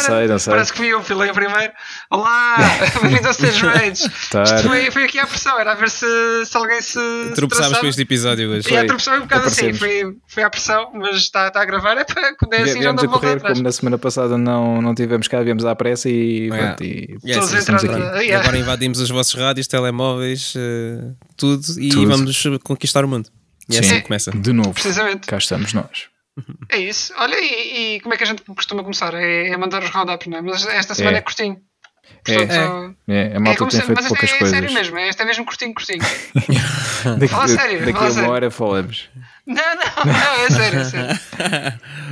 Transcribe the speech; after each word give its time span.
sei, 0.00 0.26
não 0.26 0.38
sei. 0.38 0.50
Parece 0.52 0.72
que 0.72 0.78
fui 0.78 0.88
eu, 0.88 1.02
fui 1.02 1.14
lá 1.16 1.32
primeiro. 1.32 1.72
Olá, 2.10 2.56
bem-vindo 3.02 3.26
ao 3.26 3.32
Stage 3.32 3.60
Rage. 3.64 4.02
Tá. 4.30 4.42
Isto 4.42 4.62
foi, 4.68 4.90
foi 4.90 5.04
aqui 5.04 5.18
a 5.18 5.26
pressão, 5.26 5.58
era 5.58 5.72
a 5.72 5.74
ver 5.74 5.90
se, 5.90 6.06
se 6.46 6.56
alguém 6.56 6.80
se. 6.80 6.98
Tropeçámos 7.34 7.78
com 7.78 7.86
este 7.86 8.02
episódio 8.02 8.50
hoje. 8.50 8.66
A 8.66 8.78
Foi. 8.78 8.86
tropeçou 8.86 9.14
um 9.14 9.20
bocado 9.20 9.46
assim, 9.46 9.72
foi, 9.72 10.16
foi 10.26 10.42
à 10.42 10.50
pressão, 10.50 10.90
mas 10.94 11.16
está, 11.16 11.48
está 11.48 11.62
a 11.62 11.64
gravar. 11.64 11.96
É 11.96 12.04
para 12.04 12.34
quando 12.36 12.54
é 12.54 12.62
assim, 12.62 12.82
já 12.82 12.92
não 12.92 13.02
a 13.02 13.06
voltar 13.06 13.20
correr, 13.20 13.32
atrás. 13.36 13.52
como 13.54 13.64
na 13.64 13.72
semana 13.72 13.98
passada 13.98 14.36
não, 14.38 14.80
não 14.82 14.94
tivemos 14.94 15.28
cá, 15.28 15.42
viemos 15.42 15.64
à 15.64 15.74
pressa 15.74 16.08
e, 16.08 16.50
É. 16.50 16.56
pronto, 16.56 16.84
e 16.84 17.18
Yes, 17.24 17.52
estamos 17.52 17.84
aqui. 17.84 17.94
Ah, 17.94 18.20
yeah. 18.20 18.40
agora 18.42 18.58
invadimos 18.58 19.00
os 19.00 19.10
vossos 19.10 19.34
rádios, 19.34 19.66
telemóveis, 19.66 20.54
eh, 20.56 21.12
tudo, 21.36 21.62
e 21.78 21.88
Tudo. 21.90 22.08
vamos 22.08 22.42
conquistar 22.62 23.04
o 23.04 23.08
mundo. 23.08 23.28
E 23.68 23.76
é 23.78 23.82
Sim. 23.82 23.90
assim 23.92 24.00
começa. 24.00 24.30
De 24.32 24.52
novo, 24.52 24.72
Precisamente. 24.72 25.26
cá 25.26 25.38
estamos 25.38 25.72
nós. 25.72 26.08
É 26.70 26.78
isso. 26.78 27.12
Olha, 27.16 27.36
e, 27.38 27.96
e 27.96 28.00
como 28.00 28.14
é 28.14 28.16
que 28.16 28.24
a 28.24 28.26
gente 28.26 28.42
costuma 28.44 28.82
começar? 28.82 29.12
É, 29.14 29.48
é 29.48 29.56
mandar 29.56 29.82
os 29.82 29.90
roundups, 29.90 30.26
não 30.28 30.38
é? 30.38 30.42
Mas 30.42 30.66
esta 30.66 30.94
semana 30.94 31.18
é, 31.18 31.20
É. 31.20 31.22
curtinho. 31.22 31.60
É. 32.26 32.34
Portanto, 32.36 32.96
É, 33.08 33.36
a 33.36 33.40
malta 33.40 33.58
como 33.58 33.70
tem 33.70 33.80
feito 33.80 33.98
mas 33.98 34.08
poucas 34.08 34.30
é, 34.30 34.34
é 34.34 34.38
coisas. 34.38 34.56
sério 34.60 34.72
mesmo, 34.74 34.98
é- 34.98 35.08
este 35.08 35.22
é 35.22 35.24
mesmo 35.24 35.44
curtinho, 35.44 35.74
curtinho. 35.74 36.00
Daqui, 37.18 37.28
Fala 37.28 37.48
sério, 37.48 37.78
daqui 37.80 37.92
fala 37.92 38.04
a 38.04 38.08
uma 38.08 38.14
sério. 38.14 38.30
hora 38.30 38.50
falamos. 38.50 39.08
Não, 39.46 39.56
não, 39.56 40.04
não, 40.04 40.44
é 40.44 40.50
sério, 40.50 40.80
é 40.80 40.84
sério. 40.84 41.20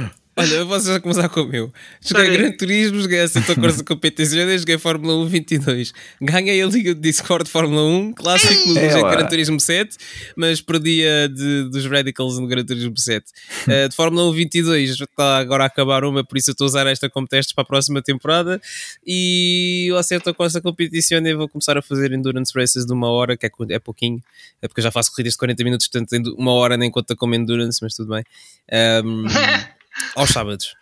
Olha, 0.39 0.55
eu 0.55 0.67
posso 0.69 0.87
já 0.87 1.01
começar 1.01 1.29
com 1.29 1.41
o 1.41 1.47
meu. 1.49 1.73
Joguei 2.01 2.27
Sorry. 2.27 2.39
Gran 2.39 2.53
Turismo, 2.53 3.01
joguei 3.01 3.21
a 3.21 3.29
Santa 3.29 3.55
Corsa 3.57 3.83
Competizione, 3.83 4.57
joguei 4.57 4.79
Fórmula 4.79 5.17
1 5.17 5.27
22. 5.27 5.93
Ganhei 6.23 6.63
a 6.63 6.67
Liga 6.67 6.95
de 6.95 7.01
Discord 7.01 7.45
de 7.47 7.51
Fórmula 7.51 7.83
1, 7.83 8.13
clássico 8.13 8.73
do 8.73 8.79
É. 8.79 9.11
Gran 9.11 9.27
Turismo 9.27 9.59
7, 9.59 9.97
mas 10.37 10.61
perdi 10.61 11.05
a 11.05 11.27
de, 11.27 11.69
dos 11.71 11.85
Radicals 11.87 12.39
no 12.39 12.47
Gran 12.47 12.65
Turismo 12.65 12.97
7. 12.97 13.25
Eh, 13.67 13.89
de 13.89 13.97
Fórmula 13.97 14.29
1 14.31 14.33
22 14.33 14.91
está 14.91 15.39
agora 15.39 15.65
a 15.65 15.67
acabar 15.67 16.05
uma, 16.05 16.23
por 16.23 16.39
isso 16.39 16.51
eu 16.51 16.53
estou 16.53 16.67
a 16.67 16.69
usar 16.69 16.87
esta 16.87 17.11
como 17.11 17.27
testes 17.27 17.53
para 17.53 17.63
a 17.63 17.67
próxima 17.67 18.01
temporada. 18.01 18.61
E 19.07 19.91
o 19.93 20.03
Santa 20.03 20.33
Corsa 20.33 20.61
Competizione 20.61 21.35
vou 21.35 21.49
começar 21.49 21.77
a 21.77 21.83
fazer 21.83 22.13
Endurance 22.13 22.53
Races 22.55 22.87
de 22.87 22.93
uma 22.93 23.11
hora, 23.11 23.37
que 23.37 23.47
é, 23.47 23.51
é 23.71 23.79
pouquinho, 23.79 24.23
é 24.63 24.69
porque 24.69 24.81
eu 24.81 24.85
já 24.85 24.91
faço 24.91 25.11
corridas 25.11 25.33
de 25.33 25.39
40 25.39 25.65
minutos, 25.65 25.89
portanto 25.89 26.35
uma 26.39 26.53
hora 26.53 26.77
nem 26.77 26.91
conta 26.91 27.17
como 27.17 27.35
Endurance, 27.35 27.81
mas 27.83 27.95
tudo 27.95 28.15
bem. 28.15 28.23
Ahm, 28.71 29.27
aos 30.15 30.31
sábados. 30.31 30.75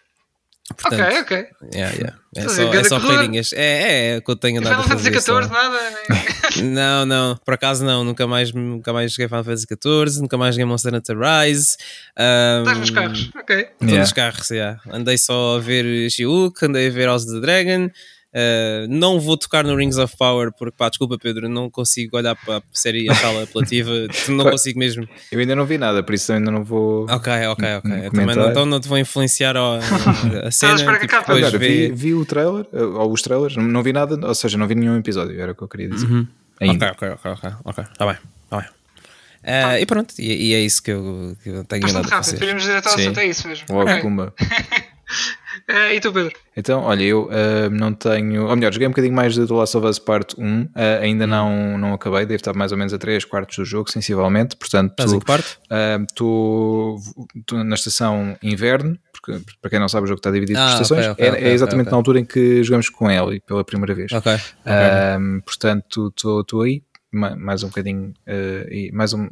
Portanto, 0.68 1.00
ok, 1.00 1.20
ok. 1.20 1.46
Yeah, 1.72 1.94
yeah. 1.94 2.18
É 2.34 2.48
só, 2.48 2.74
é 2.74 2.82
só 2.84 3.00
corridinhas. 3.00 3.52
É, 3.52 3.60
é, 3.60 4.16
é 4.16 4.20
que 4.20 4.28
eu 4.28 4.34
tenho 4.34 4.58
andado 4.58 4.82
Final 4.82 4.98
a 4.98 5.00
Fantasy. 5.00 5.20
XIV, 5.20 5.48
nada. 5.48 5.78
Não, 6.62 7.04
não, 7.06 7.36
por 7.44 7.52
acaso 7.54 7.84
não. 7.84 8.02
Nunca 8.02 8.26
mais, 8.26 8.50
nunca 8.52 8.90
mais 8.92 9.12
joguei 9.12 9.28
Final 9.28 9.44
Fantasy 9.44 9.66
XIV, 9.66 10.22
nunca 10.22 10.36
mais 10.38 10.54
joguei 10.54 10.64
Monster 10.64 10.94
Hunter 10.94 11.16
Rise. 11.18 11.76
Um, 12.18 12.60
Estás 12.60 12.78
nos 12.78 12.90
carros, 12.90 13.30
ok. 13.36 13.56
Estou 13.60 13.88
Yeah. 13.88 14.00
nos 14.00 14.12
carros, 14.12 14.50
yeah. 14.50 14.80
Andei 14.90 15.18
só 15.18 15.56
a 15.56 15.60
ver 15.60 16.08
Shiuk, 16.10 16.64
andei 16.64 16.88
a 16.88 16.90
ver 16.90 17.08
House 17.08 17.24
of 17.24 17.32
the 17.34 17.40
Dragon. 17.40 17.90
Uh, 18.36 18.86
não 18.90 19.18
vou 19.18 19.34
tocar 19.34 19.64
no 19.64 19.74
Rings 19.74 19.96
of 19.96 20.14
Power 20.18 20.52
porque, 20.52 20.76
pá, 20.76 20.90
desculpa 20.90 21.16
Pedro, 21.16 21.48
não 21.48 21.70
consigo 21.70 22.18
olhar 22.18 22.36
para 22.36 22.58
a 22.58 22.62
série 22.70 23.04
e 23.04 23.10
achá-la 23.10 23.44
apelativa, 23.44 23.90
não 24.28 24.44
consigo 24.44 24.78
mesmo. 24.78 25.08
Eu 25.32 25.40
ainda 25.40 25.56
não 25.56 25.64
vi 25.64 25.78
nada, 25.78 26.02
por 26.02 26.14
isso 26.14 26.30
ainda 26.34 26.50
não 26.50 26.62
vou. 26.62 27.06
Ok, 27.08 27.32
ok, 27.46 27.76
ok. 27.76 27.90
Não, 28.12 28.50
então 28.50 28.66
não 28.66 28.78
te 28.78 28.88
vou 28.88 28.98
influenciar 28.98 29.56
ó, 29.56 29.78
a 30.44 30.50
cena. 30.50 30.74
espera 30.74 30.98
que 30.98 31.06
tipo, 31.06 31.16
acabe. 31.16 31.40
depois 31.40 31.46
Agora, 31.46 31.58
vi, 31.58 31.90
vi 31.92 32.12
o 32.12 32.26
trailer, 32.26 32.66
eh, 32.74 32.82
ou 32.82 33.10
os 33.10 33.22
trailers, 33.22 33.56
não, 33.56 33.64
não 33.64 33.82
vi 33.82 33.94
nada, 33.94 34.18
ou 34.26 34.34
seja, 34.34 34.58
não 34.58 34.66
vi 34.66 34.74
nenhum 34.74 34.98
episódio, 34.98 35.40
era 35.40 35.52
o 35.52 35.54
que 35.54 35.62
eu 35.62 35.68
queria 35.68 35.88
dizer. 35.88 36.06
Ainda. 36.60 36.92
Ok, 36.92 37.08
ok, 37.08 37.30
ok, 37.32 37.48
ok, 37.48 37.56
ok. 37.64 37.84
Tá 37.96 38.04
bem, 38.04 38.16
tá 38.50 38.56
bem. 38.58 38.66
Eh, 39.48 39.80
e 39.80 39.86
pronto, 39.86 40.12
e, 40.18 40.48
e 40.48 40.54
é 40.54 40.60
isso 40.60 40.82
que 40.82 40.90
eu, 40.90 41.36
que 41.42 41.48
eu 41.48 41.64
tenho 41.64 41.82
Bastante 41.82 42.12
a 42.12 42.16
rápido, 42.16 42.38
direto 42.58 42.86
ao 42.88 42.92
Sim. 42.92 43.00
assunto, 43.00 43.20
é 43.20 43.26
isso 43.26 43.48
mesmo. 43.48 43.66
Logo 43.70 43.88
Ok. 43.88 44.02
Eh, 45.68 45.94
e 45.96 46.00
tu, 46.00 46.12
Pedro? 46.12 46.32
Então, 46.56 46.82
olha, 46.82 47.02
eu 47.02 47.28
ah, 47.30 47.68
não 47.70 47.92
tenho. 47.92 48.46
Ou 48.46 48.56
melhor, 48.56 48.72
joguei 48.72 48.86
um 48.88 48.90
bocadinho 48.90 49.14
mais 49.14 49.34
de 49.34 49.46
The 49.46 49.52
Last 49.54 49.76
of 49.76 49.86
Us 49.86 49.98
Part 49.98 50.34
1, 50.38 50.68
ah, 50.74 50.98
ainda 51.02 51.26
não, 51.26 51.76
não 51.78 51.92
acabei, 51.94 52.20
devo 52.26 52.36
estar 52.36 52.54
mais 52.54 52.72
ou 52.72 52.78
menos 52.78 52.92
a 52.94 52.98
3 52.98 53.24
quartos 53.24 53.56
do 53.56 53.64
jogo, 53.64 53.90
sensivelmente. 53.90 54.56
Portanto, 54.56 54.94
estou 56.08 56.98
na 57.64 57.74
estação 57.74 58.36
inverno, 58.42 58.98
porque 59.12 59.40
para 59.60 59.70
quem 59.70 59.78
não 59.80 59.88
sabe, 59.88 60.04
o 60.04 60.06
jogo 60.08 60.18
está 60.18 60.30
dividido 60.30 60.58
Ah, 60.58 60.66
por 60.66 60.72
estações. 60.82 61.06
ok, 61.08 61.28
ok, 61.30 61.40
é, 61.40 61.48
é 61.50 61.52
exatamente 61.52 61.86
ok, 61.86 61.90
na 61.92 61.96
altura 61.96 62.20
em 62.20 62.24
que 62.24 62.62
jogamos 62.62 62.88
com 62.88 63.10
Ellie 63.10 63.40
pela 63.40 63.64
primeira 63.64 63.94
vez. 63.94 64.12
Ok. 64.12 64.32
portanto, 65.44 66.12
estou 66.16 66.62
aí, 66.62 66.82
ma- 67.12 67.36
mais 67.36 67.62
um 67.62 67.68
bocadinho, 67.68 68.12
e 68.70 68.90
mais 68.92 69.12
um. 69.12 69.28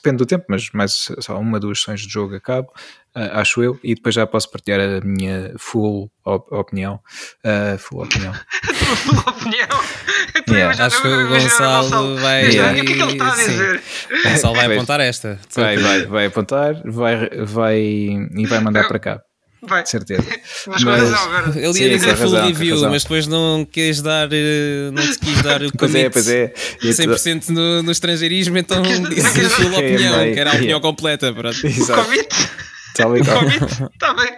Depende 0.00 0.18
do 0.18 0.26
tempo, 0.26 0.44
mas 0.48 0.70
mais 0.72 1.08
só 1.18 1.38
uma, 1.38 1.58
duas 1.58 1.78
sessões 1.80 2.00
de 2.02 2.08
jogo 2.12 2.34
acabo, 2.36 2.68
ah, 3.14 3.40
acho 3.40 3.62
eu, 3.62 3.78
e 3.82 3.94
depois 3.94 4.14
já 4.14 4.26
posso 4.26 4.48
partilhar 4.50 4.80
a 4.80 5.00
minha 5.04 5.52
full 5.58 6.10
op- 6.24 6.52
opinião. 6.52 7.00
ah, 7.44 7.76
full 7.78 8.02
opinião. 8.04 8.32
tua 9.22 9.32
opinião. 9.32 9.68
A 9.70 10.50
Yeah. 10.50 10.86
Acho 10.86 11.02
que 11.02 11.08
o 11.08 11.28
Gonçalo 11.28 12.16
vai- 12.18 12.46
Yeah. 12.50 12.72
O 12.72 12.74
que 12.86 12.92
é 12.92 12.94
que 12.96 13.02
ele 13.02 13.12
está 13.12 13.32
a 13.32 13.36
dizer? 13.36 13.82
O 14.10 14.28
Gonçalo 14.30 14.54
vai 14.54 14.66
apontar 14.76 15.00
esta. 15.00 15.38
Vai, 15.54 15.76
vai, 15.78 16.06
vai 16.06 16.26
apontar, 16.26 16.74
vai, 16.84 17.28
vai 17.44 17.78
e 17.80 18.46
vai 18.46 18.60
mandar 18.60 18.86
para 18.88 18.98
cá, 18.98 19.20
Vai, 19.60 19.82
de 19.82 19.90
certeza. 19.90 20.22
mas 20.68 20.84
com 20.84 20.90
Mas- 20.90 21.02
razão 21.02 21.24
agora. 21.34 21.58
Ele 21.58 21.72
Sim, 21.74 21.82
ia 21.82 21.88
dizer 21.98 22.16
full 22.16 22.30
razão, 22.30 22.46
review, 22.46 22.74
razão. 22.76 22.90
mas 22.90 23.02
depois 23.02 23.26
não 23.26 23.66
quis 23.70 24.00
dar, 24.00 24.28
eh, 24.30 24.90
não 24.92 25.02
te 25.02 25.18
quis 25.18 25.42
dar 25.42 25.62
o 25.62 25.72
Pois 25.76 25.94
é, 25.94 26.08
pois 26.10 26.28
é. 26.28 26.54
E 26.82 26.88
100% 26.90 27.48
no, 27.48 27.82
no 27.82 27.90
estrangeirismo, 27.90 28.56
então 28.58 28.80
disse 28.82 29.00
não 29.00 29.32
quis- 29.32 29.52
full 29.52 29.72
É, 29.72 29.78
opinião, 29.78 30.16
meio- 30.18 30.34
que 30.34 30.40
era 30.40 30.50
a 30.50 30.54
opinião 30.54 30.78
yeah. 30.78 30.82
completa. 30.88 31.32
Pronto. 31.32 31.66
Exato, 31.66 32.04
Convite? 32.04 32.50
tal 32.94 33.16
e 33.16 33.24
qual. 33.24 33.40
Convite? 33.40 33.64
Está 33.94 34.14
bem. 34.14 34.32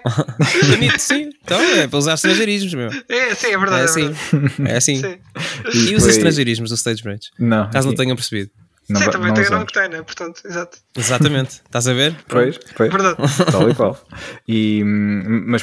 Commit, 0.71 0.99
sim. 1.03 1.31
Então 1.45 1.61
é 1.61 1.87
para 1.87 1.99
usar 1.99 2.15
estrangeirismos, 2.15 2.73
meu. 2.75 2.91
É, 3.09 3.35
sim, 3.35 3.47
é 3.49 3.53
É 3.53 3.59
verdade. 3.59 3.83
É 3.83 3.85
assim. 3.85 4.13
verdade. 4.33 4.55
É 4.73 4.77
assim. 4.77 4.97
Sim, 5.03 5.19
E 5.75 5.79
os 5.79 5.85
depois- 5.85 6.07
estrangeirismos 6.17 6.71
do 6.71 6.77
Stage 6.77 7.03
Bridge? 7.03 7.29
Não, 7.39 7.69
Caso 7.71 7.87
não 7.89 7.93
e- 7.95 7.97
tenham 7.97 8.17
percebido. 8.17 8.51
Não, 8.93 9.01
sim 9.01 9.11
também 9.11 9.29
não 9.29 9.35
tem 9.35 9.47
o 9.47 9.51
nome 9.51 9.67
que 9.67 9.73
tem, 9.73 9.89
né? 9.89 10.03
Portanto, 10.03 10.43
exato. 10.45 10.79
Exatamente. 10.97 11.51
Estás 11.65 11.87
a 11.89 11.93
ver? 11.93 12.17
Pois, 12.29 12.59
pois. 12.77 12.91
Verdade. 12.93 13.17
Tal 13.51 13.71
e 13.71 13.75
qual. 13.75 13.99
E, 14.49 14.83
mas 14.85 15.63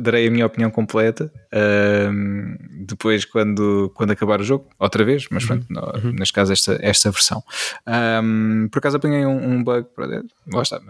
darei 0.00 0.28
a 0.28 0.30
minha 0.30 0.46
opinião 0.46 0.70
completa 0.70 1.32
hum, 2.10 2.56
depois 2.86 3.24
quando, 3.24 3.90
quando 3.94 4.10
acabar 4.12 4.40
o 4.40 4.44
jogo, 4.44 4.68
outra 4.78 5.04
vez, 5.04 5.26
mas 5.30 5.44
pronto, 5.44 5.66
no- 5.68 6.12
neste 6.12 6.32
caso 6.32 6.52
esta, 6.52 6.78
esta 6.80 7.10
versão. 7.10 7.42
Hum, 8.22 8.68
por 8.70 8.78
acaso 8.78 8.96
apanhei 8.96 9.24
um, 9.26 9.54
um 9.54 9.62
bug, 9.64 9.86
lá 10.46 10.62
está, 10.62 10.80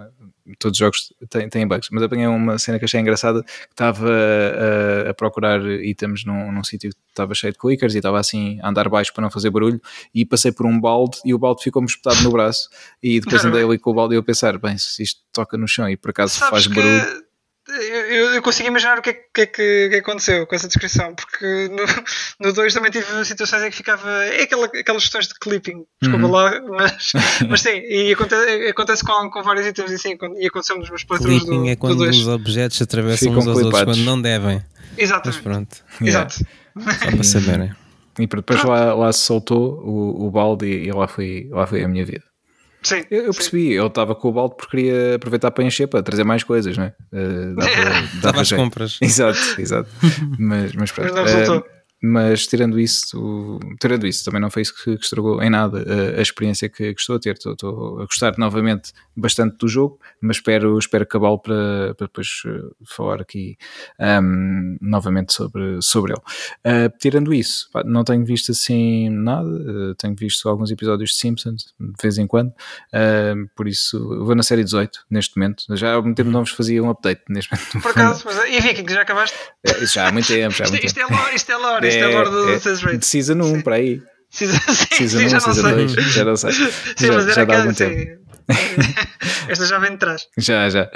todos 0.58 0.76
os 0.76 0.78
jogos 0.78 1.12
têm, 1.28 1.48
têm 1.48 1.66
bugs, 1.66 1.88
mas 1.90 2.02
apanhei 2.02 2.26
uma 2.26 2.58
cena 2.58 2.78
que 2.78 2.84
achei 2.84 3.00
engraçada, 3.00 3.42
que 3.42 3.50
estava 3.70 4.08
a, 4.08 5.10
a 5.10 5.14
procurar 5.14 5.60
itens 5.82 6.24
num, 6.24 6.50
num 6.50 6.64
sítio 6.64 6.90
que 6.90 6.96
estava 7.08 7.34
cheio 7.34 7.52
de 7.52 7.58
clickers 7.58 7.94
e 7.94 7.98
estava 7.98 8.18
assim 8.18 8.58
a 8.62 8.68
andar 8.68 8.88
baixo 8.88 9.12
para 9.12 9.22
não 9.22 9.30
fazer 9.30 9.50
barulho 9.50 9.80
e 10.14 10.24
passei 10.24 10.52
por 10.52 10.66
um 10.66 10.80
balde 10.80 11.18
e 11.24 11.34
o 11.34 11.38
balde 11.38 11.62
ficou-me 11.62 11.86
espetado 11.86 12.22
no 12.22 12.30
braço. 12.30 12.68
E 13.02 13.20
depois 13.20 13.44
andei 13.44 13.62
ali 13.62 13.78
com 13.78 13.90
o 13.90 13.94
balde 13.94 14.14
e 14.14 14.16
eu 14.16 14.20
a 14.20 14.24
pensar, 14.24 14.58
bem, 14.58 14.76
se 14.78 15.02
isto 15.02 15.20
toca 15.32 15.56
no 15.58 15.68
chão 15.68 15.88
e 15.88 15.96
por 15.96 16.10
acaso 16.10 16.34
Sabes 16.34 16.50
faz 16.50 16.66
que 16.66 16.74
barulho, 16.74 17.02
eu, 17.02 17.22
eu- 17.68 18.34
eu 18.34 18.42
consigo 18.42 18.68
imaginar 18.68 18.98
o 18.98 19.02
que 19.02 19.10
é 19.10 19.12
que, 19.12 19.22
que, 19.32 19.40
é 19.42 19.46
que- 19.46 19.88
que 19.90 19.96
aconteceu 19.96 20.46
com 20.46 20.54
essa 20.54 20.66
descrição, 20.66 21.14
porque 21.14 21.68
no, 21.68 22.46
no 22.48 22.52
2 22.52 22.74
também 22.74 22.90
tive 22.90 23.24
situações 23.24 23.62
em 23.62 23.70
que 23.70 23.76
ficava. 23.76 24.08
É 24.24 24.42
aquela, 24.42 24.66
aquelas 24.66 25.02
questões 25.04 25.28
de 25.28 25.34
clipping, 25.40 25.84
desculpa 26.00 26.26
Uhum. 26.26 26.30
lá, 26.32 26.60
mas, 26.68 27.12
mas 27.48 27.60
sim, 27.60 27.70
e 27.88 28.12
acontece, 28.12 28.66
acontece 28.68 29.04
com, 29.04 29.30
com 29.30 29.42
vários 29.42 29.66
itens 29.66 29.90
e 29.90 29.94
assim, 29.94 30.16
e 30.38 30.46
aconteceu 30.46 30.78
nos 30.78 30.88
meus 30.90 31.04
playthroughs 31.04 31.40
do, 31.40 31.46
Clipping 31.46 31.68
é 31.70 31.74
do 31.74 31.78
quando 31.78 31.96
2. 31.98 32.16
os 32.18 32.28
objetos 32.28 32.82
atravessam 32.82 33.28
Ficam 33.28 33.38
uns 33.38 33.46
aos 33.46 33.56
outros 33.58 33.72
clipados. 33.74 33.96
quando 33.98 34.04
não 34.06 34.20
devem. 34.20 34.56
Mas 34.90 34.98
Exatamente. 34.98 35.42
pronto, 35.42 35.76
Yeah. 36.02 36.26
Exato. 36.28 36.46
só 36.98 37.10
para 37.10 37.22
saberem. 37.24 37.72
E 38.18 38.26
depois 38.26 38.62
lá, 38.64 38.92
lá 38.92 39.12
se 39.12 39.20
soltou 39.20 39.80
o, 39.82 40.26
o 40.26 40.30
balde 40.30 40.66
e, 40.66 40.88
e 40.88 40.92
lá, 40.92 41.08
foi, 41.08 41.48
lá 41.50 41.66
foi 41.66 41.82
a 41.82 41.88
minha 41.88 42.04
vida. 42.04 42.24
Sim. 42.82 43.04
Eu, 43.10 43.24
eu 43.26 43.32
sim. 43.32 43.38
percebi, 43.38 43.72
ele 43.74 43.86
estava 43.86 44.14
com 44.14 44.28
o 44.28 44.32
balde 44.32 44.56
porque 44.56 44.76
queria 44.76 45.14
aproveitar 45.16 45.50
para 45.50 45.64
encher, 45.64 45.86
para 45.86 46.02
trazer 46.02 46.24
mais 46.24 46.42
coisas, 46.42 46.76
não 46.76 46.84
é? 46.84 46.92
Dava- 47.54 47.68
Estava 47.70 48.06
dava 48.22 48.40
às 48.40 48.48
jeito. 48.48 48.62
compras. 48.62 48.98
Exato, 49.00 49.38
exato. 49.58 49.88
mas, 50.38 50.72
mas 50.74 50.90
pronto. 50.92 51.12
Mas 51.12 51.14
não 51.14 51.24
resultou. 51.24 51.66
Eh, 51.68 51.81
mas 52.02 52.46
tirando 52.46 52.80
isso, 52.80 53.60
tirando 53.80 54.06
isso, 54.06 54.24
também 54.24 54.40
não 54.40 54.50
foi 54.50 54.62
isso 54.62 54.74
que, 54.74 54.96
que 54.96 55.04
estragou 55.04 55.40
em 55.42 55.48
nada 55.48 55.84
eh, 55.86 56.18
a 56.18 56.22
experiência 56.22 56.68
que, 56.68 56.92
que 56.94 57.00
estou 57.00 57.16
a 57.16 57.20
ter. 57.20 57.34
Estou, 57.34 57.52
estou 57.52 58.00
a 58.00 58.04
gostar 58.06 58.34
novamente 58.38 58.92
bastante 59.16 59.56
do 59.58 59.68
jogo, 59.68 60.00
mas 60.20 60.38
espero, 60.38 60.76
espero 60.78 61.04
acabá-lo 61.04 61.38
para, 61.38 61.94
para 61.94 62.06
depois 62.06 62.42
eh, 62.46 62.60
falar 62.84 63.20
aqui 63.20 63.56
ahm, 63.98 64.76
novamente 64.80 65.32
sobre, 65.32 65.80
sobre 65.80 66.12
ele. 66.12 66.22
Eh, 66.64 66.88
tirando 66.98 67.32
isso, 67.32 67.68
pá, 67.72 67.82
não 67.84 68.02
tenho 68.04 68.24
visto 68.24 68.50
assim 68.52 69.08
nada, 69.10 69.48
eh, 69.48 69.94
tenho 69.96 70.16
visto 70.16 70.48
alguns 70.48 70.70
episódios 70.70 71.10
de 71.10 71.16
Simpsons 71.16 71.72
de 71.78 72.02
vez 72.02 72.18
em 72.18 72.26
quando, 72.26 72.52
ahm, 72.92 73.46
por 73.54 73.68
isso 73.68 73.98
vou 74.24 74.34
na 74.34 74.42
série 74.42 74.64
18 74.64 75.04
neste 75.10 75.36
momento. 75.36 75.64
Já 75.76 75.90
há 75.90 75.94
algum 75.94 76.12
tempo 76.14 76.30
não 76.30 76.40
vos 76.40 76.50
fazia 76.52 76.82
um 76.82 76.90
update 76.90 77.22
neste 77.28 77.52
momento. 77.52 77.80
Por 77.80 77.90
acaso, 77.92 78.22
mas, 78.24 78.36
e 78.48 78.60
Vikings, 78.60 78.92
já 78.94 79.02
acabaste? 79.02 79.36
Já 79.92 80.08
há 80.08 80.12
muito 80.12 80.26
tempo, 80.26 80.54
já 80.54 80.64
há 80.64 80.66
Isto, 80.66 80.72
muito 80.72 80.86
isto 80.86 80.96
tempo. 80.96 81.12
é 81.12 81.16
lore, 81.16 81.34
isto 81.36 81.52
é 81.52 81.56
lore, 81.56 81.88
isto 81.92 82.04
é, 82.04 82.24
do 82.24 82.88
É, 82.90 82.96
de 82.96 83.06
Season 83.06 83.34
1 83.34 83.62
para 83.62 83.76
aí. 83.76 84.00
Season, 84.30 84.58
sim, 84.72 85.08
Season 85.08 85.18
sim, 85.18 85.26
1, 85.26 85.28
já 85.28 85.34
não 85.34 85.40
Season 85.40 85.62
sei. 85.62 85.72
2, 85.86 85.92
já 86.12 86.24
não 86.24 86.36
sei. 86.36 86.52
Sim, 86.52 86.62
já, 87.06 87.12
mas 87.12 87.24
era 87.24 87.34
já 87.34 87.34
dá 87.34 87.42
aquela, 87.42 87.58
algum 87.58 87.74
sim. 87.74 88.06
Esta 89.48 89.66
já 89.66 89.78
vem 89.78 89.92
de 89.92 89.98
trás. 89.98 90.26
Já, 90.38 90.68
já. 90.68 90.90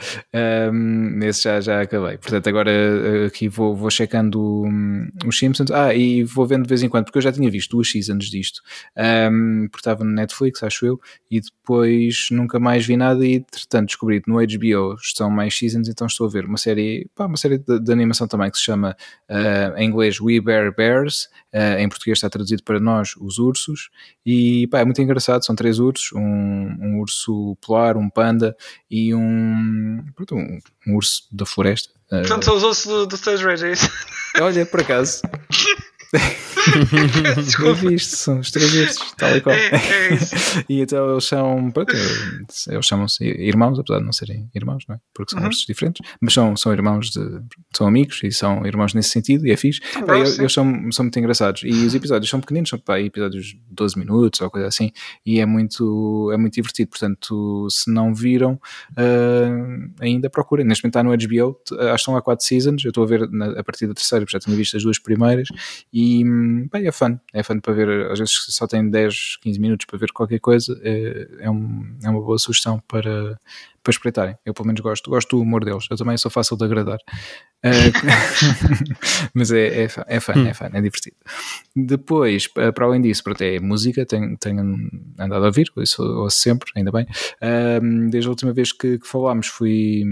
Um, 0.73 1.19
esse 1.23 1.43
já, 1.43 1.61
já 1.61 1.83
acabei. 1.83 2.17
Portanto, 2.19 2.49
agora 2.49 2.71
eh, 2.71 3.27
aqui 3.27 3.49
vou, 3.49 3.75
vou 3.75 3.91
checando 3.91 4.65
um, 4.65 5.09
os 5.27 5.38
Simpsons. 5.38 5.71
Ah, 5.71 5.94
e 5.94 6.23
vou 6.25 6.47
vendo 6.47 6.62
de 6.62 6.69
vez 6.69 6.83
em 6.83 6.88
quando, 6.88 7.05
porque 7.05 7.19
eu 7.19 7.23
já 7.23 7.33
tinha 7.33 7.50
visto 7.50 7.71
duas 7.71 7.91
seasons 7.91 8.27
disto. 8.27 8.62
Um, 8.97 9.69
porque 9.71 9.81
estava 9.81 10.05
no 10.05 10.11
Netflix, 10.11 10.62
acho 10.62 10.87
eu, 10.87 11.00
e 11.31 11.41
depois 11.41 12.29
nunca 12.31 12.59
mais 12.59 12.87
vi 12.87 12.97
nada. 12.97 13.27
E 13.27 13.35
entretanto 13.35 13.87
descobri 13.87 14.21
que 14.21 14.31
no 14.31 14.37
HBO 14.37 14.94
estão 14.94 15.31
mais 15.31 15.56
seasons, 15.56 15.88
então 15.88 16.06
estou 16.06 16.27
a 16.27 16.31
ver 16.31 16.44
uma 16.44 16.59
série, 16.59 17.09
pá, 17.15 17.27
uma 17.27 17.37
série 17.37 17.59
de, 17.59 17.81
de 17.81 17.93
animação 17.93 18.29
também 18.29 18.50
que 18.50 18.59
se 18.59 18.65
chama 18.65 18.97
uh, 19.31 19.77
em 19.77 19.88
inglês 19.88 20.21
We 20.21 20.41
Bear 20.41 20.75
Bears. 20.75 21.29
Uh, 21.53 21.79
em 21.79 21.88
português 21.88 22.19
está 22.19 22.29
traduzido 22.29 22.62
para 22.62 22.79
nós 22.79 23.15
os 23.19 23.38
ursos. 23.38 23.88
E 24.25 24.67
pá, 24.69 24.81
é 24.81 24.85
muito 24.85 25.00
engraçado. 25.00 25.44
São 25.44 25.55
três 25.55 25.79
ursos: 25.79 26.12
um, 26.12 26.21
um 26.21 26.99
urso 27.00 27.25
polar, 27.61 27.96
um 27.96 28.08
panda 28.08 28.56
e 28.90 29.14
um, 29.14 30.05
pronto, 30.14 30.34
um, 30.34 30.58
um 30.87 30.94
urso 30.94 31.23
da 31.32 31.46
floresta. 31.46 31.90
Portanto, 32.08 32.44
são 32.44 32.56
os 32.56 32.64
ossos 32.64 32.87
do, 32.87 33.06
do 33.06 33.17
Stage 33.17 33.44
Rage, 33.44 33.67
é 33.67 33.73
isso? 33.73 33.90
Olha, 34.40 34.64
por 34.64 34.81
acaso. 34.81 35.23
Isto, 37.92 38.16
são 38.16 38.40
os 38.40 38.50
três 38.50 38.74
ursos, 38.74 39.12
tal 39.16 39.36
e 39.36 39.40
qual. 39.40 39.54
É, 39.54 39.70
é 39.70 40.14
isso. 40.14 40.34
e 40.68 40.80
então 40.80 41.12
eles 41.12 41.24
são, 41.24 41.70
pronto, 41.70 41.94
eles 42.68 42.86
chamam-se 42.86 43.24
irmãos, 43.24 43.78
apesar 43.78 43.98
de 44.00 44.04
não 44.04 44.12
serem 44.12 44.48
irmãos, 44.54 44.84
não 44.88 44.96
é? 44.96 44.98
Porque 45.14 45.34
são 45.34 45.42
Uhum. 45.44 45.50
diferentes, 45.68 46.04
mas 46.20 46.32
são, 46.34 46.56
são 46.56 46.72
irmãos, 46.72 47.10
de, 47.10 47.20
são 47.76 47.86
amigos 47.86 48.20
e 48.24 48.32
são 48.32 48.66
irmãos 48.66 48.94
nesse 48.94 49.10
sentido 49.10 49.46
e 49.46 49.50
é 49.52 49.56
fixe. 49.56 49.80
Pá, 49.94 50.00
bros, 50.00 50.38
eles 50.38 50.52
são, 50.52 50.90
são 50.92 51.04
muito 51.04 51.18
engraçados 51.18 51.62
e 51.64 51.68
os 51.70 51.94
episódios 51.94 52.28
são 52.28 52.40
pequeninos, 52.40 52.70
são 52.70 52.78
pá, 52.78 53.00
episódios 53.00 53.46
de 53.46 53.60
12 53.70 53.98
minutos 53.98 54.40
ou 54.40 54.50
coisa 54.50 54.66
assim 54.66 54.90
e 55.24 55.38
é 55.40 55.46
muito, 55.46 56.30
é 56.32 56.36
muito 56.36 56.54
divertido. 56.54 56.90
Portanto, 56.90 57.68
se 57.70 57.90
não 57.92 58.14
viram, 58.14 58.58
ah, 58.96 60.00
ainda 60.00 60.28
procurem. 60.28 60.66
Neste 60.66 60.82
momento 60.84 60.96
está 60.98 61.02
no 61.02 61.10
HBO, 61.10 61.54
t- 61.64 61.74
acho 61.74 61.88
que 61.90 61.94
estão 61.96 62.16
há 62.16 62.22
4 62.22 62.44
seasons. 62.44 62.84
Eu 62.84 62.88
estou 62.90 63.04
a 63.04 63.06
ver 63.06 63.28
na- 63.30 63.58
a 63.60 63.64
partir 63.64 63.86
da 63.86 63.94
terceira, 63.94 64.24
porque 64.24 64.36
já 64.36 64.40
tinha 64.40 64.56
visto 64.56 64.76
as 64.76 64.82
duas 64.82 64.98
primeiras 64.98 65.48
e 65.92 66.06
hum, 66.25 66.69
bem, 66.73 66.87
é 66.87 66.93
fun. 66.93 67.19
É 67.32 67.43
fun 67.43 67.58
para 67.61 67.73
ver. 67.73 68.11
Às 68.11 68.19
vezes 68.19 68.35
só 68.50 68.67
tem 68.67 68.88
10, 68.91 69.37
15 69.41 69.58
minutos 69.58 69.87
para 69.87 69.99
ver 69.99 70.12
qualquer 70.12 70.38
coisa. 70.41 70.79
É, 70.82 71.29
é, 71.41 71.50
um- 71.50 71.97
é 72.05 72.08
uma 72.11 72.20
boa 72.20 72.38
sugestão 72.38 72.82
para, 72.88 73.38
para 73.82 73.91
espreitarem. 73.91 74.37
Eu 74.44 74.53
pelo 74.55 74.67
menos 74.67 74.81
gosto, 74.81 75.11
gosto 75.11 75.37
do 75.37 75.43
humor 75.43 75.64
deles. 75.64 75.87
Eu 75.91 75.97
também 75.97 76.17
sou 76.19 76.31
fácil 76.31 76.56
de 76.56 76.64
agradar. 76.64 76.99
Ah, 77.64 77.70
mas 79.35 79.50
é, 79.50 79.85
é, 79.85 79.88
fun, 79.88 80.03
é 80.06 80.20
fun, 80.20 80.32
é 80.37 80.53
é 80.79 80.81
divertido. 80.81 81.17
Depois, 81.75 82.47
pa- 82.47 82.73
para 82.73 82.85
além 82.87 83.00
disso, 83.00 83.23
pronto, 83.25 83.41
é 83.43 83.59
música, 83.61 84.05
tenho, 84.06 84.37
tenho 84.37 84.61
andado 85.19 85.43
a 85.44 85.47
ouvir, 85.47 85.70
isso 85.79 86.02
ouço 86.02 86.38
sempre, 86.38 86.70
ainda 86.76 86.93
bem. 86.93 87.06
Desde 88.11 88.29
a 88.29 88.31
última 88.31 88.52
vez 88.52 88.73
que, 88.73 88.99
que 88.99 89.06
falámos, 89.06 89.47
fui. 89.49 90.05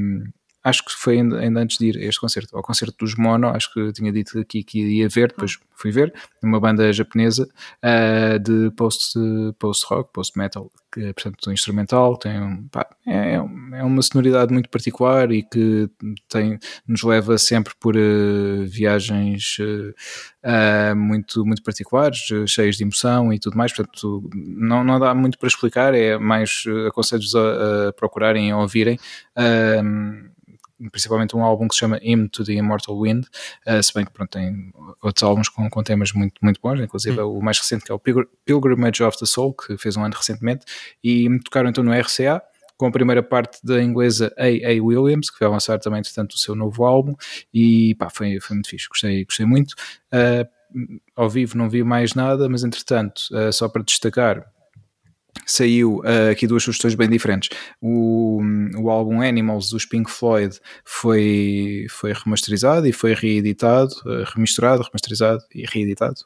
Acho 0.65 0.83
que 0.83 0.93
foi 0.93 1.19
ainda, 1.19 1.61
antes 1.61 1.77
de 1.77 1.89
ir 1.89 1.99
a 1.99 2.05
este 2.07 2.19
concerto, 2.19 2.57
ao 2.57 2.63
concerto 2.63 2.97
dos 2.99 3.15
Mono, 3.17 3.49
acho 3.49 3.71
que 3.73 3.93
tinha 3.93 4.11
dito 4.11 4.39
aqui 4.39 4.65
que 4.65 4.81
ia 4.81 5.09
ver, 5.11 5.29
depois 5.29 5.59
fui 5.77 5.91
ver, 5.91 6.15
uma 6.43 6.59
banda 6.59 6.91
japonesa 6.91 7.47
ah, 7.83 8.39
de 8.39 8.71
post, 8.71 9.19
post-rock, 9.59 10.11
post-metal, 10.11 10.71
que 10.91 11.01
é, 11.03 11.13
portanto, 11.13 11.53
instrumental, 11.53 12.17
tem 12.17 12.41
um, 12.41 12.67
pá, 12.69 12.87
é, 13.07 13.35
é 13.35 13.83
uma 13.83 14.01
sonoridade 14.01 14.53
muito 14.55 14.71
particular 14.71 15.31
e 15.33 15.43
que 15.43 15.91
tem, 16.31 16.59
nos 16.89 17.03
leva 17.03 17.37
sempre 17.37 17.75
por 17.79 17.95
eh, 17.97 18.65
viagens 18.65 19.59
ah, 20.43 20.95
muito, 20.95 21.45
muito 21.45 21.63
particulares, 21.63 22.21
cheias 22.47 22.77
de 22.77 22.85
emoção 22.85 23.33
e 23.33 23.39
tudo 23.39 23.57
mais, 23.57 23.71
portanto 23.73 24.31
não, 24.35 24.83
não 24.83 24.99
dá 24.99 25.15
muito 25.15 25.39
para 25.39 25.49
explicar, 25.49 25.95
é 25.95 26.17
mais 26.17 26.65
aconselho-vos 26.89 27.35
a, 27.35 27.89
a 27.89 27.93
procurarem 27.93 28.51
a 28.51 28.57
ouvirem. 28.57 28.99
ah, 29.37 29.83
principalmente 30.91 31.37
um 31.37 31.43
álbum 31.43 31.69
que 31.69 31.75
se 31.75 31.81
chama 31.81 31.99
Hymn 32.03 32.29
to 32.29 32.45
the 32.45 32.53
Immortal 32.53 33.01
Wind, 33.01 33.25
uh, 33.67 33.83
se 33.83 33.93
bem 33.95 34.05
que 34.05 34.13
pronto, 34.13 34.31
tem 34.31 34.73
outros 35.03 35.23
álbuns 35.23 35.49
com, 35.49 35.69
com 35.69 35.83
temas 35.83 36.13
muito, 36.13 36.35
muito 36.43 36.61
bons, 36.61 36.81
inclusive 36.81 37.21
o 37.21 37.41
mais 37.41 37.59
recente 37.59 37.85
que 37.85 37.93
é 37.93 37.95
o 37.95 37.99
Pilgr- 37.99 38.29
Pilgrimage 38.45 39.03
of 39.03 39.19
the 39.19 39.27
Soul, 39.27 39.55
que 39.55 39.77
fez 39.77 39.97
um 39.97 40.05
ano 40.05 40.15
recentemente, 40.15 40.65
e 41.03 41.29
tocaram 41.41 41.69
então 41.69 41.85
no 41.85 41.93
RCA, 41.93 42.43
com 42.77 42.87
a 42.87 42.91
primeira 42.91 43.23
parte 43.23 43.65
da 43.65 43.83
inglesa 43.83 44.33
A.A. 44.37 44.83
Williams, 44.83 45.31
que 45.31 45.39
vai 45.39 45.49
lançar 45.49 45.79
também, 45.79 46.01
entretanto, 46.01 46.33
o 46.33 46.39
seu 46.39 46.55
novo 46.55 46.85
álbum, 46.85 47.15
e 47.53 47.95
pá, 47.95 48.11
foi, 48.11 48.41
foi 48.41 48.55
muito 48.55 48.69
fixe, 48.69 48.89
gostei, 48.89 49.25
gostei 49.25 49.47
muito. 49.47 49.75
Uh, 50.13 50.99
ao 51.15 51.31
vivo 51.31 51.57
não 51.57 51.71
vi 51.71 51.85
mais 51.85 52.15
nada, 52.15 52.49
mas 52.49 52.65
entretanto, 52.65 53.23
uh, 53.33 53.53
só 53.53 53.69
para 53.69 53.83
destacar, 53.83 54.45
saiu 55.47 55.99
uh, 55.99 56.31
aqui 56.31 56.47
duas 56.47 56.63
sugestões 56.63 56.95
bem 56.95 57.09
diferentes. 57.09 57.51
O, 57.81 58.41
o 58.77 58.91
álbum 58.91 59.21
Animals 59.21 59.71
dos 59.71 59.85
Pink 59.85 60.11
Floyd 60.11 60.59
foi, 60.85 61.87
foi 61.91 62.13
remasterizado 62.13 62.87
e 62.87 62.93
foi 62.93 63.15
reeditado, 63.15 63.93
uh, 64.07 64.25
remisturado, 64.35 64.83
remasterizado 64.83 65.43
e 65.55 65.65
reeditado 65.67 66.21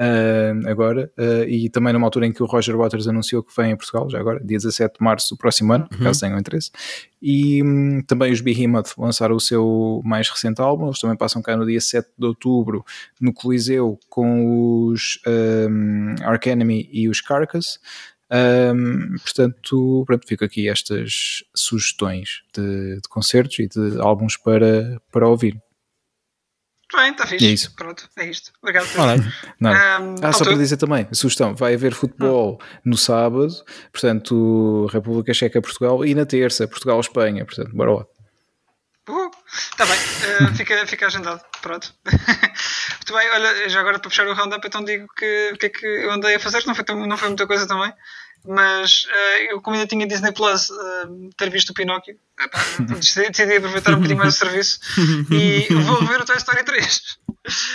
uh, 0.00 0.68
agora. 0.68 1.10
e 1.46 1.68
também 1.70 1.92
numa 1.92 2.06
altura 2.06 2.26
em 2.26 2.32
que 2.32 2.42
o 2.42 2.46
Roger 2.46 2.76
Waters 2.76 3.08
anunciou 3.08 3.42
que 3.42 3.52
vem 3.56 3.72
em 3.72 3.76
Portugal, 3.76 4.08
já 4.10 4.18
agora, 4.18 4.40
dia 4.44 4.58
17 4.58 4.98
de 4.98 5.04
março 5.04 5.34
do 5.34 5.38
próximo 5.38 5.72
ano, 5.72 5.88
uhum. 5.92 6.04
caso 6.04 6.20
tenham 6.20 6.38
interesse. 6.38 6.70
E 7.20 7.62
um, 7.62 8.00
também 8.02 8.32
os 8.32 8.40
Behemoth 8.40 8.92
lançaram 8.96 9.34
o 9.34 9.40
seu 9.40 10.00
mais 10.04 10.28
recente 10.28 10.60
álbum, 10.60 10.86
eles 10.86 11.00
também 11.00 11.16
passam 11.16 11.42
cá 11.42 11.56
no 11.56 11.66
dia 11.66 11.80
7 11.80 12.08
de 12.16 12.26
outubro 12.26 12.84
no 13.20 13.32
Coliseu 13.32 13.98
com 14.08 14.86
os 14.86 15.18
um, 15.26 16.14
Ark 16.22 16.48
Enemy 16.48 16.88
e 16.92 17.08
os 17.08 17.20
Carcass. 17.20 17.78
Um, 18.30 19.16
portanto, 19.18 20.04
pronto, 20.06 20.26
fico 20.26 20.44
aqui 20.44 20.68
estas 20.68 21.42
sugestões 21.54 22.42
de, 22.54 22.96
de, 22.96 23.08
concertos 23.08 23.58
e 23.58 23.66
de 23.66 24.00
álbuns 24.00 24.36
para, 24.36 25.00
para 25.10 25.26
ouvir. 25.26 25.54
Muito 26.92 27.02
bem, 27.02 27.10
está 27.12 27.26
fixe. 27.26 27.46
É 27.46 27.50
isso. 27.50 27.74
Pronto, 27.74 28.08
é 28.16 28.26
isto. 28.26 28.52
Obrigado. 28.62 28.86
Não. 29.60 29.72
Um, 29.72 30.14
ah, 30.22 30.32
só 30.32 30.44
para 30.44 30.56
dizer 30.56 30.76
também, 30.76 31.06
sugestão, 31.12 31.54
vai 31.54 31.74
haver 31.74 31.92
futebol 31.92 32.60
no 32.84 32.96
sábado, 32.96 33.54
portanto, 33.92 34.86
República 34.86 35.34
Checa 35.34 35.60
Portugal 35.60 36.04
e 36.04 36.14
na 36.14 36.24
terça, 36.24 36.66
Portugal 36.66 37.00
Espanha, 37.00 37.44
portanto, 37.44 37.74
bora 37.74 37.92
lá. 37.92 38.06
Está 39.48 39.84
uh, 39.84 39.88
bem, 39.88 39.98
uh, 40.50 40.54
fica, 40.54 40.86
fica 40.86 41.06
agendado. 41.06 41.40
Pronto. 41.62 41.94
Muito 43.08 43.14
bem, 43.14 43.30
olha, 43.30 43.68
já 43.70 43.80
agora 43.80 43.98
para 43.98 44.10
fechar 44.10 44.26
o 44.26 44.34
roundup, 44.34 44.66
então 44.66 44.84
digo 44.84 45.06
que 45.16 45.52
o 45.54 45.56
que 45.56 45.66
é 45.66 45.68
que 45.70 45.86
eu 45.86 46.12
andei 46.12 46.34
a 46.34 46.40
fazer, 46.40 46.62
não 46.66 46.74
foi, 46.74 46.84
não 47.06 47.16
foi 47.16 47.28
muita 47.28 47.46
coisa 47.46 47.66
também, 47.66 47.90
mas 48.46 49.04
uh, 49.04 49.52
eu, 49.52 49.62
como 49.62 49.76
ainda 49.76 49.88
tinha 49.88 50.06
Disney 50.06 50.30
Plus, 50.30 50.68
ter 51.38 51.48
visto 51.48 51.70
o 51.70 51.74
Pinóquio, 51.74 52.16
epá, 52.38 52.58
decidi, 52.98 53.30
decidi, 53.30 53.56
aproveitar 53.56 53.92
um 53.92 53.96
bocadinho 53.96 54.18
mais 54.18 54.34
o 54.34 54.38
serviço 54.38 54.80
e 55.30 55.66
vou 55.84 56.04
ver 56.04 56.20
o 56.20 56.24
Toy 56.26 56.36
Story 56.36 56.64
3. 56.64 57.18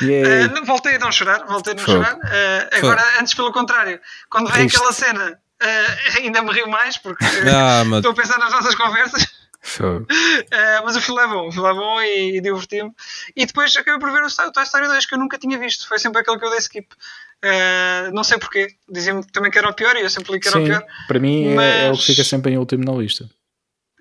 Uh, 0.04 0.66
voltei 0.66 0.98
a 0.98 1.00
não 1.00 1.12
chorar, 1.12 1.46
voltei 1.48 1.74
a 1.74 1.78
não 1.78 1.84
chorar. 1.84 2.14
Uh, 2.14 2.78
agora, 2.78 3.04
antes, 3.20 3.34
pelo 3.34 3.52
contrário, 3.52 4.00
quando 4.30 4.52
vem 4.52 4.68
aquela 4.68 4.92
cena, 4.92 5.32
uh, 5.32 6.18
ainda 6.22 6.44
me 6.44 6.54
rio 6.54 6.70
mais 6.70 6.96
porque 6.98 7.26
ah, 7.26 7.84
estou 7.96 8.12
a 8.12 8.16
pensar 8.16 8.38
nas 8.38 8.52
nossas 8.52 8.76
conversas. 8.76 9.43
Uh, 9.80 10.06
mas 10.84 10.96
o 10.96 11.02
filme 11.02 11.22
é 11.22 11.28
bom, 11.28 11.48
o 11.48 11.52
filme 11.52 11.70
é 11.70 11.74
bom 11.74 12.02
e, 12.02 12.38
e 12.38 12.42
diverti-me. 12.42 12.92
E 13.36 13.46
depois 13.46 13.76
acabei 13.76 14.00
por 14.00 14.12
ver 14.12 14.24
o 14.24 14.52
Toy 14.52 14.64
Story 14.64 14.88
2 14.88 15.06
que 15.06 15.16
eu 15.16 15.20
nunca 15.20 15.38
tinha 15.38 15.58
visto, 15.58 15.88
foi 15.88 16.00
sempre 16.00 16.22
aquele 16.22 16.38
que 16.38 16.46
eu 16.46 16.50
dei 16.50 16.60
skip. 16.60 16.88
Uh, 17.44 18.14
não 18.14 18.24
sei 18.24 18.38
porquê, 18.38 18.68
diziam-me 18.90 19.26
também 19.28 19.52
que 19.52 19.58
era 19.58 19.68
o 19.70 19.74
pior 19.74 19.96
e 19.98 20.02
eu 20.02 20.10
sempre 20.10 20.34
li 20.34 20.40
que 20.40 20.48
era 20.48 20.58
Sim, 20.58 20.64
o 20.64 20.68
pior. 20.68 20.86
Para 21.08 21.20
mim 21.20 21.54
mas... 21.54 21.66
é, 21.66 21.88
é, 21.88 21.92
o 21.92 21.98
que 21.98 22.06
fica 22.06 22.24
sempre 22.24 22.52
em 22.52 22.58
último 22.58 22.86
na 22.86 22.94
lista. 22.94 23.30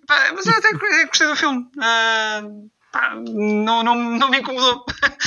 Pá, 0.06 0.32
mas 0.34 0.46
eu 0.46 0.52
até 0.52 0.72
gostei 1.06 1.26
do 1.26 1.36
filme. 1.36 1.66
Uh, 1.76 2.70
pá, 2.92 3.14
não, 3.16 3.82
não, 3.82 3.94
não 3.94 4.28
me 4.30 4.38
incomodou. 4.38 4.84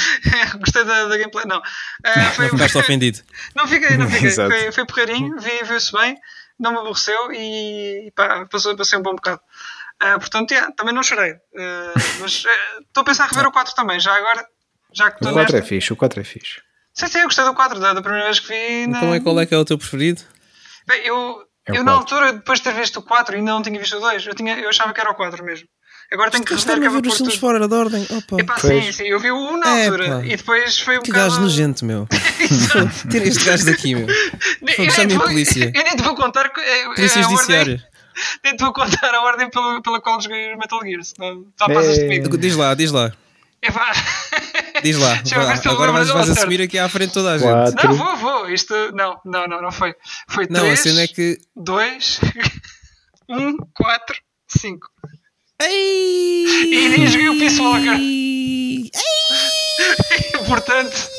gostei 0.59 0.85
da, 0.85 1.07
da, 1.07 1.17
gameplay, 1.17 1.45
não. 1.45 1.59
Uh, 1.59 2.31
foi, 2.33 2.45
não 2.45 2.51
ficaste 2.51 2.77
ofendido. 2.77 3.19
Não 3.53 3.67
fiquei, 3.67 3.97
não 3.97 4.09
fiquei. 4.09 4.31
foi, 4.31 4.71
foi 4.71 4.85
porreirinho, 4.85 5.35
vi-se 5.37 5.91
bem, 5.91 6.17
não 6.57 6.71
me 6.71 6.77
aborreceu 6.77 7.33
e 7.33 8.11
pá, 8.15 8.45
passou, 8.45 8.75
passei 8.77 8.97
um 8.97 9.01
bom 9.01 9.15
bocado. 9.15 9.41
Uh, 10.01 10.19
portanto, 10.19 10.51
yeah, 10.51 10.71
também 10.73 10.93
não 10.93 11.03
chorei. 11.03 11.33
Uh, 11.33 11.93
mas 12.19 12.43
estou 12.43 12.47
uh, 12.97 12.99
a 12.99 13.03
pensar 13.03 13.25
em 13.25 13.29
rever 13.29 13.47
o 13.47 13.51
4 13.51 13.75
também, 13.75 13.99
já 13.99 14.13
agora. 14.13 14.45
Já 14.93 15.11
que 15.11 15.17
o 15.17 15.33
4 15.33 15.41
nesta... 15.41 15.57
é 15.57 15.61
fixe, 15.61 15.93
o 15.93 15.95
4 15.95 16.21
é 16.21 16.23
fixe. 16.23 16.61
Sim, 16.93 17.07
sim, 17.07 17.19
eu 17.19 17.25
gostei 17.25 17.43
do 17.43 17.53
4, 17.53 17.79
da, 17.79 17.93
da 17.93 18.01
primeira 18.01 18.25
vez 18.25 18.39
que 18.39 18.47
vi. 18.47 18.87
Na... 18.87 18.97
Então 18.97 19.13
é 19.13 19.19
qual 19.19 19.39
é 19.39 19.45
que 19.45 19.53
é 19.53 19.57
o 19.57 19.65
teu 19.65 19.77
preferido? 19.77 20.21
Bem, 20.87 21.05
eu, 21.05 21.41
é 21.67 21.77
eu 21.77 21.83
na 21.83 21.91
altura, 21.91 22.33
depois 22.33 22.59
de 22.59 22.63
ter 22.63 22.73
visto 22.73 22.99
o 22.99 23.03
4, 23.03 23.35
ainda 23.35 23.51
não 23.51 23.61
tinha 23.61 23.77
visto 23.79 23.97
o 23.97 23.99
2. 23.99 24.25
Eu, 24.27 24.35
tinha, 24.35 24.57
eu 24.57 24.69
achava 24.69 24.93
que 24.93 25.01
era 25.01 25.11
o 25.11 25.15
4 25.15 25.43
mesmo. 25.43 25.67
Agora 26.11 26.29
tenho 26.29 26.45
que 26.45 26.53
rever 26.53 26.79
que 26.79 26.85
é 26.85 26.89
ver 26.89 27.07
os 27.07 27.17
filmes 27.17 27.35
fora 27.35 27.67
da 27.67 27.75
ordem. 27.75 28.05
Opa. 28.09 28.39
Epá, 28.39 28.57
sim, 28.59 28.91
sim, 28.91 29.05
eu 29.05 29.19
vi 29.19 29.31
o 29.31 29.37
1 29.37 29.57
na 29.57 29.69
altura 29.69 30.05
Epá. 30.05 30.25
e 30.25 30.37
depois 30.37 30.79
foi 30.79 30.99
um 30.99 31.01
Que 31.01 31.11
bocado... 31.11 31.29
gajo 31.31 31.41
nojento, 31.41 31.83
meu. 31.83 32.07
Tira 33.09 33.27
este 33.27 33.43
gajo 33.43 33.65
daqui, 33.65 33.95
meu. 33.95 34.07
Chame 34.91 35.15
a 35.15 35.19
polícia. 35.19 35.71
Eu 35.73 35.83
nem 35.83 35.95
te 35.95 36.03
vou 36.03 36.15
contar. 36.15 36.51
É, 36.57 36.85
polícia 36.93 37.23
Judiciária. 37.23 37.83
Nem 38.43 38.55
te 38.55 38.63
vou 38.63 38.73
contar 38.73 39.13
a 39.13 39.21
ordem 39.21 39.49
pela, 39.49 39.81
pela 39.81 40.01
qual 40.01 40.21
joguei 40.21 40.55
Metal 40.55 40.79
Gear, 40.83 41.03
senão 41.03 41.45
só 41.57 41.67
passas 41.67 41.97
comigo. 41.99 42.37
Diz 42.37 42.55
lá, 42.55 42.73
diz 42.73 42.91
lá. 42.91 43.11
Epá. 43.61 43.91
Diz 44.83 44.97
lá, 44.97 45.21
lá. 45.35 45.71
agora 45.71 45.91
vais, 45.91 46.09
vais 46.09 46.29
assumir 46.29 46.61
aqui 46.61 46.77
à 46.77 46.87
frente 46.87 47.13
toda 47.13 47.31
a 47.33 47.37
gente. 47.37 47.47
Quatro. 47.49 47.89
Não, 47.89 47.95
vou, 47.95 48.17
vou. 48.17 48.49
Isto, 48.49 48.73
não, 48.93 49.19
não, 49.25 49.47
não, 49.47 49.61
não 49.61 49.71
foi. 49.71 49.95
Foi 50.27 50.45
não, 50.49 50.61
3, 50.61 50.79
a 50.79 50.83
cena 50.83 51.01
é 51.01 51.07
que. 51.07 51.39
2. 51.55 52.19
1, 53.29 53.57
4, 53.73 54.15
5. 54.47 54.87
Ei! 55.61 56.45
E 56.65 56.89
nem 56.89 57.07
joguei 57.07 57.29
o 57.29 57.39
Peace 57.39 57.59
Walker. 57.59 57.95
Ei! 57.97 58.91
Portanto, 60.47 61.09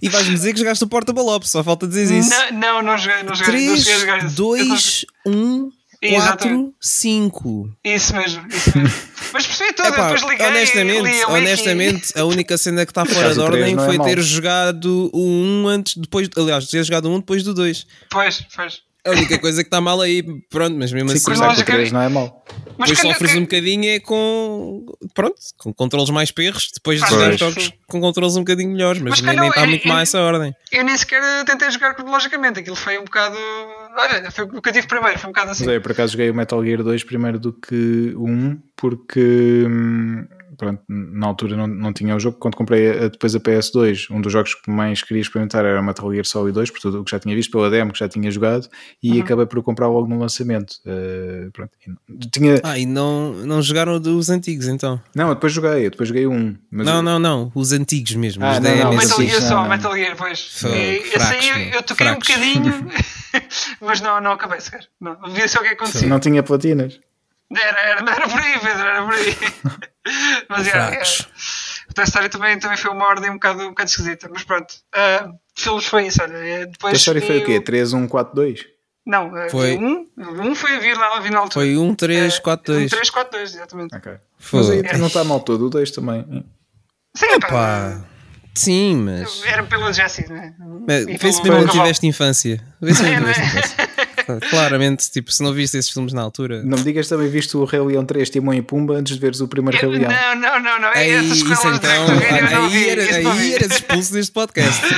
E 0.00 0.08
vais-me 0.08 0.34
dizer 0.34 0.52
que 0.52 0.58
jogaste 0.58 0.82
o 0.84 0.88
Portable 0.88 1.22
Ops, 1.22 1.50
só 1.50 1.62
falta 1.62 1.86
dizer 1.86 2.18
isso. 2.18 2.30
não, 2.30 2.52
não, 2.52 2.82
não 2.82 2.98
joguei, 2.98 3.22
não 3.22 3.34
joguei, 3.34 3.66
não 3.66 3.74
3, 3.74 3.78
cheguei 3.78 3.94
a 3.94 3.98
jogar 3.98 4.18
isso. 4.18 4.42
Eu 4.42 4.64
não 4.64 4.68
2, 4.68 5.06
1, 5.26 5.70
4, 6.02 6.16
Exatamente. 6.16 6.74
5. 6.80 7.70
Isso 7.84 8.16
mesmo, 8.16 8.46
isso 8.48 8.76
mesmo. 8.78 8.94
Mas 9.32 9.46
percebi 9.46 9.72
tudo, 9.72 9.88
Epá, 9.88 10.12
depois 10.12 10.30
liguei. 10.30 10.46
honestamente, 10.46 11.02
li 11.02 11.22
a 11.22 11.28
honestamente, 11.28 12.18
a 12.18 12.24
única 12.24 12.58
cena 12.58 12.84
que 12.84 12.90
está 12.92 13.04
fora 13.04 13.32
de 13.32 13.40
ordem 13.40 13.74
é 13.74 13.76
foi 13.84 13.96
mau. 13.96 14.06
ter 14.06 14.20
jogado 14.20 15.08
o 15.12 15.24
1 15.62 15.68
antes, 15.68 15.96
depois, 15.96 16.28
aliás, 16.36 16.66
ter 16.66 16.82
jogado 16.84 17.06
o 17.06 17.14
1 17.14 17.20
depois 17.20 17.42
do 17.44 17.54
2. 17.54 17.86
Pois, 18.10 18.44
pois. 18.54 18.80
A 19.04 19.10
única 19.10 19.36
coisa 19.38 19.62
que 19.64 19.66
está 19.68 19.80
mal 19.80 20.00
aí, 20.00 20.22
pronto, 20.48 20.76
mas 20.76 20.92
mesmo 20.92 21.08
Sim, 21.10 21.16
assim, 21.16 21.24
começar 21.24 21.40
com 21.42 21.46
o 21.46 21.52
lógica- 21.54 21.72
3 21.72 21.90
não 21.92 22.02
é 22.02 22.08
mau. 22.08 22.44
Mas 22.78 22.90
depois 22.90 23.14
sofres 23.14 23.36
um 23.36 23.42
bocadinho 23.42 23.88
é 23.90 24.00
com, 24.00 24.86
pronto, 25.14 25.36
com 25.58 25.72
controles 25.72 26.10
mais 26.10 26.30
perros, 26.30 26.70
depois 26.74 27.00
de 27.00 27.36
jogos 27.36 27.72
com 27.86 28.00
controles 28.00 28.36
um 28.36 28.40
bocadinho 28.40 28.70
melhores, 28.70 29.00
mas, 29.00 29.20
Mas 29.20 29.22
nem, 29.22 29.36
nem 29.36 29.48
está 29.48 29.62
é- 29.62 29.66
muito 29.66 29.86
é- 29.86 29.88
má 29.88 30.00
essa 30.00 30.20
ordem. 30.20 30.54
Eu 30.70 30.84
nem 30.84 30.96
sequer 30.96 31.44
tentei 31.44 31.70
jogar 31.70 31.94
cronologicamente, 31.94 32.60
aquilo 32.60 32.76
foi 32.76 32.98
um 32.98 33.04
bocado. 33.04 33.36
Olha, 33.96 34.30
foi 34.30 34.44
o 34.44 34.62
que 34.62 34.68
eu 34.68 34.72
tive 34.72 34.86
primeiro, 34.86 35.18
foi 35.18 35.28
um 35.28 35.32
bocado 35.32 35.50
assim. 35.50 35.64
Mas 35.64 35.74
é, 35.74 35.76
eu 35.76 35.80
por 35.82 35.92
acaso 35.92 36.12
joguei 36.12 36.30
o 36.30 36.34
Metal 36.34 36.64
Gear 36.64 36.82
2 36.82 37.04
primeiro 37.04 37.38
do 37.38 37.52
que 37.52 38.12
o 38.16 38.26
1, 38.26 38.58
porque 38.76 39.64
hum, 39.68 40.26
pronto, 40.56 40.82
na 40.88 41.26
altura 41.26 41.56
não, 41.56 41.66
não 41.66 41.92
tinha 41.92 42.14
o 42.14 42.20
jogo. 42.20 42.36
Quando 42.38 42.54
comprei 42.56 42.90
a- 42.90 43.08
depois 43.08 43.34
a 43.34 43.40
PS2, 43.40 44.08
um 44.10 44.20
dos 44.20 44.32
jogos 44.32 44.54
que 44.54 44.70
mais 44.70 45.02
queria 45.02 45.20
experimentar 45.20 45.64
era 45.64 45.80
o 45.80 45.84
Metal 45.84 46.10
Gear 46.12 46.24
Solid 46.24 46.52
2, 46.54 46.70
por 46.70 46.80
tudo 46.80 47.00
o 47.00 47.04
que 47.04 47.10
já 47.10 47.18
tinha 47.18 47.34
visto, 47.34 47.50
pela 47.50 47.70
demo 47.70 47.92
que 47.92 47.98
já 47.98 48.08
tinha 48.08 48.30
jogado, 48.30 48.68
e 49.02 49.12
Uhum. 49.12 49.20
acabei 49.22 49.46
por 49.46 49.62
comprar 49.62 49.88
logo 49.88 50.06
no 50.08 50.18
lançamento. 50.18 50.74
Uh, 50.86 51.50
pronto, 51.52 51.70
e 51.86 51.90
não- 51.90 52.18
tinha, 52.30 52.60
Ah, 52.62 52.78
e 52.78 52.86
não, 52.86 53.32
não 53.44 53.62
jogaram 53.62 53.96
os 53.96 54.30
antigos 54.30 54.66
então? 54.68 55.00
não, 55.14 55.28
eu 55.28 55.34
depois 55.34 55.52
joguei, 55.52 55.86
eu 55.86 55.90
depois 55.90 56.08
joguei 56.08 56.26
um. 56.26 56.56
Mas 56.70 56.86
não, 56.86 57.02
não, 57.02 57.18
não, 57.18 57.52
os 57.54 57.72
antigos 57.72 58.14
mesmo. 58.14 58.44
Ah, 58.44 58.52
os 58.52 58.60
não, 58.60 58.76
não, 58.76 58.94
Metal 58.96 59.20
Gear 59.22 59.40
só. 59.42 59.68
Metal 59.68 59.94
Gear, 59.96 60.16
pois. 60.16 60.62
E 60.64 60.66
esse 61.16 61.18
aí 61.18 61.64
meu, 61.66 61.74
eu 61.74 61.82
toquei 61.82 62.06
fracos. 62.06 62.28
um 62.28 62.34
bocadinho, 62.34 62.90
mas 63.80 64.00
não, 64.00 64.20
não 64.20 64.32
acabei 64.32 64.60
sequer. 64.60 64.86
Não, 65.00 65.16
vi 65.32 65.48
só 65.48 65.60
o 65.60 65.62
que 65.62 65.68
acontecia. 65.68 66.08
não 66.08 66.20
tinha 66.20 66.42
platinas. 66.42 67.00
Era, 67.54 67.80
era, 67.80 68.10
era 68.12 68.28
por 68.28 68.40
aí, 68.40 68.58
Pedro, 68.60 68.86
era 68.86 69.02
por 69.04 69.14
aí. 69.14 69.36
mas 70.48 70.66
era, 70.66 70.78
era. 70.78 70.90
Fracos. 70.90 71.28
O 71.90 71.94
Toy 71.94 72.04
Story 72.04 72.28
também, 72.28 72.58
também 72.58 72.76
foi 72.76 72.90
uma 72.90 73.06
ordem 73.06 73.30
um 73.30 73.34
bocado, 73.34 73.62
um 73.64 73.68
bocado 73.70 73.90
esquisita, 73.90 74.28
mas 74.32 74.44
pronto. 74.44 74.72
Uh, 74.94 75.34
filmes 75.54 75.84
foi 75.86 76.06
isso, 76.06 76.22
olha. 76.22 76.36
eh, 76.36 76.66
Depois 76.66 76.94
A 76.94 76.96
história 76.96 77.20
foi 77.20 77.38
o 77.38 77.44
quê? 77.44 77.60
3, 77.60 77.92
1, 77.92 78.08
4, 78.08 78.34
2? 78.34 78.60
Não, 79.04 79.36
eh, 79.36 79.48
Foi- 79.50 79.76
um, 79.76 80.08
um 80.16 80.54
foi 80.54 80.76
a 80.76 80.78
vir 80.78 80.96
lá, 80.96 81.18
vi 81.20 81.30
na 81.30 81.40
altura. 81.40 81.64
Foi 81.66 81.76
1, 81.76 81.94
3, 81.94 82.38
4, 82.38 82.72
2. 82.74 82.90
3, 82.90 83.10
4, 83.10 83.38
2, 83.38 83.54
exatamente. 83.54 83.94
Ok. 83.96 84.12
Foi. 84.38 84.60
Mas 84.60 84.70
aí 84.70 84.98
não 84.98 85.08
está 85.08 85.24
mal 85.24 85.40
todo, 85.40 85.66
o 85.66 85.70
2 85.70 85.90
também. 85.90 86.44
Sim, 87.14 87.40
pá, 87.40 87.48
Pá, 87.48 88.00
sim, 88.54 88.96
mas. 88.96 89.42
Era 89.44 89.64
pela 89.64 89.92
Jessie, 89.92 90.24
mas 90.86 91.02
E 91.06 91.16
Vê 91.18 91.32
se 91.32 91.42
pelo 91.42 91.54
mesmo 91.56 91.66
não 91.66 91.72
tiveste 91.74 92.06
infância. 92.06 92.64
Vê 92.80 92.94
se 92.94 93.04
É, 93.04 93.10
mesmo 93.10 93.20
não 93.20 93.26
né? 93.28 93.34
tiveste 93.34 93.74
infância. 93.74 93.91
Claramente, 94.50 95.10
tipo, 95.10 95.30
se 95.32 95.42
não 95.42 95.52
viste 95.52 95.76
esses 95.76 95.90
filmes 95.90 96.12
na 96.12 96.22
altura. 96.22 96.62
Não 96.64 96.78
me 96.78 96.84
digas 96.84 97.08
também 97.08 97.28
viste 97.28 97.56
o 97.56 97.64
Rei 97.64 97.80
Leão 97.80 98.04
3, 98.04 98.30
Timão 98.30 98.54
e 98.54 98.62
Pumba, 98.62 98.94
antes 98.94 99.14
de 99.14 99.20
veres 99.20 99.40
o 99.40 99.48
primeiro 99.48 99.76
Rei 99.78 99.90
Leão. 99.98 100.10
Não, 100.10 100.36
não, 100.36 100.60
não, 100.60 100.80
não. 100.80 100.88
Aí, 100.94 101.10
Essas 101.10 101.38
isso 101.38 101.44
então, 101.52 101.70
não 102.08 102.18
aí, 102.66 102.88
era, 102.88 103.20
não 103.22 103.32
aí 103.32 103.54
eras 103.54 103.72
expulso 103.72 104.12
deste 104.12 104.32
podcast. 104.32 104.80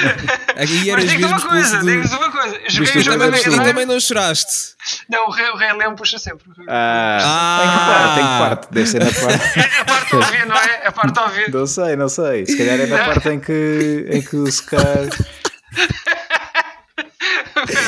Aí 0.57 0.69
Mas 0.69 0.87
eras 0.88 1.11
digo 1.11 1.23
mesmo 1.23 1.37
uma 1.37 1.49
coisa, 1.49 1.78
do. 1.78 1.87
digo 2.02 2.16
uma 2.16 2.31
coisa. 2.31 2.61
Joguei 2.69 2.93
o 2.95 3.00
jogo 3.04 3.19
Também, 3.19 3.40
e 3.40 3.43
filme? 3.43 3.64
também 3.64 3.85
não 3.87 3.99
choraste. 3.99 4.75
Não, 5.11 5.26
o 5.26 5.31
Rei, 5.33 5.49
o 5.50 5.57
Rei 5.57 5.73
Leão 5.73 5.97
puxa 5.97 6.16
sempre. 6.16 6.45
Ah, 6.69 7.19
Ah. 7.21 7.59
tem 7.61 7.71
que 7.73 7.78
parte, 7.85 8.14
tem 8.14 8.25
que 8.25 8.38
parte. 8.38 8.69
Deve 8.73 8.87
ser 8.87 9.00
na 9.00 9.07
parte. 9.21 9.59
É 9.59 9.62
a 9.81 9.85
parte 9.85 10.14
óbvia, 10.16 10.47
não 10.47 10.57
é? 10.57 10.81
É 10.85 10.87
a 10.87 10.93
parte 10.93 11.19
óbvia. 11.19 11.47
Não 11.52 11.66
sei, 11.66 11.97
não 11.97 12.09
sei. 12.09 12.47
Se 12.47 12.57
calhar 12.57 12.78
é 12.78 12.87
na 12.87 13.04
parte 13.04 13.28
em 13.31 13.40
que, 13.40 14.07
em 14.12 14.23
que 14.23 14.37
o 14.37 14.47
Scar. 14.52 14.81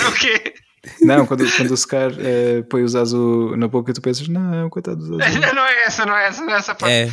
o 0.09 0.13
quê? 0.13 0.55
Não, 1.03 1.27
quando, 1.27 1.45
quando 1.57 1.71
o 1.71 1.77
Scar 1.77 2.11
eh, 2.19 2.63
põe 2.69 2.83
os 2.83 2.95
azul 2.97 3.57
na 3.57 3.69
boca, 3.69 3.93
tu 3.93 4.01
pensas, 4.01 4.27
não, 4.29 4.69
coitado 4.71 4.97
dos 4.97 5.07
azul. 5.11 5.19
Não 5.55 5.65
é 5.65 5.85
essa, 5.85 6.05
não 6.07 6.17
é 6.17 6.27
essa, 6.27 6.45
não 6.45 6.55
é 6.55 6.57
essa 6.59 6.75
parte. 6.75 6.93
É, 6.95 7.11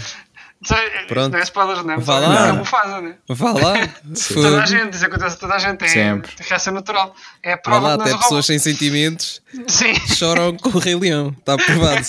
Pronto. 1.08 1.34
Não 1.34 1.40
é 1.40 1.44
spoilers, 1.44 1.84
não. 1.84 2.00
Vá 2.00 2.14
Só 2.14 2.20
lá. 2.28 2.48
É 2.48 2.52
uma 2.54 2.64
fase, 2.66 3.02
né? 3.02 3.16
vá 3.28 3.52
lá. 3.52 3.74
Toda 4.34 4.62
a 4.64 4.66
gente, 4.66 4.94
isso 4.94 5.06
acontece 5.06 5.36
a 5.36 5.40
toda 5.40 5.54
a 5.56 5.60
gente. 5.60 5.78
Tem, 5.80 5.90
Sempre. 5.90 6.32
reação 6.40 6.74
natural. 6.74 7.14
É 7.44 7.52
a 7.52 7.56
Vá 7.58 7.62
prova 7.62 7.88
lá, 7.90 7.98
de 7.98 8.04
até 8.04 8.18
pessoas 8.18 8.46
sem 8.46 8.58
sentimentos 8.58 9.42
Sim. 9.68 9.94
choram 10.16 10.56
com 10.56 10.70
o 10.70 10.80
Rei 10.80 10.96
Leão. 10.96 11.36
Está 11.38 11.58
provado. 11.58 12.06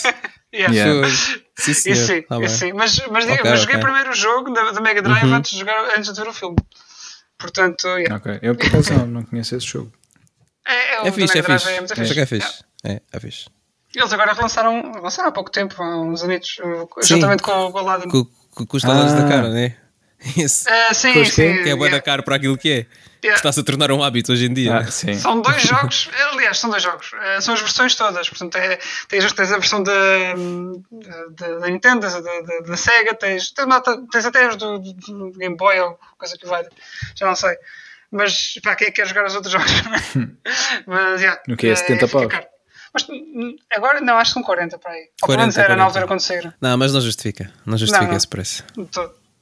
Yeah. 0.55 0.73
Yeah. 0.73 1.09
Sim, 1.59 1.75
senhor. 1.75 1.97
Isso 1.97 2.07
sim, 2.07 2.23
Tá 2.23 2.41
isso 2.41 2.59
sim. 2.59 2.73
Mas, 2.73 3.01
mas, 3.11 3.25
diga, 3.27 3.41
Ok, 3.41 3.51
mas 3.51 3.61
joguei 3.61 3.75
ok. 3.75 3.85
primeiro 3.85 4.11
o 4.11 4.15
jogo 4.15 4.53
da, 4.53 4.71
da 4.71 4.81
Mega 4.81 5.03
Drive 5.03 5.25
Uhum. 5.27 5.35
antes, 5.35 5.51
de 5.51 5.59
jogar, 5.59 5.99
antes 5.99 6.13
de 6.13 6.21
ver 6.23 6.29
o 6.29 6.33
filme. 6.33 6.57
Portanto, 7.37 7.89
yeah. 7.89 8.15
Ok, 8.15 8.39
eu 8.41 8.55
por 8.55 8.67
acaso 8.69 8.95
não, 8.95 9.07
não 9.09 9.23
conheço 9.25 9.57
esse 9.57 9.67
jogo. 9.67 9.91
É, 10.67 10.95
é, 10.95 10.99
o 10.99 11.03
É 11.03 11.05
da 11.05 11.13
fixe, 11.13 11.39
é 11.39 11.43
fixe. 11.43 11.69
é 11.71 11.79
muito 11.81 11.93
É, 11.93 11.97
fixe. 11.97 12.13
é 12.13 12.15
Yeah. 12.15 12.27
fixe. 12.27 12.65
É, 12.85 13.01
é 13.13 13.21
fixe. 13.21 13.47
Eles 13.95 14.13
agora 14.13 14.33
relançaram, 14.33 14.93
relançaram 14.93 15.29
há 15.29 15.33
pouco 15.33 15.51
tempo, 15.51 15.81
há 15.83 16.01
uns 16.01 16.23
anitos, 16.25 16.59
uh, 16.59 16.89
juntamente 17.05 17.43
com, 17.43 17.71
com 17.71 17.79
o 17.79 17.79
Aladdin. 17.79 18.09
Com, 18.09 18.25
com, 18.55 18.67
com 18.67 18.77
os 18.77 18.83
talentos 18.83 19.13
Ah. 19.15 19.21
da 19.23 19.29
cara, 19.29 19.49
né? 19.51 19.77
Esse. 20.37 20.69
Ah, 20.69 20.93
sim, 20.95 21.13
Pois 21.13 21.33
sim. 21.33 21.63
Que 21.63 21.71
é 21.71 21.77
da 21.77 21.85
yeah. 21.85 22.01
cara 22.03 22.23
para 22.23 22.37
aquilo 22.37 22.57
que 22.59 22.71
é. 22.71 22.87
Yeah. 23.23 23.37
Está-se 23.39 23.61
a 23.61 23.63
tornar 23.63 23.91
um 23.93 24.03
hábito 24.03 24.33
hoje 24.33 24.47
em 24.47 24.53
dia. 24.53 24.79
Ah, 24.79 24.91
sim. 24.91 25.15
São 25.15 25.41
dois 25.41 25.63
jogos, 25.63 26.11
aliás, 26.33 26.59
são 26.59 26.69
dois 26.69 26.83
jogos. 26.83 27.11
Eh, 27.23 27.41
são 27.41 27.55
as 27.55 27.61
versões 27.61 27.95
todas. 27.95 28.29
Portanto, 28.29 28.57
é, 28.57 28.79
tens, 29.09 29.33
tens 29.33 29.53
a 29.53 29.59
versão 29.59 29.83
da, 29.83 29.93
da, 31.31 31.59
da 31.61 31.67
Nintendo, 31.69 32.01
da, 32.01 32.21
da, 32.21 32.61
da 32.67 32.77
Sega, 32.77 33.15
tens, 33.15 33.51
tens, 33.53 33.67
tens 34.13 34.27
até 34.27 34.47
as 34.47 34.57
do, 34.57 34.79
do- 34.79 34.93
do 34.93 35.31
Game 35.39 35.57
Boy 35.57 35.79
ou 35.81 35.99
coisa 36.19 36.37
que 36.37 36.47
vai. 36.47 36.65
Já 37.15 37.27
não 37.27 37.35
sei. 37.35 37.57
Mas 38.15 38.55
para 38.63 38.77
quem 38.77 38.87
é 38.87 38.91
que 38.93 38.97
quer 39.03 39.09
jogar 39.09 39.27
os 39.27 39.35
outros 39.35 39.53
jogos? 39.53 39.69
Mas, 40.87 41.21
yeah, 41.21 41.43
O 41.49 41.57
que 41.57 41.67
é, 41.67 41.71
eh, 41.71 41.77
70 41.77 42.07
fica 42.07 42.29
paus? 42.29 42.45
Mas 42.95 43.09
hum, 43.09 43.57
agora 43.75 44.01
não, 44.01 44.17
acho 44.19 44.31
que 44.31 44.35
são 44.35 44.43
40 44.45 44.79
para 44.79 44.93
aí. 44.93 45.09
Ou 45.21 45.27
40, 45.27 45.27
pelo 45.27 45.39
menos 45.41 45.57
era 45.59 45.69
na 45.71 45.83
40. 45.83 45.85
altura 45.85 46.07
quando 46.07 46.21
saíram. 46.21 46.55
Não, 46.61 46.79
mas 46.79 46.95
não 46.95 47.01
justifica. 47.01 47.51
Não 47.67 47.77
justifica 47.77 48.05
Não, 48.05 48.11
não. 48.13 48.17
esse 48.17 48.29
preço. 48.29 48.65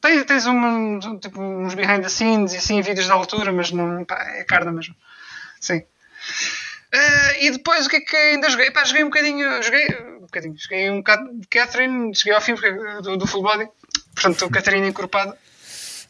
Tens, 0.01 0.25
tens 0.25 0.47
um, 0.47 1.19
tipo, 1.19 1.39
uns 1.39 1.75
behind 1.75 2.01
the 2.03 2.09
scenes 2.09 2.55
e 2.55 2.57
assim, 2.57 2.81
vídeos 2.81 3.07
da 3.07 3.13
altura, 3.15 3.53
mas 3.53 3.71
não, 3.71 4.07
pá, 4.07 4.25
é 4.37 4.43
carne 4.45 4.73
mesmo. 4.73 4.97
Sim. 5.61 5.83
Eh, 6.91 7.45
e 7.45 7.51
depois 7.51 7.85
o 7.85 7.91
que 7.91 7.97
é 7.97 8.01
que 8.01 8.17
ainda 8.17 8.49
joguei? 8.49 8.71
Pá, 8.71 8.85
joguei 8.85 9.05
um 9.05 9.11
bocadinho, 9.11 9.63
joguei 9.63 9.87
um 10.17 10.21
bocadinho, 10.23 10.55
joguei 10.59 10.91
um 10.91 10.97
bocado 10.97 11.29
de 11.35 11.47
Catherine, 11.47 12.15
cheguei 12.15 12.33
ao 12.33 12.41
fim 12.41 12.55
do, 13.03 13.19
do 13.19 13.27
full 13.27 13.43
body, 13.43 13.69
portanto, 14.15 14.49
Catherine 14.49 14.89
encorpada. 14.89 15.37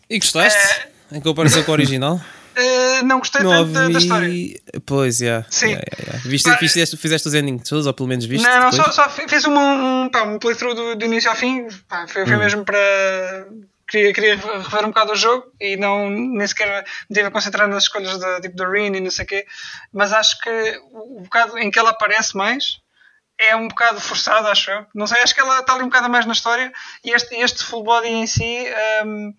E 0.09 0.17
gostaste? 0.17 0.59
É. 1.11 1.17
Em 1.17 1.21
comparação 1.21 1.65
com 1.65 1.73
o 1.73 1.75
original? 1.75 2.21
Eh, 2.55 3.03
não 3.03 3.19
gostei 3.19 3.43
não 3.43 3.51
tanto 3.51 3.73
da, 3.73 3.89
da 3.89 3.99
história. 3.99 4.29
Pois, 4.87 5.19
já. 5.19 5.45
Sim. 5.51 5.67
Yeah, 5.69 5.85
yeah, 5.91 6.05
yeah. 6.13 6.29
Viste, 6.29 6.51
Pá, 6.51 6.57
fizeste, 6.59 6.97
fizeste 6.97 7.29
os 7.29 7.35
endings 7.35 7.69
todos, 7.69 7.87
ou 7.87 7.95
pelo 7.95 8.09
menos 8.09 8.25
viste? 8.25 8.45
não, 8.45 8.61
não, 8.61 8.73
só, 8.73 8.91
só 8.93 9.09
fi- 9.09 9.29
fiz 9.29 9.45
uma, 9.45 9.61
um, 10.05 10.09
pá, 10.11 10.23
um 10.25 10.39
playthrough 10.39 10.75
do, 10.75 10.97
do 10.97 11.05
início 11.05 11.31
ao 11.31 11.37
fim, 11.37 11.67
pá, 11.89 12.07
foi, 12.07 12.23
Hum. 12.23 12.27
foi 12.27 12.37
mesmo 12.37 12.65
para. 12.65 13.47
Queria, 13.89 14.13
queria 14.15 14.37
rever 14.37 14.85
um 14.85 14.89
bocado 14.89 15.13
o 15.13 15.17
jogo 15.17 15.45
e 15.61 15.77
não, 15.77 16.09
nem 16.09 16.47
sequer 16.47 16.83
me 17.11 17.15
tive 17.15 17.27
a 17.27 17.31
concentrar 17.31 17.69
nas 17.69 17.83
escolhas 17.83 18.17
da, 18.19 18.41
tipo, 18.41 18.57
da 18.57 18.67
Rin 18.67 18.95
e 18.97 19.01
não 19.01 19.11
sei 19.11 19.25
o 19.27 19.29
quê, 19.29 19.47
mas 19.93 20.15
acho 20.15 20.39
que 20.41 20.81
o 20.93 21.21
bocado 21.21 21.59
em 21.59 21.71
que 21.71 21.79
ela 21.79 21.91
aparece 21.91 22.35
mais 22.35 22.79
é 23.39 23.55
um 23.55 23.69
bocado 23.69 24.01
forçado, 24.01 24.47
acho 24.49 24.71
eu. 24.71 24.87
Não 24.95 25.07
sei, 25.07 25.21
acho 25.23 25.35
que 25.35 25.41
ela 25.43 25.61
está 25.61 25.75
ali 25.75 25.83
um 25.83 25.89
bocado 25.89 26.09
mais 26.09 26.25
na 26.25 26.33
história 26.33 26.73
e 27.05 27.11
este, 27.11 27.35
este 27.35 27.65
full 27.65 27.83
body 27.83 28.09
em 28.09 28.27
si 28.27 28.65
hum, 29.05 29.35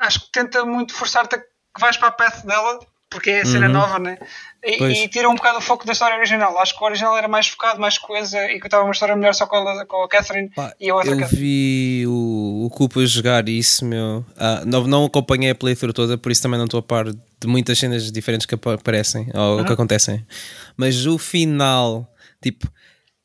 acho 0.00 0.20
que 0.20 0.32
tenta 0.32 0.64
muito 0.64 0.92
forçar-te 0.92 1.36
a 1.36 1.42
que 1.76 1.80
vais 1.80 1.96
para 1.96 2.08
a 2.08 2.12
path 2.12 2.44
dela, 2.44 2.80
porque 3.08 3.30
é 3.30 3.42
a 3.42 3.46
cena 3.46 3.66
Uhum. 3.68 3.72
nova, 3.72 3.98
né? 4.00 4.18
E, 4.64 4.82
e 4.82 5.08
tira 5.08 5.28
um 5.28 5.36
bocado 5.36 5.58
o 5.58 5.60
foco 5.60 5.86
da 5.86 5.92
história 5.92 6.16
original. 6.16 6.58
Acho 6.58 6.76
que 6.76 6.82
o 6.82 6.86
original 6.86 7.16
era 7.16 7.28
mais 7.28 7.46
focado, 7.46 7.80
mais 7.80 7.96
coesa 7.98 8.50
e 8.50 8.58
contava 8.58 8.82
uma 8.82 8.90
história 8.92 9.14
melhor 9.14 9.32
só 9.32 9.46
com 9.46 9.56
a, 9.56 9.86
com 9.86 10.02
a 10.02 10.08
Catherine 10.08 10.48
Pá, 10.50 10.74
e 10.80 10.90
a 10.90 10.94
outra 10.96 11.12
eu 11.12 11.18
Catherine. 11.20 11.40
vi 11.40 12.04
o, 12.08 12.64
o 12.66 12.70
Cupa 12.70 13.06
jogar 13.06 13.48
isso, 13.48 13.84
meu. 13.84 14.24
Ah, 14.36 14.62
não, 14.66 14.86
não 14.88 15.04
acompanhei 15.04 15.50
a 15.50 15.54
playthrough 15.54 15.92
toda, 15.92 16.18
por 16.18 16.32
isso 16.32 16.42
também 16.42 16.58
não 16.58 16.64
estou 16.64 16.80
a 16.80 16.82
par 16.82 17.04
de 17.12 17.46
muitas 17.46 17.78
cenas 17.78 18.10
diferentes 18.10 18.44
que 18.44 18.56
apa- 18.56 18.74
aparecem 18.74 19.28
ou 19.34 19.58
Uhum. 19.58 19.64
que 19.64 19.72
acontecem. 19.72 20.26
Mas 20.76 21.06
o 21.06 21.16
final, 21.16 22.12
tipo, 22.42 22.68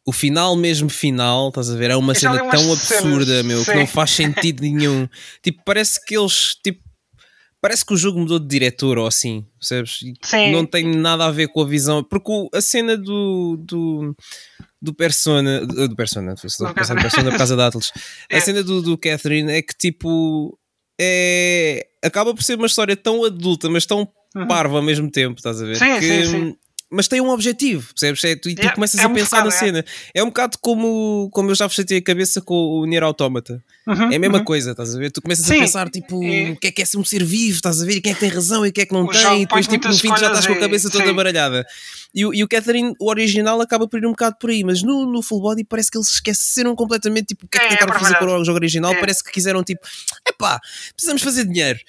o 0.05 0.12
final 0.12 0.55
mesmo 0.55 0.89
final, 0.89 1.50
estás 1.50 1.72
a 1.72 1.75
ver? 1.75 1.89
É 1.89 1.96
uma 1.96 2.13
cena 2.13 2.38
tão 2.50 2.72
absurda, 2.72 3.25
cenas, 3.25 3.46
meu, 3.46 3.65
que 3.65 3.72
sim. 3.72 3.77
não 3.79 3.88
faz 3.88 4.12
sentido 4.12 4.62
nenhum. 4.62 5.08
Tipo, 5.41 5.62
parece 5.65 6.03
que 6.05 6.15
eles, 6.15 6.55
tipo, 6.63 6.84
parece 7.61 7.85
que 7.85 7.93
o 7.93 7.97
jogo 7.97 8.19
mudou 8.19 8.39
de 8.39 8.47
diretor 8.47 8.97
ou 8.97 9.05
assim, 9.07 9.45
percebes? 9.59 9.99
Sim. 10.23 10.51
Não 10.51 10.65
tem 10.65 10.83
nada 10.95 11.25
a 11.25 11.31
ver 11.31 11.47
com 11.49 11.61
a 11.61 11.65
visão, 11.67 12.03
porque 12.03 12.31
o- 12.31 12.49
a 12.53 12.59
cena 12.61 12.97
do, 12.97 13.55
do, 13.59 14.15
do 14.81 14.93
Persona, 14.93 15.65
do 15.65 15.87
do 15.89 15.95
Persona, 15.95 16.33
estou 16.43 16.67
a 16.67 16.73
pensar 16.73 16.95
no 16.95 17.01
Persona 17.01 17.29
por 17.31 17.37
causa 17.37 17.55
da 17.55 17.67
Atlas. 17.67 17.91
É. 18.29 18.37
A 18.37 18.41
cena 18.41 18.63
do, 18.63 18.81
do 18.81 18.97
Catherine 18.97 19.51
é 19.51 19.61
que 19.61 19.75
tipo 19.77 20.57
é 20.99 21.87
acaba 22.03 22.33
por 22.33 22.43
ser 22.43 22.55
uma 22.57 22.65
história 22.67 22.95
tão 22.95 23.23
adulta, 23.23 23.69
mas 23.69 23.85
tão 23.85 24.07
parva 24.47 24.77
ao 24.77 24.81
mesmo 24.83 25.09
tempo, 25.11 25.37
estás 25.37 25.61
a 25.61 25.65
ver? 25.65 25.75
Sim, 25.75 25.99
que 25.99 26.01
sim, 26.01 26.25
sim. 26.25 26.55
Mas 26.91 27.07
tem 27.07 27.21
um 27.21 27.29
objetivo, 27.29 27.88
percebes? 27.93 28.24
É, 28.25 28.36
tu, 28.36 28.50
e 28.50 28.55
tu 28.55 28.60
Yeah, 28.60 28.75
começas 28.75 29.00
é 29.00 29.03
a 29.03 29.07
um 29.07 29.13
pensar 29.13 29.38
bocado, 29.43 29.50
na 29.50 29.55
é. 29.55 29.60
cena. 29.60 29.86
É 30.13 30.21
um 30.24 30.27
bocado 30.27 30.57
como, 30.60 31.29
como 31.31 31.50
eu 31.51 31.55
já 31.55 31.67
chatei 31.69 32.00
a 32.00 32.01
cabeça 32.03 32.41
com 32.41 32.53
o 32.53 32.86
Nier 32.86 33.01
Automata. 33.03 33.63
Uhum, 33.88 34.12
É 34.12 34.15
a 34.15 34.19
mesma 34.19 34.38
uhum. 34.39 34.43
coisa, 34.43 34.71
estás 34.71 34.93
a 34.95 35.00
ver? 35.00 35.10
Tu 35.12 35.21
começas 35.21 35.45
Sim, 35.45 35.55
a 35.55 35.60
pensar, 35.60 35.89
tipo, 35.89 36.21
e- 36.24 36.51
o 36.51 36.55
que 36.57 36.67
é 36.67 36.71
que 36.71 36.81
é 36.81 36.86
ser 36.86 36.98
um 36.98 37.05
ser 37.05 37.24
vivo, 37.24 37.55
estás 37.55 37.81
a 37.81 37.86
ver? 37.86 37.95
E 37.95 38.01
quem 38.01 38.12
é 38.12 38.13
que 38.13 38.19
tem 38.19 38.29
razão 38.29 38.65
e 38.65 38.71
quem 38.71 38.81
é 38.83 38.86
que 38.86 38.93
não 38.93 39.05
O 39.05 39.10
tem, 39.10 39.38
e 39.38 39.45
depois, 39.45 39.65
tipo, 39.67 39.88
no 39.88 39.98
fim 39.98 40.10
já 40.10 40.27
estás 40.27 40.45
com 40.45 40.53
a 40.53 40.60
cabeça 40.60 40.88
e- 40.88 40.91
toda 40.91 41.05
sim. 41.07 41.13
baralhada. 41.13 41.65
E, 42.13 42.25
o- 42.25 42.33
e 42.33 42.43
o 42.43 42.48
Catherine, 42.48 42.93
o 43.00 43.10
original, 43.10 43.60
acaba 43.62 43.88
por 43.88 43.98
ir 44.00 44.05
um 44.05 44.12
bocado 44.12 44.36
por 44.39 44.50
aí, 44.50 44.63
mas 44.63 44.83
no, 44.83 45.05
no 45.10 45.21
Full 45.21 45.41
Body 45.41 45.63
parece 45.63 45.89
que 45.89 45.98
eles 45.98 46.10
esqueceram 46.10 46.75
completamente, 46.75 47.27
tipo, 47.27 47.45
o 47.45 47.50
que 47.50 47.57
é 47.57 47.62
que 47.62 47.65
É, 47.67 47.69
é 47.74 47.77
tentaram 47.77 48.00
fazer 48.00 48.15
com 48.19 48.25
o 48.25 48.43
jogo 48.43 48.57
original. 48.57 48.91
É. 48.93 49.00
Parece 49.00 49.24
que 49.24 49.31
quiseram, 49.31 49.63
tipo, 49.63 49.81
epá, 50.27 50.60
precisamos 50.93 51.21
fazer 51.21 51.45
dinheiro. 51.45 51.79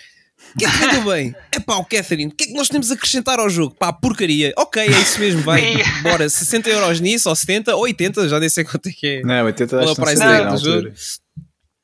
O 0.54 0.58
que 0.58 0.64
é 0.64 0.70
que 0.70 0.78
vendeu 0.78 1.04
bem? 1.12 1.34
Epá, 1.54 1.76
o 1.76 1.84
Catherine, 1.84 2.30
o 2.30 2.34
que 2.34 2.44
é 2.44 2.46
que 2.48 2.52
nós 2.54 2.68
temos 2.68 2.90
a 2.90 2.94
acrescentar 2.94 3.38
ao 3.38 3.48
jogo? 3.48 3.74
Pá, 3.78 3.92
porcaria. 3.92 4.52
Ok, 4.56 4.82
é 4.82 4.86
isso 4.86 5.18
mesmo, 5.18 5.42
vai, 5.42 5.76
bora, 6.02 6.28
60 6.28 6.68
euros 6.68 7.00
nisso, 7.00 7.28
ou 7.28 7.34
70, 7.34 7.74
ou 7.74 7.82
80, 7.82 8.28
já 8.28 8.38
nem 8.38 8.48
sei 8.48 8.64
quanto 8.64 8.88
é 8.88 8.92
que 8.92 9.06
é. 9.06 9.22
Não, 9.22 9.44
80 9.46 9.76
Qual 9.76 9.80
é 9.80 9.84
acho 9.84 9.94
que 9.94 10.14
não 10.14 10.56
jogo? 10.56 10.76
altura. 10.76 10.94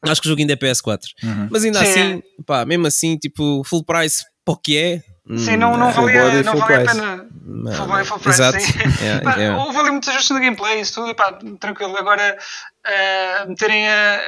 Acho 0.04 0.20
que 0.22 0.28
o 0.28 0.30
jogo 0.30 0.40
ainda 0.40 0.52
é 0.52 0.56
PS4. 0.56 1.00
Uhum. 1.24 1.48
Mas 1.50 1.64
ainda 1.64 1.84
Sim, 1.84 1.90
assim, 1.90 2.22
pá, 2.46 2.64
mesmo 2.64 2.86
assim, 2.86 3.16
tipo, 3.16 3.62
full 3.64 3.84
price 3.84 4.24
para 4.44 4.54
o 4.54 4.56
que 4.56 4.76
é. 4.76 5.02
Sim, 5.36 5.54
hum, 5.54 5.56
não, 5.58 5.76
não 5.76 5.92
full 5.92 6.04
valia, 6.04 6.42
não 6.42 6.52
full 6.52 6.60
valia 6.60 6.76
a 6.76 6.80
price. 6.80 6.94
pena. 7.00 7.27
Full 7.48 8.04
full 8.04 8.18
price, 8.18 8.40
Exato. 8.42 8.60
sim. 8.60 8.72
Yeah, 9.04 9.22
Pá, 9.24 9.36
yeah. 9.36 9.58
Houve 9.64 9.78
ali 9.78 9.90
muitos 9.90 10.08
ajustes 10.10 10.30
no 10.30 10.40
gameplay, 10.40 10.80
isso 10.80 10.94
tudo, 10.94 11.14
pá, 11.14 11.32
tranquilo. 11.58 11.96
Agora, 11.96 12.36
eh, 12.84 13.46
meterem 13.46 13.88
a, 13.88 14.20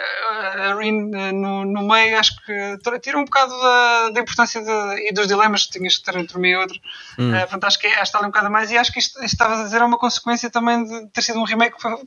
a, 0.70 0.74
Rin 0.76 1.10
eh, 1.14 1.32
no, 1.32 1.64
no 1.64 1.82
meio, 1.86 2.18
acho 2.18 2.32
que 2.44 2.78
tira 3.02 3.18
um 3.18 3.24
bocado 3.24 3.52
da, 3.60 4.10
da 4.10 4.20
importância 4.20 4.62
de- 4.62 5.08
e 5.08 5.12
dos 5.12 5.26
dilemas 5.26 5.66
que 5.66 5.72
tinhas 5.78 5.96
que 5.98 6.04
ter 6.04 6.16
entre 6.16 6.38
um 6.38 6.44
e 6.44 6.56
outro. 6.56 6.78
Hum. 7.18 7.34
Eh, 7.34 7.40
portanto, 7.40 7.64
acho 7.64 7.78
que, 7.78 7.86
é- 7.86 7.90
acho 7.90 7.98
que 8.00 8.02
está 8.04 8.18
ali 8.18 8.26
um 8.28 8.30
bocado 8.30 8.50
mais. 8.50 8.70
E 8.70 8.78
acho 8.78 8.92
que 8.92 8.98
isto, 8.98 9.16
isto 9.22 9.34
estavas 9.34 9.60
a 9.60 9.64
dizer 9.64 9.80
é 9.80 9.84
uma 9.84 9.98
consequência 9.98 10.48
também 10.50 10.84
de 10.84 11.06
ter 11.08 11.22
sido 11.22 11.38
um 11.38 11.44
remake 11.44 11.76
que 11.76 11.82
foi, 11.82 11.96
que 11.96 12.06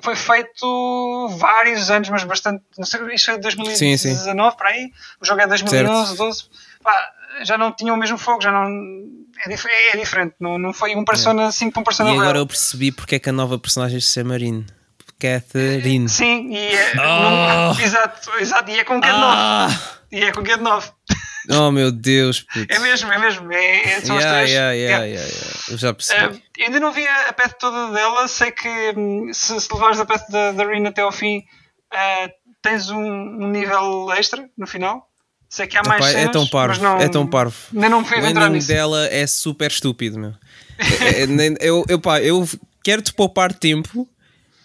foi 0.00 0.16
feito 0.16 1.28
vários 1.38 1.90
anos, 1.90 2.08
mas 2.08 2.24
bastante. 2.24 2.64
Não 2.76 2.84
sei, 2.84 3.00
isto 3.14 3.26
foi 3.26 3.34
de 3.36 3.42
2019 3.42 4.56
para 4.56 4.70
aí. 4.70 4.90
O 5.20 5.24
jogo 5.24 5.40
é 5.40 5.46
2011, 5.46 6.16
12. 6.16 6.44
Pá, 6.82 6.94
já 7.42 7.56
não 7.58 7.70
tinha 7.72 7.92
o 7.92 7.96
mesmo 7.96 8.18
fogo, 8.18 8.40
já 8.40 8.50
não. 8.50 8.68
É, 9.44 9.48
dif- 9.48 9.68
é 9.68 9.96
diferente, 9.96 10.34
não, 10.40 10.58
não 10.58 10.72
foi 10.72 10.94
um 10.96 11.04
Persona 11.04 11.50
5 11.52 11.72
para 11.72 11.80
um 11.80 11.84
Persona 11.84 12.10
E 12.10 12.12
agora 12.14 12.26
Real. 12.32 12.36
eu 12.42 12.46
percebi 12.46 12.90
porque 12.92 13.14
é 13.16 13.18
que 13.18 13.28
a 13.28 13.32
nova 13.32 13.58
personagem 13.58 14.00
se 14.00 14.12
chama. 14.12 14.34
Catherine. 15.20 16.08
Sim, 16.08 16.52
e 16.54 16.58
é. 16.58 16.92
Ah! 16.98 17.72
não- 17.76 17.80
exato, 17.84 18.30
exato, 18.38 18.70
e 18.70 18.78
é 18.78 18.84
com 18.84 18.94
9. 18.94 19.06
Ah! 19.10 19.68
E 20.12 20.22
é 20.24 20.32
com 20.32 20.44
Get 20.44 20.60
9. 20.60 20.90
Oh 21.50 21.70
meu 21.70 21.90
Deus, 21.90 22.42
puto. 22.42 22.66
É 22.68 22.78
mesmo, 22.78 23.10
é 23.12 23.18
mesmo. 23.18 23.50
É, 23.52 23.92
é, 23.94 24.00
são 24.00 24.16
as 24.16 24.22
Yeah, 24.22 24.38
três. 24.38 24.50
yeah, 24.50 24.72
Yeah. 24.72 25.04
yeah. 25.06 25.32
Eu 25.70 25.78
já 25.78 25.94
percebi. 25.94 26.36
Uh, 26.36 26.42
ainda 26.60 26.78
não 26.80 26.92
vi 26.92 27.06
a, 27.08 27.32
path 27.32 27.54
toda 27.58 27.90
dela. 27.92 28.28
Sei 28.28 28.50
que 28.52 28.68
hum, 28.96 29.30
se, 29.32 29.58
se 29.58 29.72
levares 29.72 29.98
a 29.98 30.04
path 30.04 30.28
da, 30.30 30.52
da 30.52 30.64
Rin 30.64 30.86
até 30.86 31.00
ao 31.00 31.10
fim, 31.10 31.38
uh, 31.92 32.28
tens 32.62 32.90
um, 32.90 32.98
um 33.00 33.48
nível 33.48 34.12
extra 34.12 34.46
no 34.58 34.66
final. 34.66 35.06
Sei 35.48 35.66
que 35.66 35.76
há 35.78 35.82
mais 35.82 36.00
Epá, 36.04 36.08
é 36.10 36.12
cenas, 36.20 36.32
tão 36.32 36.46
parvo, 36.46 36.82
não, 36.82 36.98
é 36.98 37.08
tão 37.08 37.26
parvo. 37.26 37.56
Ainda 37.74 37.88
não 37.88 38.00
me 38.00 38.06
fui 38.06 38.18
O 38.20 38.26
ending 38.26 38.48
nisso. 38.50 38.68
dela 38.68 39.06
é 39.06 39.26
super 39.26 39.70
estúpido, 39.70 40.18
meu. 40.18 40.34
É- 40.78 41.22
é- 41.22 41.26
nem- 41.26 41.56
eu, 41.60 41.84
eu, 41.88 41.98
pá, 41.98 42.20
eu 42.20 42.46
quero-te 42.84 43.12
poupar 43.14 43.52
tempo 43.54 44.06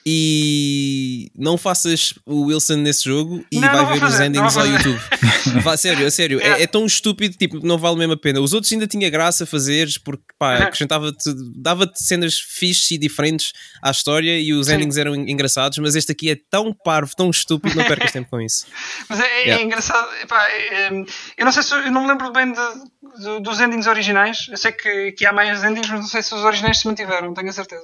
e 0.05 1.31
não 1.35 1.57
faças 1.57 2.13
o 2.25 2.45
Wilson 2.47 2.75
nesse 2.77 3.05
jogo 3.05 3.43
e 3.51 3.59
Não, 3.59 3.67
vai 3.69 3.77
não 3.77 3.87
ver 3.87 3.93
os 3.95 3.99
fazer, 3.99 4.25
endings 4.25 4.53
não 4.55 4.61
ao 4.61 4.67
fazer. 4.67 4.89
YouTube. 4.89 5.01
Vá, 5.63 5.75
sério, 5.77 6.09
sério, 6.09 6.39
é, 6.39 6.43
Yeah. 6.43 6.63
é 6.63 6.67
tão 6.67 6.85
estúpido, 6.85 7.35
tipo, 7.37 7.59
não 7.65 7.77
vale 7.77 7.97
mesmo 7.97 8.13
a 8.13 8.17
pena. 8.17 8.39
Os 8.39 8.53
outros 8.53 8.71
ainda 8.71 8.87
tinha 8.87 9.09
graça 9.09 9.43
a 9.43 9.47
fazeres 9.47 9.97
porque 9.97 10.23
pá, 10.39 10.55
acrescentava-te, 10.57 11.29
dava-te 11.55 12.01
cenas 12.03 12.37
fixes 12.39 12.91
e 12.91 12.97
diferentes 12.97 13.51
à 13.81 13.91
história 13.91 14.39
e 14.39 14.53
os 14.53 14.67
Sim. 14.67 14.75
endings 14.75 14.97
eram 14.97 15.15
engraçados, 15.15 15.77
mas 15.79 15.95
este 15.95 16.11
aqui 16.11 16.29
é 16.29 16.37
tão 16.49 16.73
parvo, 16.73 17.13
tão 17.15 17.29
estúpido, 17.29 17.75
não 17.75 17.83
percas 17.85 18.11
tempo 18.11 18.29
com 18.29 18.39
isso. 18.41 18.65
Mas 19.09 19.19
é, 19.19 19.23
é 19.25 19.43
Yeah. 19.43 19.63
engraçado. 19.63 20.07
epá, 20.21 20.47
é, 20.49 20.87
é, 20.87 20.89
eu 21.37 21.45
não 21.45 21.51
sei 21.51 21.63
se 21.63 21.73
eu 21.73 21.91
não 21.91 22.01
me 22.03 22.07
lembro 22.07 22.31
bem 22.31 22.51
de- 22.51 23.21
de- 23.23 23.41
dos 23.41 23.59
endings 23.59 23.85
originais. 23.87 24.47
Eu 24.49 24.57
sei 24.57 24.71
que, 24.71 25.11
que 25.11 25.25
há 25.25 25.33
mais 25.33 25.63
endings, 25.63 25.89
mas 25.89 25.99
não 25.99 26.07
sei 26.07 26.21
se 26.23 26.33
os 26.33 26.43
originais 26.43 26.79
se 26.79 26.87
mantiveram, 26.87 27.33
tenho 27.33 27.49
a 27.49 27.53
certeza. 27.53 27.83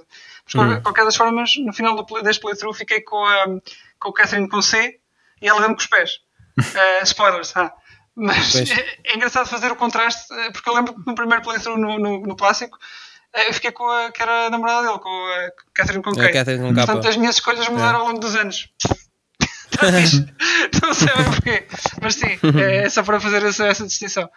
Mas, 0.56 0.78
de 0.78 0.82
qualquer- 0.84 1.06
das 1.06 1.16
formas, 1.16 1.52
no 1.58 1.74
final 1.74 1.96
do, 1.96 2.22
deste 2.22 2.42
playthrough, 2.42 2.74
fiquei 2.74 3.02
com 3.02 3.24
a, 3.24 3.46
com 4.00 4.10
o 4.10 4.14
Catherine 4.14 4.50
com 4.50 4.62
C 4.62 5.00
e 5.42 5.48
ela 5.48 5.60
deu-me 5.60 5.76
com 5.76 5.82
os 5.82 5.88
pés. 5.88 6.12
Eh, 6.76 7.04
spoilers, 7.04 7.56
ah. 7.56 7.72
Mas 8.16 8.54
é, 8.56 8.98
é 9.06 9.16
engraçado 9.16 9.48
fazer 9.48 9.72
o 9.72 9.76
contraste, 9.78 10.34
eh, 10.34 10.52
porque 10.52 10.70
eu 10.70 10.74
lembro 10.76 10.94
que 10.94 11.02
no 11.08 11.16
primeiro 11.16 11.42
playthrough 11.42 11.78
no, 11.78 11.98
no, 11.98 12.20
no 12.22 12.36
clássico. 12.36 12.78
eh, 13.34 13.50
Eu 13.50 13.54
fiquei 13.54 13.72
com 13.72 13.88
a 13.90 14.12
que 14.12 14.22
era 14.22 14.48
a 14.48 14.50
namorada 14.50 14.86
dele, 14.88 15.00
com 15.00 15.10
a 15.10 15.50
Catherine 15.74 16.04
com 16.04 16.10
A 16.10 16.14
K. 16.16 16.34
Catherine 16.34 16.64
com 16.68 16.74
K. 16.76 16.86
Portanto, 16.86 17.08
as 17.08 17.16
minhas 17.18 17.36
escolhas 17.36 17.70
mudaram 17.70 18.00
ao 18.00 18.08
longo 18.08 18.20
dos 18.20 18.36
anos. 18.36 18.70
Fixe. 20.02 20.26
Não 20.82 20.94
sei 20.94 21.08
bem 21.08 21.26
porquê. 21.26 21.64
Mas 22.02 22.16
sim, 22.16 22.38
é 22.62 22.90
só 22.90 23.04
para 23.04 23.20
fazer 23.20 23.44
essa, 23.44 23.66
essa 23.68 23.86
distinção. 23.86 24.30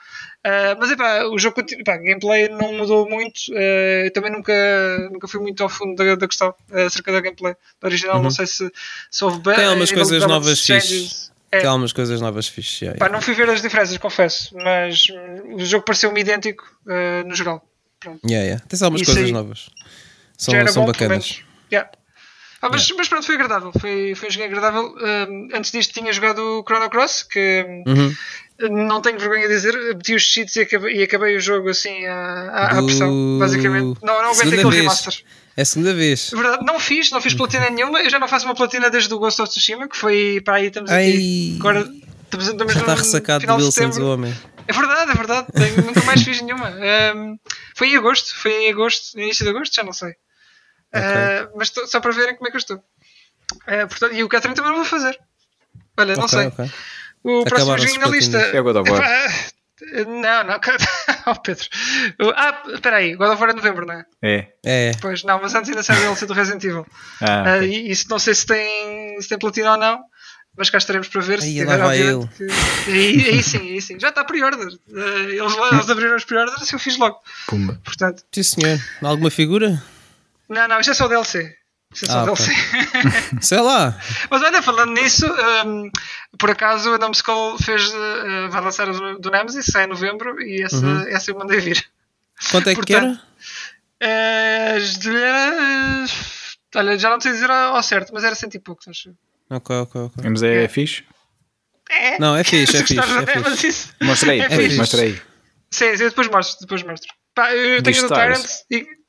Ah, 0.45 0.77
mas 0.79 0.91
epá, 0.91 1.25
o 1.25 1.39
jogo 1.39 1.57
continua. 1.57 1.83
Epá, 1.83 1.97
gameplay 1.97 2.49
não 2.49 2.73
mudou 2.73 3.09
muito. 3.09 3.53
eu 3.53 4.13
também 4.13 4.33
nunca, 4.33 4.53
nunca 5.13 5.29
fui 5.29 5.41
muito 5.41 5.63
ao 5.63 5.69
fundo 5.69 5.95
da, 5.95 6.15
da 6.17 6.27
questão 6.27 6.55
ah, 6.73 6.85
acerca 6.85 7.13
da 7.13 7.21
gameplay 7.21 7.55
da 7.81 7.89
original. 7.89 8.23
Não 8.23 8.31
sei 8.31 8.47
se, 8.47 8.71
se 9.11 9.25
houve 9.25 9.39
bem. 9.41 9.53
Uhum. 9.53 9.57
Tem 9.57 9.67
algumas 9.67 9.91
nível 9.91 10.05
coisas 10.05 10.29
novas 10.29 10.61
fixe. 10.61 11.33
É, 11.51 11.61
Tem 11.61 11.69
algumas 11.69 11.93
coisas 11.93 12.21
novas 12.21 12.49
fixe. 12.49 12.85
yeah, 12.85 12.99
pá, 12.99 13.07
yeah. 13.07 13.19
não 13.19 13.23
fui 13.23 13.35
ver 13.35 13.49
as 13.51 13.61
diferenças, 13.61 13.97
confesso. 13.99 14.55
Mas 14.57 15.07
o 15.55 15.65
jogo 15.65 15.85
pareceu-me 15.85 16.21
idêntico 16.21 16.65
ah, 16.89 17.23
no 17.25 17.35
geral. 17.35 17.63
Pronto. 18.01 18.21
Yeah, 18.27 18.45
yeah. 18.45 18.65
Tens 18.67 18.83
algumas 18.83 19.03
Isso 19.03 19.13
coisas 19.13 19.31
novas. 19.31 19.71
São, 20.37 20.69
são 20.69 20.85
bom, 20.85 20.93
bacanas. 20.93 21.43
Yeah. 21.71 21.91
Ah, 22.63 22.69
mas, 22.71 22.89
mas 22.97 23.09
pronto, 23.09 23.27
foi 23.27 23.35
agradável. 23.35 23.73
Foi, 23.81 24.15
foi 24.15 24.29
um 24.29 24.31
jogo 24.33 24.45
agradável. 24.47 24.95
Um, 25.29 25.49
antes 25.53 25.73
disto 25.73 25.93
tinha 25.93 26.13
jogado 26.13 26.39
o 26.39 26.63
Chrono 26.67 26.89
Cross, 26.89 27.25
que 27.25 27.65
Uhum. 27.87 28.15
um, 28.63 28.87
não 28.87 29.01
tenho 29.03 29.19
vergonha 29.19 29.49
de 29.49 29.55
dizer, 29.55 29.77
meti 29.97 30.15
os 30.15 30.23
cheats 30.23 30.55
e 30.57 30.61
acabei, 30.61 30.97
e 30.97 31.03
acabei 31.03 31.37
o 31.37 31.41
jogo 31.41 31.69
assim 31.71 32.07
à, 32.07 32.15
à, 32.15 32.67
à 32.71 32.81
Do- 32.81 32.87
pressão, 32.87 33.39
basicamente. 33.41 33.99
Não, 34.03 34.23
não 34.23 34.31
aguentei 34.31 34.49
aquele 34.61 34.63
vez. 34.71 34.77
remaster. 34.77 35.23
É 35.57 35.63
a 35.63 35.65
segunda 35.65 35.93
vez. 35.93 36.31
É 36.33 36.37
verdade, 36.37 36.65
não 36.65 36.79
fiz, 36.81 37.11
não 37.11 37.21
fiz 37.21 37.35
platina 37.35 37.69
nenhuma. 37.69 38.01
Eu 38.01 38.09
já 38.09 38.19
não 38.19 38.29
faço 38.29 38.47
uma 38.47 38.55
platina 38.55 38.89
desde 38.89 39.13
o 39.13 39.19
Ghost 39.19 39.43
of 39.43 39.51
Tsushima, 39.51 39.89
que 39.89 39.97
foi 39.97 40.41
para 40.45 40.55
aí, 40.55 40.69
estamos 40.69 40.91
Ai. 40.91 41.09
aqui. 41.11 41.57
Agora 41.59 41.81
estamos, 42.25 42.47
estamos 42.49 42.73
Já 42.73 42.81
está 42.81 42.95
ressacado 42.95 43.45
do 43.47 43.57
de 43.57 43.63
Wilson, 43.65 43.71
setembro. 43.73 44.05
o 44.05 44.13
homem. 44.15 44.35
É 44.69 44.73
verdade, 44.73 45.11
é 45.11 45.15
verdade. 45.15 45.47
Tenho- 45.53 45.85
nunca 45.85 46.01
mais 46.05 46.23
fiz 46.23 46.41
nenhuma. 46.41 46.71
Um, 47.17 47.37
foi 47.77 47.89
em 47.89 47.97
agosto, 47.97 48.35
foi 48.37 48.53
em 48.67 48.71
agosto, 48.71 49.19
início 49.19 49.45
de 49.45 49.51
agosto, 49.51 49.75
já 49.75 49.83
não 49.83 49.93
sei. 49.93 50.13
Uh, 50.95 51.51
mas 51.57 51.71
tô- 51.71 51.87
só 51.87 52.01
para 52.01 52.13
verem 52.13 52.35
como 52.37 52.49
é 52.49 52.51
que 52.51 52.57
eu 52.57 52.61
estou. 52.61 52.77
Uh, 52.77 53.89
portanto, 53.89 54.15
e 54.15 54.23
o 54.23 54.29
Catherine 54.29 54.55
também 54.55 54.71
não 54.73 54.79
vou 54.79 54.85
fazer. 54.87 55.19
Olha, 55.97 56.17
não 56.17 56.25
Ok, 56.25 56.39
sei. 56.39 56.47
ok. 56.49 56.71
O 57.25 57.45
próximo 57.45 57.79
joguinho 57.79 58.01
na 58.01 58.09
lista. 58.09 58.39
É 58.39 58.61
God 58.61 58.77
of 58.77 58.91
War. 58.91 59.01
Epá, 59.03 59.33
Não, 60.07 60.45
não. 60.45 60.61
Oh, 61.27 61.37
Pedro. 61.37 61.65
Ah, 62.37 62.63
espera 62.73 62.97
aí. 62.97 63.15
God 63.15 63.31
of 63.31 63.41
War 63.41 63.51
é 63.51 63.55
novembro, 63.55 63.87
não 63.87 63.95
é? 63.95 64.05
É. 64.23 64.49
É. 64.65 64.93
Pois 65.01 65.23
não, 65.23 65.41
mas 65.41 65.55
antes 65.55 65.71
ainda 65.71 65.83
sai 65.85 65.97
o 65.99 66.01
DLC 66.01 66.27
do 66.27 66.33
Resident 66.35 66.65
Evil. 66.65 66.87
Ah, 67.21 67.45
Ah, 67.53 67.57
ok. 67.59 67.69
e 67.69 67.91
isso 67.91 68.07
não 68.11 68.19
sei 68.19 68.35
se 68.35 68.45
tem, 68.47 69.21
se 69.21 69.29
tem 69.29 69.39
platina 69.39 69.73
ou 69.73 69.79
não. 69.79 70.01
Mas 70.57 70.69
cá 70.69 70.77
estaremos 70.79 71.09
para 71.09 71.21
ver. 71.23 71.41
Se 71.41 71.47
Aí, 71.47 71.55
tiver, 71.55 71.77
lá 71.79 71.87
vai 71.87 72.13
obviamente, 72.13 72.35
que- 72.37 72.91
Aí, 72.91 73.25
aí 73.31 73.43
sim, 73.43 73.59
aí 73.73 73.81
sim. 73.81 73.99
Já 73.99 74.09
está 74.11 74.23
pre-order. 74.25 74.67
Ah, 74.95 75.01
eles, 75.21 75.57
eles 75.73 75.91
abriram 75.91 76.17
os 76.17 76.25
pre-orders 76.25 76.71
e 76.71 76.75
eu 76.75 76.79
fiz 76.79 76.99
logo. 76.99 77.19
Pumba. 77.47 77.81
Portanto, 77.85 78.23
Sim, 78.33 78.43
senhor. 78.43 78.79
Alguma 79.01 79.31
figura? 79.31 79.83
Não, 80.53 80.69
não, 80.69 80.81
isto 80.81 80.91
é 80.91 80.95
só 80.95 81.09
DLC. 81.09 81.55
Isto 81.93 82.07
é 82.07 82.09
só 82.09 82.21
Ah, 82.21 82.25
DLC. 82.25 82.53
Sei 83.43 83.61
lá. 83.61 83.99
Mas 84.31 84.43
olha, 84.43 84.63
falando 84.63 84.93
nisso, 84.93 85.27
hum, 85.67 85.91
por 86.39 86.51
acaso 86.51 86.95
a 86.95 86.99
Numbskull 86.99 87.59
fez, 87.59 87.89
uh, 87.93 88.49
vai 88.51 88.61
lançar 88.63 88.89
o 88.89 89.19
do, 89.19 89.31
Nemesis, 89.31 89.67
sai 89.67 89.85
em 89.85 89.89
novembro 89.89 90.41
e 90.41 90.63
essa, 90.63 90.77
Uhum. 90.77 91.07
essa 91.09 91.31
eu 91.31 91.39
mandei 91.39 91.61
vir. 91.61 91.85
Quanto 92.51 92.69
é 92.71 92.75
que 92.75 92.81
Portanto, 92.81 93.21
era? 94.01 94.77
Uh, 94.77 96.07
olha, 96.77 96.99
já 96.99 97.11
não 97.11 97.21
sei 97.21 97.33
dizer 97.33 97.51
ao, 97.51 97.83
certo, 97.83 98.13
mas 98.13 98.25
era 98.25 98.35
cento 98.35 98.55
e 98.55 98.59
poucos, 98.59 98.89
acho. 98.89 99.11
Ok, 99.51 99.77
ok, 99.77 100.01
ok. 100.03 100.31
Mas 100.31 100.43
é, 100.43 100.65
É. 100.65 100.69
fixe? 100.69 101.05
É. 101.91 102.19
Não, 102.19 102.35
é 102.37 102.43
fixe, 102.43 102.77
é 102.79 102.81
fixe. 102.87 102.99
É 102.99 103.57
fixe. 103.57 103.89
Mostra 104.01 104.33
aí, 104.33 104.41
é 104.41 104.49
fixe. 104.51 104.77
mostra 104.77 105.03
aí. 105.03 105.21
Sim, 105.71 105.97
sim, 105.97 106.05
depois 106.05 106.29
mostro, 106.29 106.61
depois 106.61 106.83
mostro. 106.83 107.09
Pá, 107.35 107.53
eu 107.55 107.83
tenho 107.83 107.97
do 107.97 108.03
stars. 108.05 108.65
Tyrant 108.69 108.87
e. 108.87 109.02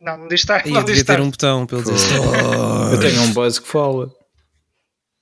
Não, 0.00 0.16
não 0.18 0.28
diz. 0.28 0.42
Ih, 0.64 0.70
Não 0.70 0.80
eu 0.80 0.84
diz 0.84 1.02
Tyrant. 1.02 1.24
um 1.24 1.30
botão 1.30 1.66
Pô. 1.66 1.76
Stars. 1.78 2.92
Eu 2.92 3.00
tenho 3.00 3.22
um 3.22 3.32
buzz 3.32 3.58
que 3.58 3.66
fala. 3.68 4.10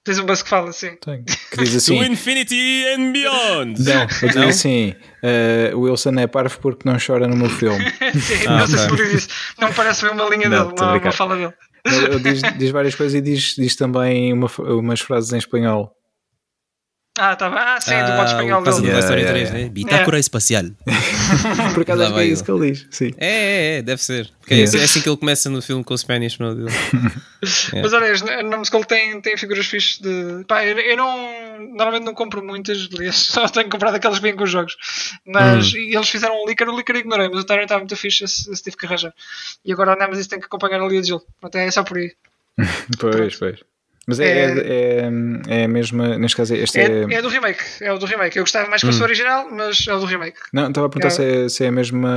Tens 0.05 0.19
um 0.21 0.25
buzz 0.27 0.43
que 0.43 0.49
fala, 0.49 0.73
sim. 0.73 0.97
Tenho. 1.05 1.25
Que 1.51 1.65
diz 1.65 1.85
To 1.87 1.95
assim. 1.95 2.13
infinity 2.13 2.85
and 2.95 3.13
beyond. 3.13 3.83
Não, 3.83 4.03
eu 4.23 4.29
digo 4.29 4.45
assim. 4.45 4.95
o 5.75 5.81
Wilson 5.81 6.11
é 6.19 6.27
parvo 6.27 6.59
porque 6.61 6.89
não 6.89 6.97
chora 7.05 7.27
no 7.27 7.37
meu 7.37 7.49
filme. 7.49 7.83
sim 8.21 8.47
Ah, 8.47 8.59
não 8.59 8.67
sei 8.67 8.79
se 8.79 8.87
ok. 8.87 8.97
diz 8.97 9.15
isso. 9.15 9.29
Não 9.59 9.73
parece 9.73 10.05
bem 10.05 10.13
uma 10.15 10.29
linha 10.29 10.49
Não, 10.49 10.65
dele, 10.67 10.75
tô 10.77 10.83
a 10.85 10.87
uma, 10.87 10.93
brincar. 10.93 11.07
uma 11.09 11.13
fala 11.13 11.37
dele. 11.37 11.53
Ele, 11.87 12.05
ele 12.07 12.19
diz, 12.21 12.43
diz 12.59 12.71
várias 12.71 12.95
coisas 12.95 13.15
e 13.15 13.21
diz, 13.23 13.55
diz 13.57 13.75
também 13.77 14.33
uma, 14.33 14.49
umas 14.59 15.01
frases 15.01 15.33
em 15.33 15.39
espanhol. 15.39 15.91
Ah, 17.19 17.35
tá 17.35 17.49
bem. 17.49 17.59
Ah, 17.59 17.81
sim, 17.81 17.93
do 17.95 18.11
modo 18.13 18.21
Ah, 18.21 18.25
espanhol 18.27 18.63
dele. 18.63 18.77
Toy 18.77 18.85
Yeah, 18.85 19.01
Story 19.01 19.21
yeah, 19.23 19.39
3, 19.39 19.49
yeah. 19.49 19.65
né? 19.65 19.71
Bitácora 19.71 20.19
espacial. 20.19 20.65
Por 21.75 21.83
acaso 21.83 22.03
acho 22.03 22.13
que 22.15 22.21
é 22.21 22.25
isso 22.27 22.45
que 22.45 22.51
ele 22.51 22.71
diz. 22.73 22.87
Sim. 22.91 23.11
É, 23.17 23.27
é, 23.27 23.79
é, 23.79 23.83
deve 23.83 24.03
ser. 24.03 24.31
Porque 24.41 24.55
Yeah. 24.55 24.65
é, 24.65 24.69
assim- 24.69 24.79
é 24.81 24.85
assim 24.85 25.01
que 25.01 25.09
ele 25.09 25.17
começa 25.17 25.49
no 25.49 25.63
filme 25.63 25.83
com 25.83 25.95
o 25.95 25.99
Spanish 25.99 26.39
no 26.39 26.55
dele. 26.55 26.69
Mas 27.83 27.93
olha, 27.93 28.13
este 28.13 28.43
Numbskull 28.43 28.85
tem, 28.85 29.21
tem 29.21 29.37
figuras 29.37 29.67
fixes 29.67 29.99
de. 29.99 30.45
Pá, 30.47 30.65
eu, 30.65 30.79
eu 30.79 30.97
não. 30.97 31.17
Normalmente 31.75 32.05
não 32.05 32.15
compro 32.15 32.45
muitas, 32.45 32.89
aliás, 32.95 33.17
só 33.33 33.49
tenho 33.49 33.69
comprado 33.71 33.95
aquelas 33.95 34.19
que 34.19 34.23
vêm 34.23 34.37
com 34.37 34.45
os 34.45 34.51
jogos. 34.51 34.77
Mas 35.27 35.73
Hum. 35.73 35.77
e 35.79 35.95
eles 35.97 36.09
fizeram 36.09 36.43
um 36.43 36.47
Licker, 36.47 36.69
o 36.69 36.77
Licker 36.77 36.97
ignorei, 36.97 37.29
mas 37.31 37.41
o 37.41 37.45
Tyrant 37.45 37.63
estava 37.65 37.81
muito 37.81 37.97
fixe, 37.97 38.25
esse, 38.25 38.51
esse 38.53 38.63
tive 38.63 38.77
que 38.77 38.85
arranjar. 38.87 39.13
E 39.65 39.73
agora 39.73 39.95
a 39.95 39.97
Nemesis 39.97 40.27
tem 40.27 40.39
que 40.39 40.45
acompanhar 40.47 40.81
a 40.83 40.87
Lia 40.87 41.01
de 41.01 41.09
Gelo. 41.09 41.23
Pronto, 41.41 41.57
é 41.57 41.71
só 41.71 41.83
por 41.83 41.97
aí. 41.97 42.13
Pois, 42.99 43.37
pois. 43.37 43.59
Mas 44.09 44.21
é, 44.21 44.27
é, 44.27 44.61
é, 45.49 45.61
é 45.63 45.65
a 45.65 45.69
mesma, 45.69 46.17
neste 46.17 46.37
caso, 46.37 46.55
este 46.55 46.79
É, 46.79 46.85
é. 46.85 47.15
é 47.15 47.23
do 47.23 47.29
remake, 47.29 47.63
é 47.81 47.93
o 47.93 47.99
do 47.99 48.07
remake. 48.07 48.37
Eu 48.39 48.45
gostava 48.45 48.69
mais 48.71 48.81
que 48.81 48.87
Hum. 48.87 48.93
fosse 48.93 49.03
o 49.03 49.05
original, 49.05 49.49
mas 49.51 49.85
é 49.89 49.93
o 49.95 49.99
do 49.99 50.07
remake. 50.07 50.39
Não, 50.53 50.69
estava 50.69 50.87
a 50.87 50.91
perguntar 50.91 51.09
É. 51.09 51.11
se, 51.11 51.25
é, 51.45 51.49
se 51.49 51.65
é 51.65 51.69
a 51.69 51.73
mesma 51.73 52.09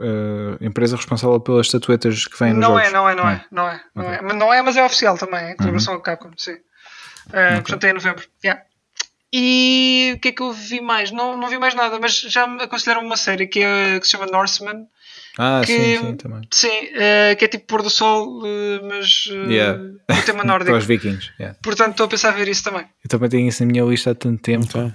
eh, 0.00 0.64
empresa 0.66 0.96
responsável 0.96 1.38
pelas 1.38 1.66
estatuetas 1.66 2.26
que 2.26 2.36
vêm 2.38 2.52
nos 2.52 2.60
Não 2.60 2.70
jogos. 2.70 2.88
é, 2.88 2.90
não 2.90 3.08
é, 3.08 3.14
não 3.14 3.28
é, 3.28 3.44
não 3.52 3.68
é, 3.68 3.80
não 3.94 4.12
é. 4.12 4.20
Mas 4.20 4.36
não 4.36 4.52
é, 4.54 4.62
mas 4.62 4.76
é 4.76 4.84
oficial 4.84 5.16
também, 5.16 5.52
em 5.52 5.56
colaboração 5.56 5.94
com 5.94 6.00
a 6.00 6.02
Capcom, 6.02 6.30
sim. 6.36 6.54
Uh, 7.28 7.62
Portanto, 7.62 7.84
é 7.84 7.90
em 7.90 7.92
novembro. 7.92 8.24
Yeah. 8.44 8.62
E 9.32 10.12
o 10.16 10.18
que 10.20 10.28
é 10.28 10.32
que 10.32 10.42
eu 10.42 10.52
vi 10.52 10.80
mais? 10.80 11.10
Não, 11.12 11.36
não 11.36 11.48
vi 11.48 11.56
mais 11.58 11.74
nada, 11.74 11.98
mas 12.00 12.20
já 12.20 12.46
me 12.46 12.62
aconselharam 12.64 13.02
uma 13.06 13.16
série 13.16 13.46
que, 13.46 13.60
é, 13.62 13.98
que 14.00 14.06
se 14.06 14.10
chama 14.12 14.26
Norseman. 14.26 14.86
Ah, 15.38 15.62
que, 15.64 15.72
sim, 15.74 15.96
sim, 15.98 16.14
também. 16.16 16.40
Sim, 16.50 16.68
uh, 16.68 17.36
que 17.38 17.44
é 17.44 17.48
tipo 17.48 17.64
pôr 17.66 17.82
do 17.82 17.88
sol, 17.90 18.40
uh, 18.42 18.44
mas 18.88 19.26
uh, 19.26 19.50
Yeah. 19.50 19.80
o 19.82 20.22
tema 20.26 20.38
Para 20.44 20.46
nórdico. 20.46 20.76
os 20.76 20.84
vikings. 20.84 21.30
yeah. 21.40 21.56
Portanto, 21.62 21.92
estou 21.92 22.04
a 22.06 22.08
pensar 22.08 22.28
a 22.30 22.32
ver 22.32 22.48
isso 22.48 22.62
também. 22.64 22.84
Eu 23.02 23.08
também 23.08 23.28
tenho 23.30 23.48
isso 23.48 23.64
na 23.64 23.72
minha 23.72 23.84
lista 23.84 24.10
há 24.10 24.14
tanto 24.14 24.42
tempo. 24.42 24.92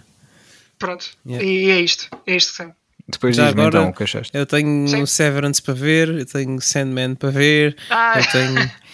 Pronto. 0.78 1.06
Yeah. 1.26 1.44
E 1.46 1.70
é 1.72 1.82
isto. 1.82 2.08
É 2.28 2.36
isto 2.36 2.52
que 2.54 2.58
tem. 2.64 2.74
Depois 3.10 3.36
diz-me 3.38 3.64
então 3.66 3.88
o 3.90 3.94
que 3.94 4.04
achaste. 4.04 4.38
Eu 4.38 4.46
tenho 4.46 4.88
Sim. 4.88 5.06
Severance 5.06 5.62
para 5.62 5.74
ver, 5.74 6.10
eu 6.10 6.26
tenho 6.26 6.60
Sandman 6.62 7.16
para 7.16 7.30
ver, 7.32 7.78
Ah, 7.90 8.20
eu 8.20 8.26
tenho. 8.32 8.72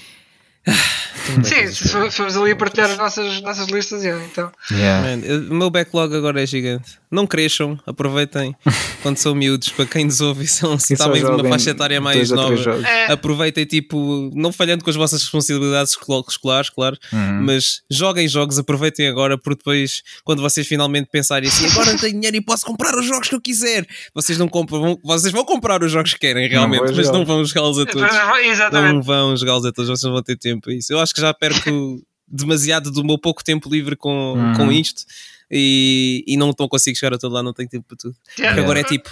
sim, 1.43 1.67
se 1.67 1.89
for- 1.89 2.11
formos 2.11 2.35
ali 2.37 2.51
a 2.51 2.55
partilhar 2.55 2.89
as 2.91 2.97
nossas, 2.97 3.41
nossas 3.41 3.67
listas, 3.67 4.03
yeah, 4.03 4.23
então. 4.25 4.51
Yeah. 4.71 5.07
Man, 5.17 5.49
o 5.51 5.53
meu 5.55 5.69
backlog 5.69 6.15
agora 6.15 6.41
é 6.41 6.45
gigante. 6.45 7.01
Não 7.11 7.27
cresçam, 7.27 7.79
aproveitem 7.85 8.55
quando 9.03 9.17
são 9.17 9.35
miúdos, 9.35 9.69
para 9.69 9.85
quem 9.85 10.05
nos 10.05 10.19
ouve 10.19 10.45
e 10.45 10.47
são 10.47 10.77
talvez 10.97 11.23
de 11.23 11.29
uma 11.29 11.47
faixa 11.47 11.69
etária 11.69 12.01
mais 12.01 12.29
nova. 12.31 12.79
É, 12.87 13.11
Aproveitem, 13.11 13.65
tipo, 13.65 14.31
não 14.33 14.51
falhando 14.51 14.83
com 14.83 14.89
as 14.89 14.95
vossas 14.95 15.21
responsabilidades 15.21 15.91
escola- 15.93 16.23
escolares, 16.27 16.69
claro, 16.69 16.97
Uhum. 17.11 17.43
mas 17.43 17.81
joguem 17.89 18.27
jogos, 18.27 18.57
aproveitem 18.57 19.07
agora, 19.07 19.37
porque 19.37 19.57
depois, 19.59 20.01
quando 20.23 20.41
vocês 20.41 20.65
finalmente 20.65 21.07
pensarem 21.11 21.47
assim, 21.49 21.67
agora 21.67 21.91
não 21.91 21.97
tenho 21.99 22.13
dinheiro 22.13 22.37
e 22.37 22.41
posso 22.41 22.65
comprar 22.65 22.95
os 22.97 23.05
jogos 23.05 23.27
que 23.29 23.35
eu 23.35 23.41
quiser, 23.41 23.85
vocês 24.15 24.37
não 24.37 24.47
compram, 24.47 24.81
vão- 24.81 24.99
vocês 25.03 25.31
vão 25.31 25.45
comprar 25.45 25.83
os 25.83 25.91
jogos 25.91 26.13
que 26.13 26.19
querem 26.19 26.47
realmente, 26.49 26.79
vão 26.79 26.87
mas 26.87 26.95
jogá-los. 26.95 27.17
não 27.19 27.25
vão 27.25 27.45
jogá-los 27.45 27.79
a 27.79 27.85
todos. 27.85 28.09
Exatamente. 28.43 28.93
Não 28.93 29.01
vão 29.03 29.37
jogá-los 29.37 29.65
a 29.65 29.71
todos, 29.71 29.89
vocês 29.89 30.03
não 30.03 30.13
vão 30.13 30.23
ter 30.23 30.35
tempo 30.37 30.52
a 30.69 30.73
isso. 30.73 30.91
Eu 30.93 30.99
acho 30.99 31.13
que 31.13 31.21
já 31.21 31.33
perco 31.33 32.01
demasiado 32.27 32.91
do 32.91 33.03
meu 33.03 33.17
pouco 33.17 33.43
tempo 33.43 33.69
livre 33.69 33.95
com, 33.95 34.33
Uhum. 34.33 34.53
com 34.55 34.71
isto 34.71 35.03
e, 35.51 36.23
e 36.27 36.35
não 36.37 36.49
estou 36.49 36.67
consigo 36.67 36.97
chegar 36.97 37.15
a 37.15 37.17
todo 37.17 37.31
lá, 37.33 37.43
não 37.43 37.53
tenho 37.53 37.69
tempo 37.69 37.85
para 37.87 37.97
tudo. 37.97 38.15
Yeah. 38.37 38.53
Porque 38.55 38.63
agora 38.63 38.79
é 38.79 38.83
tipo, 38.83 39.09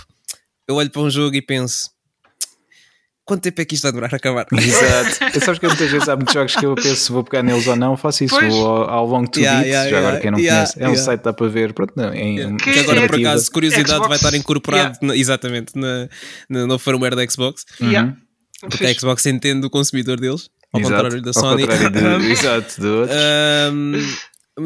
eu 0.67 0.75
olho 0.75 0.89
para 0.89 1.01
um 1.01 1.09
jogo 1.09 1.35
e 1.35 1.41
penso. 1.41 1.89
Quanto 3.23 3.43
tempo 3.43 3.61
é 3.61 3.65
que 3.65 3.75
isto 3.75 3.83
vai 3.83 3.91
demorar 3.91 4.11
a 4.13 4.17
acabar? 4.17 4.45
Exato. 4.51 5.23
Eu 5.35 5.41
sabes 5.41 5.59
que 5.59 5.67
muitas 5.67 5.89
vezes 5.91 6.09
há 6.09 6.15
muitos 6.15 6.33
jogos 6.33 6.55
que 6.55 6.65
eu 6.65 6.73
penso 6.75 6.95
se 6.95 7.11
vou 7.11 7.23
pegar 7.23 7.43
neles 7.43 7.65
ou 7.67 7.75
não, 7.75 7.95
faço 7.95 8.23
isso 8.23 8.33
Pois. 8.37 8.53
ao, 8.53 8.89
ao 8.89 9.05
Long 9.05 9.25
to 9.25 9.39
Yeah, 9.39 9.59
Beat, 9.61 9.69
yeah, 9.71 9.89
já 9.89 9.97
agora 9.99 10.19
quem 10.19 10.31
não 10.31 10.39
yeah, 10.39 10.65
conhece, 10.73 10.83
é 10.83 10.89
um 10.89 10.95
site 10.97 11.19
que 11.19 11.25
dá 11.25 11.31
para 11.33 11.47
ver, 11.47 11.71
pronto, 11.73 11.93
não, 11.95 12.13
em, 12.13 12.37
Yeah. 12.37 12.57
Que 12.57 12.73
Que 12.73 12.79
agora, 12.79 13.07
por 13.07 13.17
é- 13.19 13.21
acaso, 13.21 13.51
curiosidade, 13.51 13.89
Xbox, 13.91 14.07
vai 14.07 14.17
estar 14.17 14.33
incorporado, 14.35 14.83
yeah. 14.95 15.07
na- 15.07 15.15
exatamente, 15.15 15.77
na, 15.77 16.09
na- 16.49 16.65
no 16.67 16.79
firmware 16.79 17.15
da 17.15 17.25
Xbox. 17.29 17.63
Yeah. 17.79 18.09
Uhum. 18.63 18.69
Porque 18.69 18.85
a 18.85 18.93
Xbox 18.93 19.25
entende 19.27 19.65
o 19.65 19.69
consumidor 19.69 20.19
deles, 20.19 20.49
ao 20.73 20.79
Exato. 20.79 20.95
contrário 20.95 21.21
da 21.21 21.33
Sony. 21.33 21.67
contrário 21.67 22.19
de, 22.21 22.31
exato, 22.31 22.81
de 22.81 22.87
outros. 22.87 23.17
Um, 23.73 23.93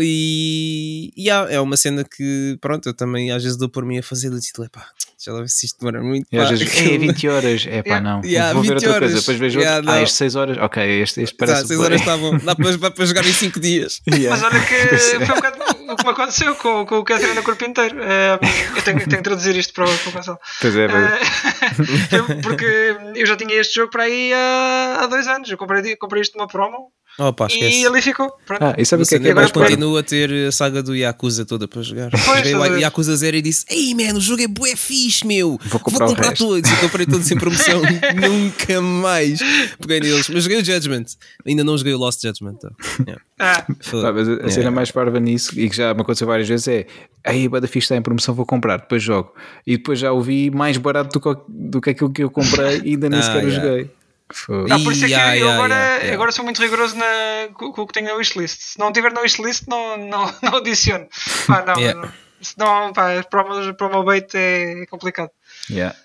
e 0.02 1.12
e 1.16 1.30
há- 1.30 1.48
é 1.50 1.60
uma 1.60 1.78
cena 1.78 2.04
que, 2.04 2.58
pronto, 2.60 2.88
eu 2.90 2.94
também 2.94 3.32
às 3.32 3.44
vezes 3.44 3.58
dou 3.58 3.70
por 3.70 3.86
mim 3.86 3.98
a 4.00 4.04
fazer 4.04 4.30
do 4.30 4.40
título, 4.40 4.66
epá, 4.68 4.86
lá 5.28 5.40
ver 5.42 5.50
se 5.50 5.66
isto 5.66 5.80
demora 5.80 6.04
muito. 6.04 6.28
E 6.32 6.38
às 6.38 6.50
vezes, 6.50 6.68
é 6.78 6.98
20 6.98 7.28
horas, 7.30 7.66
é 7.68 7.82
pá, 7.84 8.00
não. 8.02 8.22
Yeah, 8.24 8.54
vou 8.54 8.62
ver 8.64 8.74
20 8.74 8.76
outra 8.76 8.90
coisa, 9.00 9.06
horas. 9.14 9.20
depois 9.22 9.38
vejo 9.40 9.60
Yeah, 9.60 9.78
outro. 9.78 9.92
Ah, 9.92 10.02
este 10.02 10.16
6 10.18 10.36
horas, 10.36 10.58
ok, 10.60 11.02
este, 11.02 11.22
este 11.22 11.38
Tá, 11.38 11.46
parece. 11.46 11.68
seis 11.68 11.78
bué. 11.80 11.86
horas 11.88 12.00
estavam, 12.02 12.38
dá 12.40 12.56
para, 12.56 12.78
dá 12.78 12.92
para 12.92 13.06
jogar 13.06 13.26
em 13.26 13.34
5 13.34 13.60
dias. 13.60 14.02
Yeah. 14.14 14.30
Mas 14.30 14.44
olha 14.54 14.66
que 14.66 14.98
foi 14.98 15.18
um 15.18 15.36
bocado 15.36 15.58
o 15.96 15.98
que 15.98 16.06
me 16.06 16.12
aconteceu 16.12 16.56
com, 16.56 16.86
com 16.86 17.00
o 17.00 17.04
Catherine 17.04 17.36
no 17.36 17.44
corpo 17.44 17.66
inteiro. 17.66 17.98
Eh, 18.02 18.40
eu 18.76 18.82
tenho, 18.84 18.98
tenho 19.00 19.10
que 19.10 19.22
traduzir 19.24 19.56
isto 19.56 19.74
para 19.74 19.86
o, 19.86 19.98
para 20.12 20.34
o. 20.34 20.38
Pois 20.62 20.76
é, 20.76 20.86
é. 20.86 20.88
Eu- 22.18 22.42
porque 22.42 22.96
eu 23.16 23.26
já 23.26 23.36
tinha 23.36 23.56
este 23.60 23.76
jogo 23.76 23.92
para 23.92 24.04
aí 24.04 24.32
há, 24.34 25.00
há 25.02 25.08
dois 25.08 25.28
anos. 25.28 25.50
Eu 25.50 25.58
comprei, 25.58 25.96
comprei 25.96 26.22
isto 26.22 26.38
numa 26.38 26.48
promo 26.48 26.92
Opa, 27.18 27.48
esquece. 27.48 27.82
e 27.82 27.86
ali 27.88 28.02
ficou. 28.02 28.32
Pronto. 28.46 28.62
Ah, 28.64 28.76
e 28.78 28.86
sabe 28.86 29.04
o 29.04 29.06
que 29.06 29.16
é 29.16 29.20
que 29.20 29.28
é 29.28 29.32
agora 29.32 29.44
mais 29.46 29.52
pior? 29.52 29.64
continuo 29.66 29.98
a 29.98 30.04
ter 30.04 30.48
a 30.48 30.52
saga 30.52 30.84
do 30.84 30.94
Yakuza 30.96 31.46
toda 31.46 31.68
para 31.68 31.82
jogar. 31.82 32.10
Joguei 32.16 32.42
estás 32.52 32.54
a 32.54 32.60
o 32.60 32.72
ver. 32.74 32.80
Yakuza 32.82 33.16
0 33.16 33.38
e 33.38 33.42
disse: 33.42 33.66
Ei, 33.70 33.94
man, 33.96 34.18
o 34.18 34.22
jogo 34.22 34.42
é 34.42 34.48
bué 34.48 34.76
fixe, 34.76 35.26
meu. 35.26 35.58
Vou 35.66 35.80
comprar 35.80 36.08
o 36.10 36.14
resto." 36.14 36.46
todos. 36.46 36.70
E 36.70 36.76
comprei 36.78 37.06
todos 37.06 37.32
em 37.32 37.38
promoção. 37.38 37.82
Nunca 38.20 38.82
mais 38.82 39.40
peguei 39.80 40.00
neles. 40.02 40.30
Mas 40.30 40.44
joguei 40.44 40.60
o 40.62 40.66
Judgment. 40.66 41.06
Ainda 41.46 41.64
não 41.64 41.78
joguei 41.78 41.94
o 41.94 41.98
Lost 41.98 42.22
Judgment. 42.22 42.56
Então. 42.58 42.72
Yeah. 43.08 43.22
Ah, 43.40 43.66
mas 43.68 44.28
a 44.30 44.34
a 44.34 44.50
cena 44.50 44.50
Yeah. 44.50 44.72
mais 44.72 44.92
parva 44.92 45.20
nisso, 45.20 45.60
e 45.60 45.70
que 45.70 45.76
já 45.76 45.94
me 45.94 46.02
aconteceu 46.02 46.26
várias 46.28 46.48
vezes, 46.48 46.68
é 46.70 46.86
aí 47.24 47.46
a 47.46 47.50
Bada 47.50 47.68
Fixe 47.68 47.86
está 47.86 47.96
em 47.98 48.02
promoção, 48.02 48.34
vou 48.34 48.46
comprar, 48.46 48.78
depois 48.78 49.04
jogo. 49.04 49.32
E 49.68 49.78
depois 49.78 50.00
já 50.00 50.12
o 50.12 50.22
vi 50.22 50.50
mais 50.52 50.78
barato 50.78 51.18
do 51.18 51.22
que, 51.36 51.42
do 51.50 51.82
que 51.82 51.90
aquilo 51.90 52.10
que 52.12 52.24
eu 52.24 52.30
comprei 52.32 52.82
e 52.84 52.92
ainda 52.92 53.10
nem 53.10 53.20
Ah, 53.20 53.24
sequer 53.24 53.44
o 53.46 53.48
yeah. 53.50 53.56
joguei. 53.68 53.92
Foi. 54.34 54.66
ah, 54.72 54.80
por 54.80 54.92
isso 54.92 55.06
é 55.06 55.08
que 55.08 55.14
Yeah, 55.14 55.38
eu 55.38 55.46
yeah, 55.46 55.54
agora, 55.56 55.76
yeah, 55.76 55.96
yeah. 55.98 56.14
agora 56.16 56.32
sou 56.32 56.44
muito 56.44 56.62
rigoroso 56.62 56.96
na, 56.96 57.06
com, 57.54 57.72
com 57.72 57.82
o 57.84 57.88
que 57.88 57.94
tenho 57.94 58.08
na 58.08 58.14
wishlist. 58.16 58.60
Se 58.60 58.80
não 58.80 58.92
tiver 58.92 59.12
na 59.14 59.22
wishlist, 59.22 59.64
não, 59.68 59.98
não, 59.98 60.34
não 60.42 60.56
adiciono. 60.58 61.08
Pá, 61.48 61.64
não, 61.66 61.76
Yeah. 61.80 62.02
não. 62.02 62.14
Senão, 62.42 62.94
pá, 62.94 63.24
promo, 63.30 63.74
promo 63.76 64.04
bait 64.04 64.28
é, 64.36 64.82
é 64.84 64.86
complicado. 64.88 65.30
Yeah, 65.70 65.96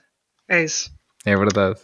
É 0.48 0.62
isso. 0.64 0.90
é 1.24 1.36
verdade. 1.36 1.78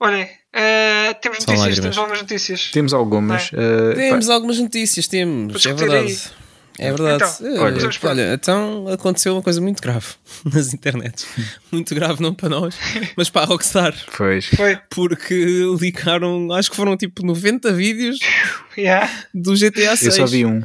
Olhem, 0.00 0.28
eh, 0.52 1.14
temos 1.22 1.38
São 1.44 1.54
notícias, 1.54 1.58
lágrimas. 1.60 1.80
temos 1.80 1.98
algumas 1.98 2.20
notícias. 2.22 2.70
Temos 2.72 2.92
algumas. 2.94 3.50
eh, 3.54 3.94
Temos 3.94 4.28
algumas 4.30 4.58
notícias, 4.58 5.06
temos. 5.06 5.64
É 5.64 5.72
verdade. 5.72 6.30
É 6.78 6.92
verdade. 6.92 7.24
Então, 7.40 7.46
Eh, 7.56 7.60
olha. 7.60 7.88
Para- 8.00 8.10
olha, 8.10 8.34
então 8.34 8.88
aconteceu 8.88 9.32
uma 9.34 9.42
coisa 9.42 9.60
muito 9.60 9.80
grave 9.82 10.06
nas 10.52 10.74
internets. 10.74 11.26
Muito 11.70 11.94
grave, 11.94 12.20
não 12.22 12.34
para 12.34 12.48
nós, 12.48 12.74
mas 13.16 13.30
para 13.30 13.42
a 13.42 13.44
Rockstar. 13.44 13.94
pois. 14.16 14.46
Foi. 14.46 14.78
Porque 14.90 15.62
ligaram, 15.80 16.52
acho 16.52 16.70
que 16.70 16.76
foram 16.76 16.96
tipo 16.96 17.24
90 17.24 17.72
vídeos 17.72 18.18
Yeah. 18.76 19.08
do 19.32 19.54
GTA 19.54 19.96
6. 19.96 20.02
Eu 20.02 20.12
só 20.12 20.26
vi 20.26 20.44
um. 20.44 20.62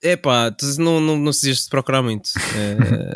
É 0.00 0.14
pá, 0.16 0.50
tu 0.52 0.64
não, 0.78 1.00
não, 1.00 1.16
não 1.16 1.24
precisas 1.32 1.64
de 1.64 1.68
procurar 1.70 2.02
muito. 2.02 2.30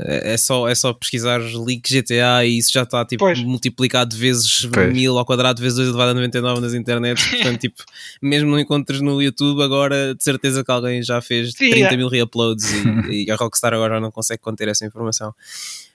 É, 0.04 0.34
é, 0.34 0.36
só, 0.36 0.68
é 0.68 0.74
só 0.74 0.92
pesquisar 0.92 1.38
leak 1.40 1.82
GTA 1.88 2.44
e 2.44 2.58
isso 2.58 2.72
já 2.72 2.82
está 2.82 3.04
tipo, 3.04 3.24
Pois. 3.24 3.38
multiplicado 3.42 4.14
vezes 4.16 4.66
Pois. 4.72 4.92
mil 4.92 5.16
ao 5.16 5.24
quadrado 5.24 5.62
vezes 5.62 5.76
2 5.76 5.88
elevado 5.88 6.10
a 6.10 6.14
99 6.14 6.60
nas 6.60 6.74
internets. 6.74 7.24
Portanto, 7.30 7.60
tipo, 7.60 7.82
mesmo 8.20 8.50
não 8.50 8.58
encontres 8.58 9.00
no 9.00 9.22
YouTube, 9.22 9.62
agora 9.62 10.14
de 10.14 10.22
certeza 10.22 10.62
que 10.64 10.70
alguém 10.70 11.02
já 11.02 11.20
fez 11.22 11.54
30 11.54 11.76
Yeah. 11.76 11.96
mil 11.96 12.08
reuploads 12.08 12.66
e, 13.08 13.24
e 13.26 13.30
a 13.30 13.36
Rockstar 13.36 13.72
agora 13.72 14.00
não 14.00 14.10
consegue 14.10 14.42
conter 14.42 14.68
essa 14.68 14.84
informação. 14.84 15.32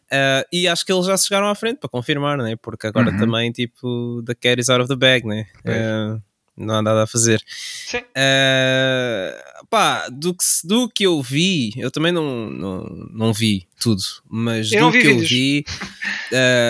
Ah, 0.10 0.46
e 0.52 0.68
acho 0.68 0.86
que 0.86 0.92
eles 0.92 1.06
já 1.06 1.18
chegaram 1.18 1.48
à 1.48 1.54
frente 1.56 1.80
para 1.80 1.90
confirmar, 1.90 2.38
né? 2.38 2.56
porque 2.62 2.88
agora 2.88 3.12
Uhum. 3.12 3.18
também, 3.20 3.52
tipo, 3.52 4.24
the 4.26 4.34
cat 4.34 4.60
is 4.60 4.70
out 4.70 4.82
of 4.82 4.88
the 4.88 4.96
bag, 4.96 5.28
né? 5.28 5.46
Pois. 5.64 5.76
Ah, 5.78 6.18
não 6.58 6.76
há 6.76 6.82
nada 6.82 7.04
a 7.04 7.08
fazer. 7.08 7.42
Sim. 7.48 8.00
Uh, 8.00 9.66
pá, 9.70 10.08
do 10.10 10.34
que, 10.34 10.44
do 10.64 10.90
que 10.90 11.04
eu 11.06 11.22
vi, 11.22 11.72
eu 11.78 11.92
também 11.92 12.12
não, 12.12 12.50
não, 12.50 12.84
não 13.14 13.34
vi 13.34 13.68
tudo, 13.80 14.02
mas 14.30 14.72
Eu 14.72 14.86
do 14.86 14.92
que 14.92 14.98
eu 14.98 15.12
vídeos. 15.20 15.30
vi, 15.30 15.66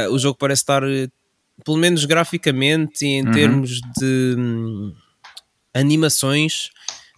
uh, 0.09 0.11
o 0.13 0.19
jogo 0.19 0.37
parece 0.37 0.61
estar, 0.63 0.81
pelo 1.63 1.77
menos 1.77 2.05
graficamente 2.05 3.05
e 3.05 3.07
em 3.19 3.25
Uhum. 3.25 3.31
termos 3.31 3.79
de 3.97 4.35
hum, 4.37 4.93
animações, 5.73 6.69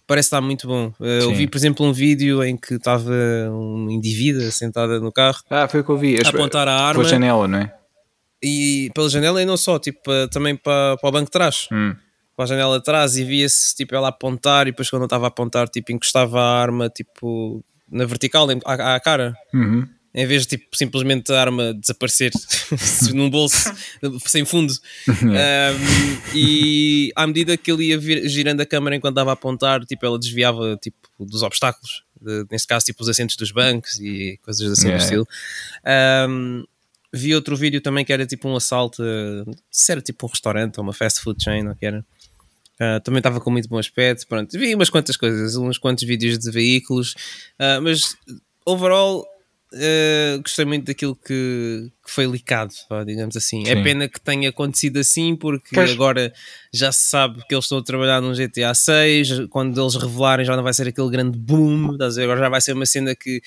parece 0.06 0.26
estar 0.26 0.40
muito 0.40 0.66
bom. 0.66 0.92
Uh, 1.00 1.04
eu 1.04 1.34
vi, 1.34 1.46
por 1.46 1.56
exemplo, 1.56 1.86
um 1.86 1.92
vídeo 1.92 2.42
em 2.44 2.56
que 2.56 2.74
estava 2.74 3.12
um 3.50 3.90
indivíduo 3.90 4.50
sentada 4.52 4.98
no 5.00 5.12
carro 5.12 5.40
Ah, 5.48 5.66
foi 5.68 5.80
o 5.80 5.84
que 5.84 5.90
eu 5.90 5.98
vi. 5.98 6.16
a 6.24 6.28
apontar 6.28 6.68
a 6.68 6.74
arma 6.74 7.00
Pela 7.00 7.08
janela, 7.08 7.48
não 7.48 7.58
é? 7.58 7.74
e 8.42 8.90
pela 8.94 9.08
janela 9.10 9.42
e 9.42 9.44
não 9.44 9.56
só, 9.56 9.78
tipo, 9.78 10.00
também 10.30 10.56
para, 10.56 10.96
para 10.96 11.08
o 11.08 11.12
banco 11.12 11.26
de 11.26 11.30
trás 11.30 11.68
Hum. 11.70 11.94
Para 12.40 12.44
a 12.44 12.48
janela 12.56 12.78
de 12.78 12.84
trás 12.84 13.16
e 13.18 13.24
via-se 13.24 13.74
tipo 13.74 13.94
ela 13.94 14.08
apontar 14.08 14.66
e 14.66 14.70
depois 14.70 14.88
quando 14.88 15.02
eu 15.02 15.06
estava 15.06 15.26
a 15.26 15.28
apontar 15.28 15.68
tipo 15.68 15.92
encostava 15.92 16.40
a 16.40 16.58
arma 16.62 16.88
tipo 16.88 17.62
na 17.90 18.06
vertical 18.06 18.48
à, 18.64 18.94
à 18.94 19.00
cara 19.00 19.36
Uhum. 19.52 19.86
em 20.14 20.26
vez 20.26 20.42
de 20.46 20.56
tipo 20.56 20.74
simplesmente 20.76 21.30
a 21.32 21.40
arma 21.40 21.74
desaparecer 21.74 22.30
num 23.12 23.28
bolso 23.28 23.72
sem 24.26 24.44
fundo 24.46 24.72
Um, 25.22 26.36
e 26.38 27.12
à 27.14 27.26
medida 27.26 27.56
que 27.56 27.70
ele 27.70 27.84
ia 27.88 27.98
vir- 27.98 28.26
girando 28.28 28.60
a 28.62 28.66
câmera 28.66 28.96
enquanto 28.96 29.14
estava 29.14 29.30
a 29.30 29.34
apontar 29.34 29.84
tipo 29.84 30.06
ela 30.06 30.18
desviava 30.18 30.76
tipo 30.80 30.96
dos 31.18 31.42
obstáculos 31.42 32.02
De, 32.22 32.44
neste 32.50 32.66
caso, 32.68 32.84
tipo 32.86 33.02
os 33.02 33.08
assentos 33.08 33.36
dos 33.36 33.50
bancos 33.50 33.98
e 34.00 34.38
coisas 34.42 34.72
assim 34.72 34.88
Yeah. 34.88 34.98
do 34.98 35.02
estilo. 35.04 35.28
Um, 36.28 36.64
vi 37.12 37.34
outro 37.34 37.56
vídeo 37.56 37.80
também 37.80 38.04
que 38.04 38.12
era 38.12 38.24
tipo 38.26 38.46
um 38.48 38.54
assalto, 38.56 39.02
uh, 39.02 39.50
se 39.70 39.90
era 39.90 40.00
tipo 40.02 40.26
um 40.26 40.28
restaurante 40.30 40.76
ou 40.78 40.84
uma 40.84 40.92
fast 40.92 41.20
food 41.22 41.42
chain, 41.42 41.66
ou 41.66 41.74
que 41.74 41.84
era. 41.86 42.04
Uh, 42.80 42.98
também 43.02 43.18
estava 43.18 43.40
com 43.40 43.50
muito 43.50 43.68
bom 43.68 43.78
aspecto. 43.78 44.26
Pronto, 44.26 44.58
vi 44.58 44.74
umas 44.74 44.88
quantas 44.88 45.16
coisas, 45.16 45.54
uns 45.56 45.76
quantos 45.76 46.04
vídeos 46.04 46.38
de 46.38 46.50
veículos, 46.50 47.12
uh, 47.60 47.82
mas 47.82 48.16
overall 48.64 49.26
uh, 49.74 50.42
gostei 50.42 50.64
muito 50.64 50.86
daquilo 50.86 51.14
que, 51.14 51.90
que 52.04 52.10
foi 52.10 52.26
licado, 52.26 52.72
digamos 53.04 53.36
assim. 53.36 53.62
É 53.68 53.74
Sim. 53.76 53.82
pena 53.82 54.08
que 54.08 54.20
tenha 54.20 54.48
acontecido 54.48 54.98
assim, 54.98 55.36
porque 55.36 55.74
Pois. 55.74 55.90
agora 55.90 56.32
já 56.72 56.90
se 56.90 57.08
sabe 57.10 57.44
que 57.46 57.54
eles 57.54 57.64
estão 57.64 57.78
a 57.78 57.84
trabalhar 57.84 58.20
num 58.20 58.32
GTA 58.32 58.74
6. 58.74 59.46
Quando 59.50 59.80
eles 59.80 59.94
revelarem, 59.94 60.46
já 60.46 60.56
não 60.56 60.62
vai 60.62 60.72
ser 60.72 60.88
aquele 60.88 61.10
grande 61.10 61.38
boom, 61.38 61.92
estás 61.92 62.16
a 62.16 62.20
ver? 62.20 62.24
agora 62.24 62.40
já 62.40 62.48
vai 62.48 62.60
ser 62.60 62.72
uma 62.72 62.86
cena 62.86 63.14
que 63.14 63.42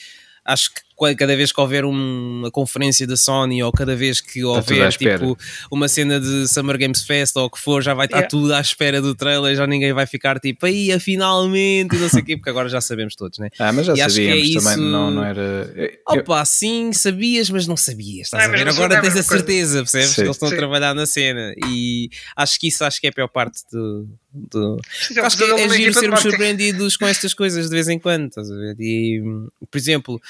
acho 0.45 0.73
que 0.73 0.81
cada 1.17 1.35
vez 1.35 1.51
que 1.51 1.59
houver 1.59 1.85
um- 1.85 2.39
uma 2.39 2.51
conferência 2.51 3.05
da 3.07 3.17
Sony 3.17 3.61
ou 3.63 3.71
cada 3.71 3.95
vez 3.95 4.21
que 4.21 4.41
à 4.41 4.47
houver 4.47 4.91
tipo 4.93 5.37
uma 5.71 5.87
cena 5.87 6.19
de 6.19 6.47
Summer 6.47 6.77
Games 6.77 7.01
Fest 7.03 7.35
ou 7.35 7.45
o 7.45 7.49
que 7.49 7.59
for, 7.59 7.81
já 7.81 7.93
vai 7.93 8.05
estar 8.05 8.17
Yeah. 8.17 8.29
tudo 8.29 8.53
à 8.53 8.61
espera 8.61 9.01
do 9.01 9.13
trailer, 9.15 9.55
já 9.55 9.65
ninguém 9.67 9.91
vai 9.93 10.05
ficar 10.05 10.39
tipo 10.39 10.65
aí, 10.65 10.97
finalmente, 10.99 11.95
e 11.95 11.99
não 11.99 12.09
sei 12.09 12.21
o 12.21 12.25
quê, 12.25 12.37
porque 12.37 12.49
agora 12.49 12.69
já 12.69 12.79
sabemos 12.81 13.15
todos, 13.15 13.39
né? 13.39 13.49
Ah, 13.59 13.71
mas 13.73 13.85
já 13.87 13.93
E 13.95 14.01
acho 14.01 14.15
que 14.15 14.21
é 14.21 14.29
sabíamos 14.29 14.49
isso- 14.49 14.59
também, 14.69 14.91
não, 14.91 15.11
não 15.11 15.23
era. 15.23 15.73
eu- 15.75 16.19
Opa, 16.19 16.43
sim, 16.45 16.91
sabias, 16.93 17.49
mas 17.49 17.67
não 17.67 17.75
sabias. 17.77 18.27
Estás 18.27 18.47
Não, 18.47 18.53
a 18.53 18.57
ver? 18.57 18.67
Agora 18.69 18.95
é 18.95 19.01
tens 19.01 19.09
a 19.09 19.13
coisa. 19.13 19.23
certeza, 19.29 19.79
percebes? 19.79 20.07
Sim. 20.09 20.15
Que 20.15 20.21
eles 20.21 20.35
estão 20.35 20.49
Sim. 20.49 20.55
a 20.55 20.57
trabalhar 20.57 20.93
na 20.93 21.05
cena. 21.05 21.53
E 21.67 22.09
acho 22.35 22.59
que 22.59 22.67
isso 22.67 22.83
acho 22.83 22.99
que 23.01 23.07
é 23.07 23.09
a 23.09 23.13
pior 23.13 23.27
parte 23.27 23.61
do. 23.71 24.07
do... 24.33 24.79
Sim, 24.91 25.19
acho 25.19 25.37
que 25.37 25.43
é, 25.43 25.61
é 25.65 25.69
giro 25.69 25.93
sermos 25.93 26.21
surpreendidos 26.21 26.97
com 26.97 27.05
estas 27.07 27.33
coisas 27.33 27.69
de 27.69 27.75
vez 27.75 27.87
em 27.87 27.99
quando, 27.99 28.27
estás 28.27 28.49
a 28.51 28.55
ver? 28.55 28.75
E, 28.79 29.21
por 29.69 29.77
exemplo, 29.77 30.21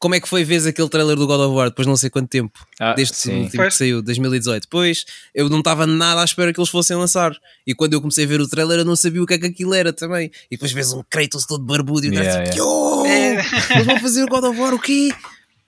como 0.00 0.14
é 0.14 0.20
que 0.20 0.26
foi 0.26 0.42
ver 0.42 0.66
aquele 0.66 0.88
trailer 0.88 1.14
do 1.14 1.26
God 1.26 1.40
of 1.40 1.54
War 1.54 1.68
depois 1.68 1.84
de 1.84 1.90
não 1.90 1.96
sei 1.96 2.08
quanto 2.08 2.28
tempo? 2.28 2.58
Ah, 2.80 2.94
Desde 2.94 3.14
sim. 3.14 3.40
o 3.40 3.42
último 3.44 3.64
que 3.64 3.70
saiu, 3.70 4.02
2018. 4.02 4.66
Pois, 4.68 5.04
eu 5.34 5.48
não 5.50 5.58
estava 5.58 5.86
nada 5.86 6.22
à 6.22 6.24
espera 6.24 6.52
que 6.54 6.58
eles 6.58 6.70
fossem 6.70 6.96
lançar. 6.96 7.36
E 7.66 7.74
quando 7.74 7.92
eu 7.92 8.00
comecei 8.00 8.24
a 8.24 8.26
ver 8.28 8.40
o 8.40 8.48
trailer, 8.48 8.78
eu 8.78 8.84
não 8.84 8.96
sabia 8.96 9.22
o 9.22 9.26
que 9.26 9.34
é 9.34 9.38
que 9.38 9.46
aquilo 9.46 9.74
era 9.74 9.92
também. 9.92 10.30
E 10.50 10.56
depois 10.56 10.72
vês 10.72 10.92
um 10.94 11.02
Kratos 11.08 11.44
todo 11.44 11.62
barbudo 11.62 12.06
e 12.06 12.08
o 12.08 12.14
Yeah, 12.14 12.50
tipo, 12.50 12.56
yeah. 13.06 13.42
"Yo, 13.42 13.74
eles 13.74 13.86
vão 13.86 14.00
fazer 14.00 14.24
o 14.24 14.26
God 14.26 14.44
of 14.44 14.58
War 14.58 14.72
o 14.72 14.78
quê? 14.80 15.10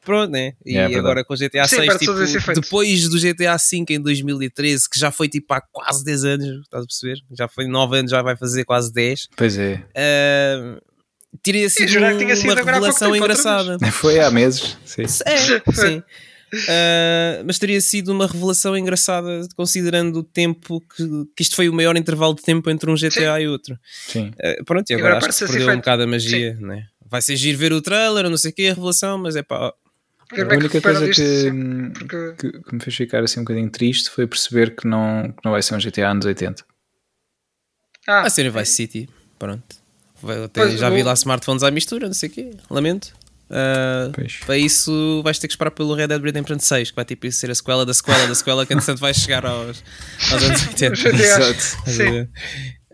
Pronto, 0.04 0.30
né? 0.32 0.54
E 0.64 0.72
Yeah, 0.72 0.94
é 0.94 0.98
agora 0.98 1.22
com 1.24 1.34
o 1.34 1.36
GTA 1.36 1.68
Sim, 1.68 1.76
6, 1.76 1.86
perde 1.86 2.06
tipo, 2.06 2.54
depois 2.60 3.08
do 3.08 3.20
GTA 3.20 3.56
5 3.58 3.92
em 3.92 4.00
2013, 4.00 4.88
que 4.88 4.98
já 4.98 5.12
foi 5.12 5.28
tipo 5.28 5.52
há 5.54 5.60
quase 5.60 6.02
10 6.04 6.24
anos, 6.24 6.60
estás 6.62 6.82
a 6.82 6.86
perceber? 6.86 7.22
Já 7.32 7.46
foi 7.48 7.68
9 7.68 7.98
anos, 7.98 8.10
já 8.10 8.22
vai 8.22 8.34
fazer 8.34 8.64
quase 8.64 8.92
10. 8.92 9.28
Pois 9.36 9.58
é. 9.58 9.84
Uh, 9.94 10.80
teria 11.42 11.68
sido 11.70 11.88
jurar 11.88 12.12
que 12.12 12.18
tinha 12.18 12.36
sido 12.36 12.46
uma 12.50 12.60
agora 12.60 12.74
revelação 12.74 13.12
tempo, 13.12 13.24
engraçada. 13.24 13.78
Foi 13.92 14.18
há 14.20 14.30
meses. 14.30 14.76
Sim. 14.84 15.02
É, 15.24 15.36
sim. 15.72 16.02
Uh, 16.54 17.44
mas 17.46 17.58
teria 17.58 17.80
sido 17.80 18.12
uma 18.12 18.26
revelação 18.26 18.76
engraçada 18.76 19.40
considerando 19.56 20.16
o 20.18 20.22
tempo 20.22 20.82
que, 20.94 21.04
que 21.34 21.42
isto 21.42 21.56
foi 21.56 21.66
o 21.68 21.72
maior 21.72 21.96
intervalo 21.96 22.34
de 22.34 22.42
tempo 22.42 22.68
entre 22.68 22.90
um 22.90 22.94
GTA 22.94 23.40
e 23.40 23.48
outro. 23.48 23.78
Sim. 24.08 24.32
Uh, 24.38 24.64
pronto, 24.64 24.90
e 24.90 24.92
E 24.92 24.96
agora, 24.96 25.16
agora 25.16 25.30
acho 25.30 25.38
que 25.46 25.50
perdeu 25.52 25.70
um 25.72 25.76
bocado 25.76 26.02
a 26.02 26.06
magia, 26.06 26.54
né? 26.60 26.88
Vai 27.08 27.22
ser 27.22 27.36
giro 27.36 27.56
ver 27.56 27.72
o 27.72 27.80
trailer, 27.80 28.28
não 28.28 28.36
sei 28.36 28.50
o 28.50 28.54
que, 28.54 28.66
a 28.68 28.74
revelação, 28.74 29.16
mas 29.16 29.34
é 29.34 29.42
pá, 29.42 29.72
A 30.30 30.40
é 30.40 30.44
única 30.44 30.80
coisa 30.80 31.06
que, 31.08 31.14
sim, 31.14 31.90
porque- 31.90 32.34
que, 32.38 32.52
que 32.62 32.74
me 32.74 32.80
fez 32.82 32.96
ficar 32.96 33.22
assim 33.22 33.40
um 33.40 33.44
bocadinho 33.44 33.70
triste 33.70 34.10
foi 34.10 34.26
perceber 34.26 34.76
que 34.76 34.86
não, 34.86 35.32
que 35.32 35.42
não 35.44 35.52
vai 35.52 35.62
ser 35.62 35.74
um 35.74 35.78
GTA 35.80 36.10
anos 36.10 36.26
80. 36.26 36.64
Ah, 38.06 38.22
a 38.22 38.30
ser 38.30 38.50
Vice 38.50 38.72
City, 38.72 39.08
pronto. 39.38 39.81
Até 40.44 40.62
Pois, 40.62 40.78
já 40.78 40.90
vi 40.90 41.02
lá 41.02 41.12
smartphones 41.14 41.62
à 41.62 41.70
mistura, 41.70 42.06
não 42.06 42.14
sei 42.14 42.28
o 42.28 42.32
quê, 42.32 42.50
lamento. 42.70 43.12
Uh, 43.50 44.10
para 44.46 44.56
isso 44.56 45.20
vais 45.22 45.38
ter 45.38 45.46
que 45.46 45.52
esperar 45.52 45.70
pelo 45.70 45.94
Red 45.94 46.08
Dead 46.08 46.22
Redemption 46.22 46.58
6, 46.58 46.90
que 46.90 46.96
vai 46.96 47.04
tipo 47.04 47.30
ser 47.30 47.50
a 47.50 47.54
sequela 47.54 47.84
da 47.84 47.92
sequela 47.92 48.26
da 48.26 48.34
sequela 48.34 48.64
que 48.64 48.72
entretanto 48.72 48.98
vai 48.98 49.12
chegar 49.12 49.44
aos, 49.44 49.84
aos 50.32 50.42
anos 50.42 50.62
80. 50.68 50.94
GTA. 50.96 51.08
Exato. 51.08 51.60
Sim. 51.90 52.28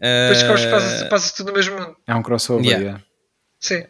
Depois 0.00 0.64
que 0.64 0.70
passa, 0.70 1.06
passa 1.06 1.34
tudo 1.36 1.48
no 1.48 1.52
mesmo 1.54 1.78
mundo. 1.78 1.96
É 2.06 2.14
um 2.14 2.22
crossover. 2.22 2.64
Yeah. 2.64 2.84
yeah. 2.84 3.04
Sim. 3.60 3.84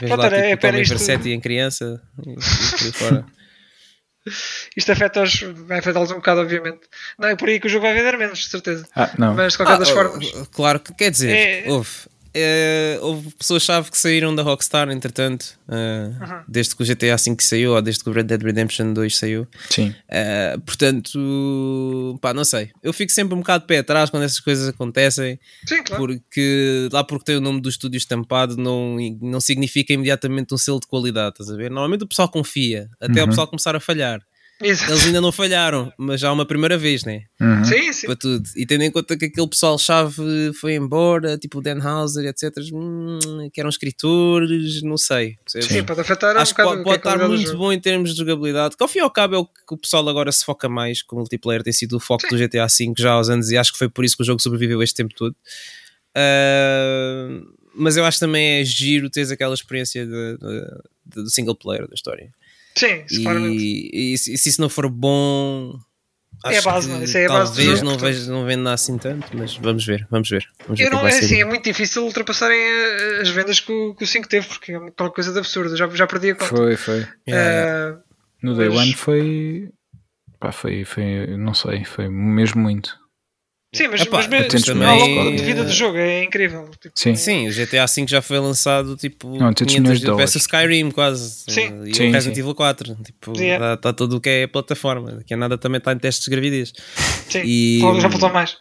Vês 0.00 0.10
lá 0.10 0.28
tipo, 0.28 0.34
é 0.34 0.56
Tommy 0.56 0.84
Versetti 0.84 1.30
em 1.30 1.40
criança 1.40 2.02
e, 2.26 2.30
e 2.30 2.34
por 2.34 2.84
aí 2.84 2.92
fora. 2.92 3.26
Isto 4.76 4.92
afeta-os, 4.92 5.40
vai 5.66 5.78
afetá-los 5.80 6.10
um 6.10 6.16
bocado, 6.16 6.40
obviamente. 6.40 6.80
Não 7.18 7.28
é 7.28 7.36
por 7.36 7.48
aí 7.48 7.60
que 7.60 7.66
o 7.66 7.70
jogo 7.70 7.82
vai 7.86 7.94
vender 7.94 8.16
menos, 8.16 8.38
de 8.40 8.48
certeza. 8.48 8.86
Ah, 8.94 9.10
não. 9.18 9.34
Mas 9.34 9.52
de 9.52 9.58
qualquer 9.58 9.78
das 9.78 9.90
Ah, 9.90 9.94
formas. 9.94 10.32
oh, 10.34 10.46
Claro 10.46 10.80
que 10.80 10.94
quer 10.94 11.10
dizer, 11.10 11.30
É- 11.36 11.70
houve. 11.70 11.90
eh, 12.34 12.98
houve 13.02 13.30
pessoas-chave 13.34 13.90
que 13.90 13.98
saíram 13.98 14.34
da 14.34 14.42
Rockstar, 14.42 14.88
entretanto, 14.90 15.44
eh, 15.68 16.10
desde 16.48 16.74
que 16.74 16.82
o 16.82 16.86
GTA 16.86 17.16
V 17.16 17.36
saiu 17.40 17.74
ou 17.74 17.82
desde 17.82 18.02
que 18.02 18.08
o 18.08 18.12
Red 18.14 18.22
Dead 18.24 18.42
Redemption 18.42 18.94
2 18.94 19.14
saiu. 19.18 19.46
Sim. 19.68 19.94
Uh, 20.08 20.58
portanto, 20.62 22.18
pá, 22.22 22.32
não 22.32 22.44
sei. 22.44 22.70
Eu 22.82 22.92
fico 22.92 23.12
sempre 23.12 23.34
um 23.34 23.38
bocado 23.38 23.62
de 23.64 23.66
pé 23.68 23.78
atrás 23.78 24.08
quando 24.10 24.22
essas 24.22 24.40
coisas 24.40 24.66
acontecem, 24.68 25.38
Sim, 25.66 25.82
claro. 25.82 26.02
porque 26.06 26.88
lá 26.92 27.04
porque 27.04 27.24
tem 27.26 27.36
o 27.36 27.40
nome 27.40 27.60
do 27.60 27.68
estúdio 27.68 27.98
estampado 27.98 28.56
não, 28.56 28.96
não 29.20 29.40
significa 29.40 29.92
imediatamente 29.92 30.54
um 30.54 30.58
selo 30.58 30.80
de 30.80 30.86
qualidade, 30.86 31.34
estás 31.34 31.50
a 31.50 31.56
ver? 31.56 31.70
Normalmente 31.70 32.04
o 32.04 32.06
pessoal 32.08 32.28
confia, 32.28 32.88
até 33.00 33.20
o 33.20 33.24
Uhum. 33.24 33.28
pessoal 33.28 33.46
começar 33.46 33.76
a 33.76 33.80
falhar. 33.80 34.20
Exato. 34.60 34.92
Eles 34.92 35.06
ainda 35.06 35.20
não 35.20 35.32
falharam, 35.32 35.92
mas 35.98 36.20
já 36.20 36.30
uma 36.30 36.46
primeira 36.46 36.78
vez, 36.78 37.04
né? 37.04 37.22
Uhum. 37.40 37.64
Sim, 37.64 37.92
sim. 37.92 38.06
Para 38.06 38.14
tudo. 38.16 38.48
E 38.56 38.64
tendo 38.64 38.82
em 38.84 38.90
conta 38.92 39.16
que 39.16 39.24
aquele 39.24 39.48
pessoal-chave 39.48 40.52
foi 40.60 40.74
embora, 40.74 41.36
tipo 41.36 41.58
o 41.58 41.60
Dan 41.60 41.80
Hauser, 41.82 42.24
etc., 42.26 42.52
hum, 42.72 43.18
que 43.52 43.60
eram 43.60 43.68
escritores, 43.70 44.80
não 44.82 44.96
sei. 44.96 45.36
percebes? 45.44 45.66
Sim, 45.68 45.82
pode 45.84 46.00
afetar 46.00 46.36
Acho 46.36 46.52
um 46.52 46.54
que 46.56 46.62
pode, 46.62 46.82
pode 46.84 46.94
a 46.94 46.96
estar 46.96 47.28
muito 47.28 47.42
jogo. 47.46 47.58
bom 47.58 47.72
em 47.72 47.80
termos 47.80 48.12
de 48.12 48.18
jogabilidade. 48.18 48.76
Que 48.76 48.82
ao 48.84 48.88
fim 48.88 48.98
e 48.98 49.02
ao 49.02 49.10
cabo 49.10 49.34
é 49.34 49.38
o 49.38 49.44
que 49.46 49.74
o 49.74 49.76
pessoal 49.76 50.08
agora 50.08 50.30
se 50.30 50.44
foca 50.44 50.68
mais, 50.68 51.02
que 51.02 51.12
o 51.12 51.18
multiplayer 51.18 51.64
tem 51.64 51.72
sido 51.72 51.96
o 51.96 52.00
foco 52.00 52.24
do 52.28 52.36
GTA 52.38 52.66
V 52.68 52.92
já 52.96 53.12
há 53.12 53.20
uns 53.20 53.28
anos 53.30 53.50
e 53.50 53.56
acho 53.56 53.72
que 53.72 53.78
foi 53.78 53.88
por 53.88 54.04
isso 54.04 54.16
que 54.16 54.22
o 54.22 54.26
jogo 54.26 54.40
sobreviveu 54.40 54.80
este 54.80 54.94
tempo 54.94 55.12
todo. 55.16 55.34
Ah, 56.14 57.40
mas 57.74 57.96
eu 57.96 58.04
acho 58.04 58.20
também 58.20 58.60
é 58.60 58.64
giro 58.64 59.08
teres 59.10 59.30
aquela 59.30 59.54
experiência 59.54 60.04
de- 60.06 60.36
de- 60.36 60.60
de- 61.16 61.22
do 61.24 61.30
single 61.30 61.54
player 61.56 61.88
da 61.88 61.94
história. 61.94 62.32
Sim, 62.76 63.04
isso, 63.10 63.22
claramente. 63.22 63.62
E, 63.62 64.12
e 64.14 64.18
se, 64.18 64.36
se 64.38 64.48
isso 64.48 64.60
não 64.60 64.68
for 64.68 64.88
bom, 64.88 65.74
É 66.44 66.58
a 66.58 66.62
base, 66.62 66.86
que 66.88 66.92
não 66.94 67.00
é? 67.00 67.04
Isso 67.04 67.18
é 67.18 67.26
a 67.26 67.28
base 67.28 67.44
talvez 67.52 67.66
jogo, 67.78 67.84
não, 67.84 67.92
portanto. 67.98 68.14
vejo, 68.14 68.32
não 68.32 68.44
venda 68.44 68.72
assim 68.72 68.98
tanto, 68.98 69.36
mas 69.36 69.56
vamos 69.56 69.84
ver, 69.86 70.06
vamos 70.10 70.28
ver. 70.28 70.44
Vamos 70.66 70.80
ver 70.80 70.90
não, 70.90 71.06
é 71.06 71.10
assim, 71.10 71.40
é 71.40 71.44
muito 71.44 71.64
difícil 71.64 72.04
ultrapassarem 72.04 72.58
eh, 72.58 73.20
as 73.20 73.28
vendas 73.28 73.60
que 73.60 73.70
o, 73.72 73.94
que 73.94 74.04
o 74.04 74.06
5 74.06 74.28
teve, 74.28 74.46
porque 74.48 74.72
é 74.72 74.78
qualquer 74.96 75.14
coisa 75.14 75.32
de 75.32 75.38
absurdo. 75.38 75.76
Já, 75.76 75.88
já 75.90 76.06
perdi 76.06 76.30
a 76.30 76.34
conta. 76.34 76.46
Foi, 76.56 76.76
foi. 76.76 77.06
Yeah, 77.28 77.94
Eh, 77.94 77.96
No 78.42 78.56
Day 78.56 78.68
Mas- 78.68 78.78
One 78.78 78.94
foi. 78.94 79.68
Pá, 80.40 80.50
foi, 80.50 80.84
foi. 80.84 81.36
Não 81.36 81.54
sei, 81.54 81.84
foi 81.84 82.08
mesmo 82.08 82.60
muito. 82.60 82.98
Sim, 83.72 83.88
mas, 83.88 84.00
Epá, 84.02 84.18
mas 84.18 84.26
mesmo 84.28 84.46
Atentos 84.46 84.68
ao 84.68 84.74
milhões 84.76 85.00
longo 85.02 85.30
de 85.30 85.36
de 85.36 85.42
vida 85.42 85.64
do 85.64 85.72
jogo 85.72 85.96
é 85.98 86.24
incrível. 86.24 86.68
Tipo, 86.80 86.92
Sim. 86.98 87.14
Sim, 87.16 87.48
o 87.48 87.52
GTA 87.52 87.86
V 87.86 88.04
já 88.06 88.20
foi 88.22 88.38
lançado 88.38 88.96
tipo 88.96 89.36
Não, 89.38 89.48
800 89.48 89.74
milhões 89.78 90.00
de 90.00 90.06
parece 90.06 90.36
o 90.38 90.40
dólares. 90.40 90.68
Skyrim 90.70 90.90
quase. 90.90 91.44
Sim. 91.48 91.82
E 91.86 91.94
Sim, 91.94 92.08
o 92.08 92.12
Resident. 92.12 92.38
Evil 92.38 92.54
4. 92.54 92.96
Tipo, 93.04 93.32
Yeah. 93.38 93.74
está 93.74 93.92
tudo 93.92 94.16
o 94.16 94.20
que 94.20 94.28
é 94.28 94.46
plataforma. 94.46 95.12
Daqui 95.12 95.34
a 95.34 95.36
nada 95.36 95.56
também 95.58 95.78
está 95.78 95.92
em 95.92 95.98
testes 95.98 96.24
de 96.24 96.30
gravidez. 96.30 96.72
sim, 97.28 97.42
E- 97.44 97.80
já 98.00 98.10
faltou 98.10 98.30
mais. 98.32 98.56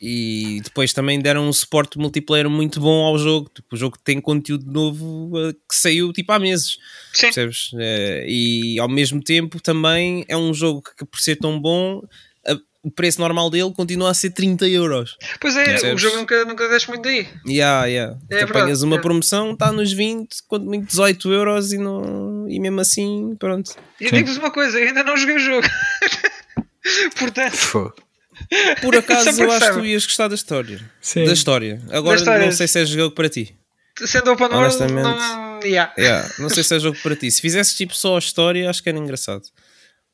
E 0.00 0.60
depois 0.62 0.92
também 0.92 1.18
deram 1.20 1.48
um 1.48 1.52
suporte 1.52 1.98
multiplayer 1.98 2.48
muito 2.50 2.80
bom 2.80 3.04
ao 3.06 3.18
jogo. 3.18 3.50
Tipo, 3.54 3.74
o 3.74 3.76
jogo 3.78 3.96
tem 4.04 4.20
conteúdo 4.20 4.70
novo 4.70 5.32
eh, 5.38 5.52
que 5.68 5.74
saiu 5.74 6.12
tipo 6.12 6.32
há 6.32 6.38
meses. 6.38 6.78
Sim, 7.12 7.26
Percebes? 7.26 7.70
Eh, 7.78 8.26
E 8.28 8.78
ao 8.78 8.88
mesmo 8.88 9.22
tempo 9.22 9.60
também 9.60 10.24
é 10.28 10.36
um 10.36 10.52
jogo 10.52 10.82
que, 10.96 11.04
por 11.04 11.18
ser 11.20 11.36
tão 11.36 11.58
bom, 11.58 12.02
a- 12.02 12.06
o 12.86 12.90
preço 12.92 13.20
normal 13.20 13.50
dele 13.50 13.72
continua 13.72 14.10
a 14.12 14.14
ser 14.14 14.30
30 14.30 14.68
euros. 14.68 15.16
pois 15.40 15.56
é, 15.56 15.62
o 15.62 15.64
Percebes? 15.64 16.00
jogo 16.00 16.16
nunca, 16.18 16.44
nunca 16.44 16.68
desce 16.68 16.88
muito 16.88 17.02
daí. 17.02 17.26
Yeah, 17.44 17.86
yeah. 17.86 18.16
É 18.30 18.44
tu 18.44 18.50
apanhas 18.50 18.82
uma 18.82 18.96
é. 18.96 19.00
promoção, 19.00 19.52
está 19.54 19.72
nos 19.72 19.92
20, 19.92 20.28
quanto 20.46 20.66
muito 20.66 20.86
18 20.86 21.32
euros 21.32 21.72
e, 21.72 21.78
não, 21.78 22.46
e 22.48 22.60
mesmo 22.60 22.80
assim, 22.80 23.34
pronto. 23.40 23.72
E 24.00 24.08
digo-vos 24.08 24.36
uma 24.38 24.52
coisa, 24.52 24.78
eu 24.78 24.86
ainda 24.86 25.02
não 25.02 25.16
joguei 25.16 25.34
o 25.34 25.40
jogo. 25.40 25.66
Portanto, 27.18 27.56
Foi. 27.56 27.90
Por 28.80 28.94
acaso 28.96 29.42
eu 29.42 29.50
acho 29.50 29.66
que 29.72 29.78
tu 29.80 29.84
ias 29.84 30.06
gostar 30.06 30.28
da 30.28 30.36
história. 30.36 30.80
Sim. 31.00 31.24
Da 31.24 31.32
história. 31.32 31.82
Agora 31.90 32.22
Da 32.22 32.38
não 32.38 32.52
sei 32.52 32.68
se 32.68 32.78
é 32.80 32.86
jogo 32.86 33.14
para 33.16 33.28
ti. 33.28 33.56
sendo 34.04 34.30
open 34.30 34.46
world, 34.46 34.58
Honestamente. 34.76 35.02
não. 35.02 35.60
Yeah. 35.64 35.92
Yeah, 35.98 36.28
não 36.38 36.48
sei 36.50 36.62
se 36.62 36.76
é 36.76 36.78
jogo 36.78 36.96
para 37.02 37.16
ti. 37.16 37.30
Se 37.32 37.40
fizesses 37.40 37.74
tipo 37.74 37.96
só 37.96 38.14
a 38.14 38.18
história, 38.20 38.70
acho 38.70 38.80
que 38.82 38.88
era 38.88 38.98
engraçado. 38.98 39.42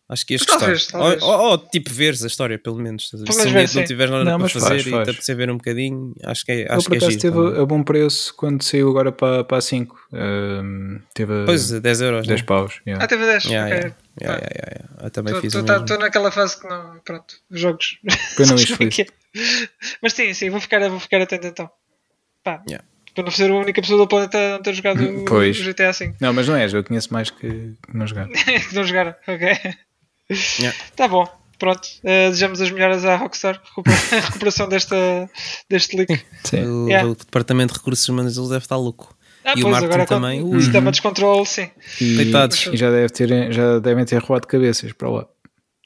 Acho 0.08 0.26
que 0.26 0.34
ias 0.34 0.42
gostar. 0.42 0.58
talvez. 0.58 0.92
Ou, 0.92 1.00
ou- 1.30 1.50
ou, 1.52 1.58
tipo 1.58 1.90
veres 1.90 2.22
a 2.22 2.26
história, 2.26 2.58
pelo 2.58 2.76
menos. 2.76 3.08
Pelo 3.10 3.32
Se 3.32 3.32
um 3.32 3.36
menos 3.52 3.52
dia 3.52 3.66
ver, 3.66 3.80
não 3.80 3.84
tiveres 3.86 4.10
nada 4.12 4.24
Não, 4.24 4.38
para 4.38 4.48
fazer 4.48 4.68
faz, 4.68 4.86
e 4.86 4.90
faz. 4.90 5.04
te 5.04 5.10
apetecer 5.10 5.36
ver 5.36 5.50
um 5.50 5.56
bocadinho, 5.56 6.14
acho 6.24 6.44
que 6.44 6.52
é, 6.52 6.66
acho 6.72 6.84
por 6.84 6.90
que 6.90 6.94
é 6.94 6.98
acaso 6.98 7.10
giro. 7.12 7.22
teve 7.22 7.34
também. 7.46 7.62
a 7.62 7.64
bom 7.66 7.82
preço 7.82 8.34
quando 8.36 8.62
saiu 8.62 8.90
agora 8.90 9.10
para, 9.10 9.42
para 9.44 9.56
a 9.56 9.60
5. 9.62 9.96
Ahm, 10.12 10.98
teve 11.14 11.32
Pois, 11.46 11.70
10 11.70 12.00
euros. 12.02 12.26
10 12.26 12.40
né? 12.40 12.46
paus. 12.46 12.74
Ah, 12.78 12.82
yeah. 12.90 13.06
teve 13.06 13.24
10. 13.24 13.44
Yeah, 13.44 13.66
ok. 13.66 13.78
yeah, 13.78 13.96
yeah, 14.20 14.40
yeah, 14.42 14.54
yeah, 14.54 14.70
yeah. 14.90 15.04
Eu 15.06 15.10
também 15.10 15.40
fiz 15.40 15.54
o 15.54 15.60
Estou 15.60 15.98
naquela 15.98 16.30
fase 16.30 16.60
que 16.60 16.68
não. 16.68 16.98
Pronto, 17.04 17.34
os 17.50 17.60
jogos. 17.60 17.98
Foi 18.36 18.44
não 18.44 18.54
é 18.56 18.58
feliz. 18.58 18.98
é. 18.98 19.06
Mas 20.02 20.12
sim, 20.12 20.34
sim, 20.34 20.50
vou 20.50 20.60
ficar, 20.60 20.86
vou 20.90 21.00
ficar 21.00 21.22
atento 21.22 21.46
então. 21.46 21.70
Pá, 22.44 22.62
Yeah. 22.68 22.84
para 23.14 23.24
não 23.24 23.30
ser 23.30 23.50
a 23.50 23.54
única 23.54 23.80
pessoa 23.80 23.98
do 23.98 24.06
planeta 24.06 24.36
a 24.36 24.50
não 24.56 24.62
ter 24.62 24.74
jogado 24.74 25.00
o- 25.22 25.24
Pois. 25.24 25.58
o 25.58 25.64
GTA 25.64 25.90
V. 25.92 26.12
Não, 26.20 26.34
mas 26.34 26.46
não 26.48 26.56
és, 26.56 26.74
eu 26.74 26.84
conheço 26.84 27.10
mais 27.14 27.30
que, 27.30 27.72
não 27.94 28.06
jogar. 28.06 28.28
que 28.28 28.74
não 28.74 28.84
jogaram, 28.84 29.14
ok. 29.26 29.74
Yeah. 30.58 30.78
Tá 30.96 31.08
bom, 31.08 31.26
pronto. 31.58 31.88
Eh, 32.04 32.28
desejamos 32.28 32.60
as 32.60 32.70
melhoras 32.70 33.04
à 33.04 33.16
Rockstar. 33.16 33.60
recupera- 33.64 33.96
recuperação 34.26 34.68
desta, 34.68 34.96
deste 35.70 35.96
leak. 35.96 36.20
Sim. 36.44 36.64
O, 36.64 36.88
Yeah. 36.88 37.08
o 37.08 37.14
departamento 37.14 37.72
de 37.74 37.78
recursos 37.78 38.08
humanos 38.08 38.36
eles 38.36 38.48
deve 38.50 38.64
estar 38.64 38.76
louco. 38.76 39.16
Ah, 39.44 39.54
E 39.56 39.64
o 39.64 39.68
marketing 39.70 39.92
agora 39.94 40.06
também. 40.06 40.42
o 40.42 40.60
sistema 40.60 40.86
de 40.92 40.96
descontrole, 40.96 41.44
sim. 41.46 41.68
E, 42.00 42.14
Coitados. 42.16 42.68
e 42.72 42.76
já, 42.76 42.90
deve 42.90 43.08
ter, 43.08 43.52
já 43.52 43.78
devem 43.80 44.04
ter 44.04 44.18
roubado 44.20 44.46
cabeças 44.46 44.92
para 44.92 45.10
lá. 45.10 45.26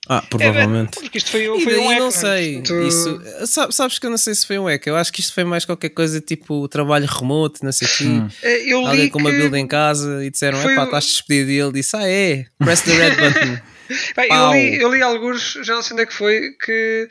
Ah, 0.08 0.22
provavelmente. 0.22 0.98
É, 0.98 1.00
porque 1.02 1.18
isto 1.18 1.30
foi, 1.32 1.40
E 1.56 1.60
foi 1.64 1.78
um 1.80 1.88
hack, 1.88 1.98
não 1.98 2.06
é? 2.06 2.10
sei. 2.12 2.52
Portanto, 2.60 2.86
Isso, 2.86 3.22
sa- 3.46 3.72
sabes 3.72 3.98
que 3.98 4.06
eu 4.06 4.10
não 4.10 4.16
sei 4.18 4.36
se 4.36 4.46
foi 4.46 4.56
um 4.56 4.66
hack. 4.66 4.86
Eu 4.86 4.94
acho 4.96 5.12
que 5.12 5.20
isto 5.20 5.32
foi 5.34 5.42
mais 5.42 5.64
qualquer 5.64 5.88
coisa 5.88 6.20
tipo 6.20 6.68
trabalho 6.68 7.06
remoto, 7.06 7.64
não 7.64 7.72
sei 7.72 7.88
o 7.88 7.90
quê. 7.96 8.04
Hum. 8.04 8.28
eh, 8.42 8.72
Alguém 8.72 9.08
com 9.08 9.18
uma 9.18 9.30
build 9.32 9.56
em 9.58 9.66
casa 9.66 10.24
e 10.24 10.30
disseram: 10.30 10.60
Epá, 10.60 10.82
o- 10.82 10.84
estás 10.84 11.06
despedido. 11.06 11.50
E 11.50 11.58
ele 11.60 11.72
disse: 11.72 11.96
Ah, 11.96 12.06
é, 12.08 12.44
press 12.58 12.82
the 12.82 12.92
red 12.92 13.16
button. 13.16 13.58
Bem, 14.16 14.28
eu, 14.30 14.52
li, 14.52 14.82
eu 14.82 14.92
li 14.94 15.02
alguns, 15.02 15.52
já 15.62 15.74
não 15.74 15.82
sei 15.82 15.94
onde 15.94 16.02
é 16.02 16.06
que 16.06 16.12
foi, 16.14 16.52
que 16.64 17.08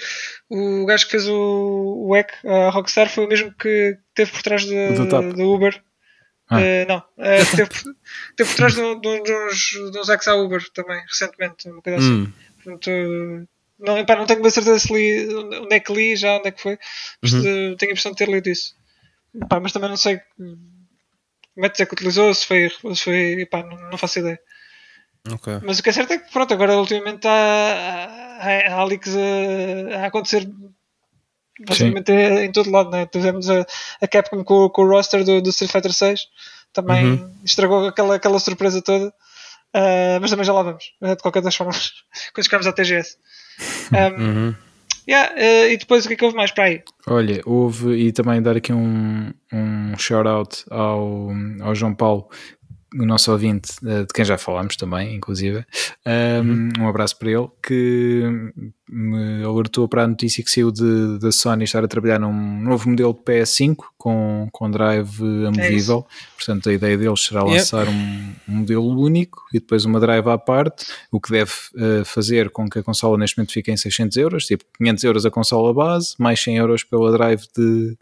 o 0.50 0.86
gajo 0.86 1.06
que 1.06 1.12
fez 1.12 1.28
o, 1.28 2.06
o 2.08 2.14
hack, 2.14 2.32
a 2.46 2.70
Rockstar, 2.70 3.10
foi 3.10 3.26
o 3.26 3.28
mesmo 3.30 3.54
que 3.54 3.98
teve 4.14 4.32
por 4.32 4.42
trás 4.42 4.64
de- 4.66 4.94
Do 5.34 5.54
Uber. 5.54 5.82
Ah. 6.50 6.62
Eh, 6.62 6.86
não, 6.86 7.02
que 7.02 7.56
teve, 7.58 7.70
por- 7.70 7.96
teve 8.36 8.50
por 8.50 8.56
trás 8.56 8.76
de, 8.76 8.82
de, 9.00 9.24
de 9.24 9.34
uns, 9.34 9.92
de 9.92 10.00
uns 10.00 10.10
hacks 10.10 10.28
à 10.28 10.36
Uber 10.36 10.64
também, 10.74 11.02
recentemente, 11.10 11.68
uma 11.70 11.82
coisa 11.82 11.98
assim. 12.00 12.12
Hum. 12.24 12.34
Portanto, 12.64 13.48
não, 13.80 13.98
epá, 13.98 14.16
não 14.16 14.26
tenho 14.26 14.42
bem 14.42 14.52
certeza 14.52 14.80
se 14.80 14.94
li, 14.94 15.28
onde 15.36 15.76
é 15.76 15.80
que 15.80 15.92
li, 15.94 16.16
já 16.16 16.38
onde 16.38 16.48
é 16.50 16.52
que 16.52 16.62
foi, 16.62 16.78
mas 17.22 17.34
Uhum. 17.34 17.40
eh, 17.72 17.76
tenho 17.78 17.90
a 17.90 17.94
impressão 17.94 18.12
de 18.12 18.18
ter 18.18 18.30
lido 18.30 18.48
isso. 18.50 18.76
Epá, 19.42 19.60
mas 19.60 19.72
também 19.72 19.90
não 19.90 19.98
sei 19.98 20.18
que 20.18 20.24
métodos 21.58 21.80
é 21.82 21.86
que 21.86 21.94
utilizou, 21.94 22.34
se 22.34 22.46
foi, 22.46 22.70
se 22.70 23.04
foi 23.04 23.42
epá, 23.42 23.64
não, 23.64 23.90
não 23.90 23.98
faço 23.98 24.20
ideia. 24.20 24.40
Ok. 25.32 25.60
Mas 25.64 25.80
o 25.80 25.84
que 25.84 25.90
é 25.90 25.94
certo 25.94 26.14
é 26.14 26.18
que 26.20 26.32
pronto, 26.32 26.54
agora 26.54 26.78
ultimamente 26.78 27.28
há, 27.28 28.38
há, 28.40 28.74
há 28.74 28.84
leaks 28.84 29.16
a, 29.16 29.98
a 30.04 30.06
acontecer 30.08 30.48
basicamente 31.66 32.12
em 32.12 32.52
todo 32.52 32.70
lado, 32.72 32.90
né? 32.92 33.06
Tivemos 33.06 33.50
a, 33.50 33.66
a 34.02 34.08
Capcom 34.08 34.44
com, 34.44 34.70
com 34.70 34.82
o 34.84 34.90
roster 34.90 35.24
do, 35.24 35.42
do 35.42 35.50
Street 35.50 35.72
Fighter 35.72 35.94
6 35.94 36.22
também 36.74 37.06
Uhum. 37.06 37.32
estragou 37.46 37.88
aquela, 37.88 38.16
aquela 38.16 38.38
surpresa 38.40 38.82
toda. 38.82 39.14
Ah, 39.74 40.18
mas 40.22 40.30
também 40.30 40.46
já 40.46 40.52
lá 40.54 40.62
vamos, 40.64 40.92
eh, 41.02 41.16
de 41.16 41.22
qualquer 41.22 41.42
das 41.42 41.56
formas, 41.56 41.92
quando 42.34 42.46
chegarmos 42.46 42.68
à 42.68 42.74
TGS. 42.74 43.18
Um, 43.94 44.22
Uhum. 44.24 44.56
yeah, 45.08 45.34
eh, 45.38 45.72
e 45.74 45.78
depois 45.78 46.04
o 46.04 46.08
que 46.10 46.14
é 46.16 46.18
que 46.18 46.26
houve 46.26 46.36
mais 46.36 46.52
para 46.52 46.66
aí? 46.66 46.84
Olha, 47.08 47.42
houve, 47.46 47.94
e 47.96 48.12
também 48.12 48.42
dar 48.42 48.58
aqui 48.58 48.74
um, 48.74 49.34
um 49.54 49.98
shout-out 49.98 50.66
ao, 50.70 51.30
ao 51.62 51.74
João 51.76 51.94
Paulo, 51.96 52.30
o 53.00 53.06
nosso 53.06 53.32
ouvinte, 53.32 53.72
eh, 53.86 54.04
de 54.04 54.14
quem 54.14 54.26
já 54.26 54.38
falámos 54.38 54.76
também, 54.76 55.16
inclusive. 55.16 55.66
Um, 56.06 56.84
um 56.84 56.88
abraço 56.88 57.18
para 57.18 57.32
ele, 57.32 57.48
que 57.62 58.52
me 58.88 59.44
alertou 59.44 59.88
para 59.88 60.04
a 60.04 60.08
notícia 60.08 60.44
que 60.44 60.50
saiu 60.52 60.72
de- 60.72 61.18
da 61.20 61.32
Sony 61.32 61.64
estar 61.64 61.84
a 61.84 61.88
trabalhar 61.88 62.20
num 62.20 62.62
novo 62.62 62.90
modelo 62.90 63.14
de 63.14 63.20
PS5 63.22 63.78
com, 63.98 64.48
com 64.52 64.70
drive 64.70 65.20
amovível. 65.48 66.06
Portanto, 66.38 66.70
a 66.70 66.74
ideia 66.74 66.96
deles 66.96 67.22
será 67.26 67.42
Yep. 67.42 67.52
lançar 67.52 67.88
um, 67.88 68.34
um 68.48 68.56
modelo 68.58 68.88
único 69.00 69.42
e 69.52 69.60
depois 69.60 69.86
uma 69.86 70.00
drive 70.00 70.28
à 70.30 70.38
parte, 70.38 70.86
o 71.12 71.20
que 71.20 71.32
deve 71.32 71.52
eh, 71.78 72.04
fazer 72.06 72.52
com 72.52 72.70
que 72.70 72.78
a 72.78 72.84
consola 72.84 73.18
neste 73.18 73.38
momento 73.38 73.52
fique 73.54 73.72
em 73.72 73.78
600 73.78 74.16
euros, 74.18 74.46
tipo 74.46 74.64
500 74.78 75.04
euros 75.04 75.26
a 75.26 75.32
consola 75.32 75.74
base, 75.74 76.14
mais 76.20 76.40
100 76.44 76.58
euros 76.58 76.84
pela 76.84 77.12
drive 77.12 77.42
de, 77.58 77.98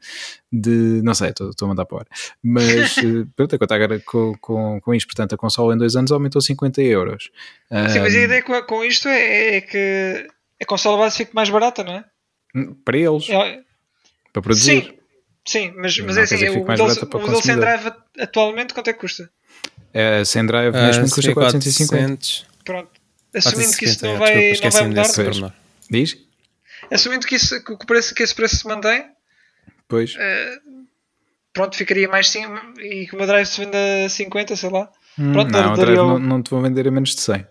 de 0.52 1.02
não 1.04 1.14
sei, 1.14 1.30
estou 1.30 1.54
a 1.62 1.68
mandar 1.68 1.86
para 1.86 1.96
o 1.96 2.00
ar. 2.02 2.08
Mas 2.44 2.98
eh, 3.00 3.26
pronto, 3.36 3.56
a 3.56 3.60
contar 3.60 3.76
agora 3.76 4.00
com, 4.06 4.34
com, 4.42 4.82
com 4.82 4.94
isto, 4.94 5.08
portanto 5.08 5.34
a 5.34 5.38
consola 5.38 5.74
em 5.74 5.78
dois 5.78 5.96
anos 5.96 6.12
aumentou 6.12 6.42
50 6.42 6.82
euros. 6.82 7.30
Sim, 7.70 8.00
mas 8.00 8.14
a 8.14 8.20
ideia 8.20 8.42
com, 8.44 8.62
com 8.64 8.84
isto 8.84 9.08
é, 9.08 9.56
é 9.56 9.62
que 9.62 10.28
a 10.64 10.66
consola 10.66 10.98
base 10.98 11.18
fique 11.18 11.36
mais 11.36 11.50
barata, 11.50 11.84
não 11.84 11.94
é? 11.94 12.06
para 12.86 12.98
eles, 12.98 13.30
É- 13.30 13.62
para 14.32 14.42
produzir. 14.42 14.84
Sim, 14.84 14.98
sim, 15.46 15.74
mas, 15.76 15.98
mas 16.00 16.18
é 16.18 16.22
assim, 16.22 16.38
que 16.38 16.50
o 16.50 16.60
modelo, 16.66 17.42
sem 17.42 17.56
drive 17.56 17.92
atualmente 18.20 18.74
quanto 18.74 18.90
é 18.90 18.94
que 18.94 19.00
custa? 19.00 19.30
Eh, 19.94 20.24
sem 20.26 20.46
drive 20.46 20.76
Ah, 20.76 20.82
neste 20.88 21.00
momento 21.00 21.16
custa 21.16 21.22
seria 21.22 21.36
450. 21.36 21.98
400. 21.98 22.46
Pronto. 22.64 22.92
Assumindo 23.36 23.76
que 23.78 23.86
isso 23.86 24.00
450, 24.00 24.08
não 24.08 24.14
é, 24.14 24.18
vai, 24.20 24.50
desculpa, 24.52 24.66
não 24.66 24.72
vai 24.72 24.88
mudar, 24.90 25.02
desse. 25.08 25.54
Diz? 25.90 26.18
assumindo 26.92 27.26
que, 27.26 27.36
isso, 27.36 27.64
que, 27.64 27.72
o 27.74 27.78
preço, 27.78 28.14
que 28.14 28.22
esse 28.24 28.36
preço 28.36 28.58
se 28.58 28.68
mantém, 28.68 29.06
Pois. 29.88 30.16
eh, 30.18 30.58
pronto, 31.54 31.76
ficaria 31.76 32.08
mais 32.08 32.30
sim, 32.30 32.44
e 32.80 33.08
que 33.08 33.16
o 33.16 33.18
meu 33.18 33.26
drive 33.26 33.46
se 33.48 33.64
vende 33.64 33.78
a 34.06 34.10
50, 34.10 34.56
sei 34.56 34.70
lá. 34.70 34.92
Hum, 35.18 35.32
Pronto, 35.34 35.52
não, 35.52 35.74
o 35.74 35.78
drive 35.78 36.00
o- 36.00 36.08
não, 36.08 36.20
não 36.20 36.44
te 36.44 36.50
vou 36.52 36.62
vender 36.62 36.88
a 36.88 36.92
menos 36.92 37.16
de 37.16 37.22
100. 37.22 37.48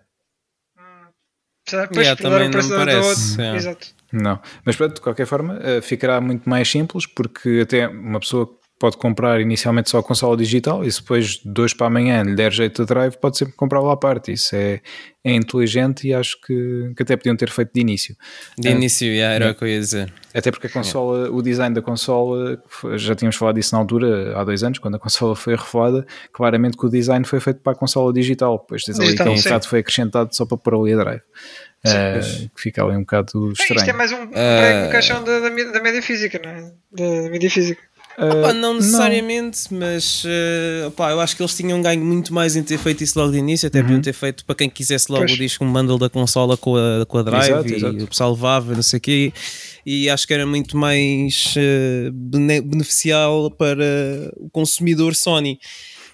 Depois 1.70 2.06
Yeah, 2.06 2.20
também 2.20 2.48
não 2.48 2.62
me 2.62 2.68
parece, 2.68 3.40
yeah. 3.40 3.56
Exato. 3.56 3.86
Não, 4.12 4.40
mas 4.64 4.76
pronto, 4.76 4.94
de 4.96 5.00
qualquer 5.00 5.26
forma 5.26 5.58
eh, 5.62 5.80
ficará 5.80 6.20
muito 6.20 6.48
mais 6.48 6.70
simples 6.70 7.06
porque 7.06 7.60
até 7.62 7.88
uma 7.88 8.20
pessoa 8.20 8.58
pode 8.82 8.96
comprar 8.96 9.40
inicialmente 9.40 9.88
só 9.90 9.98
a 9.98 10.02
consola 10.02 10.36
digital 10.36 10.84
e 10.84 10.90
se 10.90 11.00
depois 11.00 11.36
de 11.36 11.42
dois 11.44 11.72
para 11.72 11.86
amanhã 11.86 12.20
lhe 12.24 12.34
der 12.34 12.50
jeito 12.50 12.82
de 12.82 12.88
drive 12.88 13.16
pode 13.16 13.38
sempre 13.38 13.54
comprá-lo 13.54 13.88
à 13.88 13.96
parte. 13.96 14.32
Isso 14.32 14.56
é, 14.56 14.80
é 15.22 15.32
inteligente 15.32 16.08
e 16.08 16.12
acho 16.12 16.36
que, 16.40 16.92
que 16.96 17.00
até 17.04 17.16
podiam 17.16 17.36
ter 17.36 17.48
feito 17.48 17.70
de 17.72 17.80
início. 17.80 18.16
De 18.58 18.70
início, 18.70 19.06
yeah, 19.06 19.36
era 19.36 19.52
o 19.52 19.54
que 19.54 19.62
eu 19.62 19.68
ia 19.68 19.78
dizer. 19.78 20.12
Até 20.34 20.50
porque 20.50 20.66
a 20.66 20.70
consola, 20.70 21.30
o 21.30 21.40
design 21.40 21.72
da 21.72 21.80
consola, 21.80 22.60
já 22.96 23.14
tínhamos 23.14 23.36
falado 23.36 23.54
disso 23.54 23.72
na 23.72 23.80
altura, 23.80 24.36
há 24.36 24.42
dois 24.42 24.64
anos, 24.64 24.80
quando 24.80 24.96
a 24.96 24.98
consola 24.98 25.36
foi 25.36 25.54
revelada, 25.54 26.04
claramente 26.32 26.76
que 26.76 26.84
o 26.84 26.88
design 26.88 27.24
foi 27.24 27.38
feito 27.38 27.60
para 27.60 27.74
a 27.74 27.76
consola 27.76 28.12
digital, 28.12 28.58
depois 28.58 28.82
tens 28.82 28.98
ali 28.98 29.14
que 29.16 29.22
um 29.22 29.36
bocado 29.36 29.68
foi 29.68 29.78
acrescentado 29.78 30.34
só 30.34 30.44
para 30.44 30.56
pôr 30.56 30.74
ali 30.74 30.94
a 30.94 30.96
drive. 30.96 31.22
Eh, 31.84 32.20
que 32.54 32.62
fica 32.62 32.84
ali 32.84 32.96
um 32.96 33.00
bocado 33.00 33.48
É, 33.48 33.52
estranho. 33.52 33.78
isto 33.78 33.90
é 33.90 33.92
mais 33.92 34.12
um 34.12 34.24
no 34.24 34.92
caixão 34.92 35.24
da, 35.24 35.40
da, 35.40 35.48
da 35.48 35.80
média 35.80 36.00
física, 36.00 36.40
não 36.42 36.50
é? 36.50 36.72
Da 36.92 37.30
mídia 37.30 37.50
física. 37.50 37.82
Eh, 38.18 38.24
Opa, 38.24 38.52
não 38.52 38.74
necessariamente, 38.74 39.72
mas 39.72 40.22
eh, 40.26 40.84
opá, 40.86 41.10
eu 41.12 41.20
acho 41.20 41.34
que 41.34 41.42
eles 41.42 41.56
tinham 41.56 41.80
ganho 41.80 42.04
muito 42.04 42.32
mais 42.34 42.54
em 42.56 42.62
ter 42.62 42.78
feito 42.78 43.02
isso 43.02 43.18
logo 43.18 43.32
de 43.32 43.38
início, 43.38 43.66
até 43.66 43.80
podiam 43.82 44.00
ter 44.02 44.12
feito 44.12 44.44
para 44.44 44.54
quem 44.54 44.68
quisesse 44.68 45.10
logo 45.10 45.24
Pois. 45.24 45.32
o 45.32 45.36
disco, 45.40 45.64
um 45.64 45.72
bundle 45.72 45.98
da 45.98 46.10
consola 46.10 46.56
com 46.56 46.76
a, 46.76 47.06
com 47.06 47.18
a 47.18 47.22
drive 47.22 47.50
Exato, 47.52 47.68
e 47.68 47.74
exato. 47.74 48.04
o 48.04 48.08
pessoal 48.08 48.32
levava, 48.32 48.74
não 48.74 48.82
sei 48.82 48.98
o 48.98 49.00
quê, 49.00 49.32
e 49.86 50.10
acho 50.10 50.26
que 50.26 50.34
era 50.34 50.46
muito 50.46 50.76
mais 50.76 51.54
eh, 51.56 52.10
bene- 52.12 52.60
beneficial 52.60 53.50
para 53.50 53.84
o 54.36 54.50
consumidor 54.50 55.14
Sony. 55.14 55.58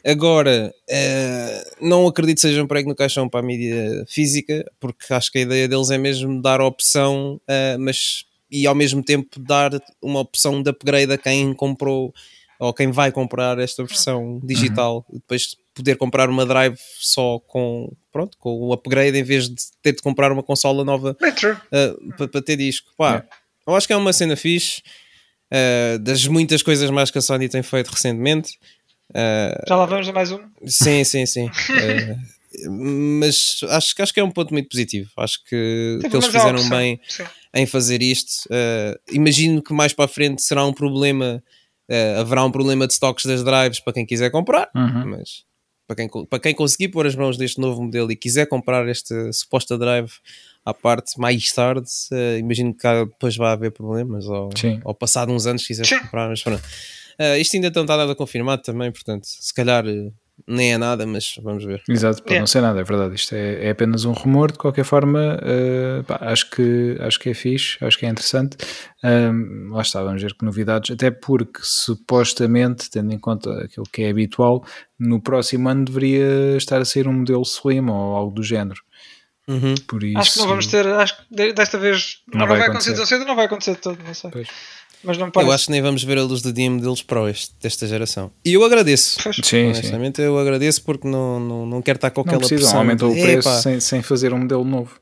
Agora, 0.06 0.72
eh, 0.88 1.64
não 1.80 2.06
acredito 2.06 2.36
que 2.36 2.42
seja 2.42 2.62
um 2.62 2.66
prego 2.68 2.88
no 2.88 2.94
caixão 2.94 3.28
para 3.28 3.40
a 3.40 3.42
mídia 3.42 4.04
física, 4.08 4.64
porque 4.78 5.12
acho 5.12 5.30
que 5.32 5.38
a 5.38 5.42
ideia 5.42 5.66
deles 5.68 5.90
é 5.90 5.98
mesmo 5.98 6.40
dar 6.40 6.60
opção, 6.60 7.40
eh, 7.48 7.76
mas 7.76 8.24
e 8.50 8.66
ao 8.66 8.74
mesmo 8.74 9.02
tempo 9.02 9.38
dar 9.40 9.70
uma 10.02 10.20
opção 10.20 10.62
de 10.62 10.70
upgrade 10.70 11.12
a 11.12 11.18
quem 11.18 11.52
comprou 11.54 12.12
ou 12.58 12.72
quem 12.74 12.90
vai 12.90 13.12
comprar 13.12 13.58
esta 13.58 13.84
versão 13.84 14.40
digital, 14.42 15.06
depois 15.12 15.56
poder 15.74 15.96
comprar 15.96 16.28
uma 16.28 16.44
drive 16.44 16.76
só 16.98 17.38
com 17.46 17.92
pronto, 18.12 18.36
com 18.38 18.50
o 18.50 18.72
upgrade 18.72 19.16
em 19.16 19.22
vez 19.22 19.48
de 19.48 19.54
ter 19.80 19.92
de 19.94 20.02
comprar 20.02 20.32
uma 20.32 20.42
consola 20.42 20.84
nova 20.84 21.16
Bem, 21.20 21.32
true. 21.32 21.56
para 22.16 22.42
ter 22.42 22.56
disco. 22.56 22.90
Pá, 22.96 23.24
eu 23.66 23.76
acho 23.76 23.86
que 23.86 23.92
é 23.92 23.96
uma 23.96 24.12
cena 24.12 24.34
fixe. 24.34 24.82
uh, 25.52 25.98
das 26.00 26.26
muitas 26.26 26.62
coisas 26.62 26.90
mais 26.90 27.10
que 27.12 27.18
a 27.18 27.22
Sony 27.22 27.48
tem 27.48 27.62
feito 27.62 27.88
recentemente. 27.90 28.58
Uh, 29.10 29.62
Já 29.68 29.76
lá 29.76 29.86
vamos 29.86 30.08
a 30.08 30.12
mais 30.12 30.32
um. 30.32 30.40
sim, 30.66 31.04
sim, 31.04 31.26
sim. 31.26 31.48
Mas 32.68 33.60
acho, 33.68 33.94
que- 33.94 34.02
acho 34.02 34.14
que 34.14 34.20
é 34.20 34.24
um 34.24 34.30
ponto 34.30 34.52
muito 34.52 34.68
positivo. 34.68 35.10
Acho 35.16 35.38
que, 35.44 35.98
que 36.00 36.06
eles 36.06 36.24
há 36.28 36.32
fizeram 36.32 36.58
opção. 36.60 36.70
bem 36.76 37.00
Sim. 37.08 37.24
em 37.54 37.66
fazer 37.66 38.02
isto. 38.02 38.46
Uh, 38.46 38.98
imagino 39.12 39.62
que 39.62 39.72
mais 39.72 39.92
para 39.92 40.04
a 40.06 40.08
frente 40.08 40.42
será 40.42 40.64
um 40.64 40.72
problema. 40.72 41.42
uh, 41.90 42.20
haverá 42.20 42.44
um 42.44 42.50
problema 42.50 42.86
de 42.86 42.92
stocks 42.92 43.24
das 43.24 43.42
drives 43.44 43.80
para 43.80 43.92
quem 43.92 44.04
quiser 44.06 44.30
comprar, 44.30 44.68
Uhum. 44.74 45.10
mas 45.10 45.44
para 45.86 45.96
quem, 45.96 46.08
para 46.26 46.38
quem 46.38 46.54
conseguir 46.54 46.88
pôr 46.88 47.06
as 47.06 47.14
mãos 47.16 47.38
neste 47.38 47.58
novo 47.58 47.82
modelo 47.82 48.12
e 48.12 48.16
quiser 48.16 48.44
comprar 48.46 48.86
esta 48.86 49.32
suposta 49.32 49.78
drive 49.78 50.10
à 50.66 50.74
parte 50.74 51.18
mais 51.18 51.50
tarde, 51.50 51.88
uh, 52.12 52.38
imagino 52.38 52.74
que 52.74 52.86
depois 53.06 53.34
vai 53.36 53.52
haver 53.52 53.70
problemas 53.72 54.26
ou, 54.26 54.50
Sim. 54.54 54.80
ou 54.84 54.92
passado 54.94 55.32
uns 55.32 55.46
anos 55.46 55.66
quiser 55.66 55.86
Sim. 55.86 55.98
comprar, 56.00 56.28
mas 56.28 56.42
pronto. 56.42 56.62
Uh, 57.18 57.36
isto 57.40 57.56
ainda 57.56 57.72
não 57.74 57.82
está 57.82 57.96
nada 57.96 58.14
confirmado 58.14 58.60
também, 58.62 58.92
portanto, 58.92 59.24
se 59.26 59.52
calhar 59.54 59.86
uh, 59.86 60.12
nem 60.46 60.72
é 60.72 60.78
nada, 60.78 61.06
mas 61.06 61.34
vamos 61.42 61.64
ver. 61.64 61.82
Exato, 61.88 62.18
pode 62.22 62.30
Yeah. 62.30 62.40
não 62.40 62.46
ser 62.46 62.60
nada, 62.62 62.80
é 62.80 62.84
verdade. 62.84 63.14
Isto 63.14 63.34
é, 63.34 63.66
é 63.66 63.70
apenas 63.70 64.04
um 64.04 64.12
rumor, 64.12 64.52
de 64.52 64.58
qualquer 64.58 64.84
forma, 64.84 65.38
eh, 65.42 66.02
pá, 66.06 66.18
acho, 66.22 66.50
que, 66.50 66.96
acho 67.00 67.18
que 67.18 67.30
é 67.30 67.34
fixe, 67.34 67.76
acho 67.82 67.98
que 67.98 68.06
é 68.06 68.08
interessante. 68.08 68.56
Ahm, 69.02 69.70
lá 69.72 69.82
está, 69.82 70.02
vamos 70.02 70.22
ver 70.22 70.34
que 70.34 70.44
novidades, 70.44 70.90
até 70.90 71.10
porque 71.10 71.60
supostamente, 71.62 72.90
tendo 72.90 73.12
em 73.12 73.18
conta 73.18 73.50
aquilo 73.64 73.86
que 73.92 74.02
é 74.02 74.10
habitual, 74.10 74.64
no 74.98 75.20
próximo 75.20 75.68
ano 75.68 75.84
deveria 75.84 76.56
estar 76.56 76.80
a 76.80 76.84
sair 76.84 77.06
um 77.08 77.12
modelo 77.12 77.42
Slim 77.42 77.88
ou 77.88 78.16
algo 78.16 78.32
do 78.34 78.42
género. 78.42 78.80
Uhum. 79.48 79.74
Por 79.88 80.04
isso, 80.04 80.18
Acho 80.18 80.32
que 80.34 80.38
não 80.40 80.46
vamos 80.48 80.66
ter. 80.66 80.86
Acho 80.86 81.16
que 81.16 81.34
de- 81.34 81.52
desta 81.54 81.78
vez 81.78 82.18
Não 82.32 82.40
não, 82.40 82.46
vai 82.46 82.58
vai 82.58 82.68
acontecer 82.68 82.92
acontecer. 82.92 83.18
não 83.24 83.34
vai 83.34 83.46
acontecer 83.46 83.70
de 83.76 83.80
todo, 83.80 83.98
não 84.04 84.12
sei. 84.12 84.30
Pois. 84.30 84.48
Mas 85.02 85.18
não 85.18 85.30
parece. 85.30 85.50
Eu 85.50 85.54
acho 85.54 85.64
que 85.66 85.70
nem 85.72 85.82
vamos 85.82 86.02
ver 86.04 86.18
a 86.18 86.22
luz 86.22 86.42
do 86.42 86.52
dia 86.52 86.70
modelos 86.70 87.02
Pro 87.02 87.28
este, 87.28 87.54
desta 87.60 87.86
geração. 87.86 88.30
E 88.44 88.54
eu 88.54 88.64
agradeço. 88.64 89.20
Sim, 89.32 89.42
sim. 89.42 89.66
Honestamente, 89.66 90.20
eu 90.20 90.38
agradeço 90.38 90.82
porque 90.82 91.06
não, 91.08 91.38
não, 91.40 91.66
não 91.66 91.82
quero 91.82 91.96
estar 91.96 92.10
com 92.10 92.20
Não 92.20 92.26
aquela 92.26 92.40
precisam, 92.40 92.62
pressão. 92.64 92.78
aumentam 92.80 93.10
o 93.10 93.14
preço 93.14 93.62
sem, 93.62 93.80
sem 93.80 94.02
fazer 94.02 94.32
um 94.32 94.38
modelo 94.38 94.64
novo. 94.64 94.98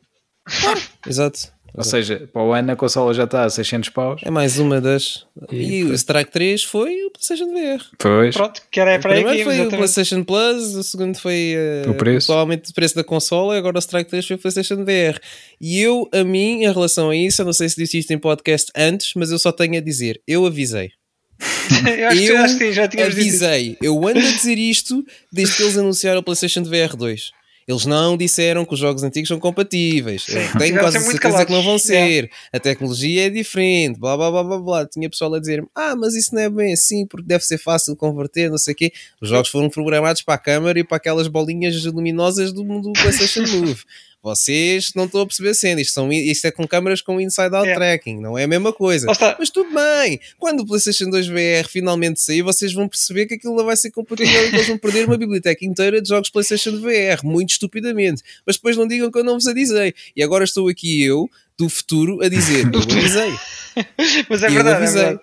Exato. 1.06 1.55
Ou 1.76 1.84
seja, 1.84 2.28
para 2.32 2.42
o 2.42 2.52
ano 2.52 2.72
a 2.72 2.76
consola 2.76 3.12
já 3.12 3.24
está 3.24 3.44
a 3.44 3.50
600 3.50 3.90
paus. 3.90 4.20
É 4.24 4.30
mais 4.30 4.58
uma 4.58 4.80
das. 4.80 5.26
E, 5.52 5.80
E 5.80 5.84
o. 5.84 5.92
Strike 5.94 6.30
3 6.30 6.62
foi 6.64 7.04
o 7.04 7.10
PlayStation 7.10 7.52
VR. 7.52 7.84
Pois. 7.98 8.34
Pronto, 8.34 8.62
que 8.70 8.80
era 8.80 8.96
O 8.96 9.00
para 9.00 9.12
aí 9.14 9.18
que 9.18 9.24
primeiro 9.24 9.50
foi 9.50 9.66
o. 9.66 9.70
PlayStation 9.70 10.24
Plus, 10.24 10.74
o 10.74 10.82
segundo 10.82 11.18
foi 11.18 11.54
eh, 11.56 11.88
O 11.88 11.94
preço. 11.94 12.26
provavelmente 12.26 12.70
o 12.70 12.74
preço 12.74 12.94
da 12.96 13.04
consola, 13.04 13.54
e 13.54 13.58
agora 13.58 13.76
o 13.76 13.80
Strike 13.80 14.08
3 14.10 14.26
foi 14.26 14.36
o 14.36 14.38
PlayStation 14.38 14.76
VR. 14.84 15.20
E 15.60 15.80
eu, 15.80 16.08
a 16.12 16.24
mim, 16.24 16.62
em 16.64 16.72
relação 16.72 17.10
a 17.10 17.16
isso, 17.16 17.42
eu 17.42 17.46
não 17.46 17.52
sei 17.52 17.68
se 17.68 17.76
disse 17.76 17.98
isto 17.98 18.10
em 18.12 18.18
podcast 18.18 18.70
antes, 18.76 19.12
mas 19.14 19.30
eu 19.30 19.38
só 19.38 19.52
tenho 19.52 19.76
a 19.76 19.80
dizer: 19.80 20.20
eu 20.26 20.46
avisei. 20.46 20.90
eu 21.98 22.08
acho, 22.08 22.16
que, 22.18 22.26
eu 22.26 22.38
acho 22.38 22.58
que 22.58 22.66
sim, 22.68 22.72
já 22.72 22.88
tínhamos 22.88 23.14
dito 23.14 23.26
isso. 23.26 23.44
avisei. 23.44 23.76
Eu 23.82 23.96
ando 24.08 24.20
a 24.20 24.32
dizer 24.32 24.56
isto 24.58 25.04
desde 25.32 25.56
que 25.56 25.62
eles 25.62 25.76
anunciaram 25.76 26.20
o 26.20 26.22
PlayStation 26.22 26.62
VR 26.64 26.96
2. 26.96 27.30
Eles 27.66 27.84
não 27.84 28.16
disseram 28.16 28.64
que 28.64 28.74
os 28.74 28.78
jogos 28.78 29.02
antigos 29.02 29.28
são 29.28 29.40
compatíveis. 29.40 30.26
Eu 30.28 30.58
tenho 30.58 30.78
quase 30.78 31.00
certeza 31.00 31.44
que 31.44 31.52
não 31.52 31.62
vão 31.62 31.64
calados. 31.64 31.82
Ser. 31.82 32.30
A 32.52 32.60
tecnologia 32.60 33.26
é 33.26 33.30
diferente. 33.30 33.98
Blá 33.98 34.16
blá 34.16 34.30
blá 34.30 34.44
blá 34.44 34.58
blá. 34.58 34.86
Tinha 34.86 35.10
pessoal 35.10 35.34
a 35.34 35.40
dizer 35.40 35.64
Ah, 35.74 35.96
mas 35.96 36.14
isso 36.14 36.32
não 36.34 36.42
é 36.42 36.48
bem 36.48 36.72
assim 36.72 37.04
porque 37.06 37.26
deve 37.26 37.44
ser 37.44 37.58
fácil 37.58 37.94
de 37.94 37.98
converter, 37.98 38.50
não 38.50 38.58
sei 38.58 38.72
o 38.72 38.76
quê. 38.76 38.92
Os 39.20 39.28
jogos 39.28 39.48
foram 39.50 39.68
programados 39.68 40.22
para 40.22 40.34
a 40.34 40.38
câmara 40.38 40.78
e 40.78 40.84
para 40.84 40.96
aquelas 40.96 41.26
bolinhas 41.26 41.84
luminosas 41.84 42.52
do, 42.52 42.62
do 42.62 42.92
PlayStation 42.92 43.40
Move. 43.40 43.82
Vocês 44.26 44.90
não 44.96 45.04
estão 45.04 45.20
a 45.20 45.26
perceber 45.26 45.54
cena. 45.54 45.80
Isto, 45.80 45.94
são, 45.94 46.12
isto 46.12 46.44
é 46.46 46.50
com 46.50 46.66
câmaras 46.66 47.00
com 47.00 47.20
inside-out 47.20 47.64
Yeah. 47.66 47.76
tracking, 47.76 48.20
não 48.20 48.36
é 48.36 48.42
a 48.42 48.48
mesma 48.48 48.72
coisa. 48.72 49.06
Mas 49.38 49.50
tudo 49.50 49.70
bem, 49.72 50.18
quando 50.36 50.60
o 50.60 50.66
PlayStation 50.66 51.08
2 51.08 51.28
VR 51.28 51.68
finalmente 51.68 52.20
sair, 52.20 52.42
vocês 52.42 52.72
vão 52.72 52.88
perceber 52.88 53.26
que 53.26 53.34
aquilo 53.34 53.54
não 53.54 53.64
vai 53.64 53.76
ser 53.76 53.92
compatível 53.92 54.34
e 54.42 54.46
eles 54.48 54.66
vão 54.66 54.78
perder 54.78 55.06
uma 55.06 55.16
biblioteca 55.16 55.64
inteira 55.64 56.02
de 56.02 56.08
jogos 56.08 56.28
PlayStation 56.28 56.72
VR, 56.80 57.24
muito 57.24 57.50
estupidamente. 57.50 58.20
Mas 58.44 58.56
depois 58.56 58.76
não 58.76 58.88
digam 58.88 59.12
que 59.12 59.18
eu 59.18 59.22
não 59.22 59.34
vos 59.34 59.46
avisei. 59.46 59.94
E 60.16 60.24
agora 60.24 60.42
estou 60.42 60.68
aqui 60.68 61.04
eu, 61.04 61.30
do 61.56 61.68
futuro, 61.68 62.20
a 62.20 62.28
dizer: 62.28 62.64
eu 62.72 62.80
avisei. 62.80 63.32
Mas 64.28 64.42
é 64.42 64.46
eu 64.48 64.50
verdade, 64.52 64.68
é 64.68 64.76
avisei. 64.78 65.02
verdade. 65.04 65.20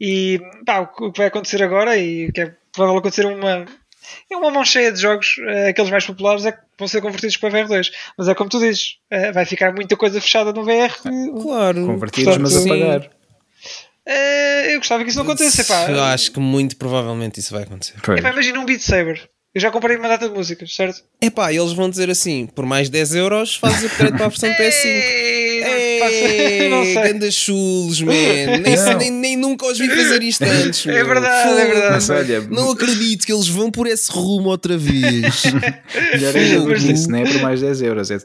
E 0.00 0.40
pá, 0.66 0.80
o 0.80 1.12
que 1.12 1.18
vai 1.18 1.28
acontecer 1.28 1.62
agora 1.62 1.96
e 1.96 2.28
o 2.28 2.32
que 2.32 2.40
é 2.40 2.54
provável 2.72 2.98
acontecer 2.98 3.26
uma, 3.26 3.64
é 4.30 4.36
uma 4.36 4.50
mão 4.50 4.64
cheia 4.64 4.92
de 4.92 5.00
jogos, 5.00 5.36
eh, 5.46 5.68
aqueles 5.68 5.90
mais 5.90 6.04
populares, 6.06 6.44
é 6.44 6.52
que 6.52 6.58
vão 6.78 6.88
ser 6.88 7.00
convertidos 7.00 7.36
para 7.36 7.50
VR2. 7.50 7.90
Mas 8.16 8.28
é 8.28 8.34
como 8.34 8.50
tu 8.50 8.58
dizes, 8.58 8.96
eh, 9.10 9.32
vai 9.32 9.44
ficar 9.44 9.72
muita 9.72 9.96
coisa 9.96 10.20
fechada 10.20 10.52
no 10.52 10.64
VR. 10.64 10.92
Claro. 11.42 11.86
Convertidos, 11.86 12.36
mas 12.38 12.56
a 12.56 12.60
Portanto, 12.60 12.78
pagar. 12.78 13.10
Eh, 14.06 14.74
eu 14.74 14.78
gostava 14.78 15.04
que 15.04 15.10
isso 15.10 15.18
não 15.18 15.24
acontecesse. 15.24 15.60
Epá, 15.60 15.90
Eu 15.90 16.02
acho 16.02 16.32
que 16.32 16.40
muito 16.40 16.76
provavelmente 16.76 17.38
isso 17.38 17.52
vai 17.52 17.62
acontecer. 17.64 17.94
Epá, 17.98 18.30
imagina 18.30 18.58
um 18.58 18.64
Beat 18.64 18.80
Saber. 18.80 19.30
Eu 19.52 19.60
já 19.60 19.70
comprei 19.72 19.96
uma 19.96 20.06
data 20.06 20.28
de 20.28 20.34
músicas, 20.34 20.72
certo? 20.74 21.02
Epá, 21.20 21.52
eles 21.52 21.72
vão 21.72 21.90
dizer 21.90 22.08
assim: 22.08 22.46
por 22.46 22.64
mais 22.64 22.88
10 22.88 23.14
euros 23.16 23.56
fazes 23.56 23.82
o 23.82 23.86
upgrade 23.86 24.16
para 24.16 24.26
a 24.26 24.28
versão 24.28 24.48
PS5. 24.50 24.84
Ei, 25.62 26.94
ganda 26.94 27.30
chulos, 27.30 28.00
man. 28.00 28.12
Nem, 28.12 28.96
nem, 28.98 29.10
nem 29.10 29.36
nunca 29.36 29.66
os 29.66 29.78
vi 29.78 29.88
fazer 29.88 30.22
isto 30.22 30.42
antes. 30.48 30.86
É 30.86 30.92
meu. 30.92 31.06
verdade, 31.06 31.60
é 31.60 31.64
verdade. 31.66 31.92
Mas 31.92 32.10
olha, 32.10 32.40
Não 32.42 32.70
acredito 32.70 33.26
que 33.26 33.32
eles 33.32 33.48
vão 33.48 33.70
por 33.70 33.86
esse 33.86 34.10
rumo 34.10 34.48
outra 34.48 34.78
vez. 34.78 35.42
melhor 36.12 36.36
ainda 36.36 36.60
do 36.60 36.66
que 36.66 36.70
Mas- 36.72 36.82
isso, 36.84 37.10
não 37.10 37.18
é 37.18 37.24
por 37.24 37.42
mais 37.42 37.60
10 37.60 37.82
euros. 37.82 38.10
É 38.10 38.18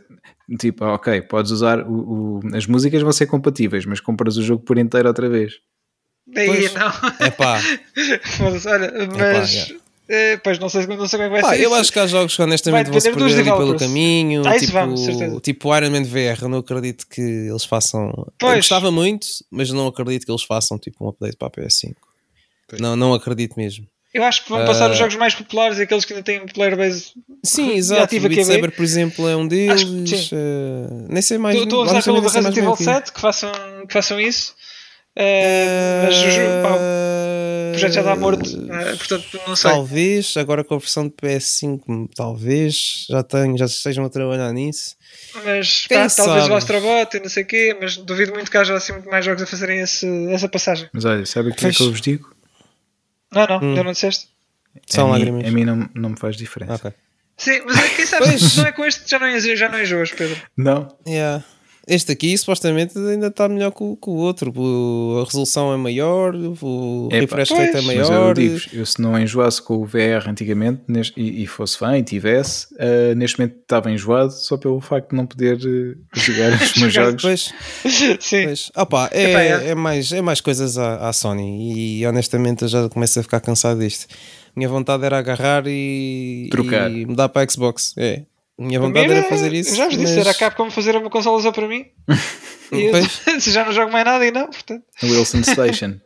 tipo, 0.59 0.86
ok, 0.86 1.21
podes 1.23 1.51
usar 1.51 1.80
o, 1.82 2.39
o- 2.43 2.55
as 2.55 2.67
músicas 2.67 3.01
vão 3.01 3.11
ser 3.11 3.26
compatíveis, 3.26 3.86
mas 3.86 3.99
compras 3.99 4.38
o 4.38 4.43
jogo 4.43 4.63
por 4.63 4.78
inteiro 4.78 5.07
outra 5.07 5.28
vez. 5.28 5.53
Aí 6.36 6.45
Pois. 6.47 6.73
não. 6.73 6.91
Epá, 7.28 7.59
Foda-se, 8.38 8.67
olha, 8.67 8.91
mas. 9.17 9.53
yeah. 9.53 9.76
Eh, 10.10 10.38
pois 10.38 10.60
não 10.60 10.70
sei, 10.70 10.86
não 10.88 11.08
sei 11.08 11.20
como 11.20 11.24
é 11.24 11.28
que 11.28 11.32
vai 11.34 11.41
pá, 11.41 11.49
ser. 11.58 11.64
eu 11.64 11.70
isso. 11.72 11.80
acho 11.80 11.91
que 11.93 11.99
há 11.99 12.08
jogos 12.08 12.36
que 12.36 12.41
honestamente 12.41 12.89
vão 12.89 12.99
se 12.99 13.12
perder 13.12 13.34
ali 13.39 13.43
pelo 13.43 13.78
caminho. 13.78 14.43
Ah, 14.45 14.56
isso 14.56 14.66
tipo, 14.68 14.74
vamos, 14.78 15.01
certeza. 15.01 15.39
tipo 15.41 15.76
Iron 15.78 15.89
Man 15.91 16.03
VR, 16.03 16.43
eu 16.43 16.49
não 16.49 16.60
acredito 16.60 17.08
que 17.08 17.22
eles 17.22 17.66
façam. 17.66 18.08
Eu 18.16 18.34
Pois. 18.39 18.56
gostava 18.58 18.91
muito, 18.91 19.28
mas 19.51 19.70
não 19.72 19.88
acredito 19.88 20.26
que 20.26 20.32
eles 20.32 20.43
façam 20.43 20.78
tipo 20.78 21.03
um 21.06 21.10
update 21.10 21.36
para 21.38 21.47
a 21.47 21.51
PS5. 21.51 21.93
Não, 22.80 22.95
não 22.95 23.14
acredito 23.14 23.56
mesmo. 23.58 23.86
Eu 24.14 24.24
acho 24.24 24.43
que 24.45 24.49
vão 24.49 24.66
passar 24.66 24.88
Ah. 24.89 24.93
os 24.93 24.97
jogos 24.97 25.16
mais 25.18 25.36
populares 25.36 25.78
aqueles 25.78 26.06
que 26.06 26.14
ainda 26.14 26.24
têm 26.24 26.41
um 26.41 26.45
player 26.45 26.78
base. 26.78 27.08
Sim, 27.43 27.74
exato. 27.76 28.16
O 28.16 28.20
Beat 28.22 28.34
ver. 28.36 28.45
Saber, 28.45 28.72
por 28.72 28.82
exemplo, 28.84 29.28
é 29.28 29.36
um 29.36 29.45
deles. 29.45 30.30
Eh, 30.32 30.88
nem 31.10 31.22
sei 31.22 31.38
mais. 31.38 31.58
Estou 31.58 31.82
a 31.82 31.84
usar 31.84 32.01
pelo 32.01 32.18
sei 32.18 32.41
Resident 32.41 32.51
Evil 32.58 32.64
bem 32.64 32.74
o 32.74 32.78
que- 32.78 32.84
7 32.86 33.12
que 33.12 33.20
façam, 33.20 33.51
que 33.86 33.91
façam 33.93 34.18
isso. 34.20 34.56
Eh, 35.16 36.01
mas 36.03 36.16
pá, 36.63 36.76
o 36.76 37.72
projeto 37.72 37.93
já 37.93 38.01
está 38.01 38.16
morto. 38.16 38.49
eh, 38.72 38.95
portanto, 38.95 39.39
não 39.47 39.55
sei. 39.55 39.72
Talvez, 39.72 40.36
agora 40.38 40.63
com 40.63 40.76
a 40.76 40.78
versão 40.78 41.07
de 41.07 41.13
PS5, 41.13 42.09
talvez 42.16 43.05
já, 43.09 43.24
tenho, 43.24 43.57
já 43.57 43.66
estejam 43.66 44.03
a 44.05 44.09
trabalhar 44.09 44.51
nisso. 44.51 44.95
Mas 45.43 45.88
pá, 45.88 46.07
talvez 46.09 46.47
o 46.49 46.53
Astrobot 46.55 47.16
e 47.16 47.20
não 47.22 47.30
sei 47.30 47.43
o 47.43 47.45
quê. 47.47 47.78
Mas 47.80 47.95
duvido 47.97 48.34
muito 48.34 48.51
que 48.51 48.57
haja 48.57 48.76
assim 48.76 48.91
muito 48.93 49.09
mais 49.09 49.24
jogos 49.24 49.41
a 49.43 49.45
fazerem 49.45 49.80
esse, 49.80 50.05
essa 50.32 50.49
passagem. 50.49 50.89
Mas 50.93 51.05
olha, 51.05 51.26
sabe 51.26 51.49
o 51.49 51.55
que 51.55 51.66
é 51.66 51.72
que 51.72 51.82
eu 51.82 51.91
vos 51.91 52.01
digo? 52.01 52.30
Não, 53.32 53.47
não, 53.47 53.57
Hum. 53.57 53.70
ainda 53.70 53.84
não 53.84 53.91
disseste. 53.93 54.28
São 54.88 55.05
a 55.13 55.18
mim, 55.18 55.26
lágrimas. 55.26 55.47
a 55.47 55.51
mim 55.51 55.63
não, 55.66 55.89
não 55.95 56.09
me 56.09 56.20
faz 56.20 56.36
diferença. 56.36 56.74
Ok. 56.76 56.91
Sim, 57.38 57.61
mas 57.66 57.78
é- 57.78 57.89
quem 57.95 58.05
sabe 58.05 58.38
se 58.39 58.57
não 58.57 58.66
é 58.66 58.72
com 58.72 58.86
este 58.86 59.09
já 59.09 59.20
não, 59.20 59.39
já 59.39 59.70
não 59.70 59.82
enjoas, 59.82 60.11
Pedro. 60.11 60.41
Não, 60.57 60.97
Yeah. 61.07 61.43
Este 61.88 62.11
aqui 62.11 62.36
supostamente 62.38 62.97
ainda 62.97 63.27
está 63.27 63.47
melhor 63.47 63.71
que 63.71 63.83
o, 63.83 63.95
que 63.95 64.09
o 64.09 64.13
outro. 64.13 64.51
O- 64.55 65.19
a 65.21 65.25
resolução 65.25 65.73
é 65.73 65.77
maior, 65.77 66.33
o 66.36 67.09
refresh 67.11 67.51
rate 67.51 67.77
é 67.77 67.81
mas 67.81 67.95
eu 67.97 68.09
maior. 68.09 68.33
digo 68.36 68.59
eu 68.73 68.86
se 68.86 68.99
não 69.01 69.19
enjoasse 69.19 69.61
com 69.61 69.75
o 69.77 69.86
VR 69.86 70.27
antigamente 70.27 70.81
nes- 70.88 71.13
e, 71.15 71.43
e 71.43 71.47
fosse 71.47 71.77
fã 71.77 71.97
e 71.97 72.03
tivesse, 72.03 72.67
eh, 72.79 73.13
neste 73.15 73.38
momento 73.39 73.57
estava 73.61 73.91
enjoado 73.91 74.31
só 74.31 74.57
pelo 74.57 74.81
facto 74.81 75.11
de 75.11 75.15
não 75.15 75.25
poder 75.25 75.57
eh, 75.57 75.95
jogar 76.19 76.53
os 76.61 76.73
meus 76.81 76.93
jogos. 76.93 77.21
Pois, 77.21 77.53
Sim. 78.19 78.45
pois. 78.45 78.71
Opa, 78.75 79.09
é, 79.11 79.31
é. 79.31 79.69
é, 79.69 79.75
mais, 79.75 80.11
é 80.11 80.21
mais 80.21 80.41
coisas 80.41 80.77
à, 80.77 81.07
à 81.07 81.13
Sony 81.13 81.99
e 82.01 82.07
honestamente 82.07 82.63
eu 82.63 82.67
já 82.67 82.89
começo 82.89 83.19
a 83.19 83.23
ficar 83.23 83.39
cansado 83.41 83.79
disto. 83.79 84.07
Minha 84.55 84.69
vontade 84.69 85.03
era 85.03 85.17
agarrar 85.19 85.63
e, 85.67 86.47
Trocar. 86.49 86.89
e 86.89 87.05
mudar 87.05 87.27
para 87.29 87.43
a 87.45 87.47
Xbox. 87.49 87.93
É. 87.97 88.23
Minha 88.58 88.80
vontade 88.80 89.06
era 89.06 89.20
era- 89.20 89.30
fazer 89.30 89.53
isso. 89.53 89.76
Já 89.76 89.86
vos 89.86 89.97
disse, 89.97 90.16
mas- 90.16 90.18
era 90.18 90.32
a 90.32 90.34
Capcom 90.34 90.70
fazer 90.72 90.95
uma 90.95 91.10
consola 91.10 91.41
só 91.41 91.51
para 91.51 91.68
mim. 91.68 91.86
E 92.72 92.86
eu, 92.86 92.93
já 93.39 93.64
não 93.64 93.72
jogo 93.72 93.91
mais 93.91 94.03
nada 94.03 94.26
e 94.26 94.32
não, 94.32 94.47
portanto. 94.49 94.84
Wilson 95.03 95.43
Station. 95.43 95.99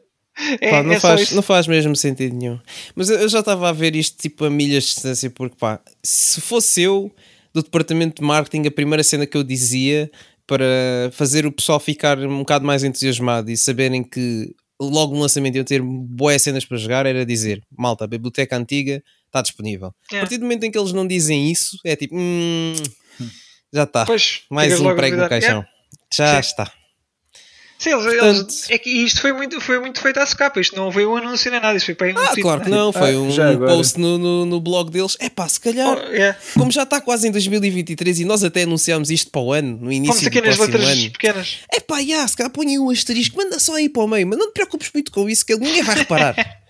É, 0.62 0.70
Pá, 0.70 0.84
não, 0.84 0.94
é 0.94 1.00
faz, 1.00 1.32
não 1.34 1.42
faz 1.42 1.68
mesmo 1.68 1.94
sentido 1.98 2.34
nenhum. 2.34 2.58
Mas 2.96 3.10
eu 3.10 3.18
eu 3.20 3.28
já 3.30 3.40
estava 3.40 3.68
a 3.68 3.74
ver 3.74 3.94
isto 3.94 4.18
tipo 4.18 4.46
a 4.46 4.50
milhas 4.50 4.84
de 4.86 4.90
distância, 4.94 5.30
porque 5.30 5.56
pá, 5.60 5.82
se 6.02 6.40
fosse 6.40 6.82
eu 6.82 7.12
do 7.54 7.62
departamento 7.62 8.22
de 8.22 8.26
marketing, 8.28 8.66
a 8.68 8.72
primeira 8.72 9.04
cena 9.04 9.26
que 9.26 9.36
eu 9.36 9.44
dizia 9.44 10.10
para 10.48 10.66
fazer 11.12 11.46
o 11.46 11.52
pessoal 11.52 11.78
ficar 11.80 12.18
um 12.20 12.40
bocado 12.40 12.66
mais 12.66 12.86
entusiasmado 12.86 13.52
e 13.52 13.58
saberem 13.58 14.02
que 14.02 14.54
logo 14.82 15.14
no 15.14 15.20
lançamento 15.22 15.56
iam 15.56 15.66
ter 15.66 15.82
boas 15.82 16.42
cenas 16.42 16.64
para 16.64 16.78
jogar 16.78 17.06
era 17.06 17.26
dizer: 17.26 17.62
malta, 17.78 18.06
a 18.06 18.08
biblioteca 18.08 18.56
antiga 18.56 19.04
está 19.30 19.42
disponível. 19.42 19.94
A 20.12 20.16
É. 20.16 20.20
partir 20.20 20.38
do 20.38 20.44
momento 20.44 20.64
em 20.66 20.72
que 20.72 20.78
eles 20.78 20.92
não 20.92 21.08
dizem 21.08 21.52
isso, 21.52 21.78
é 21.86 21.96
tipo, 21.96 22.16
hum, 22.18 22.74
já 23.74 23.84
está. 23.84 24.06
Pois, 24.06 24.42
Mais 24.50 24.80
um 24.80 24.90
a 24.90 24.96
prego 24.96 25.16
no 25.18 25.30
caixão. 25.30 25.64
Já 26.14 26.34
Sim. 26.34 26.40
está. 26.50 26.72
Sim, 27.78 27.92
eles, 27.92 28.04
Portanto- 28.04 28.26
eles- 28.42 28.70
é 28.72 28.78
que 28.78 28.90
isto 28.90 29.22
foi 29.22 29.32
muito, 29.32 29.62
foi 29.62 29.80
muito 29.80 30.02
feito 30.02 30.18
à 30.20 30.26
socapa. 30.26 30.60
Isto 30.60 30.76
não 30.76 30.92
veio 30.92 31.14
um 31.14 31.16
anúncio 31.16 31.50
nem 31.50 31.62
nada. 31.62 31.78
Isto 31.78 31.86
foi 31.86 31.96
para 31.96 32.08
um 32.08 32.18
Ah, 32.18 32.26
tweet, 32.28 32.42
claro 32.42 32.62
que 32.62 32.70
não, 32.70 32.92
foi 32.92 33.14
Ah, 33.14 33.20
um 33.20 33.58
post 33.58 33.98
no, 33.98 34.18
no, 34.18 34.46
no 34.46 34.60
blog 34.60 34.92
deles. 34.92 35.16
É 35.18 35.30
pá, 35.30 35.48
se 35.48 35.62
calhar, 35.62 35.88
Oh, 35.98 36.14
é. 36.14 36.36
como 36.56 36.70
já 36.74 36.84
está 36.84 37.00
quase 37.00 37.30
em 37.30 37.32
2023 37.32 38.20
e 38.20 38.26
nós 38.26 38.44
até 38.44 38.64
anunciámos 38.64 39.10
isto 39.10 39.32
para 39.32 39.40
o 39.40 39.54
ano, 39.54 39.78
no 39.80 39.94
início 39.94 40.28
aqui 40.28 40.42
do 40.42 40.48
nas 40.48 40.58
próximo 40.58 40.78
letras 40.78 40.98
ano. 41.00 41.12
pequenas. 41.12 41.58
É 41.74 41.80
pá, 41.80 42.04
já, 42.04 42.28
se 42.28 42.36
calhar 42.36 42.52
põe 42.52 42.78
um 42.78 42.90
asterisco, 42.90 43.38
manda 43.38 43.58
só 43.60 43.76
aí 43.76 43.88
para 43.88 44.04
o 44.04 44.08
meio, 44.10 44.28
mas 44.28 44.38
não 44.38 44.48
te 44.50 44.56
preocupes 44.56 44.92
muito 44.94 45.10
com 45.10 45.30
isso, 45.30 45.46
que 45.46 45.56
ninguém 45.56 45.82
vai 45.84 45.96
reparar. 46.00 46.36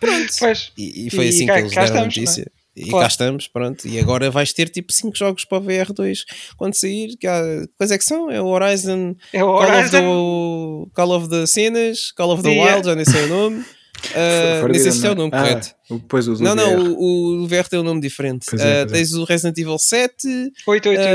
Pronto. 0.00 0.32
Pois. 0.38 0.72
E, 0.76 1.06
e 1.06 1.10
foi 1.10 1.26
E 1.26 1.28
assim 1.28 1.46
cá- 1.46 1.54
que 1.54 1.60
eles 1.60 1.74
deram 1.74 1.98
a 1.98 2.04
notícia. 2.04 2.50
E 2.76 2.84
Claro. 2.90 3.02
cá 3.02 3.08
estamos, 3.08 3.48
pronto. 3.48 3.88
E 3.88 3.98
agora 3.98 4.30
vais 4.30 4.52
ter 4.52 4.68
tipo 4.68 4.92
5 4.92 5.16
jogos 5.16 5.44
para 5.44 5.58
o 5.58 5.60
VR2 5.60 6.20
quando 6.56 6.74
sair. 6.74 7.16
Que 7.16 7.26
há, 7.26 7.42
quais 7.76 7.90
é 7.90 7.98
que 7.98 8.04
são? 8.04 8.30
É 8.30 8.40
o 8.40 8.46
Horizon, 8.46 9.16
É 9.32 9.42
o 9.42 9.48
Call, 9.48 9.56
of 9.64 9.72
Horizon. 9.72 10.84
the, 10.86 10.90
Call 10.94 11.10
of 11.12 11.28
the 11.28 11.46
Cenas, 11.46 12.12
Call 12.12 12.30
of 12.30 12.42
the 12.42 12.50
Yeah. 12.50 12.74
Wild, 12.76 12.86
já 12.88 12.94
nem 12.94 13.04
sei 13.04 13.24
o 13.24 13.28
nome. 13.28 13.64
Ah, 14.14 14.64
nem 14.68 14.78
sei 14.78 14.92
se 14.92 15.04
é 15.04 15.10
o 15.10 15.14
nome 15.16 15.30
Ah, 15.34 15.40
correto. 15.42 15.74
Depois 15.90 16.24
Não, 16.40 16.54
não, 16.54 16.92
o, 16.92 17.42
o 17.42 17.48
VR 17.48 17.66
tem 17.68 17.80
um 17.80 17.82
nome 17.82 18.00
diferente. 18.00 18.46
Pois 18.48 18.62
é, 18.62 18.82
Ah, 18.82 18.86
pois 18.86 18.92
é. 18.92 18.94
tens 18.94 19.12
o 19.14 19.24
Resident 19.24 19.58
Evil 19.58 19.76
7. 19.76 20.28
888. 20.68 21.08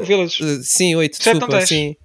Ah, 0.00 0.04
Village. 0.06 0.42
uh, 0.42 0.62
sim, 0.62 0.94
8, 0.96 1.16
Sete 1.16 1.26
não 1.26 1.32
desculpa, 1.40 1.58
tens. 1.58 1.68
sim. 1.68 1.96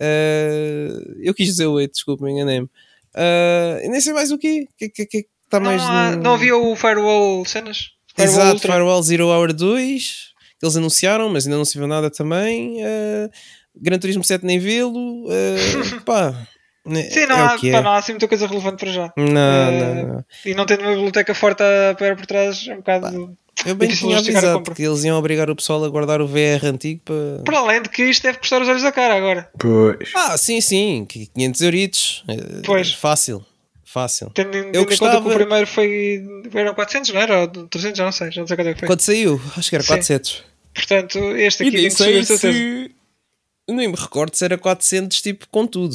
Ah, 0.00 1.02
eu 1.20 1.34
quis 1.34 1.48
dizer 1.48 1.66
8, 1.66 1.92
desculpa, 1.92 2.24
me 2.24 2.30
enganei-me. 2.32 2.68
E 3.16 3.88
nem 3.88 4.00
sei 4.00 4.12
mais 4.12 4.30
o 4.32 4.38
quê. 4.38 4.66
que 4.78 4.88
que- 4.88 5.06
que 5.06 5.26
está 5.44 5.58
Não, 5.60 5.66
mais 5.66 5.82
há- 5.82 6.12
no- 6.16 6.22
não 6.22 6.34
havia 6.34 6.56
o 6.56 6.74
Firewall 6.76 7.44
cenas? 7.44 7.90
Firewall 8.14 8.34
Exato, 8.40 8.54
Ultra. 8.54 8.72
Firewall 8.72 9.02
Zero 9.02 9.26
Hour 9.28 9.52
2, 9.52 10.32
que 10.58 10.64
eles 10.66 10.76
anunciaram, 10.76 11.28
mas 11.30 11.46
ainda 11.46 11.56
não 11.58 11.64
se 11.64 11.76
viu 11.78 11.86
nada 11.86 12.10
também. 12.10 12.82
Ah, 12.84 13.28
Gran 13.74 13.98
Turismo 13.98 14.22
7 14.24 14.44
nem 14.44 14.58
vê-lo. 14.58 15.26
Ah, 15.30 15.32
pá, 16.04 16.46
Sim, 16.84 17.26
não, 17.26 17.36
é 17.36 17.42
há, 17.42 17.56
é. 17.62 17.70
pá, 17.72 17.80
não 17.82 17.90
há 17.92 17.96
assim 17.98 18.12
muita 18.12 18.26
coisa 18.26 18.46
relevante 18.46 18.76
para 18.78 18.90
já. 18.92 19.12
Não, 19.16 19.24
Eh, 19.26 19.70
não, 19.94 20.06
não. 20.14 20.24
E 20.44 20.54
não 20.54 20.66
tendo 20.66 20.80
uma 20.82 20.92
biblioteca 20.94 21.34
forte 21.34 21.62
a 21.62 21.94
pôr 21.96 22.16
por 22.16 22.26
trás 22.26 22.66
é 22.66 22.72
um 22.74 22.78
bocado. 22.78 23.36
Eu 23.64 23.74
bem 23.76 23.88
tinha 23.90 24.18
avisado 24.18 24.58
compra. 24.58 24.74
que 24.74 24.82
eles 24.82 25.04
iam 25.04 25.16
obrigar 25.16 25.48
o 25.48 25.54
pessoal 25.54 25.84
a 25.84 25.88
guardar 25.88 26.20
o 26.20 26.26
VR 26.26 26.64
antigo 26.66 27.00
para. 27.04 27.42
Para 27.44 27.58
além 27.58 27.82
de 27.82 27.88
que 27.88 28.02
isto 28.02 28.22
deve 28.24 28.38
custar 28.38 28.60
os 28.62 28.68
olhos 28.68 28.82
da 28.82 28.90
cara 28.90 29.14
agora. 29.14 29.48
Pois. 29.58 30.10
Ah, 30.16 30.36
sim, 30.36 30.60
sim, 30.60 31.04
que 31.08 31.26
500 31.26 31.60
euritos. 31.60 32.24
Eh, 32.28 32.62
Pois. 32.64 32.92
Fácil, 32.94 33.44
fácil. 33.84 34.30
Tendo, 34.34 34.50
tendo 34.50 34.64
Eu 34.74 34.82
em 34.82 34.84
conta 34.84 34.86
que 34.96 34.96
gostava- 34.98 35.28
o 35.28 35.32
primeiro 35.34 35.66
foi. 35.68 36.24
eram 36.54 36.74
400, 36.74 37.12
não 37.12 37.20
era? 37.20 37.40
Ou 37.42 37.46
300, 37.68 37.98
já 37.98 38.04
não 38.04 38.12
sei, 38.12 38.32
já 38.32 38.40
não 38.40 38.48
sei 38.48 38.56
quanto 38.56 38.68
é 38.68 38.72
que 38.74 38.78
foi. 38.80 38.88
Quando 38.88 39.00
saiu, 39.02 39.40
acho 39.56 39.68
que 39.70 39.76
era 39.76 39.82
Sim. 39.84 39.88
400. 39.88 40.44
Portanto, 40.74 41.18
este 41.36 41.62
E 41.64 41.68
aqui 41.68 41.76
tem 41.76 41.84
que 41.84 41.90
subir, 41.94 42.14
nem 42.14 42.24
sei 42.24 42.36
se. 42.38 42.90
Nem 43.68 43.88
me 43.88 43.94
recordo 43.96 44.34
se 44.34 44.44
era 44.44 44.58
400, 44.58 45.20
tipo, 45.22 45.46
com 45.48 45.66
tudo. 45.66 45.94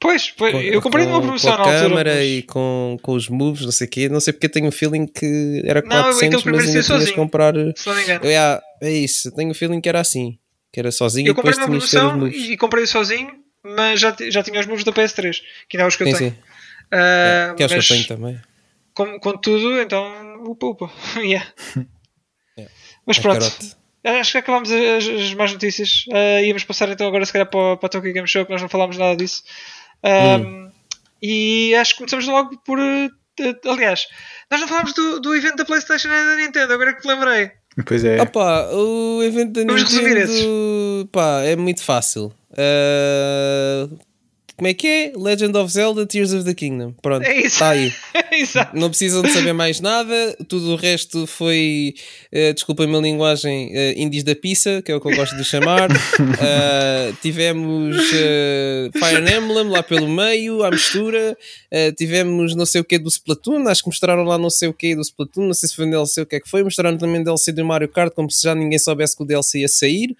Pois, 0.00 0.30
pois, 0.30 0.52
Com- 0.52 0.60
eu 0.62 0.80
comprei 0.80 1.04
numa 1.04 1.20
promoção 1.20 1.52
com 1.52 1.58
na 1.58 1.62
a 1.64 1.66
altura. 1.74 1.88
câmera 1.90 2.14
mas- 2.14 2.24
e 2.26 2.42
com, 2.42 2.96
com 3.02 3.12
os 3.12 3.28
moves, 3.28 3.64
não 3.66 3.70
sei 3.72 3.86
o 3.86 3.90
quê. 3.90 4.08
Não 4.08 4.18
sei 4.18 4.32
porque 4.32 4.46
eu 4.46 4.50
tenho 4.50 4.68
o 4.68 4.72
feeling 4.72 5.06
que 5.06 5.60
era 5.66 5.82
Não, 5.82 5.88
aquele 5.88 6.02
400, 6.04 6.42
primeiro 6.42 6.66
mas 6.66 6.74
ainda 6.74 6.86
tinhas 6.86 7.00
sozinho. 7.02 7.16
comprar. 7.16 7.54
Se 7.76 7.86
não 7.86 7.94
me 7.94 8.02
engano. 8.02 8.20
Ah, 8.24 8.62
é 8.80 8.90
isso, 8.90 9.28
eu 9.28 9.32
tenho 9.32 9.50
o 9.50 9.54
feeling 9.54 9.80
que 9.80 9.88
era 9.90 10.00
assim. 10.00 10.38
Que 10.72 10.80
era 10.80 10.90
sozinho 10.90 11.26
Eu 11.28 11.32
e 11.32 11.34
depois 11.36 11.56
tinhas 11.58 11.84
de 11.84 11.90
ter 11.90 11.98
os 12.04 12.14
moves. 12.14 12.48
e 12.48 12.56
comprei 12.56 12.86
sozinho, 12.86 13.30
mas 13.62 14.00
já, 14.00 14.16
já 14.30 14.42
tinha 14.42 14.58
os 14.60 14.66
moves 14.66 14.84
da 14.84 14.92
PS3, 14.92 15.42
que 15.68 15.76
ainda 15.76 15.84
é 15.84 15.88
os 15.88 15.96
que 15.96 16.02
eu 16.04 16.06
Sim, 16.06 16.14
tenho. 16.16 16.30
sim. 16.30 16.36
Ah, 16.92 17.54
Que 17.56 17.62
é 17.62 17.66
os 17.66 17.72
que 17.72 17.78
eu 17.78 17.82
tenho 17.84 18.06
também. 18.06 18.40
com, 18.94 19.20
com 19.20 19.36
tudo, 19.36 19.80
então, 19.82 20.10
upa, 20.46 20.66
upa. 20.66 20.90
Yeah. 21.20 21.46
É. 22.58 22.66
Mas 23.06 23.18
É 23.18 23.20
pronto, 23.22 23.38
carote. 23.40 23.76
acho 24.04 24.32
que 24.32 24.38
acabámos 24.38 24.70
as, 24.72 25.06
as 25.06 25.34
más 25.34 25.52
notícias. 25.52 26.04
Ah, 26.12 26.40
íamos 26.42 26.64
passar 26.64 26.88
então 26.88 27.06
agora, 27.06 27.24
se 27.26 27.32
calhar, 27.32 27.48
para, 27.50 27.76
para 27.76 27.86
a 27.86 27.90
Tokyo 27.90 28.12
Game 28.12 28.26
Show, 28.26 28.44
que 28.46 28.52
nós 28.52 28.62
não 28.62 28.68
falámos 28.68 28.96
nada 28.96 29.14
disso. 29.16 29.42
Ah, 30.02 30.36
Hum. 30.38 30.70
E 31.22 31.74
acho 31.74 31.92
que 31.92 31.98
começamos 31.98 32.26
logo 32.26 32.56
por. 32.64 32.78
eh, 32.80 33.10
aliás, 33.66 34.06
nós 34.50 34.60
não 34.60 34.68
falámos 34.68 34.94
do, 34.94 35.20
do 35.20 35.34
evento 35.36 35.56
da 35.56 35.64
PlayStation 35.64 36.08
e 36.08 36.10
da 36.10 36.36
Nintendo, 36.36 36.72
agora 36.72 36.94
que 36.94 37.02
te 37.02 37.08
lembrei. 37.08 37.50
Pois 37.86 38.04
é. 38.04 38.20
Opa, 38.20 38.68
o 38.72 39.22
evento 39.22 39.52
da 39.52 39.64
Vamos 39.72 39.82
resumir 39.82 40.16
Nintendo 40.16 41.08
pá, 41.12 41.42
é 41.42 41.56
muito 41.56 41.82
fácil. 41.82 42.32
Ah, 42.56 43.86
como 44.60 44.68
é 44.68 44.74
que 44.74 44.86
é? 44.86 45.12
Legend 45.16 45.56
of 45.56 45.72
Zelda 45.72 46.04
Tears 46.04 46.34
of 46.34 46.44
the 46.44 46.52
Kingdom. 46.52 46.92
Pronto, 47.00 47.24
É 47.24 47.34
isso. 47.38 47.46
está 47.46 47.70
aí. 47.70 47.90
Exato. 48.30 48.76
Não 48.78 48.90
precisam 48.90 49.22
de 49.22 49.30
saber 49.30 49.54
mais 49.54 49.80
nada. 49.80 50.36
Tudo 50.46 50.72
o 50.72 50.76
resto 50.76 51.26
foi, 51.26 51.94
eh, 52.30 52.52
desculpem-me 52.52 52.94
a 52.94 53.00
linguagem, 53.00 53.70
eh, 53.72 53.94
indies 53.96 54.22
da 54.22 54.34
pizza, 54.36 54.82
que 54.82 54.92
é 54.92 54.94
o 54.94 55.00
que 55.00 55.08
eu 55.10 55.16
gosto 55.16 55.34
de 55.34 55.44
chamar. 55.44 55.88
Ah, 55.90 57.10
tivemos 57.22 57.96
eh, 58.12 58.90
Fire 58.92 59.34
Emblem 59.34 59.70
lá 59.70 59.82
pelo 59.82 60.06
meio, 60.06 60.62
à 60.62 60.70
mistura. 60.70 61.34
Tivemos 61.96 62.54
não 62.54 62.66
sei 62.66 62.82
o 62.82 62.84
que 62.84 62.98
do 62.98 63.08
Splatoon. 63.08 63.66
Acho 63.66 63.82
que 63.82 63.88
mostraram 63.88 64.24
lá 64.24 64.36
não 64.36 64.50
sei 64.50 64.68
o 64.68 64.74
que 64.74 64.94
do 64.94 65.00
Splatoon. 65.00 65.46
Não 65.46 65.54
sei 65.54 65.70
se 65.70 65.74
foi 65.74 65.86
um 65.86 65.90
DLC 65.90 66.20
o 66.20 66.26
que 66.26 66.36
é 66.36 66.40
que 66.40 66.50
foi. 66.50 66.62
Mostraram 66.62 66.98
também 66.98 67.24
DLC 67.24 67.50
do 67.50 67.64
Mario 67.64 67.88
Kart, 67.88 68.12
como 68.12 68.30
se 68.30 68.42
já 68.42 68.54
ninguém 68.54 68.78
soubesse 68.78 69.16
que 69.16 69.22
o 69.22 69.26
DLC 69.26 69.60
ia 69.60 69.68
sair. 69.68 70.14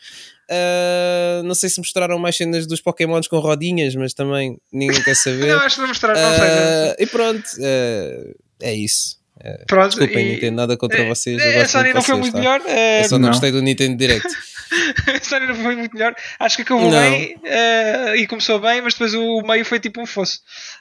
Ah, 0.50 1.42
não 1.44 1.54
sei 1.54 1.70
se 1.70 1.78
mostraram 1.78 2.18
mais 2.18 2.36
cenas 2.36 2.66
dos 2.66 2.80
Pokémons 2.80 3.28
com 3.28 3.38
rodinhas, 3.38 3.94
mas 3.94 4.12
também 4.12 4.58
ninguém 4.72 5.02
quer 5.02 5.14
saber. 5.16 5.46
Não, 5.46 5.60
acho 5.60 5.76
que 5.76 5.80
não 5.82 5.88
mostraram, 5.88 6.20
não 6.20 6.34
sei. 6.36 6.48
Ah, 6.48 6.96
e 6.98 7.06
pronto, 7.06 7.44
ah, 7.60 8.34
é 8.62 8.74
isso. 8.74 9.18
Pronto, 9.66 9.96
Desculpem, 9.96 10.26
e- 10.26 10.32
Nintendo, 10.34 10.56
nada 10.56 10.76
contra 10.76 11.00
eh, 11.00 11.08
vocês. 11.08 11.40
A 11.42 11.64
Sony 11.66 11.94
não 11.94 12.02
foi 12.02 12.16
muito 12.16 12.32
tá? 12.34 12.38
melhor. 12.38 12.60
eh, 12.66 13.00
Eu 13.00 13.04
só 13.08 13.14
não, 13.16 13.22
Não. 13.22 13.28
gostei 13.30 13.50
do 13.50 13.62
Nintendo 13.62 13.96
Direct. 13.96 14.26
a 14.28 15.24
Sony 15.24 15.46
não 15.46 15.54
foi 15.54 15.76
muito 15.76 15.94
melhor. 15.94 16.14
Acho 16.38 16.56
que 16.56 16.62
acabou 16.62 16.90
Não. 16.90 17.00
bem 17.10 17.36
eh, 17.44 18.16
e 18.16 18.26
começou 18.26 18.58
bem, 18.60 18.82
mas 18.82 18.92
depois 18.92 19.14
o 19.14 19.40
meio 19.42 19.64
foi 19.64 19.80
tipo 19.80 19.98
um 20.02 20.04
fosso. 20.06 20.40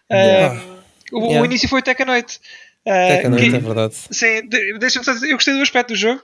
Eh, 0.10 0.26
Yeah. 0.40 0.62
o, 1.14 1.20
o 1.20 1.26
Yeah. 1.28 1.46
início 1.46 1.70
foi 1.70 1.82
Tekken 1.82 2.10
8. 2.10 2.38
eh, 2.86 3.14
Até 3.20 3.30
que 3.38 3.56
é 3.56 3.60
verdade. 3.60 3.96
Sim, 4.12 4.46
de- 4.50 4.78
deixa-me 4.78 5.06
só 5.06 5.14
dizer, 5.14 5.28
eu 5.30 5.36
gostei 5.38 5.54
do 5.54 5.62
aspecto 5.62 5.90
do 5.94 5.96
jogo, 5.96 6.22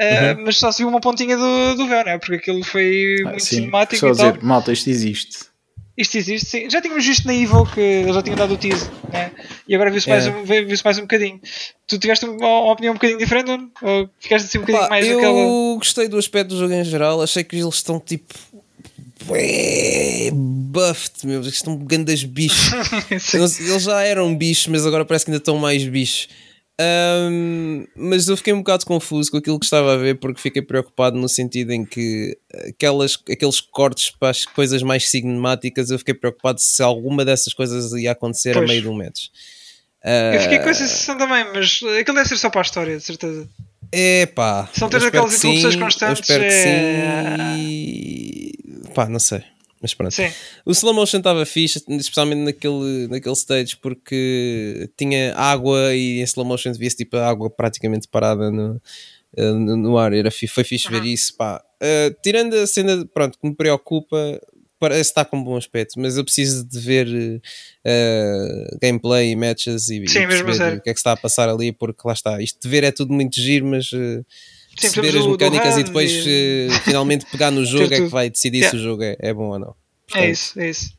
Uhum. 0.00 0.44
mas 0.46 0.56
só 0.56 0.72
se 0.72 0.78
viu 0.78 0.88
uma 0.88 1.00
pontinha 1.00 1.36
do, 1.36 1.74
do 1.76 1.86
véu, 1.86 2.04
não 2.04 2.12
é? 2.12 2.18
Porque 2.18 2.36
aquilo 2.36 2.64
foi 2.64 3.16
Ah, 3.26 3.28
muito 3.30 3.42
sim. 3.44 3.56
cinemático 3.56 4.00
Só 4.00 4.08
e 4.08 4.16
tal. 4.16 4.32
dizer, 4.32 4.42
malta, 4.44 4.72
isto 4.72 4.88
existe. 4.88 5.50
Isto 5.98 6.16
existe, 6.16 6.46
sim. 6.48 6.70
Já 6.70 6.80
tínhamos 6.80 7.04
visto 7.06 7.26
na 7.26 7.34
Evil 7.34 7.66
que 7.66 7.80
eles 7.80 8.14
já 8.14 8.22
tinham 8.22 8.36
dado 8.36 8.54
o 8.54 8.56
teaser, 8.56 8.88
né? 9.12 9.30
E 9.68 9.74
agora 9.74 9.90
viu-se 9.90 10.08
mais, 10.08 10.26
É. 10.26 10.30
um, 10.30 10.44
viu-se 10.44 10.82
mais 10.84 10.96
um 10.96 11.02
bocadinho. 11.02 11.38
Tu 11.86 11.98
tiveste 11.98 12.24
uma, 12.24 12.72
opinião 12.72 12.92
um 12.92 12.94
bocadinho 12.94 13.18
diferente, 13.18 13.48
Nuno? 13.48 13.70
Ou 13.82 14.08
ficaste 14.18 14.46
assim 14.46 14.58
um 14.58 14.60
bocadinho 14.62 14.84
Pá, 14.84 14.88
mais 14.88 15.06
eu 15.06 15.18
aquela. 15.18 15.76
gostei 15.76 16.08
do 16.08 16.16
aspecto 16.16 16.48
do 16.50 16.58
jogo 16.58 16.72
em 16.72 16.84
geral. 16.84 17.20
Achei 17.20 17.44
que 17.44 17.56
eles 17.56 17.74
estão 17.74 18.00
tipo. 18.00 18.32
Buffed, 20.32 21.26
meu. 21.26 21.40
Eles 21.42 21.54
estão 21.54 21.76
grandes 21.76 22.24
bichos. 22.24 22.70
Sim. 23.20 23.38
Eles, 23.38 23.60
eles 23.60 23.82
já 23.82 24.00
eram 24.02 24.34
bichos, 24.34 24.68
mas 24.68 24.86
agora 24.86 25.04
parece 25.04 25.24
que 25.26 25.30
ainda 25.30 25.38
estão 25.42 25.56
mais 25.58 25.84
bichos. 25.84 26.28
Ahm, 26.82 27.84
mas 27.94 28.26
eu 28.28 28.36
fiquei 28.38 28.54
um 28.54 28.58
bocado 28.58 28.86
confuso 28.86 29.30
com 29.30 29.36
aquilo 29.36 29.58
que 29.58 29.66
estava 29.66 29.92
a 29.92 29.96
ver 29.98 30.18
porque 30.18 30.40
fiquei 30.40 30.62
preocupado 30.62 31.18
no 31.18 31.28
sentido 31.28 31.72
em 31.72 31.84
que 31.84 32.38
aquelas, 32.68 33.18
aqueles 33.30 33.60
cortes 33.60 34.10
para 34.10 34.30
as 34.30 34.46
coisas 34.46 34.82
mais 34.82 35.08
cinemáticas 35.10 35.90
eu 35.90 35.98
fiquei 35.98 36.14
preocupado 36.14 36.58
se 36.58 36.82
alguma 36.82 37.22
dessas 37.22 37.52
coisas 37.52 37.92
ia 37.92 38.12
acontecer 38.12 38.52
a 38.52 38.60
Pois. 38.60 38.70
meio 38.70 38.82
do 38.82 38.94
match. 38.94 39.26
Eu 40.34 40.40
fiquei 40.40 40.56
Ah, 40.56 40.62
com 40.62 40.68
essa 40.70 40.86
sensação 40.86 41.18
também, 41.18 41.44
mas 41.52 41.80
aquilo 42.00 42.16
deve 42.16 42.28
ser 42.30 42.38
só 42.38 42.48
para 42.48 42.62
a 42.62 42.62
história, 42.62 42.96
de 42.96 43.02
certeza. 43.04 43.46
É 43.92 44.24
pá. 44.26 44.62
Tens 44.72 44.82
espero 44.84 45.06
aquelas 45.06 45.30
que 45.38 45.48
interrupções 45.48 45.76
constantes, 45.76 46.18
Eu 46.18 46.22
espero 46.22 46.42
que 46.44 46.54
é- 46.54 47.54
sim. 47.56 47.58
E... 47.58 48.52
Pá, 48.94 49.06
não 49.08 49.18
sei. 49.20 49.42
Mas 49.80 49.94
pronto. 49.94 50.12
Sim. 50.12 50.30
O 50.64 50.72
slow 50.72 50.92
motion 50.92 51.18
estava 51.18 51.46
fixe, 51.46 51.82
especialmente 51.88 52.40
naquele, 52.40 53.08
naquele 53.08 53.34
stage, 53.34 53.76
porque 53.78 54.90
tinha 54.96 55.34
água 55.34 55.94
e 55.94 56.20
em 56.20 56.22
slow 56.24 56.44
motion 56.44 56.72
via-se 56.74 56.96
tipo 56.96 57.16
a 57.16 57.26
água 57.26 57.48
praticamente 57.48 58.06
parada 58.06 58.50
no, 58.50 58.80
eh, 59.36 59.52
no, 59.52 59.76
no 59.76 59.98
ar. 59.98 60.12
Era, 60.12 60.30
foi 60.30 60.64
fixe 60.64 60.90
ver 60.90 61.04
isso. 61.04 61.34
Pá. 61.36 61.62
Eh, 61.80 62.14
tirando 62.22 62.54
a 62.54 62.66
cena 62.66 63.06
pronto, 63.06 63.38
que 63.38 63.48
me 63.48 63.54
preocupa, 63.54 64.38
parece 64.78 65.10
estar 65.10 65.24
com 65.24 65.42
bom 65.42 65.56
aspecto, 65.56 65.98
mas 65.98 66.16
eu 66.18 66.24
preciso 66.24 66.62
de 66.66 66.78
ver 66.78 67.40
eh, 67.82 68.76
gameplay 68.82 69.30
e 69.30 69.36
matches 69.36 69.88
e, 69.88 70.06
Sim, 70.06 70.20
e 70.20 70.76
o 70.76 70.80
que 70.82 70.90
é 70.90 70.92
que 70.92 70.94
se 70.94 71.00
está 71.00 71.12
a 71.12 71.16
passar 71.16 71.48
ali, 71.48 71.72
porque 71.72 72.02
lá 72.04 72.12
está. 72.12 72.40
Isto 72.42 72.60
de 72.60 72.68
ver 72.68 72.84
é 72.84 72.92
tudo 72.92 73.14
muito 73.14 73.40
giro, 73.40 73.66
mas. 73.66 73.90
eh, 73.94 74.22
Sim, 74.78 74.92
perceber 74.92 75.18
as 75.18 75.26
mecânicas 75.26 75.76
e 75.76 75.82
depois 75.82 76.10
e- 76.10 76.68
eh, 76.70 76.80
finalmente 76.84 77.26
pegar 77.26 77.50
no 77.50 77.64
jogo 77.66 77.92
é 77.92 77.96
que 77.96 78.06
vai 78.08 78.30
decidir 78.30 78.68
se 78.68 78.76
o 78.76 78.78
jogo 78.78 79.02
é, 79.02 79.16
é 79.18 79.32
bom 79.34 79.48
ou 79.50 79.58
não. 79.58 79.70
É 79.70 80.12
Portanto, 80.12 80.30
isso, 80.30 80.60
é 80.60 80.70
isso. 80.70 80.90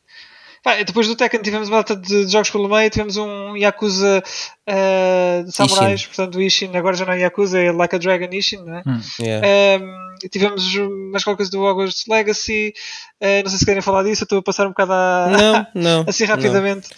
Pá, 0.62 0.80
depois 0.82 1.08
do 1.08 1.16
Tekken 1.16 1.42
tivemos 1.42 1.68
uma 1.68 1.78
data 1.78 1.96
de 1.96 2.28
jogos 2.28 2.48
pelo 2.50 2.68
meio, 2.68 2.88
tivemos 2.88 3.16
um 3.16 3.56
Yakuza 3.56 4.22
uh, 4.68 5.44
de 5.44 5.50
samurais, 5.52 6.00
Ishin. 6.00 6.06
portanto 6.06 6.36
o 6.36 6.40
Ishin 6.42 6.76
agora 6.76 6.94
já 6.96 7.04
não 7.04 7.12
é 7.14 7.20
Yakuza, 7.20 7.58
é 7.58 7.72
Like 7.72 7.96
a 7.96 7.98
Dragon 7.98 8.28
Ishin, 8.32 8.58
não 8.64 8.76
é? 8.76 8.82
yeah. 9.20 9.82
Um, 9.84 10.02
e 10.22 10.28
tivemos 10.28 10.72
mais 11.10 11.24
qualquer 11.24 11.38
coisa 11.38 11.50
do 11.50 11.62
Hogwarts 11.64 12.04
Legacy, 12.08 12.72
uh, 13.20 13.42
não 13.42 13.50
sei 13.50 13.58
se 13.58 13.64
querem 13.66 13.82
falar 13.82 14.04
disso, 14.04 14.22
eu 14.22 14.24
estou 14.24 14.38
a 14.38 14.42
passar 14.42 14.66
um 14.66 14.70
bocado 14.70 14.92
a, 14.92 15.66
Não, 15.74 15.82
não. 15.82 16.04
assim 16.08 16.24
rapidamente. 16.26 16.88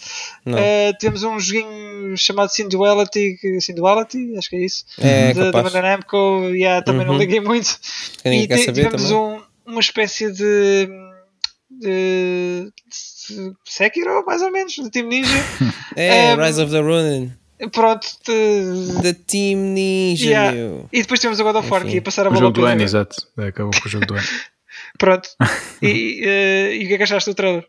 Não. 0.45 0.59
Uh, 0.59 0.93
tivemos 0.99 1.23
um 1.23 1.39
joguinho 1.39 2.15
chamado 2.15 2.49
Synduality, 2.49 3.35
que- 3.41 3.59
Synduality, 3.61 4.37
acho 4.37 4.47
que 4.47 4.57
é 4.57 4.63
isso, 4.63 4.85
É 4.99 5.33
da. 5.33 5.51
Bandai 5.51 5.81
Namco, 5.81 6.17
yeah, 6.49 6.83
também 6.83 7.03
não 7.03 7.13
Uhum. 7.13 7.19
liguei 7.19 7.39
muito. 7.39 7.79
Que 8.21 8.29
ninguém 8.29 8.43
E 8.43 8.47
quer 8.47 8.57
saber 8.59 8.83
tivemos 8.91 9.09
um, 9.09 9.41
uma 9.65 9.79
espécie 9.79 10.31
de, 10.31 10.87
de, 11.71 12.71
de 12.71 12.71
Sekiro, 13.65 14.23
mais 14.25 14.41
ou 14.41 14.51
menos, 14.51 14.73
de 14.73 14.89
Team 14.89 15.07
Ninja. 15.07 15.29
É, 15.95 16.35
um, 16.35 16.37
Rise 16.43 16.61
of 16.61 16.71
the 16.71 16.79
Ronin. 16.81 17.31
Pronto, 17.71 18.05
de- 18.27 19.01
The 19.01 19.13
Team 19.13 19.57
Ninja, 19.73 20.29
yeah. 20.29 20.83
e 20.91 21.01
depois 21.01 21.19
temos 21.21 21.39
o 21.39 21.43
God 21.43 21.55
of 21.55 21.71
War 21.71 21.81
Enfim. 21.81 21.89
que 21.89 21.95
ia 21.95 22.01
passar 22.01 22.25
a 22.25 22.29
O 22.29 22.33
bola 22.33 22.45
jogo 22.45 22.59
do 22.59 22.65
ano, 22.65 22.81
exato. 22.81 23.15
Acabou 23.37 23.71
com 23.81 23.87
o 23.87 23.91
jogo 23.91 24.05
do 24.05 24.13
ano. 24.15 24.27
Pronto. 24.99 25.29
E, 25.81 26.21
eh, 26.25 26.75
e 26.77 26.85
o 26.85 26.87
que 26.87 26.93
é 26.93 26.97
que 26.97 27.03
achaste 27.03 27.29
do 27.29 27.35
trailer? 27.35 27.65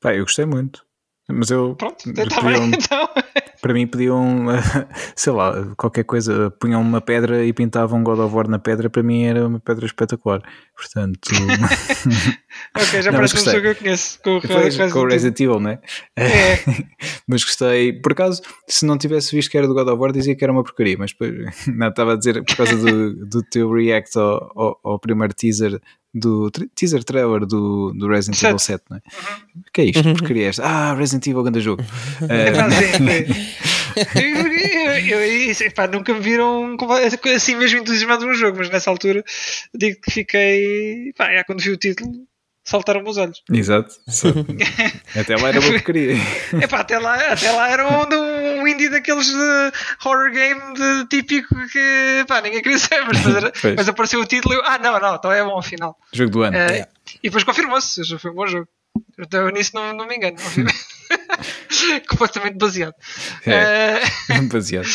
Pá, 0.00 0.12
eu 0.14 0.24
gostei 0.24 0.44
muito. 0.44 0.84
Mas 1.28 1.50
eu. 1.50 1.74
Pronto, 1.76 2.04
pediam- 2.04 2.66
então. 2.66 3.08
Para 3.62 3.72
mim 3.72 3.86
pediam, 3.86 4.44
sei 5.16 5.32
lá, 5.32 5.74
qualquer 5.78 6.04
coisa, 6.04 6.50
punham 6.60 6.82
uma 6.82 7.00
pedra 7.00 7.46
e 7.46 7.52
pintavam 7.52 8.04
God 8.04 8.18
of 8.18 8.34
War 8.34 8.46
na 8.46 8.58
pedra, 8.58 8.90
para 8.90 9.02
mim 9.02 9.24
era 9.24 9.46
uma 9.46 9.58
pedra 9.58 9.86
espetacular. 9.86 10.42
Portanto, 10.76 11.30
ok, 12.76 13.00
já 13.02 13.10
Não, 13.10 13.18
parece 13.18 13.34
um 13.34 13.36
gostei. 13.38 13.52
jogo 13.54 13.62
que 13.62 13.68
eu 13.68 13.74
conheço. 13.76 14.20
Com 14.22 14.40
com 14.90 14.98
o. 14.98 15.06
Resident 15.08 15.40
Evil, 15.40 15.60
né? 15.60 15.78
É. 16.14 16.56
mas 17.26 17.42
gostei. 17.42 17.92
Por 17.94 18.12
acaso, 18.12 18.42
se 18.68 18.84
não 18.84 18.98
tivesse 18.98 19.34
visto 19.34 19.50
que 19.50 19.56
era 19.56 19.66
do 19.66 19.72
God 19.72 19.88
of 19.88 19.98
War, 19.98 20.12
dizia 20.12 20.36
que 20.36 20.44
era 20.44 20.52
uma 20.52 20.62
porcaria. 20.62 20.96
Mas 20.98 21.12
depois, 21.12 21.32
não, 21.68 21.88
estava 21.88 22.12
a 22.12 22.16
dizer 22.16 22.44
por 22.44 22.56
causa 22.56 22.76
do, 22.76 23.14
do 23.26 23.42
teu 23.44 23.72
react 23.72 24.18
ao, 24.18 24.52
ao, 24.54 24.80
ao 24.84 24.98
primeiro 24.98 25.32
teaser, 25.32 25.80
do 26.14 26.50
teaser 26.74 27.02
trailer 27.02 27.40
do, 27.44 27.92
do 27.92 28.08
Resident. 28.08 28.40
Evil 28.42 28.58
7, 28.58 28.84
né? 28.90 29.00
O 29.56 29.72
que 29.72 29.80
é 29.80 29.84
isto? 29.86 30.02
Porcaria 30.02 30.44
é 30.44 30.48
esta? 30.48 30.64
Ah, 30.64 30.94
Resident 30.94 31.26
Evil, 31.26 31.42
grande 31.42 31.60
jogo. 31.60 31.82
É 32.28 32.48
Eh, 32.48 33.24
sim. 33.34 33.60
Eu, 35.06 35.20
eu, 35.20 35.66
epá, 35.66 35.86
nunca 35.86 36.12
me 36.14 36.20
viram 36.20 36.76
assim 37.34 37.56
mesmo 37.56 37.80
entusiasmado 37.80 38.26
num 38.26 38.34
jogo, 38.34 38.58
mas 38.58 38.70
nessa 38.70 38.90
altura 38.90 39.24
digo 39.74 40.00
que 40.00 40.10
fiquei. 40.10 41.12
Pá, 41.16 41.30
é, 41.30 41.44
quando 41.44 41.62
vi 41.62 41.70
o 41.70 41.76
título, 41.76 42.12
saltaram-me 42.64 43.08
os 43.08 43.16
olhos. 43.16 43.42
Exato. 43.52 43.94
Até 45.14 45.36
lá 45.36 45.48
era 45.48 45.60
uma 45.60 45.70
porcaria. 45.70 46.16
Epá, 46.60 46.80
até 46.80 46.98
lá, 46.98 47.14
até 47.32 47.52
lá 47.52 47.68
era 47.70 47.86
um, 47.86 48.08
um 48.64 48.68
indie 48.68 48.88
daqueles 48.88 49.26
de 49.26 49.72
horror 50.04 50.30
game 50.30 50.60
de 50.74 51.06
típico 51.08 51.54
que 51.68 52.24
pá, 52.26 52.40
ninguém 52.40 52.62
queria 52.62 52.78
saber, 52.78 53.04
mas, 53.06 53.52
mas, 53.76 53.88
apareceu 53.88 54.20
o 54.20 54.26
título 54.26 54.54
e 54.54 54.58
eu, 54.58 54.62
ah 54.64 54.78
não, 54.78 54.98
não, 54.98 55.14
então 55.16 55.30
é 55.30 55.44
bom 55.44 55.58
afinal. 55.58 55.96
Jogo 56.12 56.30
do 56.30 56.42
ano. 56.42 56.56
Eh, 56.56 56.86
E 57.22 57.28
depois 57.28 57.44
confirmou-se, 57.44 58.02
já 58.02 58.18
foi 58.18 58.30
um 58.30 58.34
bom 58.34 58.46
jogo. 58.46 58.68
Então 59.18 59.48
nisso 59.50 59.72
não, 59.74 59.92
não 59.92 60.06
me 60.06 60.16
engano, 60.16 60.36
obviamente. 60.44 60.78
Completamente 62.08 62.56
baseado. 62.56 62.94
É. 63.46 64.00
Eh, 64.30 64.40
Baseado. 64.50 64.86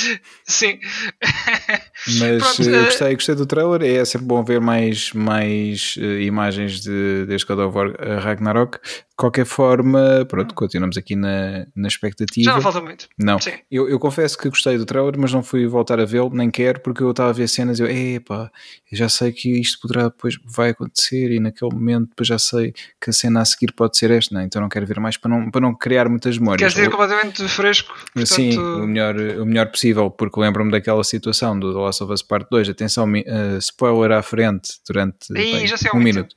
sim. 0.46 0.80
Mas 1.22 2.56
Pronto, 2.56 2.70
eh, 2.70 2.76
eu 2.76 2.86
gostei, 2.86 3.14
gostei 3.14 3.36
do 3.36 3.46
trailer. 3.46 3.82
É 3.84 4.04
sempre 4.06 4.28
bom 4.28 4.44
ver 4.44 4.60
mais, 4.60 5.14
mais 5.14 5.96
eh, 6.00 6.22
imagens 6.24 6.82
de, 6.82 7.26
deste 7.28 7.48
God 7.48 7.60
of 7.60 7.78
War 7.78 8.22
Ragnarok. 8.24 8.80
De 9.20 9.22
qualquer 9.22 9.46
forma, 9.46 10.26
pronto, 10.30 10.56
continuamos 10.56 10.96
aqui 10.96 11.14
na, 11.14 11.68
na 11.76 11.90
expectativa. 11.90 12.46
Já 12.46 12.54
não 12.54 12.62
falta 12.62 12.80
muito. 12.80 13.10
Não, 13.18 13.38
Sim. 13.38 13.52
eu, 13.70 13.90
eu 13.90 14.00
confesso 14.00 14.38
que 14.38 14.48
gostei 14.48 14.78
do 14.78 14.86
trailer, 14.86 15.16
mas 15.18 15.34
não 15.34 15.44
fui 15.44 15.68
voltar 15.68 16.00
a 16.00 16.06
vê-lo, 16.06 16.30
nem 16.34 16.50
quero, 16.50 16.80
porque 16.80 17.04
eu 17.04 17.12
estava 17.12 17.30
a 17.30 17.34
ver 17.34 17.50
cenas 17.50 17.80
e 17.80 17.84
eu, 17.84 17.90
epá, 17.90 18.50
eu 18.90 18.98
já 18.98 19.10
sei 19.10 19.34
que 19.34 19.60
isto 19.60 19.82
poderá 19.82 20.04
depois 20.04 20.40
vai 20.46 20.70
acontecer 20.70 21.34
e 21.34 21.40
naquele 21.42 21.70
momento 21.74 22.12
depois 22.12 22.30
já 22.30 22.40
sei 22.40 22.74
que 22.98 23.10
a 23.10 23.12
cena 23.12 23.42
a 23.42 23.46
seguir 23.46 23.74
pode 23.74 23.98
ser 23.98 24.10
esta, 24.10 24.34
né? 24.34 24.46
então 24.46 24.62
não 24.62 24.70
quero 24.70 24.86
ver 24.86 25.02
mais 25.02 25.18
para 25.18 25.30
não, 25.30 25.52
para 25.52 25.60
não 25.60 25.76
criar 25.76 26.08
muitas 26.08 26.38
memórias. 26.38 26.60
Queres 26.60 26.76
dizer 26.76 26.90
completamente 26.90 27.46
fresco? 27.50 27.94
Portanto, 28.14 28.26
Sim, 28.26 28.58
o 28.58 28.88
melhor, 28.88 29.18
o 29.18 29.46
melhor 29.46 29.70
possível, 29.70 30.10
porque 30.10 30.40
lembro-me 30.40 30.72
daquela 30.72 31.04
situação 31.04 31.60
do 31.60 31.74
The 31.74 31.80
Last 31.80 32.04
of 32.06 32.14
Us 32.14 32.22
Part 32.22 32.48
2. 32.50 32.70
Atenção, 32.70 33.06
eh, 33.14 33.58
spoiler 33.60 34.14
à 34.14 34.22
frente 34.22 34.80
durante 34.88 35.34
Ih, 35.34 35.34
bem, 35.34 35.68
já 35.68 35.76
sei 35.76 35.92
há 35.94 35.98
um 35.98 36.00
muito 36.00 36.34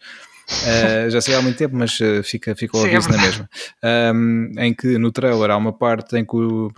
Eh, 0.65 1.09
já 1.11 1.21
sei 1.21 1.35
há 1.35 1.43
muito 1.43 1.57
tempo, 1.57 1.75
mas 1.77 1.99
eh, 2.01 2.23
fica, 2.23 2.55
fica 2.55 2.77
o 2.77 2.81
Sim, 2.83 2.89
é 2.89 2.91
aviso 2.97 3.09
na 3.11 3.17
verdade. 3.17 3.49
mesma. 3.83 4.15
Um, 4.15 4.53
em 4.59 4.75
que 4.75 4.99
no 4.99 5.11
trailer 5.11 5.51
há 5.51 5.57
uma 5.57 5.73
parte 5.73 6.17
em 6.17 6.25
que 6.25 6.37
o, 6.37 6.71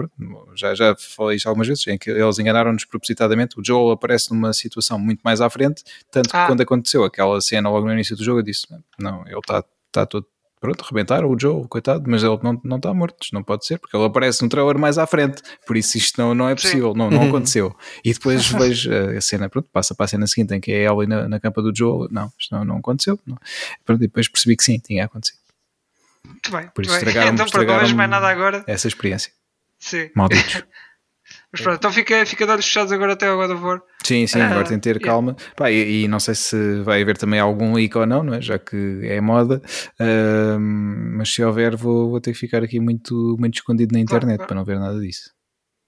já, 0.55 0.75
já 0.75 0.95
falei 0.97 1.37
isto 1.37 1.49
algumas 1.49 1.67
vezes, 1.69 1.87
em 1.87 1.99
que 1.99 2.11
eles 2.11 2.39
enganaram-nos 2.39 2.85
propositadamente. 2.85 3.59
O 3.59 3.65
Joel 3.65 3.91
aparece 3.93 4.33
numa 4.33 4.53
situação 4.53 4.99
muito 4.99 5.21
mais 5.25 5.41
à 5.41 5.51
frente, 5.51 5.83
tanto 6.11 6.31
que 6.31 6.37
Ah. 6.37 6.47
quando 6.47 6.61
aconteceu 6.61 7.05
aquela 7.05 7.41
cena 7.41 7.69
logo 7.71 7.87
no 7.87 7.93
início 7.93 8.17
do 8.17 8.25
jogo, 8.25 8.39
eu 8.41 8.45
disse: 8.45 8.67
Não, 8.99 9.23
ele 9.27 9.39
está 9.39 9.65
tá 9.91 10.07
todo. 10.07 10.27
Pronto, 10.65 10.81
rebentaram 10.83 11.29
o 11.29 11.39
Joel, 11.39 11.67
coitado, 11.69 12.05
mas 12.11 12.23
ele 12.23 12.39
não 12.43 12.59
não 12.65 12.79
está 12.79 12.95
morto, 12.95 13.23
isto 13.23 13.35
não 13.35 13.43
pode 13.43 13.67
ser, 13.67 13.79
porque 13.79 13.95
ele 13.95 14.07
aparece 14.07 14.43
no 14.43 14.49
trailer 14.49 14.79
mais 14.79 14.97
à 14.97 15.07
frente, 15.07 15.43
por 15.67 15.77
isso 15.77 15.99
isto 15.99 16.19
não, 16.19 16.35
não 16.35 16.49
é 16.49 16.55
possível, 16.55 16.95
não, 16.95 17.11
não 17.11 17.29
aconteceu. 17.29 17.77
E 18.03 18.15
depois 18.15 18.47
vejo 18.49 18.91
a 18.91 19.21
cena, 19.21 19.47
pronto, 19.51 19.69
passa 19.71 19.95
para 19.95 20.07
a 20.07 20.09
cena 20.09 20.27
seguinte 20.27 20.55
em 20.55 20.61
que 20.63 20.73
é 20.73 20.85
ela 20.85 21.07
na, 21.07 21.29
na 21.29 21.39
campa 21.39 21.61
do 21.61 21.71
Joel, 21.77 22.09
não, 22.11 22.33
isto 22.41 22.55
não, 22.57 22.65
não 22.65 22.77
aconteceu. 22.79 23.21
Não. 23.27 23.37
Pronto, 23.85 24.03
e 24.03 24.07
depois 24.07 24.27
percebi 24.27 24.57
que 24.57 24.65
sim, 24.65 24.79
tinha 24.79 25.05
acontecido. 25.05 25.37
Muito 26.27 26.51
bem. 26.51 26.67
Por 26.75 26.83
isso 26.83 26.93
muito 26.95 27.05
bem. 27.05 27.13
estragaram-me- 27.13 27.43
Então, 27.91 27.97
mais 27.99 28.11
nada 28.11 28.27
agora. 28.29 28.65
Essa 28.67 28.89
experiência. 28.89 29.31
Sim. 29.79 30.09
Malditos. 30.17 30.63
Mas 31.55 31.61
pronto, 31.63 31.77
então 31.77 31.93
fica, 31.93 32.27
fica 32.27 32.45
de 32.45 32.51
olhos 32.53 32.65
fechados 32.67 32.91
agora 32.91 33.13
até 33.13 33.29
ao 33.29 33.37
God 33.37 33.51
of 33.53 33.63
War. 33.63 33.81
Sim, 34.05 34.27
sim, 34.27 34.41
Ah, 34.41 34.49
agora 34.49 34.65
tem 34.65 34.77
de 34.77 34.83
ter 34.83 34.97
yeah. 34.97 35.07
calma. 35.07 35.37
Pá, 35.57 35.71
e, 35.71 36.03
e 36.03 36.09
não 36.09 36.19
sei 36.19 36.35
se 36.35 36.83
vai 36.83 37.01
haver 37.01 37.17
também 37.17 37.39
algum 37.39 37.75
leak 37.75 37.97
ou 37.97 38.05
não, 38.07 38.23
não 38.25 38.35
é? 38.35 38.41
já 38.41 38.59
que 38.59 39.01
é 39.05 39.21
moda. 39.21 39.63
Ahm, 40.01 41.17
mas 41.17 41.33
se 41.33 41.43
houver, 41.43 41.77
vou, 41.77 42.11
vou 42.11 42.21
ter 42.21 42.33
que 42.33 42.39
ficar 42.39 42.63
aqui 42.63 42.81
muito, 42.81 43.37
muito 43.39 43.55
escondido 43.55 43.93
na 43.93 44.01
internet 44.01 44.37
claro. 44.37 44.49
para 44.49 44.57
não 44.57 44.65
ver 44.65 44.79
nada 44.79 44.99
disso. 45.01 45.34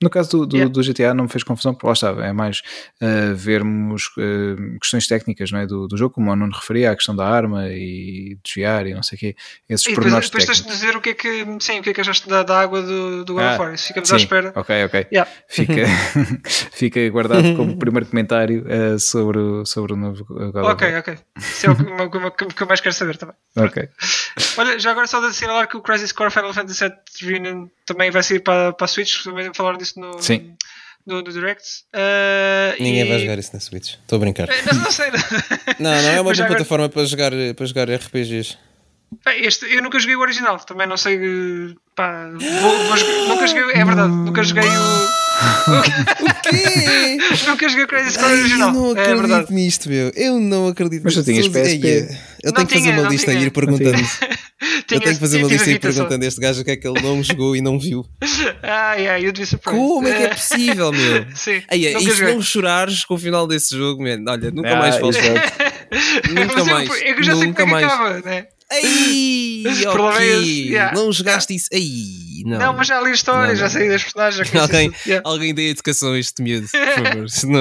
No 0.03 0.11
caso 0.11 0.31
do, 0.31 0.47
do, 0.47 0.57
Yeah. 0.57 0.73
do 0.73 0.83
GTA 0.83 1.15
não 1.15 1.25
me 1.25 1.31
fez 1.31 1.43
confusão, 1.43 1.73
porque 1.73 1.87
lá 1.87 1.93
estava, 1.95 2.25
é 2.27 2.33
mais 2.33 2.61
ah, 3.01 3.33
vermos 3.35 4.11
ah, 4.19 4.79
questões 4.81 5.07
técnicas 5.07 5.51
não 5.51 5.59
é? 5.61 5.67
do, 5.67 5.89
do 5.89 5.97
jogo, 5.97 6.15
como 6.15 6.31
o 6.31 6.37
Nuno 6.37 6.53
referia, 6.55 6.91
a 6.91 6.95
questão 6.97 7.17
da 7.17 7.27
arma 7.27 7.69
e 7.71 8.37
desviar 8.45 8.87
e 8.87 8.93
não 8.95 9.03
sei 9.03 9.17
o 9.17 9.19
quê, 9.19 9.37
esses 9.69 9.87
E 9.87 9.89
depois, 9.89 9.95
pormenores 10.05 10.29
depois 10.29 10.45
tens 10.45 10.63
de 10.63 10.69
dizer 10.69 10.97
o 10.97 11.01
que 11.01 11.11
é 11.11 11.15
que, 11.15 11.45
sim, 11.61 11.81
o 11.81 11.83
que, 11.83 11.91
é 11.91 11.95
que 11.95 12.01
achaste 12.03 12.29
da, 12.29 12.43
da 12.43 12.61
água 12.61 12.83
do, 12.83 13.25
do 13.25 13.33
God 13.35 13.43
of 13.43 13.55
Ah, 13.55 13.59
War. 13.63 13.75
Isso 13.75 13.87
ficamos 13.89 14.09
sim, 14.11 14.15
à 14.15 14.19
espera. 14.19 14.53
Ok, 14.55 14.85
ok. 14.85 15.07
Yeah. 15.11 15.31
Fica, 15.49 15.73
fica 16.73 17.09
guardado 17.11 17.57
como 17.57 17.77
primeiro 17.79 18.07
comentário 18.07 18.67
ah, 18.69 18.99
sobre, 18.99 19.39
o, 19.39 19.65
sobre 19.65 19.95
o 19.95 19.97
novo 19.97 20.25
God 20.27 20.49
of 20.49 20.59
War. 20.59 20.73
Ok, 20.75 20.95
ok. 20.99 21.19
Isso 21.39 21.67
é 21.67 21.71
o 21.71 21.77
que, 21.77 21.83
o 21.83 22.11
que- 22.11 22.19
o 22.19 22.31
que- 22.31 22.45
o 22.45 22.49
que 22.49 22.63
eu 22.63 22.67
mais 22.67 22.81
quero 22.81 22.95
saber 22.95 23.17
também. 23.17 23.35
Ok. 23.57 23.89
Olha, 24.59 24.79
já 24.79 24.91
agora 24.91 25.07
só 25.07 25.21
de 25.21 25.27
assinalar 25.27 25.69
que 25.69 25.77
o 25.77 25.81
Crisis 25.83 26.13
Core 26.13 26.31
Final 26.31 26.53
Fantasy 26.53 26.85
VII 26.85 27.31
Reunion 27.31 27.69
também 27.87 28.11
vai 28.11 28.23
sair 28.23 28.41
para, 28.41 28.73
para 28.73 28.85
a 28.85 28.89
Switch, 28.89 29.23
também 29.25 29.51
falaram 29.55 29.79
disso 29.79 29.86
no, 29.97 30.21
Sim. 30.21 30.55
no, 31.07 31.23
no 31.23 31.33
Direct. 31.33 31.65
Uh, 31.95 32.83
Ninguém 32.83 33.07
e- 33.07 33.09
vai 33.09 33.19
jogar 33.21 33.39
isso 33.39 33.51
na 33.55 33.61
Switch. 33.61 33.95
Estou 33.95 34.17
a 34.17 34.21
brincar. 34.21 34.49
Eh, 34.49 34.63
Não, 34.73 34.81
não 34.83 34.91
sei. 34.91 35.11
Não, 35.79 35.91
não 35.91 36.09
é 36.09 36.15
uma 36.21 36.23
boa 36.25 36.33
agora- 36.35 36.49
plataforma 36.49 36.89
para 36.89 37.05
jogar, 37.05 37.33
para 37.57 37.67
jogar 37.67 37.89
RPGs. 37.91 38.57
Bem, 39.25 39.45
Este, 39.47 39.67
eu 39.73 39.81
nunca 39.83 40.01
joguei 40.01 40.17
o 40.17 40.21
original, 40.21 40.59
também 40.59 40.87
não 40.87 40.97
sei. 40.97 41.17
eh, 41.17 41.75
Pá, 41.95 42.29
vou- 42.31 42.41
vou 42.41 43.29
nunca 43.29 43.47
joguei, 43.47 43.63
é 43.81 43.85
verdade, 43.85 44.13
nunca 44.13 44.43
joguei 44.43 44.65
o. 44.69 45.26
quê? 46.43 47.19
nunca 47.49 47.69
joguei 47.69 47.85
o 47.85 47.89
Crisis 47.89 48.17
Core 48.17 48.27
Ai, 48.27 48.35
eu 48.35 48.41
original. 48.41 48.73
não 48.73 48.89
é 48.89 48.93
acredito 49.01 49.21
verdade. 49.21 49.53
nisto, 49.55 49.89
meu. 49.89 50.13
Eu 50.15 50.41
não 50.41 50.69
acredito 50.69 51.03
Mas 51.05 51.15
tu 51.15 51.19
nisto. 51.19 51.31
tinhas 51.33 51.49
PSP. 51.49 51.87
Ei, 51.87 52.01
Eu 52.43 52.53
Não 52.53 52.53
tenho 52.53 52.67
que 52.69 52.75
fazer 52.75 52.83
tinha, 52.91 53.01
uma 53.01 53.09
lista 53.09 53.31
e 53.33 53.35
tinha. 53.37 53.47
ir 53.47 53.51
perguntando. 53.51 53.99
Eu 54.91 55.01
tenho 55.01 55.15
que 55.15 55.21
fazer 55.21 55.39
uma 55.43 55.49
lista 55.49 55.69
e 55.71 55.75
ir 55.75 55.79
perguntando 55.81 56.25
a 56.25 56.29
este 56.29 56.41
gajo 56.41 56.61
o 56.63 56.65
que 56.65 56.71
é 56.71 56.77
que 56.77 56.87
ele 56.89 57.01
não 57.03 57.23
jogou 57.23 57.55
e 57.57 57.61
não 57.61 57.79
viu. 57.79 58.05
Ai, 58.63 59.07
ai, 59.09 59.27
eu 59.27 59.33
devia 59.33 59.47
surpreender. 59.47 59.85
Como 59.87 60.09
é 60.09 60.17
que 60.17 60.23
é 60.23 60.29
possível, 60.35 60.93
meu? 60.93 61.27
Sim, 61.35 61.63
Aí, 61.69 61.93
nunca 61.93 62.09
e 62.09 62.13
se 62.15 62.23
não 62.23 62.41
chorares 62.41 63.05
com 63.05 63.15
o 63.15 63.19
final 63.19 63.47
desse 63.47 63.77
jogo, 63.77 64.03
man, 64.03 64.23
olha, 64.29 64.51
nunca 64.51 64.71
Ah, 64.73 64.77
mais 64.77 64.95
exato. 64.97 65.19
Nunca 66.33 66.61
eu- 66.61 66.67
mais. 66.67 66.91
É 67.03 67.13
eu 67.13 67.23
já 67.23 67.37
sei 67.37 67.47
Nunca 67.49 67.63
como 67.65 67.77
é 67.77 67.81
que 67.81 67.87
mais. 67.87 68.01
acaba, 68.01 68.31
né? 68.31 68.47
Ei, 68.71 69.63
O 69.87 69.93
problema 69.93 70.21
é 70.23 70.27
esse, 70.27 70.39
ok. 70.41 70.69
yeah. 70.71 70.95
Não 70.99 71.13
jogaste 71.13 71.55
isso. 71.55 71.69
Ei, 71.73 72.43
não. 72.45 72.59
Não, 72.59 72.73
mas 72.73 72.87
já 72.89 73.01
li 73.01 73.11
a 73.11 73.15
história, 73.15 73.49
Não, 73.49 73.55
já 73.57 73.69
sei 73.71 73.89
das 73.89 74.03
personagens. 74.03 74.55
Alguém, 74.55 74.89
isso 74.91 75.09
yeah. 75.09 75.29
alguém 75.29 75.55
dê 75.55 75.71
educação 75.71 76.13
a 76.13 76.19
este 76.19 76.43
miúdo, 76.43 76.67
por 76.69 76.81
favor. 77.05 77.31
Senão... 77.31 77.61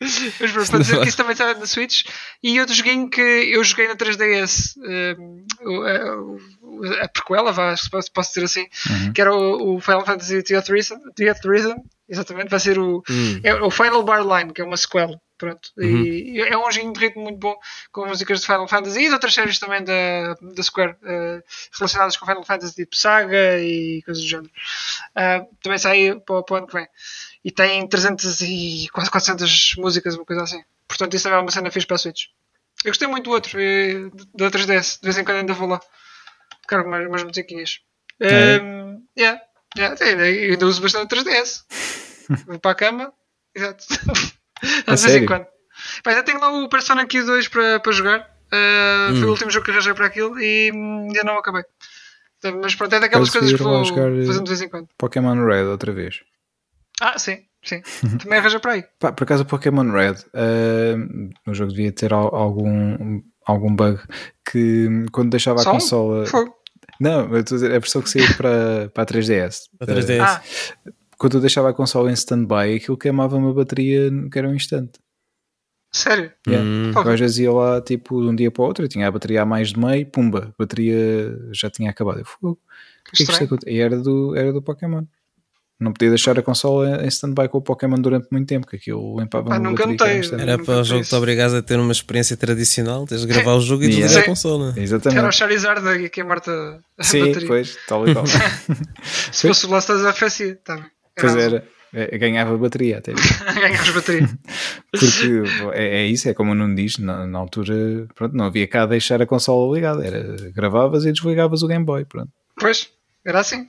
Mas 0.00 0.68
para 0.70 0.78
dizer 0.80 1.00
que 1.00 1.08
isso 1.08 1.16
também 1.16 1.32
está 1.32 1.54
na 1.54 1.66
Switch. 1.66 2.02
E 2.42 2.60
outro 2.60 2.74
joguinho 2.74 3.08
que 3.08 3.20
eu 3.20 3.62
joguei 3.64 3.88
na 3.88 3.96
3DS, 3.96 4.74
um, 5.18 5.44
o- 5.64 5.82
a, 5.82 6.16
o- 6.20 7.02
a 7.02 7.08
prequela, 7.08 7.52
vá, 7.52 7.76
se 7.76 7.88
posso, 7.90 8.10
posso 8.12 8.28
dizer 8.30 8.44
assim, 8.44 8.66
Uhum. 8.90 9.12
que 9.12 9.20
era 9.20 9.34
o, 9.34 9.76
o 9.76 9.80
Final 9.80 10.04
Fantasy 10.04 10.36
Rhythm, 10.68 10.96
Death 11.16 11.44
Rhythm, 11.44 11.76
exatamente, 12.08 12.48
vai 12.50 12.60
ser 12.60 12.78
o, 12.78 13.02
Hum. 13.08 13.40
é 13.42 13.54
o 13.54 13.70
Final 13.70 14.02
Bar 14.02 14.22
Line, 14.22 14.52
que 14.52 14.60
é 14.60 14.64
uma 14.64 14.76
sequela. 14.76 15.18
Pronto. 15.42 15.70
Uhum. 15.76 16.04
E 16.04 16.40
é 16.40 16.56
um 16.56 16.70
joguinho 16.70 16.92
de 16.92 17.00
ritmo 17.00 17.22
muito 17.24 17.38
bom, 17.40 17.56
com 17.90 18.06
músicas 18.06 18.40
de 18.42 18.46
Final 18.46 18.68
Fantasy 18.68 19.00
e 19.00 19.08
de 19.08 19.12
outras 19.12 19.34
séries 19.34 19.58
também 19.58 19.82
da, 19.82 20.34
da 20.40 20.62
Square, 20.62 20.94
eh, 21.02 21.42
relacionadas 21.76 22.16
com 22.16 22.24
Final 22.24 22.44
Fantasy, 22.44 22.76
tipo 22.76 22.94
Saga 22.94 23.58
e 23.58 24.02
coisas 24.04 24.22
do 24.22 24.28
género. 24.28 24.50
Ah, 25.16 25.44
também 25.60 25.78
sai 25.78 26.14
para, 26.24 26.36
o- 26.36 26.44
para 26.44 26.54
o 26.54 26.58
ano 26.58 26.66
que 26.68 26.74
vem. 26.74 26.86
E 27.44 27.50
tem 27.50 27.88
300 27.88 28.40
e 28.40 28.88
quase 28.92 29.10
400 29.10 29.74
músicas, 29.78 30.14
uma 30.14 30.24
coisa 30.24 30.44
assim. 30.44 30.62
Portanto, 30.86 31.12
isso 31.14 31.24
também 31.24 31.40
é 31.40 31.42
uma 31.42 31.50
cena 31.50 31.72
fixe 31.72 31.88
para 31.88 31.96
a 31.96 31.98
Switch. 31.98 32.26
Eu 32.84 32.90
gostei 32.92 33.08
muito 33.08 33.24
do 33.24 33.30
outro, 33.32 33.58
eh, 33.60 34.10
da 34.36 34.48
3DS. 34.48 35.00
De 35.00 35.06
vez 35.06 35.18
em 35.18 35.24
quando 35.24 35.38
ainda 35.38 35.54
vou 35.54 35.66
lá. 35.66 35.80
Cargo 36.68 36.88
mais, 36.88 37.08
mais 37.10 37.24
musiquinhas. 37.24 37.80
É? 38.20 38.60
Um, 38.60 39.04
yeah, 39.18 39.40
yeah, 39.76 39.96
ainda, 40.04 40.22
ainda 40.22 40.66
uso 40.66 40.80
bastante 40.80 41.08
3DS. 41.12 41.64
Vou 42.46 42.60
para 42.60 42.70
a 42.70 42.74
cama. 42.76 43.12
Exato. 43.56 43.84
A 44.86 44.94
de 44.94 45.00
vez 45.00 45.00
sério? 45.00 45.22
em 45.24 45.26
quando. 45.26 45.46
Pá, 46.04 46.10
ainda 46.10 46.22
tenho 46.22 46.40
lá 46.40 46.50
o 46.52 46.68
Persona 46.68 47.06
Q2 47.06 47.48
para, 47.50 47.80
para 47.80 47.92
jogar. 47.92 48.20
Uh, 48.52 49.14
Foi 49.16 49.24
o 49.24 49.26
Hum. 49.28 49.30
último 49.30 49.50
jogo 49.50 49.64
que 49.64 49.70
arranjei 49.70 49.94
para 49.94 50.06
aquilo 50.06 50.38
e 50.40 50.70
hum, 50.72 51.06
ainda 51.08 51.24
não 51.24 51.38
acabei. 51.38 51.62
Então, 52.38 52.60
Mas 52.60 52.74
pronto, 52.74 52.94
é 52.94 53.00
daquelas 53.00 53.30
coisas 53.30 53.52
que 53.52 53.62
vou 53.62 53.80
a 53.80 53.84
jogar, 53.84 54.12
eh, 54.12 54.26
fazendo 54.26 54.44
de 54.44 54.48
vez 54.50 54.60
em 54.62 54.68
quando. 54.68 54.88
Pokémon 54.98 55.44
Red 55.46 55.64
outra 55.64 55.92
vez. 55.92 56.20
Ah, 57.00 57.18
sim, 57.18 57.38
sim. 57.62 57.80
Também 58.22 58.38
arranja 58.38 58.60
para 58.60 58.72
aí. 58.72 58.84
Pá, 59.00 59.10
por 59.12 59.24
acaso 59.24 59.42
o 59.44 59.46
Pokémon 59.46 59.90
Red 59.90 60.14
uh, 60.34 61.30
no 61.46 61.54
jogo 61.54 61.70
devia 61.72 61.90
ter 61.92 62.12
al- 62.12 62.34
algum, 62.34 63.22
algum 63.46 63.74
bug 63.74 64.00
que 64.50 64.86
hum, 64.88 65.06
quando 65.12 65.30
deixava 65.30 65.60
a 65.60 65.64
Só 65.64 65.70
um? 65.70 65.74
consola. 65.74 66.26
Fogo. 66.26 66.54
Não, 67.00 67.32
eu 67.32 67.40
estou 67.40 67.56
a 67.56 67.60
dizer, 67.60 67.70
a 67.74 67.78
versão 67.78 68.02
que 68.02 68.10
saiu 68.10 68.26
para, 68.36 68.90
para 68.92 69.02
a 69.02 69.06
3DS. 69.06 69.62
Para 69.78 69.94
3DS. 69.94 70.20
Uh, 70.20 70.22
Ah, 70.86 70.92
quando 71.22 71.34
eu 71.36 71.40
deixava 71.40 71.70
a 71.70 71.72
consola 71.72 72.10
em 72.10 72.14
stand-by, 72.14 72.74
aquilo 72.74 72.96
queimava 72.96 73.36
uma 73.36 73.54
bateria 73.54 74.10
que 74.30 74.36
era 74.36 74.48
um 74.48 74.54
instante. 74.56 74.98
sério? 75.94 76.32
Yeah. 76.48 76.68
Hum. 76.68 76.90
Às 77.08 77.20
vezes 77.20 77.38
ia 77.38 77.52
lá 77.52 77.80
tipo 77.80 78.20
de 78.20 78.26
um 78.28 78.34
dia 78.34 78.50
para 78.50 78.62
o 78.62 78.66
outro, 78.66 78.84
eu 78.84 78.88
tinha 78.88 79.06
a 79.06 79.10
bateria 79.10 79.42
a 79.42 79.46
mais 79.46 79.68
de 79.68 79.78
meio, 79.78 80.04
pumba, 80.06 80.52
a 80.52 80.62
bateria 80.62 81.38
já 81.52 81.70
tinha 81.70 81.90
acabado. 81.90 82.18
Eu 82.18 82.24
fogo. 82.24 82.58
Que 83.14 83.22
é 83.22 83.26
que 83.46 83.70
E 83.70 83.78
era 83.78 83.96
do, 84.00 84.34
era 84.34 84.52
do 84.52 84.60
Pokémon. 84.60 85.04
Não 85.78 85.92
podia 85.92 86.08
deixar 86.08 86.36
a 86.36 86.42
consola 86.42 87.04
em 87.04 87.08
stand-by 87.08 87.48
com 87.48 87.58
o 87.58 87.62
Pokémon 87.62 87.96
durante 88.00 88.26
muito 88.32 88.48
tempo, 88.48 88.66
que 88.66 88.76
aquilo 88.76 89.18
limpava 89.20 89.48
uma 89.48 89.58
nunca 89.60 89.82
que 89.84 89.88
um 89.88 89.92
notei. 89.92 90.20
Era 90.40 90.58
para 90.58 90.80
o 90.80 90.84
jogo 90.84 91.04
te 91.04 91.14
obrigares 91.14 91.54
a 91.54 91.62
ter 91.62 91.78
uma 91.78 91.92
experiência 91.92 92.36
tradicional, 92.36 93.04
tens 93.06 93.20
de 93.20 93.26
gravar 93.28 93.54
o 93.54 93.60
jogo 93.60 93.84
e 93.84 93.86
Yeah. 93.86 94.06
desligar 94.06 94.22
a 94.22 94.24
Sim. 94.24 94.30
consola. 94.30 94.70
Era 94.70 94.80
o 94.80 94.82
Exatamente. 94.82 95.32
Charizard 95.36 95.88
a 95.88 96.08
queimar-te 96.08 96.50
a 96.50 97.02
Sim, 97.02 97.26
bateria. 97.26 97.48
pois, 97.48 97.78
tal 97.86 98.08
e 98.08 98.12
qual. 98.12 98.24
Se 99.32 99.46
fosse 99.48 99.66
o 99.66 99.70
Last 99.70 99.92
of 99.92 100.00
Us, 100.00 100.06
oferecia. 100.08 100.56
Tá 100.64 100.76
bem. 100.76 100.86
Pois 101.26 101.36
era. 101.36 101.66
É, 101.94 102.16
ganhava 102.16 102.56
bateria 102.56 102.98
até. 102.98 103.12
Ganhavas 103.60 103.90
bateria. 103.90 104.28
Porque 104.90 105.42
é, 105.74 106.02
é 106.02 106.06
isso, 106.06 106.26
é 106.28 106.32
como 106.32 106.54
não 106.54 106.74
diz, 106.74 106.96
na, 106.96 107.26
na, 107.26 107.38
altura 107.38 108.06
pronto, 108.14 108.34
não 108.34 108.46
havia 108.46 108.66
cá 108.66 108.86
deixar 108.86 109.20
a 109.20 109.26
consola 109.26 109.74
ligada, 109.74 110.04
era 110.04 110.50
gravavas 110.52 111.04
e 111.04 111.12
desligavas 111.12 111.62
o 111.62 111.68
Game 111.68 111.84
Boy. 111.84 112.06
Pronto. 112.06 112.30
Pois, 112.58 112.88
era 113.26 113.40
assim. 113.40 113.68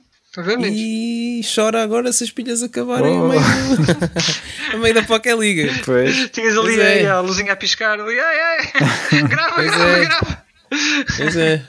E 0.72 1.42
chora 1.54 1.82
agora 1.82 2.12
se 2.12 2.24
as 2.24 2.30
pilhas 2.30 2.60
acabarem 2.62 3.20
oh. 3.20 3.26
a, 3.26 3.28
meio 3.28 3.42
a 4.72 4.76
meio 4.78 4.94
da 4.94 5.02
Poké 5.02 5.34
Liga. 5.36 5.70
Pois. 5.84 6.28
Tinhas 6.30 6.56
ali 6.56 6.80
é. 6.80 7.06
a, 7.06 7.14
a 7.14 7.20
luzinha 7.20 7.52
a 7.52 7.56
piscar 7.56 8.00
ali, 8.00 8.18
ai, 8.18 8.40
ai, 8.40 9.22
grava, 9.28 9.54
pois 9.54 9.70
grava, 9.70 9.90
é. 9.90 10.04
grava. 10.04 10.44
Pois 11.16 11.36
é. 11.36 11.66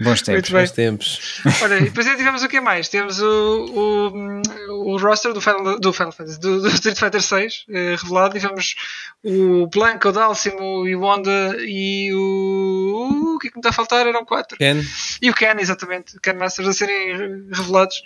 Bons 0.00 0.22
tempos. 0.22 0.50
Bons 0.50 0.70
tempos. 0.72 1.40
Olha, 1.62 1.76
e 1.76 1.84
depois 1.84 2.04
tivemos 2.04 2.42
o 2.42 2.48
que 2.48 2.60
mais? 2.60 2.88
Temos 2.88 3.20
o, 3.20 3.30
o, 3.30 4.92
o 4.92 4.96
roster 4.96 5.32
do 5.32 5.40
Final, 5.40 5.78
do 5.78 5.92
Final 5.92 6.10
Fantasy, 6.10 6.40
do, 6.40 6.60
do 6.62 6.68
Street 6.68 6.98
Fighter 6.98 7.22
6 7.22 7.66
eh, 7.68 7.96
revelado. 7.96 8.34
Tivemos 8.34 8.74
o 9.22 9.68
Blanco, 9.68 10.08
o 10.08 10.12
Dalsimo, 10.12 10.84
o 10.84 11.00
Wanda 11.00 11.56
e 11.60 12.12
o. 12.12 13.34
O 13.36 13.38
que 13.38 13.46
é 13.46 13.50
que 13.50 13.56
me 13.56 13.60
está 13.60 13.68
a 13.68 13.72
faltar? 13.72 14.04
Eram 14.06 14.24
quatro. 14.24 14.58
Ken. 14.58 14.82
E 15.22 15.30
o 15.30 15.34
Ken, 15.34 15.54
exatamente. 15.58 16.18
Ken 16.20 16.34
Masters 16.34 16.68
a 16.68 16.72
serem 16.72 17.48
revelados. 17.52 18.02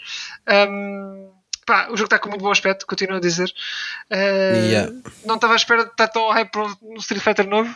Um, 0.46 1.30
pá, 1.64 1.86
o 1.86 1.96
jogo 1.96 2.04
está 2.04 2.18
com 2.18 2.28
muito 2.28 2.42
bom 2.42 2.50
aspecto, 2.50 2.86
continuo 2.86 3.16
a 3.16 3.20
dizer. 3.20 3.50
Uh, 4.10 4.66
yeah. 4.66 4.92
Não 5.24 5.36
estava 5.36 5.54
à 5.54 5.56
espera 5.56 5.84
de 5.84 5.90
estar 5.90 6.08
tão 6.08 6.30
hype 6.30 6.54
no 6.82 6.98
Street 6.98 7.22
Fighter 7.22 7.48
novo. 7.48 7.74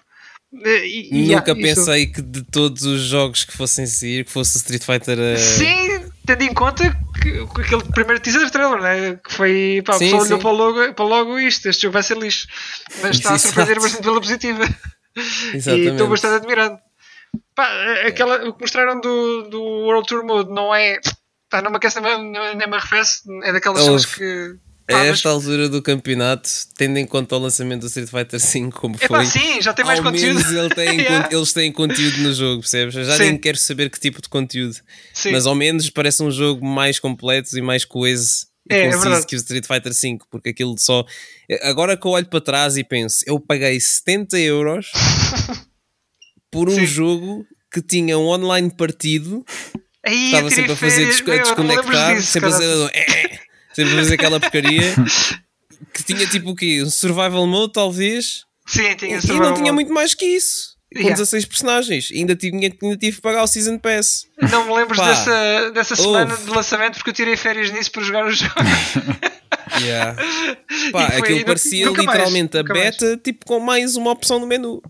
E, 0.53 1.35
Nunca 1.35 1.55
pensei 1.55 2.07
que 2.07 2.21
de 2.21 2.43
todos 2.43 2.83
os 2.83 3.01
jogos 3.01 3.45
que 3.45 3.57
fossem 3.57 3.87
sair, 3.87 4.25
que 4.25 4.31
fosse 4.31 4.59
Street 4.59 4.85
Fighter. 4.85 5.19
Uh... 5.19 5.39
Sim, 5.39 6.11
tendo 6.27 6.43
em 6.43 6.53
conta 6.53 6.91
que, 7.21 7.47
que 7.47 7.61
aquele 7.63 7.85
primeiro 7.85 8.21
teaser 8.21 8.51
trailer, 8.51 8.83
né? 8.83 9.21
que 9.25 9.33
foi. 9.33 9.83
Pá, 9.85 9.95
sim, 9.95 10.09
a 10.09 10.19
pessoa 10.19 10.23
olhou 10.25 10.39
para 10.39 10.51
logo, 10.51 10.95
para 10.95 11.05
logo 11.05 11.39
isto, 11.39 11.69
este 11.69 11.83
jogo 11.83 11.95
vai 11.95 12.03
ser 12.03 12.19
lixo. 12.19 12.47
Mas 13.01 13.17
está 13.17 13.33
a 13.33 13.39
surpreender 13.41 13.81
bastante 13.81 14.03
pela 14.03 14.21
positiva. 14.21 14.69
Exatamente. 15.55 15.89
E 15.89 15.93
estou 15.93 16.09
bastante 16.09 16.35
admirado. 16.37 16.79
Pá, 17.55 17.69
aquela, 18.07 18.49
o 18.49 18.53
que 18.53 18.61
mostraram 18.61 19.01
do, 19.01 19.43
do 19.49 19.63
World 19.63 20.07
Tour 20.07 20.25
Mode 20.25 20.51
não 20.51 20.75
é. 20.75 21.01
Pá, 21.49 21.63
não 21.63 21.71
me 21.71 21.79
aquece 21.79 21.99
nem 22.01 22.69
me 22.69 22.77
arrefece, 22.77 23.23
é 23.43 23.53
daquelas 23.53 23.83
coisas 23.83 24.07
que 24.07 24.57
a 24.97 25.05
esta 25.07 25.29
altura 25.29 25.69
do 25.69 25.83
campeonato, 25.83 26.49
tendo 26.77 26.99
em 26.99 27.07
conta 27.07 27.37
o 27.37 27.39
lançamento 27.39 27.81
do 27.81 27.87
Street 27.87 28.09
Fighter 28.09 28.41
V 28.41 28.71
como 28.73 28.97
foi, 28.97 29.07
Epá, 29.07 29.25
sim, 29.25 29.61
já 29.61 29.73
tem 29.73 29.85
mais 29.85 29.99
ao 29.99 30.05
conteúdo. 30.05 30.35
menos 30.35 30.53
ele 30.53 30.75
tem, 30.75 31.01
yeah. 31.01 31.29
eles 31.31 31.53
têm 31.53 31.73
conteúdo 31.73 32.19
no 32.19 32.35
jogo, 32.35 32.61
percebes? 32.61 32.95
Eu 32.95 33.05
já 33.05 33.17
sim. 33.17 33.25
nem 33.25 33.39
quero 33.39 33.59
saber 33.59 33.91
que 33.91 33.99
tipo 33.99 34.21
de 34.21 34.29
conteúdo, 34.29 34.77
sim. 35.13 35.33
mas 35.33 35.47
ao 35.47 35.55
menos 35.55 35.91
parece 35.91 36.23
um 36.23 36.31
jogo 36.31 36.65
mais 36.65 36.99
completo 36.99 37.57
e 37.57 37.63
mais 37.63 37.85
coeso 37.85 38.53
e 38.71 38.75
é, 38.75 38.91
conciso 38.91 39.15
é 39.15 39.25
que 39.25 39.35
o 39.35 39.39
Street 39.39 39.67
Fighter 39.67 39.93
V, 39.93 40.19
porque 40.31 40.51
aquilo 40.51 40.79
só. 40.79 41.05
Agora 41.63 41.97
que 41.97 42.07
eu 42.07 42.13
olho 42.13 42.27
para 42.27 42.41
trás 42.41 42.77
e 42.77 42.85
penso, 42.85 43.25
eu 43.27 43.41
paguei 43.41 43.79
70 43.81 44.39
euros 44.39 44.93
por 46.51 46.69
um 46.69 46.75
sim. 46.75 46.87
jogo 46.87 47.45
que 47.73 47.83
tinha 47.83 48.19
um 48.19 48.27
online 48.27 48.71
partido. 48.71 49.45
Aí, 50.05 50.27
estava 50.27 50.51
sempre 50.51 50.73
a 50.73 50.77
fazer 50.77 51.07
des 51.07 51.21
desconectar, 51.21 52.23
sempre 52.23 52.49
a 52.49 52.53
fazer. 52.53 52.91
Sempre 53.73 53.95
fazer 53.97 54.15
aquela 54.15 54.41
porcaria 54.41 54.95
que 55.93 56.03
tinha 56.05 56.27
tipo 56.27 56.51
o 56.51 56.57
quê? 56.57 56.83
Um 56.83 56.91
survival 56.91 57.47
mode, 57.47 57.73
talvez? 57.73 58.45
Sim, 58.67 58.95
tinha 58.97 59.19
E 59.19 59.33
não 59.39 59.55
tinha 59.55 59.73
muito 59.73 59.93
mais 59.93 60.15
que 60.15 60.25
isso. 60.25 60.73
Com 60.93 60.99
yeah. 60.99 61.17
16 61.17 61.47
personagens. 61.47 62.11
E 62.11 62.19
ainda 62.19 62.37
tive, 62.37 62.55
ainda 62.57 62.97
tive 62.99 63.17
que 63.17 63.23
pagar 63.23 63.43
o 63.43 63.47
Season 63.47 63.79
Pass. 63.79 64.27
Não 64.51 64.67
me 64.67 64.75
lembro 64.75 64.95
dessa, 64.95 65.71
dessa 65.71 65.97
semana 65.97 66.37
de 66.37 66.51
lançamento 66.51 66.97
porque 66.97 67.11
eu 67.11 67.15
tirei 67.15 67.37
férias 67.37 67.71
nisso 67.71 67.91
para 67.91 68.03
jogar 68.03 68.27
o 68.27 68.31
jogo. 68.31 68.53
yeah. 69.81 70.15
Pá, 70.93 71.11
foi, 71.13 71.21
aquilo 71.21 71.45
parecia 71.47 71.89
literalmente 71.89 72.55
mais, 72.55 72.71
a 72.71 72.73
beta, 72.75 73.07
mais. 73.07 73.21
tipo 73.23 73.47
com 73.47 73.59
mais 73.59 73.97
uma 73.97 74.11
opção 74.11 74.39
no 74.39 74.47
menu. 74.47 74.83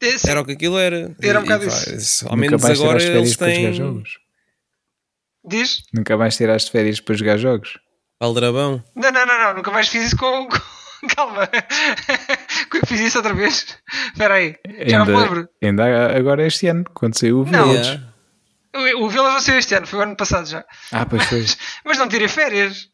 Esse. 0.00 0.28
Era 0.30 0.40
o 0.40 0.44
que 0.44 0.52
aquilo 0.52 0.78
era. 0.78 1.14
Era 1.20 1.40
um 1.40 1.42
bocado 1.42 1.66
isso. 1.66 2.28
Ao 2.28 2.36
menos 2.36 2.64
agora 2.64 3.02
eles 3.02 3.36
têm. 3.36 4.04
Diz? 5.44 5.82
Nunca 5.92 6.16
mais 6.16 6.36
tiraste 6.36 6.70
férias 6.70 7.00
para 7.00 7.16
jogar 7.16 7.36
jogos? 7.36 7.78
Aldrabão? 8.22 8.80
Não, 8.94 9.10
não, 9.10 9.26
não, 9.26 9.38
não, 9.38 9.54
nunca 9.54 9.72
mais 9.72 9.88
fiz 9.88 10.04
isso 10.04 10.16
com. 10.16 10.46
com... 10.46 10.58
Calma, 11.16 11.48
fiz 12.86 13.00
isso 13.00 13.18
outra 13.18 13.34
vez. 13.34 13.76
Espera 14.12 14.34
aí, 14.34 14.54
já 14.64 14.78
ainda, 14.78 14.98
não 14.98 15.06
me 15.06 15.22
lembro. 15.24 15.48
Ainda 15.60 16.16
agora 16.16 16.46
este 16.46 16.68
ano, 16.68 16.84
quando 16.94 17.18
saiu 17.18 17.40
o 17.40 17.44
Village. 17.44 18.00
O, 18.72 19.04
o 19.04 19.08
Village 19.08 19.34
não 19.34 19.40
saiu 19.40 19.58
este 19.58 19.74
ano, 19.74 19.88
foi 19.88 19.98
o 19.98 20.02
ano 20.02 20.14
passado 20.14 20.48
já. 20.48 20.64
Ah, 20.92 21.04
pois 21.04 21.24
foi. 21.24 21.40
Mas, 21.40 21.58
mas 21.84 21.98
não 21.98 22.08
tirei 22.08 22.28
férias. 22.28 22.86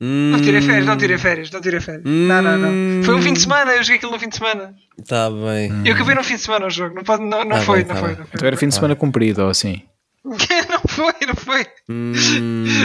Hum. 0.00 0.32
Não 0.32 0.42
tirei 0.42 0.60
férias, 0.60 0.86
não 0.86 0.96
tirei 0.96 1.18
férias, 1.18 1.50
não 1.52 1.60
tirei 1.60 1.80
férias. 1.80 2.02
Hum. 2.04 2.26
Não, 2.26 2.42
não, 2.42 2.58
não. 2.58 3.04
Foi 3.04 3.14
um 3.14 3.22
fim 3.22 3.32
de 3.32 3.40
semana, 3.40 3.72
eu 3.74 3.82
joguei 3.84 3.98
aquilo 3.98 4.10
no 4.10 4.18
fim 4.18 4.28
de 4.28 4.36
semana. 4.36 4.74
Tá 5.06 5.30
bem. 5.30 5.70
Eu 5.84 5.94
acabei 5.94 6.16
no 6.16 6.24
fim 6.24 6.34
de 6.34 6.40
semana 6.40 6.66
o 6.66 6.70
jogo, 6.70 6.96
não, 6.96 7.04
pode, 7.04 7.22
não, 7.22 7.44
não, 7.44 7.58
tá 7.58 7.62
foi, 7.62 7.84
bem, 7.84 7.86
não, 7.86 7.94
tá 7.94 8.00
foi, 8.00 8.10
não 8.10 8.16
foi. 8.16 8.26
Então 8.34 8.46
era 8.48 8.56
fim 8.56 8.66
de 8.66 8.74
semana 8.74 8.96
cumprido 8.96 9.44
ou 9.44 9.50
assim? 9.50 9.84
não 10.70 10.80
foi, 10.88 11.14
não 11.26 11.34
foi. 11.34 11.66
Hum. 11.88 12.12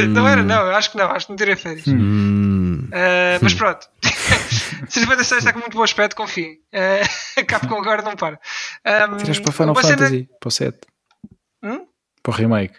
Não 0.10 0.28
era, 0.28 0.44
não, 0.44 0.62
acho 0.72 0.92
que 0.92 0.98
não, 0.98 1.06
acho 1.06 1.26
que 1.26 1.32
não 1.32 1.38
tirei 1.38 1.56
férias. 1.56 1.88
Hum. 1.88 2.88
Uh, 2.88 3.40
mas 3.42 3.54
pronto. 3.54 3.88
Se 4.90 5.00
56 5.02 5.40
está 5.40 5.54
com 5.54 5.60
muito 5.60 5.78
bom 5.78 5.84
aspecto, 5.84 6.16
confiem. 6.16 6.60
Uh, 6.74 7.46
Capcom 7.48 7.78
agora 7.78 8.02
não 8.02 8.16
para. 8.16 8.40
Um, 8.86 9.18
Tiraste 9.18 9.44
para 9.44 9.54
Final 9.54 9.76
Fantasy, 9.76 10.10
cena... 10.10 10.28
para 10.40 10.48
o 10.48 10.52
7. 10.52 10.78
Hum? 11.64 11.86
Para 12.22 12.32
o 12.32 12.36
remake. 12.36 12.76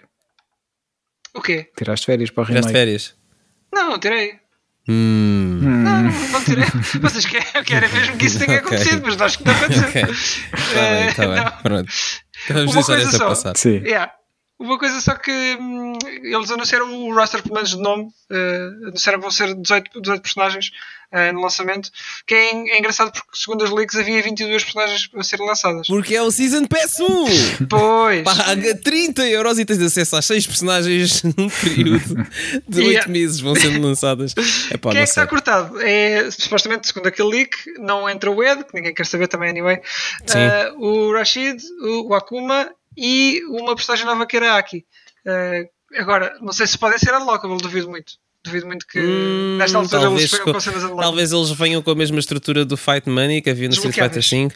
O 1.34 1.40
quê? 1.40 1.70
Tiraste 1.76 2.04
férias 2.04 2.30
para 2.30 2.42
o 2.42 2.44
remake. 2.44 2.66
Tiraste 2.66 2.78
férias? 2.78 3.14
Não, 3.72 3.90
não 3.90 3.98
tirei. 3.98 4.38
Hum. 4.88 5.60
Não, 5.62 6.02
não, 6.02 6.28
não 6.32 6.44
tirei. 6.44 6.64
Vocês 7.00 7.24
querem, 7.24 7.64
querem 7.64 7.88
mesmo 7.92 8.16
que 8.18 8.26
isso 8.26 8.38
tenha 8.38 8.58
okay. 8.58 8.76
acontecido, 8.76 9.02
mas 9.06 9.16
nós 9.16 9.36
que 9.36 9.44
não 9.44 9.54
aconteceu. 9.54 10.12
Está 10.12 10.90
bem, 10.90 11.06
está 11.06 11.26
bem. 11.28 11.62
Pronto. 11.62 11.92
Vamos 12.48 12.74
deixar 12.74 12.98
esta 12.98 13.16
só. 13.18 13.28
passar. 13.28 13.56
Sim. 13.56 13.78
Yeah. 13.84 14.12
Uma 14.60 14.78
coisa 14.78 15.00
só 15.00 15.14
que 15.14 15.32
hum, 15.58 15.94
eles 16.22 16.50
anunciaram 16.50 16.94
o 16.94 17.14
roster, 17.14 17.42
pelo 17.42 17.54
menos 17.54 17.70
de 17.70 17.78
nome, 17.78 18.04
uh, 18.30 18.88
anunciaram 18.88 19.18
que 19.18 19.22
vão 19.22 19.30
ser 19.30 19.54
18, 19.54 20.02
18 20.02 20.20
personagens 20.20 20.70
uh, 21.10 21.32
no 21.32 21.40
lançamento, 21.40 21.90
que 22.26 22.34
é, 22.34 22.50
é, 22.50 22.78
engraçado 22.78 23.10
porque, 23.10 23.30
segundo 23.32 23.64
as 23.64 23.70
leaks, 23.70 23.96
havia 23.96 24.22
22 24.22 24.62
personagens 24.62 25.08
a 25.16 25.22
serem 25.22 25.46
lançadas. 25.46 25.86
Porque 25.86 26.14
é 26.14 26.22
o 26.22 26.30
Season 26.30 26.66
Pass 26.66 27.00
1! 27.00 27.64
Pois! 27.70 28.22
Paga 28.22 28.76
30 28.76 29.26
euros 29.28 29.58
e 29.58 29.64
tens 29.64 29.80
acesso 29.80 30.16
às 30.16 30.26
6 30.26 30.46
personagens 30.46 31.22
num 31.36 31.48
período 31.48 32.28
de 32.68 32.80
8 32.80 32.90
yeah. 32.90 33.08
meses 33.08 33.40
vão 33.40 33.54
sendo 33.54 33.80
lançadas. 33.80 34.34
Epá, 34.70 34.90
Quem 34.90 35.00
é 35.00 35.04
que 35.04 35.08
está 35.08 35.26
cortado? 35.26 35.80
É, 35.80 36.30
supostamente, 36.30 36.86
segundo 36.86 37.06
aquele 37.06 37.30
leak, 37.30 37.56
não 37.78 38.10
entra 38.10 38.30
o 38.30 38.44
Ed, 38.44 38.62
que 38.64 38.74
ninguém 38.74 38.92
quer 38.92 39.06
saber 39.06 39.26
também, 39.26 39.48
anyway. 39.48 39.76
Uh, 39.76 40.84
o 40.84 41.12
Rashid, 41.14 41.62
o 41.82 42.14
Akuma 42.14 42.70
e 42.96 43.42
uma 43.48 43.74
personagem 43.74 44.06
nova 44.06 44.26
que 44.26 44.36
era 44.36 44.54
a 44.54 44.58
Aki. 44.58 44.84
Uh, 45.26 46.00
agora, 46.00 46.36
não 46.40 46.52
sei 46.52 46.66
se 46.66 46.78
podem 46.78 46.98
ser 46.98 47.14
unlockable, 47.14 47.58
duvido 47.58 47.88
muito. 47.88 48.14
Duvido 48.42 48.66
muito 48.66 48.86
que 48.86 48.98
hum, 48.98 49.58
nesta 49.58 49.76
altura 49.76 50.10
eles 50.10 50.30
venham 50.30 50.52
com 50.52 50.60
cenas 50.60 50.82
Talvez 50.82 51.30
eles 51.30 51.50
venham 51.50 51.82
com 51.82 51.90
a 51.90 51.94
mesma 51.94 52.18
estrutura 52.18 52.64
do 52.64 52.74
Fight 52.74 53.08
Money 53.08 53.42
que 53.42 53.50
havia 53.50 53.68
no 53.68 53.74
Street 53.74 53.94
Fighter 53.94 54.22
V 54.22 54.50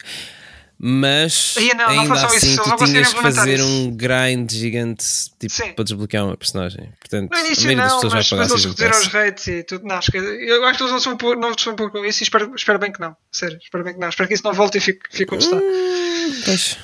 mas 0.77 1.55
não, 1.55 1.87
ainda 1.87 2.15
não 2.15 2.25
assim 2.25 2.47
isso, 2.47 2.61
tu 2.61 2.85
tinhas 2.85 3.13
que 3.13 3.21
fazer 3.21 3.53
isso. 3.53 3.65
um 3.65 3.95
grind 3.95 4.51
gigante 4.51 5.05
tipo, 5.39 5.73
para 5.73 5.83
desbloquear 5.85 6.25
uma 6.25 6.35
personagem. 6.35 6.89
Portanto, 6.99 7.31
no 7.31 7.39
início 7.39 7.71
a 7.71 7.75
não, 7.75 8.01
mas 8.09 8.29
depois 8.29 8.51
eles 8.51 8.65
reduziram 8.65 8.99
os 8.99 9.07
rates 9.07 9.47
e 9.47 9.63
tudo. 9.63 9.85
Não, 9.85 9.95
acho 9.95 10.11
que, 10.11 10.17
eu 10.17 10.65
acho 10.65 10.77
que 10.77 10.83
eles 10.83 10.91
não 10.91 10.97
um 10.97 11.57
são 11.57 11.73
um 11.73 11.75
pouco 11.75 11.97
com 11.97 12.05
isso 12.05 12.23
e 12.23 12.25
espero, 12.25 12.53
espero 12.55 12.77
bem 12.77 12.91
que 12.91 12.99
não. 12.99 13.15
Sério, 13.31 13.57
espero 13.61 13.85
bem 13.85 13.93
que 13.93 13.99
não. 13.99 14.09
Espero 14.09 14.27
que 14.27 14.33
isso 14.33 14.43
não 14.43 14.53
volte 14.53 14.77
e 14.77 14.81
fique, 14.81 14.99
fique 15.09 15.25
como 15.25 15.39
está. 15.39 15.55
Hum, 15.55 15.61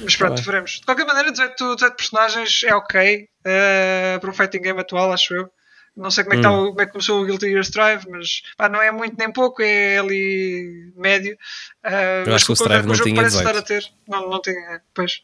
mas 0.02 0.16
pronto, 0.16 0.38
tá 0.38 0.42
veremos. 0.42 0.72
De 0.80 0.86
qualquer 0.86 1.06
maneira, 1.06 1.32
18, 1.32 1.76
18 1.76 1.96
personagens 1.96 2.62
é 2.64 2.76
ok 2.76 3.24
uh, 3.24 4.20
para 4.20 4.30
um 4.30 4.34
fighting 4.34 4.62
game 4.62 4.80
atual, 4.80 5.12
acho 5.12 5.34
eu. 5.34 5.52
Não 5.96 6.10
sei 6.10 6.24
como 6.24 6.36
é, 6.36 6.38
que 6.38 6.44
tá 6.44 6.52
hum. 6.52 6.68
como 6.68 6.82
é 6.82 6.86
que 6.86 6.92
começou 6.94 7.22
o 7.22 7.26
Guilty 7.26 7.50
Gear 7.50 7.62
Strive, 7.62 8.10
mas 8.10 8.42
pá, 8.56 8.70
não 8.70 8.82
é 8.82 8.92
muito 8.92 9.18
nem 9.18 9.32
pouco, 9.32 9.62
é 9.62 9.98
ali 9.98 10.94
médio. 10.96 11.38
Uh, 11.86 12.30
Eu 12.30 12.36
acho 12.36 12.46
que 12.46 12.52
o 12.52 12.54
Strive 12.54 12.88
não 12.88 12.96
tinha 12.96 13.16
parece 13.16 13.38
18. 13.38 13.58
estar 13.58 13.60
a 13.60 13.62
ter. 13.62 13.92
Não, 14.08 14.30
não 14.30 14.42
tinha, 14.42 14.82
pois. 14.94 15.22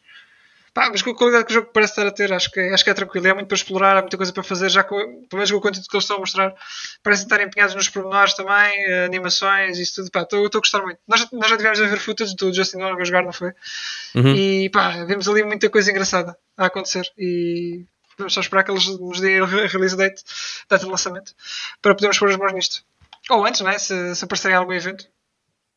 Pá, 0.78 0.90
mas 0.92 1.02
com 1.02 1.10
a 1.10 1.14
qualidade 1.16 1.44
que 1.44 1.50
o 1.50 1.54
jogo 1.54 1.70
parece 1.72 1.90
estar 1.90 2.06
a 2.06 2.12
ter, 2.12 2.32
acho 2.32 2.52
que, 2.52 2.60
acho 2.60 2.84
que 2.84 2.90
é 2.90 2.94
tranquilo. 2.94 3.26
É 3.26 3.34
muito 3.34 3.48
para 3.48 3.56
explorar, 3.56 3.96
há 3.96 4.00
muita 4.00 4.16
coisa 4.16 4.32
para 4.32 4.44
fazer, 4.44 4.68
já 4.68 4.84
com, 4.84 4.96
pelo 4.96 5.26
menos 5.32 5.50
com 5.50 5.56
o 5.56 5.60
conteúdo 5.60 5.88
que 5.88 5.96
eles 5.96 6.04
estão 6.04 6.18
a 6.18 6.20
mostrar. 6.20 6.54
Parecem 7.02 7.24
estar 7.24 7.42
empenhados 7.42 7.74
nos 7.74 7.88
pormenores 7.88 8.34
também, 8.34 8.86
uh, 8.86 9.06
animações, 9.06 9.76
isso 9.76 9.96
tudo. 9.96 10.22
Estou 10.22 10.46
a 10.46 10.48
gostar 10.48 10.82
muito. 10.82 11.00
Nós, 11.08 11.28
nós 11.32 11.50
já 11.50 11.56
tivemos 11.56 11.80
a 11.80 11.86
ver 11.88 11.98
footage 11.98 12.36
do 12.36 12.54
Justin 12.54 12.76
Long 12.76 12.96
a 12.96 13.02
jogar, 13.02 13.24
não 13.24 13.32
foi? 13.32 13.52
Uhum. 14.14 14.36
E 14.36 14.70
pá, 14.70 15.04
vimos 15.04 15.28
ali 15.28 15.42
muita 15.42 15.68
coisa 15.68 15.90
engraçada 15.90 16.38
a 16.56 16.66
acontecer. 16.66 17.10
E 17.18 17.84
Vamos 18.16 18.34
só 18.34 18.40
esperar 18.40 18.62
que 18.62 18.70
eles 18.70 18.86
nos 18.86 19.20
deem 19.20 19.40
a 19.40 19.46
release 19.46 19.96
date, 19.96 20.22
data 20.70 20.84
de 20.84 20.90
lançamento, 20.90 21.32
para 21.82 21.92
podermos 21.92 22.18
pôr 22.20 22.30
as 22.30 22.36
mãos 22.36 22.52
nisto. 22.52 22.84
Ou 23.30 23.44
antes, 23.44 23.62
não 23.62 23.70
é? 23.70 23.78
Se, 23.78 24.14
se 24.14 24.24
aparecer 24.24 24.52
em 24.52 24.54
algum 24.54 24.72
evento. 24.72 25.08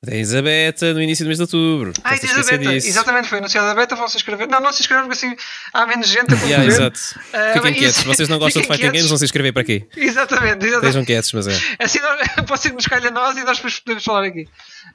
Tens 0.03 0.33
a 0.33 0.41
beta 0.41 0.95
no 0.95 1.01
início 1.01 1.23
do 1.23 1.27
mês 1.27 1.37
de 1.37 1.43
outubro. 1.43 1.93
Ah, 2.03 2.17
tens 2.17 2.31
a 2.33 2.37
beta. 2.43 2.57
disso. 2.57 2.87
Exatamente, 2.87 3.27
foi 3.27 3.37
anunciada 3.37 3.69
a 3.69 3.75
beta, 3.75 3.95
vão 3.95 4.07
se 4.07 4.17
inscrever. 4.17 4.47
Não, 4.47 4.59
não 4.59 4.73
se 4.73 4.81
inscrevam 4.81 5.07
porque 5.07 5.25
assim 5.27 5.35
há 5.71 5.85
menos 5.85 6.07
gente 6.07 6.21
a 6.33 6.35
concorrer. 6.35 6.49
Yeah, 6.49 6.65
exato. 6.65 6.99
Ah, 7.31 7.53
Fiquem 7.53 7.73
quietos. 7.75 7.97
isso- 7.99 8.07
Vocês 8.07 8.27
não 8.27 8.39
gostam 8.39 8.63
de 8.63 8.67
fighting 8.67 8.87
games, 8.87 9.07
vão 9.07 9.17
se 9.19 9.25
inscrever 9.25 9.53
para 9.53 9.63
quê? 9.63 9.87
Exatamente, 9.95 10.65
exatamente. 10.65 10.75
Estejam 10.87 11.05
quietos, 11.05 11.31
mas 11.33 11.47
é. 11.47 11.59
Assim 11.77 11.99
nós- 11.99 12.19
pode 12.47 12.61
ser 12.61 12.69
que 12.69 12.75
nos 12.75 12.87
calhe 12.87 13.07
a 13.07 13.11
nós 13.11 13.37
e 13.37 13.43
nós 13.43 13.57
depois 13.57 13.79
podemos 13.79 14.03
falar 14.03 14.23
aqui. 14.25 14.47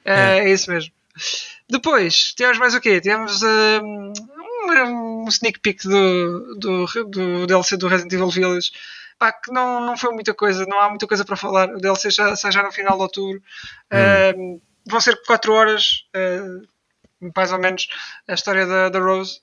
É, 0.03 0.39
é 0.39 0.49
isso 0.51 0.69
mesmo. 0.69 0.91
Depois, 1.69 2.33
tivemos 2.35 2.57
mais 2.57 2.75
o 2.75 2.81
quê? 2.81 2.99
Tivemos 2.99 3.41
um, 3.43 4.13
um, 4.69 5.23
um 5.23 5.29
sneak 5.29 5.59
peek 5.61 5.87
do, 5.87 6.55
do, 6.59 6.85
do 7.05 7.47
DLC 7.47 7.77
do 7.77 7.87
Resident 7.87 8.11
Evil 8.11 8.29
Village. 8.29 8.71
Pá, 9.17 9.31
que 9.31 9.51
não, 9.51 9.83
não 9.85 9.97
foi 9.97 10.11
muita 10.13 10.33
coisa, 10.33 10.65
não 10.67 10.79
há 10.79 10.89
muita 10.89 11.07
coisa 11.07 11.23
para 11.25 11.35
falar. 11.35 11.69
O 11.69 11.79
DLC 11.79 12.11
já 12.11 12.35
sai 12.35 12.51
já 12.51 12.61
no 12.61 12.71
final 12.71 12.97
de 12.97 13.01
outubro. 13.03 13.41
Um, 14.37 14.59
vão 14.89 14.99
ser 15.01 15.21
4 15.25 15.53
horas, 15.53 16.05
uh, 16.15 16.67
mais 17.35 17.51
ou 17.51 17.59
menos, 17.59 17.87
a 18.27 18.33
história 18.33 18.65
da, 18.65 18.89
da 18.89 18.99
Rose. 18.99 19.41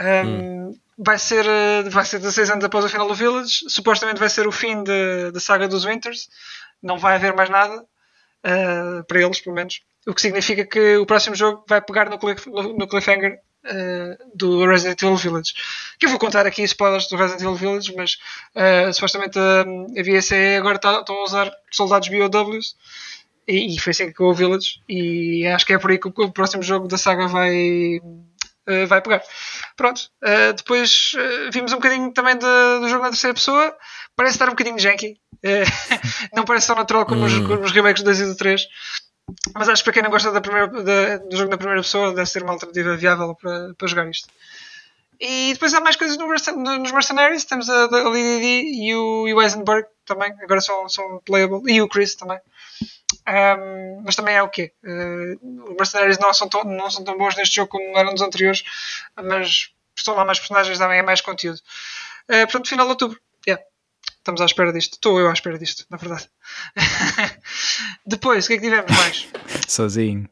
Um, 0.00 0.74
Vai 1.02 1.18
ser, 1.18 1.46
uh, 1.46 1.88
vai 1.90 2.04
ser 2.04 2.18
16 2.18 2.50
anos 2.50 2.64
após 2.64 2.84
o 2.84 2.88
final 2.88 3.08
do 3.08 3.14
Village. 3.14 3.60
Supostamente 3.68 4.20
vai 4.20 4.28
ser 4.28 4.46
o 4.46 4.52
fim 4.52 4.84
da 4.84 5.40
saga 5.40 5.66
dos 5.66 5.86
Winters. 5.86 6.28
Não 6.82 6.98
vai 6.98 7.14
haver 7.14 7.34
mais 7.34 7.48
nada. 7.48 7.82
uh, 8.44 9.04
para 9.04 9.20
eles, 9.22 9.40
pelo 9.40 9.54
menos. 9.56 9.80
O 10.06 10.14
que 10.14 10.20
significa 10.20 10.64
que 10.66 10.96
o 10.96 11.06
próximo 11.06 11.34
jogo 11.36 11.64
vai 11.68 11.80
pegar 11.80 12.08
no, 12.10 12.18
cliff, 12.18 12.48
no, 12.50 12.86
cliffhanger 12.88 13.38
uh, 13.64 14.30
do 14.34 14.66
Resident 14.66 15.00
Evil 15.02 15.16
Village. 15.16 15.54
Que 15.98 16.06
eu 16.06 16.10
vou 16.10 16.18
contar 16.18 16.46
aqui 16.46 16.62
spoilers 16.64 17.06
do 17.08 17.16
Resident 17.16 17.42
Evil 17.42 17.54
Village, 17.54 17.94
mas 17.96 18.18
uh, 18.54 18.92
supostamente 18.92 19.38
a, 19.38 19.62
a 19.62 20.02
VSE 20.02 20.56
agora 20.58 20.78
tá- 20.78 21.00
estão 21.00 21.16
a 21.16 21.24
usar 21.24 21.52
soldados 21.70 22.08
BOWs. 22.08 22.76
E, 23.50 23.74
e 23.74 23.78
foi 23.80 23.90
assim 23.90 24.04
que 24.04 24.10
acabou 24.10 24.30
o 24.32 24.34
Village. 24.34 24.80
E 24.88 25.46
acho 25.46 25.66
que 25.66 25.72
é 25.72 25.78
por 25.78 25.90
aí 25.90 25.98
que 25.98 26.08
o, 26.08 26.12
o 26.16 26.32
próximo 26.32 26.62
jogo 26.62 26.86
da 26.88 26.96
saga 26.96 27.26
vai, 27.26 27.98
uh, 28.68 28.86
vai 28.86 29.00
pegar. 29.02 29.22
Pronto. 29.76 30.02
Uh, 30.22 30.52
depois 30.54 31.12
uh, 31.14 31.50
vimos 31.52 31.72
um 31.72 31.76
bocadinho 31.76 32.12
também 32.12 32.34
de- 32.36 32.80
do 32.80 32.88
jogo 32.88 33.02
na 33.02 33.10
terceira 33.10 33.34
pessoa. 33.34 33.76
Parece 34.14 34.34
estar 34.36 34.46
um 34.46 34.50
bocadinho 34.50 34.78
janky. 34.78 35.16
Não 36.36 36.44
parece 36.44 36.66
tão 36.66 36.76
natural 36.76 37.06
como, 37.06 37.24
os, 37.24 37.32
como 37.38 37.60
os 37.64 37.72
remakes 37.72 38.02
do 38.02 38.06
2 38.06 38.20
e 38.20 38.26
do 38.26 38.36
3. 38.36 38.62
Mas 39.54 39.68
acho 39.68 39.82
que 39.82 39.84
para 39.84 39.92
quem 39.94 40.02
não 40.02 40.10
gosta 40.10 40.30
da 40.32 40.40
primeira, 40.40 40.66
da- 40.68 41.16
do 41.18 41.36
jogo 41.36 41.50
da 41.50 41.56
primeira 41.56 41.80
pessoa, 41.82 42.12
deve 42.12 42.26
ser 42.28 42.42
uma 42.42 42.52
alternativa 42.52 42.96
viável 42.96 43.34
para, 43.40 43.72
para 43.78 43.88
jogar 43.88 44.08
isto. 44.10 44.28
E 45.20 45.52
depois 45.52 45.72
há 45.74 45.80
mais 45.80 45.96
coisas 45.96 46.16
no 46.16 46.26
nos 46.26 46.92
Mercenaries. 46.92 47.44
Temos 47.44 47.68
a, 47.70 47.84
a 47.84 47.98
LDD 47.98 48.62
e 48.64 48.94
o, 48.94 49.28
e 49.28 49.34
o 49.34 49.40
Eisenberg 49.42 49.86
também. 50.04 50.32
Agora 50.42 50.60
são, 50.60 50.88
são 50.88 51.20
playable. 51.24 51.60
E 51.70 51.80
o 51.80 51.88
Chris 51.88 52.14
também. 52.14 52.38
Um, 53.28 54.02
mas 54.04 54.16
também 54.16 54.34
é 54.34 54.42
o 54.42 54.48
quê? 54.48 54.72
Uh, 54.82 55.70
os 55.70 55.76
Mercenaries 55.76 56.18
não 56.18 56.32
são, 56.32 56.48
tão, 56.48 56.64
não 56.64 56.90
são 56.90 57.04
tão 57.04 57.16
bons 57.16 57.36
neste 57.36 57.56
jogo 57.56 57.70
como 57.70 57.96
eram 57.96 58.12
nos 58.12 58.22
anteriores. 58.22 58.62
Mas 59.16 59.70
estão 59.96 60.14
lá 60.14 60.24
mais 60.24 60.38
personagens, 60.38 60.78
também 60.78 60.98
é 60.98 61.02
mais 61.02 61.20
conteúdo. 61.20 61.58
Uh, 62.28 62.46
portanto, 62.46 62.68
final 62.68 62.86
de 62.86 62.90
outubro. 62.90 63.20
Yeah. 63.46 63.62
Estamos 64.18 64.40
à 64.40 64.44
espera 64.44 64.72
disto. 64.72 64.94
Estou 64.94 65.18
eu 65.18 65.28
à 65.28 65.32
espera 65.32 65.58
disto, 65.58 65.86
na 65.90 65.96
verdade. 65.96 66.28
Depois, 68.06 68.44
o 68.44 68.48
que 68.48 68.54
é 68.54 68.56
que 68.58 68.62
tivemos 68.62 68.90
mais? 68.96 69.28
Sozinho. 69.66 70.28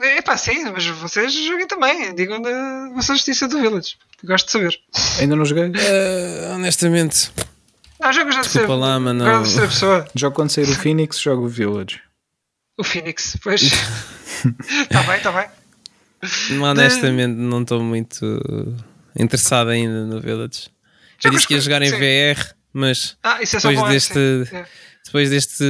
É 0.00 0.20
pá, 0.22 0.36
sim, 0.36 0.64
mas 0.72 0.84
vocês 0.86 1.32
joguem 1.32 1.66
também. 1.66 2.14
Digam 2.14 2.42
da 2.42 2.90
vossa 2.94 3.14
justiça 3.14 3.46
do 3.46 3.60
Village. 3.60 3.96
Gosto 4.24 4.46
de 4.46 4.52
saber. 4.52 4.80
Ainda 5.20 5.36
não 5.36 5.44
joguei. 5.44 5.72
Eh, 5.74 6.50
honestamente, 6.52 7.30
Não, 8.00 8.12
jogo 8.12 8.32
já 8.32 8.40
de 8.40 8.46
ser. 8.48 8.58
Desculpa 8.60 8.74
lá, 8.74 9.00
mas 9.00 9.14
não- 9.14 9.42
de 9.42 9.60
pessoa. 9.60 10.06
Jogo 10.14 10.34
quando 10.36 10.50
sair 10.50 10.64
o 10.64 10.74
Phoenix, 10.74 11.18
jogo 11.20 11.44
o 11.44 11.48
Village. 11.48 12.00
O 12.76 12.84
Phoenix, 12.84 13.36
pois. 13.42 13.62
Está 13.62 15.02
bem, 15.06 15.16
está 15.16 15.32
bem. 15.32 15.48
honestamente, 16.62 17.34
não 17.36 17.62
estou 17.62 17.82
muito 17.82 18.24
interessado 19.18 19.70
ainda 19.70 20.04
no 20.06 20.20
Village. 20.20 20.68
Já 21.20 21.28
Eu 21.28 21.32
disse 21.32 21.46
que 21.46 21.54
ia 21.54 21.60
jogar 21.60 21.82
em 21.82 21.90
sim. 21.90 21.96
VR, 21.98 22.54
mas 22.72 23.16
Ah, 23.22 23.40
isso 23.42 23.56
é 23.56 23.60
só 23.60 23.68
depois 23.68 23.86
bom. 23.86 23.92
deste, 23.92 24.44
sim. 24.46 24.56
É. 24.56 24.66
depois 25.04 25.30
deste, 25.30 25.64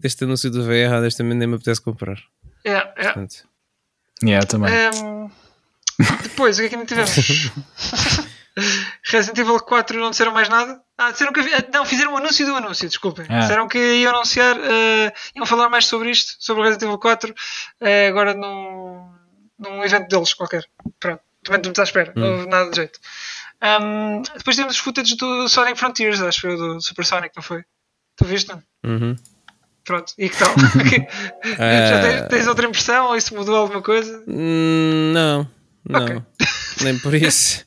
deste 0.00 0.24
anúncio 0.24 0.50
do 0.50 0.64
VR, 0.64 0.94
honestamente 0.98 1.38
nem 1.38 1.46
me 1.48 1.54
apetece 1.54 1.80
comprar. 1.80 2.18
É, 2.64 2.72
é. 2.72 2.82
Portanto, 3.04 3.36
Yeah, 4.24 4.46
também. 4.46 4.72
Ehm, 4.72 5.30
depois, 6.22 6.56
o 6.56 6.60
que 6.60 6.66
é 6.66 6.68
que 6.68 6.74
ainda 6.76 6.86
tivemos? 6.86 7.50
Resident 9.04 9.38
Evil 9.38 9.58
4 9.60 9.98
não 9.98 10.10
disseram 10.10 10.32
mais 10.32 10.48
nada? 10.48 10.80
Ah, 10.98 11.10
disseram 11.10 11.32
que 11.32 11.40
havia- 11.40 11.66
não, 11.72 11.84
fizeram 11.84 12.12
um 12.12 12.16
anúncio 12.18 12.44
do 12.46 12.54
anúncio, 12.54 12.88
desculpem. 12.88 13.26
Ah. 13.28 13.40
Disseram 13.40 13.66
que 13.68 13.78
iam 13.78 14.14
anunciar, 14.14 14.56
eh, 14.58 15.12
iam 15.34 15.46
falar 15.46 15.68
mais 15.68 15.86
sobre 15.86 16.10
isto, 16.10 16.34
sobre 16.38 16.62
o 16.62 16.64
Resident 16.64 16.82
Evil 16.88 16.98
4, 16.98 17.34
eh, 17.80 18.08
agora 18.08 18.34
num, 18.34 19.10
num 19.58 19.82
evento 19.84 20.08
deles 20.08 20.34
qualquer. 20.34 20.64
Pronto, 21.00 21.20
também 21.42 21.58
estamos 21.60 21.78
à 21.78 21.82
espera, 21.82 22.12
não 22.14 22.32
houve 22.32 22.46
nada 22.48 22.70
de 22.70 22.76
jeito. 22.76 22.98
Ahm, 23.60 24.22
depois 24.36 24.56
temos 24.56 24.74
os 24.74 24.78
footage 24.80 25.16
do 25.16 25.48
Sonic 25.48 25.78
Frontiers, 25.78 26.20
acho 26.20 26.40
que 26.40 26.46
foi 26.48 26.54
o 26.56 26.58
do 26.74 26.80
Super 26.82 27.04
Sonic, 27.06 27.34
não 27.36 27.42
foi? 27.42 27.62
Tu 28.16 28.24
viste? 28.24 28.48
Não? 28.50 28.62
uhum. 28.84 29.16
Pronto, 29.84 30.12
e 30.16 30.28
que 30.28 30.36
tal? 30.36 30.48
Já 31.58 32.00
tens, 32.02 32.28
tens 32.28 32.46
outra 32.46 32.66
impressão 32.66 33.06
ou 33.06 33.16
isso 33.16 33.34
mudou 33.34 33.56
alguma 33.56 33.82
coisa? 33.82 34.22
Hum, 34.28 35.12
Não, 35.12 35.48
não. 35.88 36.04
Ok. 36.04 36.22
Nem 36.80 36.98
por 36.98 37.14
isso. 37.14 37.64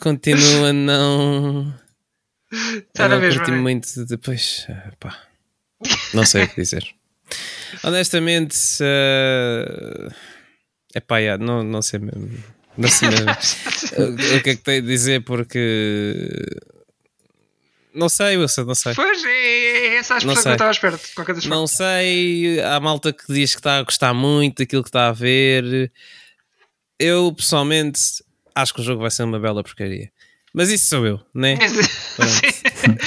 Continua 0.00 0.70
a 0.70 0.72
não. 0.72 1.74
Está 2.52 3.06
a 3.06 3.08
na 3.08 3.18
mesma. 3.18 3.46
né? 3.46 3.56
muito 3.56 4.06
depois. 4.06 4.66
pá. 4.98 5.18
Não 6.14 6.24
sei 6.24 6.44
o 6.44 6.48
que 6.48 6.56
dizer. 6.56 6.86
Honestamente, 7.82 8.56
é 10.94 11.00
pá, 11.00 11.18
yeah, 11.18 11.42
não, 11.42 11.62
não 11.62 11.82
sei 11.82 12.00
mesmo. 12.00 12.42
Não 12.76 12.88
sei 12.88 13.08
mesmo. 13.10 13.26
o, 13.98 14.36
o 14.38 14.42
que 14.42 14.50
é 14.50 14.56
que 14.56 14.62
tenho 14.62 14.82
de 14.82 14.88
dizer 14.88 15.22
porque. 15.24 16.42
Não 17.94 18.08
sei, 18.08 18.36
Wilson, 18.36 18.64
não 18.64 18.74
sei. 18.74 18.94
Pois, 18.94 19.24
é, 19.24 19.28
é 19.28 19.96
essa 19.96 20.14
a 20.14 20.18
expressão 20.18 20.42
que 20.42 20.48
eu 20.48 20.52
estava 20.52 20.70
à 20.70 20.72
espera, 20.72 20.96
de 20.96 21.14
qualquer 21.14 21.34
das. 21.34 21.46
Não 21.46 21.66
sei, 21.66 22.60
há 22.60 22.78
malta 22.78 23.12
que 23.12 23.32
diz 23.32 23.54
que 23.54 23.60
está 23.60 23.78
a 23.78 23.82
gostar 23.82 24.12
muito 24.12 24.58
daquilo 24.58 24.82
que 24.82 24.88
está 24.88 25.08
a 25.08 25.12
ver. 25.12 25.90
Eu 26.98 27.32
pessoalmente 27.34 28.00
acho 28.56 28.74
que 28.74 28.80
o 28.80 28.84
jogo 28.84 29.02
vai 29.02 29.10
ser 29.10 29.22
uma 29.22 29.38
bela 29.38 29.62
porcaria. 29.62 30.10
Mas 30.54 30.70
isso 30.70 30.86
sou 30.86 31.06
eu, 31.06 31.20
né? 31.34 31.58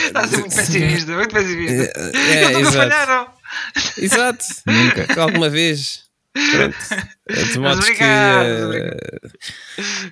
Está 0.06 0.22
a 0.22 0.28
ser 0.28 0.38
muito 0.38 0.56
pessimista, 0.56 1.12
muito 1.16 1.34
pessimista. 1.34 2.00
É, 2.00 2.44
Eles 2.44 2.52
nunca 2.54 2.60
exato. 2.60 2.78
falharam. 2.78 3.34
Exato. 3.98 4.46
Nunca. 4.68 5.22
Alguma 5.22 5.50
vez. 5.50 6.04
Pronto. 6.32 6.78
De 7.52 7.60
modo 7.60 7.82
que. 7.82 7.92
obrigado. 7.92 8.98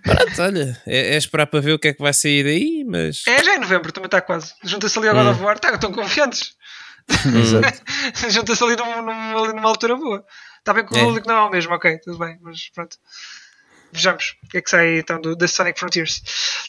Pronto, 0.04 0.42
olha. 0.42 0.82
É, 0.88 1.14
é 1.14 1.18
esperar 1.18 1.46
para 1.48 1.60
ver 1.62 1.74
o 1.74 1.80
que 1.80 1.90
é 1.90 1.94
que 1.94 2.02
vai 2.02 2.14
sair 2.14 2.44
daí, 2.44 2.84
mas. 2.88 3.22
É, 3.28 3.44
já 3.44 3.54
é 3.54 3.58
novembro, 3.60 3.92
também 3.92 4.08
está 4.08 4.20
quase. 4.22 4.54
Junta-se 4.64 4.98
ali 4.98 5.08
ao 5.10 5.16
God 5.16 5.28
of 5.36 5.42
War, 5.44 5.60
tá, 5.60 5.74
estão 5.74 5.92
confiantes. 5.92 6.54
Exato. 7.10 7.82
Junta-se 8.32 8.64
ali, 8.64 8.76
num, 8.76 9.02
num- 9.04 9.38
ali 9.44 9.54
numa 9.54 9.70
altura 9.70 9.96
boa. 9.96 10.26
Está 10.60 10.74
bem 10.74 10.86
que 10.86 10.94
o 10.94 10.98
É. 10.98 11.02
público 11.04 11.28
não 11.28 11.36
é 11.36 11.42
o 11.44 11.50
mesmo, 11.52 11.74
ok, 11.74 12.00
tudo 12.00 12.18
bem, 12.18 12.38
mas 12.42 12.70
pronto. 12.74 12.98
Vejamos 13.92 14.36
o 14.44 14.50
que 14.50 14.58
é 14.58 14.62
que 14.62 14.70
sai 14.70 15.00
então 15.00 15.20
do, 15.22 15.36
da 15.36 15.48
Sonic 15.48 15.80
Frontiers. 15.80 16.22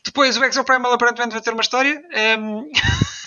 Depois, 0.05 0.37
o 0.37 0.45
Exoprimal 0.45 0.93
aparentemente 0.93 1.33
vai 1.33 1.41
ter 1.41 1.53
uma 1.53 1.62
história. 1.62 2.01
Ehm, 2.12 2.71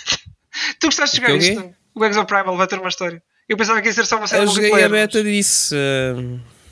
tu 0.80 0.88
gostaste 0.88 1.20
de 1.20 1.22
jogar 1.22 1.36
O 1.36 1.40
quê? 1.40 1.52
isto? 1.52 1.76
O 1.94 2.06
Exoprimal 2.06 2.58
vai 2.58 2.68
ter 2.68 2.80
uma 2.80 2.90
história. 2.90 3.22
Eu 3.48 3.58
pensava 3.58 3.82
que 3.82 3.88
ia 3.90 3.94
ser 3.94 4.06
só 4.06 4.18
uma 4.18 4.28
série 4.28 4.44
Eu 4.44 4.48
joguei 4.48 4.84
a 4.84 4.90
beta 4.90 5.22
disso. 5.24 5.76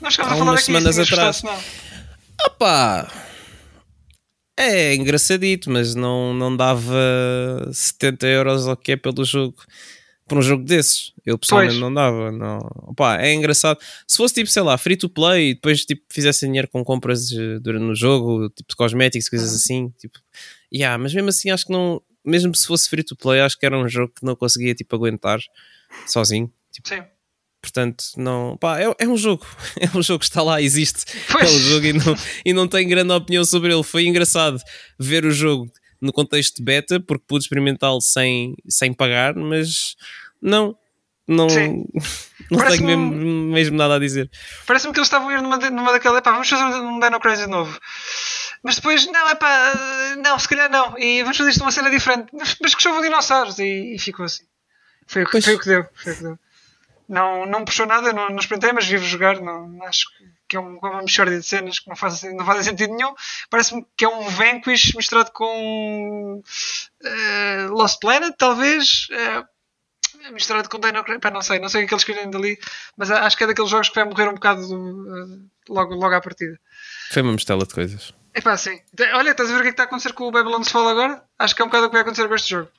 Não 0.02 0.10
chegámos 0.10 0.32
a 0.32 0.36
falar 0.38 0.54
aqui, 0.54 0.62
semanas 0.62 0.94
se 0.94 1.04
tinhas 1.04 1.12
atrás. 1.12 1.42
Opá! 2.46 3.08
É 4.58 4.94
engraçadito, 4.94 5.70
mas 5.70 5.94
não, 5.94 6.34
não 6.34 6.54
dava 6.54 6.94
70 7.72 8.26
euros 8.26 8.66
ou 8.66 8.76
que 8.76 8.92
é 8.92 8.96
pelo 8.96 9.24
jogo. 9.24 9.56
Por 10.30 10.38
um 10.38 10.42
jogo 10.42 10.62
desses. 10.62 11.12
Eu 11.26 11.36
pessoalmente 11.36 11.72
Pois. 11.72 11.80
não 11.80 11.92
dava. 11.92 12.30
Não. 12.30 12.58
Opá, 12.86 13.20
é 13.20 13.34
engraçado. 13.34 13.80
Se 14.06 14.16
fosse 14.16 14.32
tipo, 14.32 14.48
sei 14.48 14.62
lá, 14.62 14.78
free 14.78 14.96
to 14.96 15.08
play 15.08 15.50
e 15.50 15.54
depois 15.54 15.84
tipo, 15.84 16.02
fizesse 16.08 16.46
dinheiro 16.46 16.68
com 16.68 16.84
compras 16.84 17.32
eh, 17.32 17.58
durante 17.58 17.82
no 17.82 17.96
jogo, 17.96 18.48
tipo 18.50 18.68
de 18.70 18.76
cosméticos, 18.76 19.28
coisas 19.28 19.52
assim. 19.52 19.92
Tipo, 19.98 20.20
yeah, 20.72 20.96
mas 20.96 21.12
mesmo 21.12 21.30
assim 21.30 21.50
acho 21.50 21.66
que 21.66 21.72
não. 21.72 22.00
Mesmo 22.24 22.54
se 22.54 22.64
fosse 22.64 22.88
free 22.88 23.02
to 23.02 23.16
play, 23.16 23.40
acho 23.40 23.58
que 23.58 23.66
era 23.66 23.76
um 23.76 23.88
jogo 23.88 24.12
que 24.14 24.24
não 24.24 24.36
conseguia 24.36 24.72
tipo, 24.72 24.94
aguentar 24.94 25.40
sozinho. 26.06 26.48
Tipo, 26.70 26.88
Sim. 26.90 27.02
Portanto, 27.60 28.04
não, 28.16 28.56
pá, 28.56 28.80
é, 28.80 28.84
é 29.00 29.08
um 29.08 29.16
jogo, 29.16 29.44
é 29.80 29.98
um 29.98 30.00
jogo 30.00 30.20
que 30.20 30.26
está 30.26 30.42
lá, 30.42 30.62
existe. 30.62 31.06
Pois. 31.28 31.50
É 31.50 31.52
um 31.52 31.58
jogo 31.58 31.86
e 31.86 31.92
não, 31.92 32.16
e 32.44 32.52
não 32.52 32.68
tenho 32.68 32.88
grande 32.88 33.12
opinião 33.12 33.44
sobre 33.44 33.74
ele. 33.74 33.82
Foi 33.82 34.06
engraçado 34.06 34.60
ver 34.96 35.24
o 35.24 35.32
jogo 35.32 35.68
no 36.00 36.12
contexto 36.12 36.62
beta, 36.62 36.98
porque 37.00 37.24
pude 37.26 37.44
experimentá-lo 37.44 38.00
sem, 38.00 38.54
sem 38.68 38.92
pagar, 38.92 39.34
mas 39.34 39.96
não, 40.40 40.76
não, 41.28 41.48
Sim. 41.48 41.84
não 42.50 42.66
tenho 42.66 42.84
mesmo, 42.86 43.10
mesmo 43.52 43.76
nada 43.76 43.96
a 43.96 43.98
dizer. 43.98 44.30
Parece-me 44.66 44.92
que 44.92 44.98
eles 44.98 45.06
estavam 45.06 45.28
a 45.28 45.34
ir 45.34 45.42
numa, 45.42 45.56
numa 45.58 45.92
daquela. 45.92 46.20
Pá, 46.22 46.32
vamos 46.32 46.48
fazer 46.48 46.64
um 46.80 46.98
Dino 46.98 47.20
Crisis 47.20 47.46
novo. 47.46 47.78
Mas 48.62 48.76
depois, 48.76 49.06
não, 49.06 49.28
é 49.28 49.34
pá, 49.34 49.72
não, 50.22 50.38
se 50.38 50.48
calhar 50.48 50.70
não. 50.70 50.98
E 50.98 51.22
vamos 51.22 51.36
fazer 51.36 51.50
isto 51.50 51.62
uma 51.62 51.70
cena 51.72 51.90
diferente. 51.90 52.28
Mas, 52.32 52.56
mas 52.60 52.74
que 52.74 52.82
chovam 52.82 53.00
dinossauros. 53.00 53.58
E, 53.58 53.94
e 53.94 53.98
ficou 53.98 54.24
assim. 54.24 54.44
Foi, 55.06 55.22
o 55.22 55.26
que- 55.26 55.32
Pois. 55.32 55.44
foi 55.44 55.54
o 55.54 55.58
que 55.58 55.66
deu. 55.68 55.86
Foi 55.94 56.12
o 56.12 56.16
que 56.16 56.22
deu. 56.22 56.38
Não, 57.08 57.46
não 57.46 57.64
puxou 57.64 57.86
nada, 57.86 58.12
não, 58.12 58.28
não 58.28 58.36
experimentei, 58.38 58.72
mas 58.72 58.86
vivo 58.86 59.04
jogar. 59.04 59.40
Não, 59.40 59.82
acho 59.84 60.04
que 60.16 60.24
é 60.56 60.60
um, 60.60 60.78
uma 60.78 61.02
mistória 61.02 61.38
de 61.38 61.44
cenas 61.44 61.78
que 61.78 61.88
não 61.88 61.96
fazem, 61.96 62.34
não 62.36 62.44
fazem 62.44 62.64
sentido 62.64 62.94
nenhum. 62.94 63.14
Parece-me 63.48 63.86
que 63.96 64.04
é 64.04 64.08
um 64.08 64.28
Vanquish 64.28 64.94
misturado 64.94 65.30
com 65.32 66.42
uh, 66.42 67.72
Lost 67.72 68.00
Planet, 68.00 68.34
talvez. 68.36 69.08
Uh, 69.10 69.44
misturado 70.32 70.68
com 70.68 70.78
Dino 70.78 71.02
Crisis. 71.02 71.32
Não 71.32 71.42
sei, 71.42 71.58
não 71.58 71.68
sei 71.68 71.84
o 71.84 71.88
que 71.88 71.94
eles 71.94 72.04
querem 72.04 72.30
dali, 72.30 72.58
mas 72.96 73.10
acho 73.10 73.36
que 73.36 73.44
é 73.44 73.46
daqueles 73.46 73.70
jogos 73.70 73.88
que 73.88 73.94
vai 73.94 74.04
morrer 74.04 74.28
um 74.28 74.34
bocado 74.34 74.62
uh, 74.62 75.50
logo, 75.68 75.94
logo 75.94 76.14
à 76.14 76.20
partida. 76.20 76.58
Foi 77.10 77.22
uma 77.22 77.32
mistela 77.32 77.66
de 77.66 77.74
coisas. 77.74 78.14
É 78.34 78.40
pá, 78.40 78.56
sim. 78.56 78.78
Olha, 79.14 79.30
estás 79.30 79.50
a 79.50 79.54
ver 79.54 79.60
o 79.60 79.62
que 79.62 79.68
é 79.68 79.70
que 79.70 79.74
está 79.74 79.82
a 79.84 79.86
acontecer 79.86 80.12
com 80.12 80.24
o 80.24 80.30
Babylon's 80.30 80.70
Fall 80.70 80.88
agora? 80.88 81.24
Acho 81.38 81.54
que 81.54 81.62
é 81.62 81.64
um 81.64 81.68
bocado 81.68 81.86
o 81.86 81.88
que 81.88 81.94
vai 81.94 82.02
acontecer 82.02 82.28
com 82.28 82.34
este 82.34 82.50
jogo. 82.50 82.70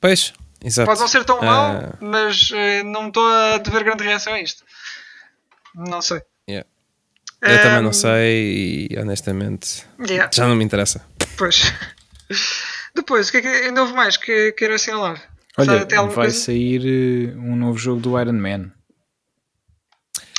Pois, 0.00 0.32
exato. 0.62 0.86
Pode 0.86 1.00
não 1.00 1.08
ser 1.08 1.24
tão 1.24 1.40
mau, 1.40 1.80
mas 2.00 2.50
uh, 2.50 2.84
não 2.84 3.08
estou 3.08 3.26
a 3.26 3.58
dever 3.58 3.84
grande 3.84 4.04
reação 4.04 4.34
a 4.34 4.40
isto. 4.40 4.64
Não 5.74 6.02
sei. 6.02 6.22
Eu 7.42 7.56
um, 7.56 7.62
também 7.62 7.82
não 7.82 7.92
sei 7.92 8.86
e 8.90 8.98
honestamente 8.98 9.84
yeah. 10.08 10.30
já 10.32 10.46
não 10.46 10.54
me 10.54 10.64
interessa. 10.64 11.04
Pois. 11.36 11.72
Depois, 12.94 13.28
o 13.28 13.32
que 13.32 13.38
é 13.38 13.40
que 13.40 13.48
ainda 13.48 13.82
houve 13.82 13.94
mais 13.94 14.16
que 14.16 14.52
quero 14.52 14.74
assinalar? 14.74 15.20
Olha, 15.58 15.84
vai 15.84 16.08
coisa? 16.08 16.38
sair 16.38 17.34
um 17.36 17.56
novo 17.56 17.78
jogo 17.78 18.00
do 18.00 18.18
Iron 18.18 18.32
Man. 18.32 18.70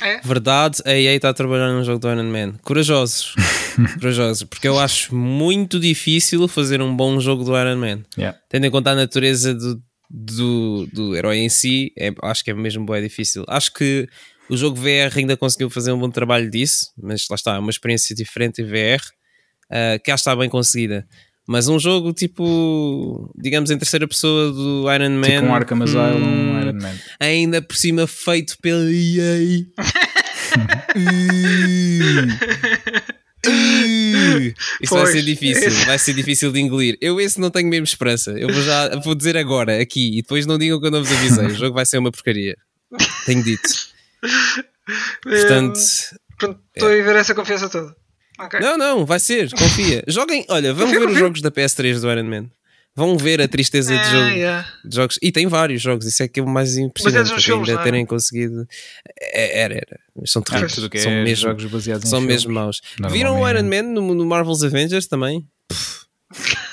É? 0.02 0.20
Verdade, 0.20 0.82
a 0.84 0.92
EA 0.92 1.14
está 1.14 1.28
a 1.28 1.34
trabalhar 1.34 1.68
num 1.68 1.84
jogo 1.84 1.98
do 1.98 2.10
Iron 2.10 2.24
Man. 2.24 2.54
Corajosos. 2.62 3.34
Corajosos. 4.00 4.42
Porque 4.44 4.66
eu 4.66 4.78
acho 4.78 5.14
muito 5.14 5.78
difícil 5.78 6.46
fazer 6.48 6.82
um 6.82 6.94
bom 6.94 7.20
jogo 7.20 7.44
do 7.44 7.58
Iron 7.58 7.76
Man. 7.76 8.02
Yeah. 8.18 8.38
Tendo 8.48 8.66
em 8.66 8.70
conta 8.70 8.90
a 8.90 8.94
natureza 8.94 9.54
do, 9.54 9.80
do, 10.10 10.86
do 10.92 11.16
herói 11.16 11.38
em 11.38 11.48
si, 11.48 11.92
é, 11.96 12.12
acho 12.22 12.42
que 12.42 12.50
é 12.50 12.54
mesmo 12.54 12.84
bem 12.84 13.02
difícil. 13.02 13.44
Acho 13.46 13.72
que 13.72 14.08
o 14.48 14.56
jogo 14.56 14.76
VR 14.76 15.16
ainda 15.16 15.36
conseguiu 15.36 15.70
fazer 15.70 15.92
um 15.92 15.98
bom 15.98 16.10
trabalho 16.10 16.50
disso, 16.50 16.92
mas 17.00 17.26
lá 17.30 17.34
está, 17.34 17.56
é 17.56 17.58
uma 17.58 17.70
experiência 17.70 18.14
diferente 18.14 18.62
em 18.62 18.64
VR, 18.64 19.02
uh, 19.70 20.02
que 20.02 20.10
já 20.10 20.14
está 20.14 20.36
bem 20.36 20.48
conseguida. 20.48 21.06
Mas 21.46 21.68
um 21.68 21.78
jogo 21.78 22.12
tipo, 22.12 23.30
digamos, 23.36 23.70
em 23.70 23.76
terceira 23.76 24.08
pessoa 24.08 24.50
do 24.50 24.90
Iron 24.92 25.10
Man. 25.10 25.26
Tipo 25.26 25.46
um 25.46 25.54
Arkham 25.54 25.82
Asylum, 25.82 26.16
hum, 26.16 26.52
um 26.52 26.60
Iron 26.60 26.80
Man. 26.80 26.94
Ainda 27.20 27.60
por 27.60 27.76
cima 27.76 28.06
feito 28.06 28.56
pela 28.62 28.90
EA. 28.90 29.66
Isso 34.80 34.88
pois, 34.88 35.02
vai 35.02 35.12
ser 35.12 35.22
difícil, 35.22 35.68
esse... 35.68 35.84
vai 35.84 35.98
ser 35.98 36.14
difícil 36.14 36.50
de 36.50 36.60
engolir. 36.60 36.96
Eu 36.98 37.20
esse 37.20 37.38
não 37.38 37.50
tenho 37.50 37.68
mesmo 37.68 37.84
esperança. 37.84 38.30
Eu 38.32 38.48
vou 38.48 38.62
já 38.62 38.96
vou 39.00 39.14
dizer 39.14 39.36
agora, 39.36 39.80
aqui, 39.80 40.18
e 40.18 40.22
depois 40.22 40.46
não 40.46 40.56
digam 40.56 40.80
que 40.80 40.86
eu 40.86 40.90
não 40.90 41.04
vos 41.04 41.12
avisei. 41.12 41.46
O 41.46 41.54
jogo 41.54 41.74
vai 41.74 41.84
ser 41.84 41.98
uma 41.98 42.10
porcaria. 42.10 42.56
Tenho 43.26 43.44
dito. 43.44 43.93
Portanto. 45.22 45.76
Estou 45.76 46.90
é. 46.90 47.00
a 47.00 47.04
ver 47.04 47.16
essa 47.16 47.34
confiança 47.34 47.68
toda. 47.68 47.94
Okay. 48.38 48.60
Não, 48.60 48.76
não, 48.76 49.06
vai 49.06 49.20
ser, 49.20 49.50
confia. 49.50 50.02
Joguem, 50.08 50.44
olha, 50.48 50.74
vamos 50.74 50.96
ver 50.96 51.08
os 51.08 51.16
jogos 51.18 51.40
da 51.40 51.50
PS3 51.50 52.00
do 52.00 52.10
Iron 52.10 52.24
Man. 52.24 52.50
Vão 52.96 53.16
ver 53.18 53.40
a 53.40 53.48
tristeza 53.48 53.96
de, 53.96 54.04
jogo, 54.04 54.28
yeah. 54.28 54.68
de 54.84 54.94
jogos. 54.94 55.18
E 55.20 55.32
tem 55.32 55.48
vários 55.48 55.82
jogos, 55.82 56.06
isso 56.06 56.22
é 56.22 56.28
que 56.28 56.38
é 56.38 56.42
o 56.42 56.46
mais 56.46 56.76
impressionante. 56.76 57.30
Mas 57.30 57.38
é 57.38 57.42
filmes, 57.42 57.68
ainda 57.68 57.80
é? 57.80 57.84
terem 57.84 58.06
conseguido. 58.06 58.68
É, 59.20 59.62
era, 59.62 59.74
era. 59.74 60.00
São 60.26 60.40
terríveis. 60.42 60.78
Ah, 60.78 60.98
são 60.98 61.12
é 61.12 61.24
mesmo, 61.24 61.48
jogos 61.48 61.64
baseados 61.64 62.08
são 62.08 62.20
mesmo 62.20 62.52
maus. 62.52 62.80
Viram 63.10 63.40
o 63.40 63.48
Iron 63.48 63.64
Man 63.64 63.82
no, 63.82 64.14
no 64.14 64.24
Marvel's 64.24 64.62
Avengers 64.62 65.08
também? 65.08 65.44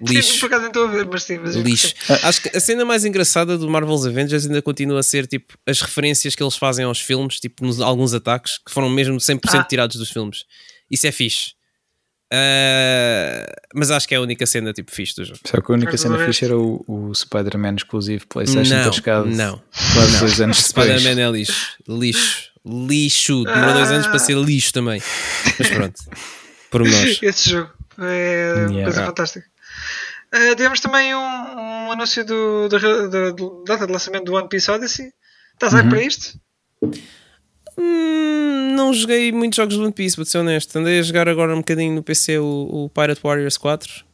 lixo. 0.00 0.40
Por 0.40 0.46
acaso 0.46 0.62
não 0.62 0.68
estou 0.68 0.84
a 0.86 0.90
ver, 0.90 1.06
mas 1.06 1.22
sim. 1.22 1.38
Mas 1.38 1.54
lixo. 1.56 1.94
Acho 2.22 2.42
que 2.42 2.56
a 2.56 2.60
cena 2.60 2.84
mais 2.84 3.04
engraçada 3.04 3.56
do 3.58 3.68
Marvel's 3.68 4.06
Avengers 4.06 4.46
ainda 4.46 4.62
continua 4.62 5.00
a 5.00 5.02
ser 5.02 5.26
tipo 5.26 5.54
as 5.66 5.80
referências 5.80 6.34
que 6.34 6.42
eles 6.42 6.56
fazem 6.56 6.84
aos 6.84 7.00
filmes, 7.00 7.40
tipo 7.40 7.64
nos, 7.64 7.80
alguns 7.80 8.14
ataques 8.14 8.58
que 8.58 8.72
foram 8.72 8.88
mesmo 8.88 9.16
100% 9.16 9.40
ah. 9.54 9.64
tirados 9.64 9.96
dos 9.96 10.10
filmes. 10.10 10.44
Isso 10.90 11.06
é 11.06 11.12
fixe. 11.12 11.52
Uh, 12.32 13.42
mas 13.74 13.90
acho 13.90 14.06
que 14.06 14.14
é 14.14 14.18
a 14.18 14.20
única 14.20 14.46
cena 14.46 14.72
tipo 14.72 14.92
fixe 14.92 15.16
do 15.16 15.24
jogo. 15.24 15.40
Só 15.44 15.60
que 15.60 15.72
a 15.72 15.74
única 15.74 15.96
cena 15.96 16.16
fixe 16.24 16.44
era 16.44 16.56
o, 16.56 16.84
o 16.86 17.12
Spider-Man 17.12 17.74
exclusivo 17.74 18.24
PlayStation 18.28 18.72
não, 18.72 18.84
tascado 18.84 19.26
não, 19.28 19.60
quase 19.94 20.12
não. 20.12 20.20
dois 20.20 20.40
anos 20.40 20.68
depois. 20.68 20.86
Spider-Man 20.86 21.20
é 21.20 21.30
lixo, 21.32 21.76
lixo, 21.88 22.50
lixo. 22.64 23.44
Demorou 23.44 23.74
dois 23.74 23.90
anos 23.90 24.06
para 24.06 24.18
ser 24.20 24.36
lixo 24.36 24.72
também. 24.72 25.02
Mas 25.58 25.68
pronto, 25.70 26.00
por 26.70 26.84
nós. 26.84 27.18
Esse 27.20 27.50
jogo 27.50 27.72
é 27.98 28.54
uma 28.54 28.70
yeah. 28.70 28.84
coisa 28.84 29.06
fantástica. 29.06 29.46
Uh, 30.34 30.54
tivemos 30.54 30.80
também 30.80 31.14
um, 31.14 31.18
um 31.18 31.92
anúncio 31.92 32.24
do, 32.24 32.68
da 32.68 32.78
data 33.66 33.86
de 33.86 33.92
lançamento 33.92 34.24
do 34.24 34.34
One 34.34 34.48
Piece 34.48 34.70
Odyssey. 34.70 35.12
Estás 35.54 35.72
uhum. 35.72 35.80
aí 35.80 35.88
para 35.88 36.02
isto? 36.02 36.40
Hum, 37.76 38.74
não 38.76 38.92
joguei 38.92 39.32
muitos 39.32 39.56
jogos 39.56 39.74
de 39.74 39.80
One 39.80 39.92
Piece, 39.92 40.16
vou 40.16 40.24
ser 40.24 40.38
honesto. 40.38 40.76
Andei 40.78 40.98
a 40.98 41.02
jogar 41.02 41.28
agora 41.28 41.54
um 41.54 41.58
bocadinho 41.58 41.94
no 41.94 42.02
PC 42.02 42.38
o, 42.38 42.68
o 42.70 42.90
Pirate 42.90 43.20
Warriors 43.22 43.56
4. 43.56 44.04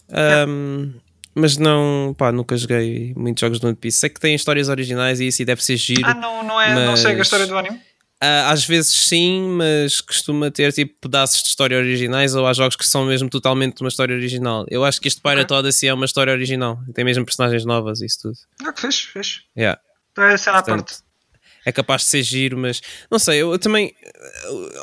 Um, 0.49 0.93
mas 1.35 1.59
não, 1.59 2.14
pá, 2.17 2.33
nunca 2.33 2.57
joguei 2.57 3.12
muitos 3.14 3.41
jogos 3.41 3.61
de 3.61 3.67
One 3.67 3.77
Piece. 3.77 3.99
Sei 3.99 4.09
que 4.09 4.19
tem 4.19 4.35
histórias 4.35 4.69
originais 4.69 5.21
e 5.21 5.27
isso 5.27 5.45
deve 5.45 5.62
ser 5.62 5.77
giro. 5.77 6.03
Ah, 6.05 6.14
não, 6.14 6.43
não 6.43 6.61
é, 6.61 6.75
mas... 6.75 6.87
não 6.87 6.97
sei 6.97 7.14
a 7.14 7.21
história 7.21 7.47
do 7.47 7.59
anime? 7.59 7.79
Uh, 8.23 8.49
às 8.49 8.64
vezes 8.64 8.93
sim, 8.93 9.43
mas 9.59 10.01
costuma 10.01 10.51
ter 10.51 10.73
tipo 10.73 10.95
pedaços 11.01 11.43
de 11.43 11.49
história 11.49 11.77
originais 11.77 12.35
ou 12.35 12.47
há 12.47 12.53
jogos 12.55 12.75
que 12.75 12.87
são 12.87 13.05
mesmo 13.05 13.29
totalmente 13.29 13.83
uma 13.83 13.89
história 13.89 14.14
original. 14.14 14.64
Eu 14.69 14.85
acho 14.85 15.01
que 15.01 15.09
este 15.09 15.21
Pirate 15.21 15.45
okay. 15.45 15.57
Odyssey 15.59 15.89
é 15.91 15.95
uma 15.95 16.07
história 16.07 16.33
original, 16.33 16.79
tem 16.95 17.05
mesmo 17.05 17.27
personagens 17.27 17.67
novas 17.67 18.01
e 18.01 18.07
isso 18.07 18.23
tudo. 18.23 18.39
Ah, 18.64 18.73
que 18.73 18.81
fez, 18.81 19.01
fez. 19.01 19.43
Yeah. 19.57 19.79
Então 20.12 20.25
é 20.25 20.37
cena 20.39 20.59
à 20.59 20.62
parte 20.62 21.07
é 21.67 21.73
capaz 21.73 22.03
de 22.03 22.09
ser 22.09 22.23
giro, 22.23 22.57
mas 22.57 22.81
não 23.11 23.19
sei, 23.19 23.43
eu 23.43 23.59
também 23.59 23.93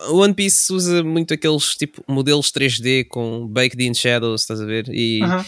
o 0.09 0.17
One 0.17 0.33
Piece 0.33 0.71
usa 0.71 1.01
muito 1.01 1.33
aqueles 1.33 1.75
tipo 1.75 2.03
modelos 2.05 2.51
3D 2.51 3.07
com 3.07 3.47
baked 3.47 3.81
in 3.81 3.93
shadows, 3.93 4.41
estás 4.41 4.59
a 4.59 4.65
ver? 4.65 4.89
E 4.89 5.23
uh 5.23 5.27
-huh. 5.27 5.45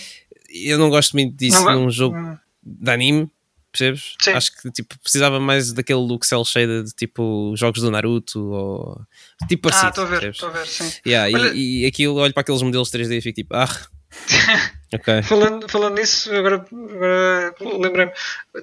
eu 0.50 0.78
não 0.80 0.90
gosto 0.90 1.12
muito 1.12 1.36
disso 1.36 1.62
não, 1.66 1.82
num 1.82 1.92
jogo 1.92 2.16
-huh. 2.16 2.40
de 2.64 2.90
anime, 2.90 3.30
percebes? 3.78 4.16
Sim. 4.22 4.32
Acho 4.32 4.52
que 4.56 4.72
tipo, 4.72 4.98
precisava 5.00 5.40
mais 5.40 5.74
daquele 5.74 6.00
look 6.00 6.26
cel 6.26 6.46
shaded 6.46 6.86
de 6.86 6.94
tipo 6.94 7.54
jogos 7.56 7.82
do 7.82 7.92
Naruto 7.92 8.40
ou 8.52 9.02
tipo 9.48 9.70
assim. 9.70 9.86
Ah, 9.86 9.90
estou 9.90 10.04
a 10.04 10.08
ver, 10.08 10.24
estou 10.30 10.50
a 10.50 10.52
ver, 10.52 10.68
sim. 10.68 10.92
Yeah, 11.06 11.38
Olha... 11.38 11.54
e, 11.54 11.84
e 11.84 11.86
aquilo, 11.86 12.16
olho 12.16 12.34
para 12.34 12.42
aqueles 12.42 12.62
modelos 12.62 12.90
3D 12.90 13.18
e 13.18 13.22
fico 13.22 13.36
tipo, 13.36 13.56
ah. 13.56 13.70
Okay. 14.94 15.24
falando, 15.24 15.68
falando 15.68 15.96
nisso, 15.96 16.34
agora, 16.34 16.66
agora 16.72 17.56
lembrei-me, 17.60 18.12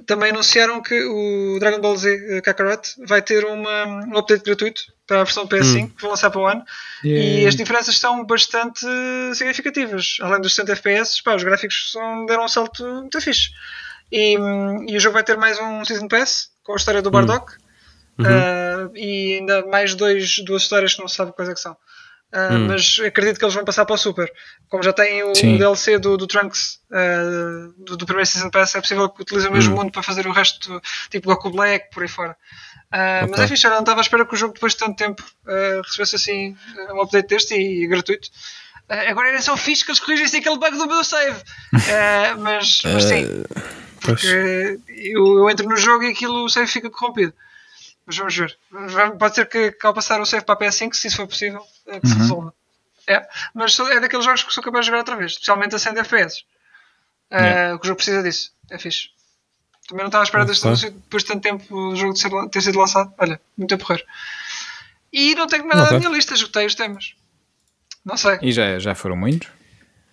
também 0.06 0.30
anunciaram 0.30 0.80
que 0.80 0.98
o 1.04 1.58
Dragon 1.58 1.80
Ball 1.80 1.96
Z 1.96 2.36
eh, 2.36 2.40
Kakarot 2.40 2.94
vai 3.06 3.20
ter 3.20 3.44
uma, 3.44 3.84
um 3.84 4.16
update 4.16 4.44
gratuito 4.44 4.82
para 5.06 5.20
a 5.20 5.24
versão 5.24 5.46
PS5 5.46 5.84
hum. 5.84 5.88
que 5.88 6.00
vão 6.00 6.10
lançar 6.10 6.30
para 6.30 6.40
o 6.40 6.46
ano 6.46 6.64
yeah. 7.04 7.42
e 7.42 7.46
as 7.46 7.54
diferenças 7.54 7.98
são 7.98 8.24
bastante 8.24 8.86
significativas. 9.34 10.16
Além 10.22 10.40
dos 10.40 10.54
60 10.54 10.72
FPS, 10.72 11.22
pá, 11.22 11.34
os 11.34 11.42
gráficos 11.42 11.90
são, 11.92 12.24
deram 12.24 12.44
um 12.44 12.48
salto 12.48 12.82
muito 12.86 13.20
fixe. 13.20 13.50
E, 14.12 14.36
e, 14.88 14.96
o 14.96 15.00
jogo 15.00 15.14
vai 15.14 15.24
ter 15.24 15.38
mais 15.38 15.58
um 15.58 15.82
Season 15.86 16.06
Pass 16.06 16.50
com 16.62 16.74
a 16.74 16.76
história 16.76 17.00
do 17.00 17.08
hum. 17.08 17.12
Bardock 17.12 17.54
uhum. 18.18 18.26
uh, 18.26 18.92
e 18.94 19.38
ainda 19.38 19.64
mais 19.66 19.94
dois, 19.94 20.36
duas 20.44 20.62
histórias 20.62 20.94
que 20.94 21.00
não 21.00 21.08
se 21.08 21.16
sabe 21.16 21.32
quais 21.32 21.48
é 21.48 21.54
que 21.54 21.60
são. 21.60 21.72
Uh, 21.72 22.54
hum. 22.54 22.66
Mas 22.68 22.98
acredito 23.02 23.38
que 23.38 23.44
eles 23.44 23.54
vão 23.54 23.64
passar 23.64 23.86
para 23.86 23.94
o 23.94 23.98
Super. 23.98 24.30
Como 24.68 24.82
já 24.82 24.92
têm 24.92 25.22
o 25.22 25.34
Sim. 25.34 25.56
DLC 25.56 25.98
do, 25.98 26.18
do 26.18 26.26
Trunks 26.26 26.78
uh, 26.90 27.72
do, 27.78 27.96
do, 27.96 28.04
primeiro 28.04 28.28
Season 28.28 28.50
Pass, 28.50 28.74
é 28.74 28.82
possível 28.82 29.08
que 29.08 29.22
utilizem 29.22 29.48
o 29.48 29.52
mesmo 29.52 29.72
hum. 29.72 29.78
mundo 29.78 29.92
para 29.92 30.02
fazer 30.02 30.26
o 30.26 30.32
resto, 30.32 30.80
tipo 31.10 31.28
Goku 31.28 31.50
Black, 31.50 31.90
por 31.90 32.02
aí 32.02 32.08
fora. 32.08 32.36
Uh, 32.92 33.24
okay. 33.24 33.30
Mas 33.30 33.40
é 33.40 33.48
fixe, 33.48 33.66
eu 33.66 33.70
não 33.70 33.80
estava 33.80 34.00
à 34.00 34.02
espera 34.02 34.26
que 34.26 34.34
o 34.34 34.36
jogo, 34.36 34.52
depois 34.52 34.72
de 34.74 34.78
tanto 34.78 34.96
tempo, 34.96 35.24
recebesse 35.86 36.16
assim 36.16 36.54
um 36.92 37.00
update 37.00 37.28
deste 37.28 37.54
e, 37.54 37.84
e 37.84 37.86
gratuito. 37.86 38.28
agora 39.08 39.28
era 39.28 39.40
só 39.40 39.56
fixe 39.56 39.82
que 39.82 39.90
eles 39.90 40.00
corrigissem 40.00 40.40
aquele 40.40 40.58
bug 40.58 40.76
do 40.76 40.86
meu 40.86 41.02
save. 41.02 41.40
mas, 42.38 42.82
mas 42.84 43.04
sim, 43.04 43.26
porque 44.02 44.78
eu, 44.88 45.38
eu 45.38 45.50
entro 45.50 45.68
no 45.68 45.76
jogo 45.76 46.04
e 46.04 46.10
aquilo 46.10 46.44
o 46.44 46.48
save 46.48 46.66
fica 46.66 46.90
corrompido. 46.90 47.32
Mas 48.06 48.16
vamos 48.16 48.36
ver. 48.36 48.58
Pode 49.18 49.34
ser 49.34 49.48
que, 49.48 49.72
que 49.72 49.86
ao 49.86 49.94
passar 49.94 50.20
o 50.20 50.26
save 50.26 50.44
para 50.44 50.54
a 50.54 50.58
PS5, 50.58 50.94
se 50.94 51.06
isso 51.06 51.16
for 51.16 51.26
possível, 51.26 51.64
é 51.86 52.00
que 52.00 52.06
se 52.06 52.14
uhum. 52.14 52.20
resolva. 52.20 52.54
É, 53.06 53.28
mas 53.54 53.78
é 53.78 54.00
daqueles 54.00 54.24
jogos 54.24 54.42
que 54.42 54.52
sou 54.52 54.62
capaz 54.62 54.84
de 54.84 54.90
jogar 54.90 54.98
outra 54.98 55.16
vez, 55.16 55.32
especialmente 55.32 55.74
a 55.74 55.78
100 55.78 55.98
FPS. 55.98 56.44
Yeah. 57.32 57.74
Uh, 57.74 57.80
o 57.80 57.86
jogo 57.86 57.96
precisa 57.96 58.22
disso. 58.22 58.52
É 58.70 58.78
fixe. 58.78 59.08
Também 59.88 60.04
não 60.04 60.08
estava 60.08 60.22
à 60.22 60.26
espera 60.26 60.44
deste 60.44 60.66
anúncio 60.66 60.90
depois 60.90 61.22
de 61.22 61.28
tanto 61.28 61.42
tempo 61.42 61.74
o 61.74 61.96
jogo 61.96 62.16
ser, 62.16 62.30
ter 62.50 62.60
sido 62.60 62.78
lançado. 62.78 63.12
Olha, 63.18 63.40
muito 63.56 63.74
a 63.74 63.78
porrer. 63.78 64.04
E 65.12 65.34
não 65.34 65.46
tenho 65.46 65.64
mais 65.64 65.76
nada 65.76 65.88
okay. 65.88 65.98
na 65.98 66.00
minha 66.00 66.16
lista, 66.16 66.34
esgotei 66.34 66.66
os 66.66 66.74
temas. 66.74 67.14
Não 68.04 68.16
sei. 68.16 68.38
E 68.42 68.52
já, 68.52 68.78
já 68.78 68.94
foram 68.94 69.16
muitos? 69.16 69.48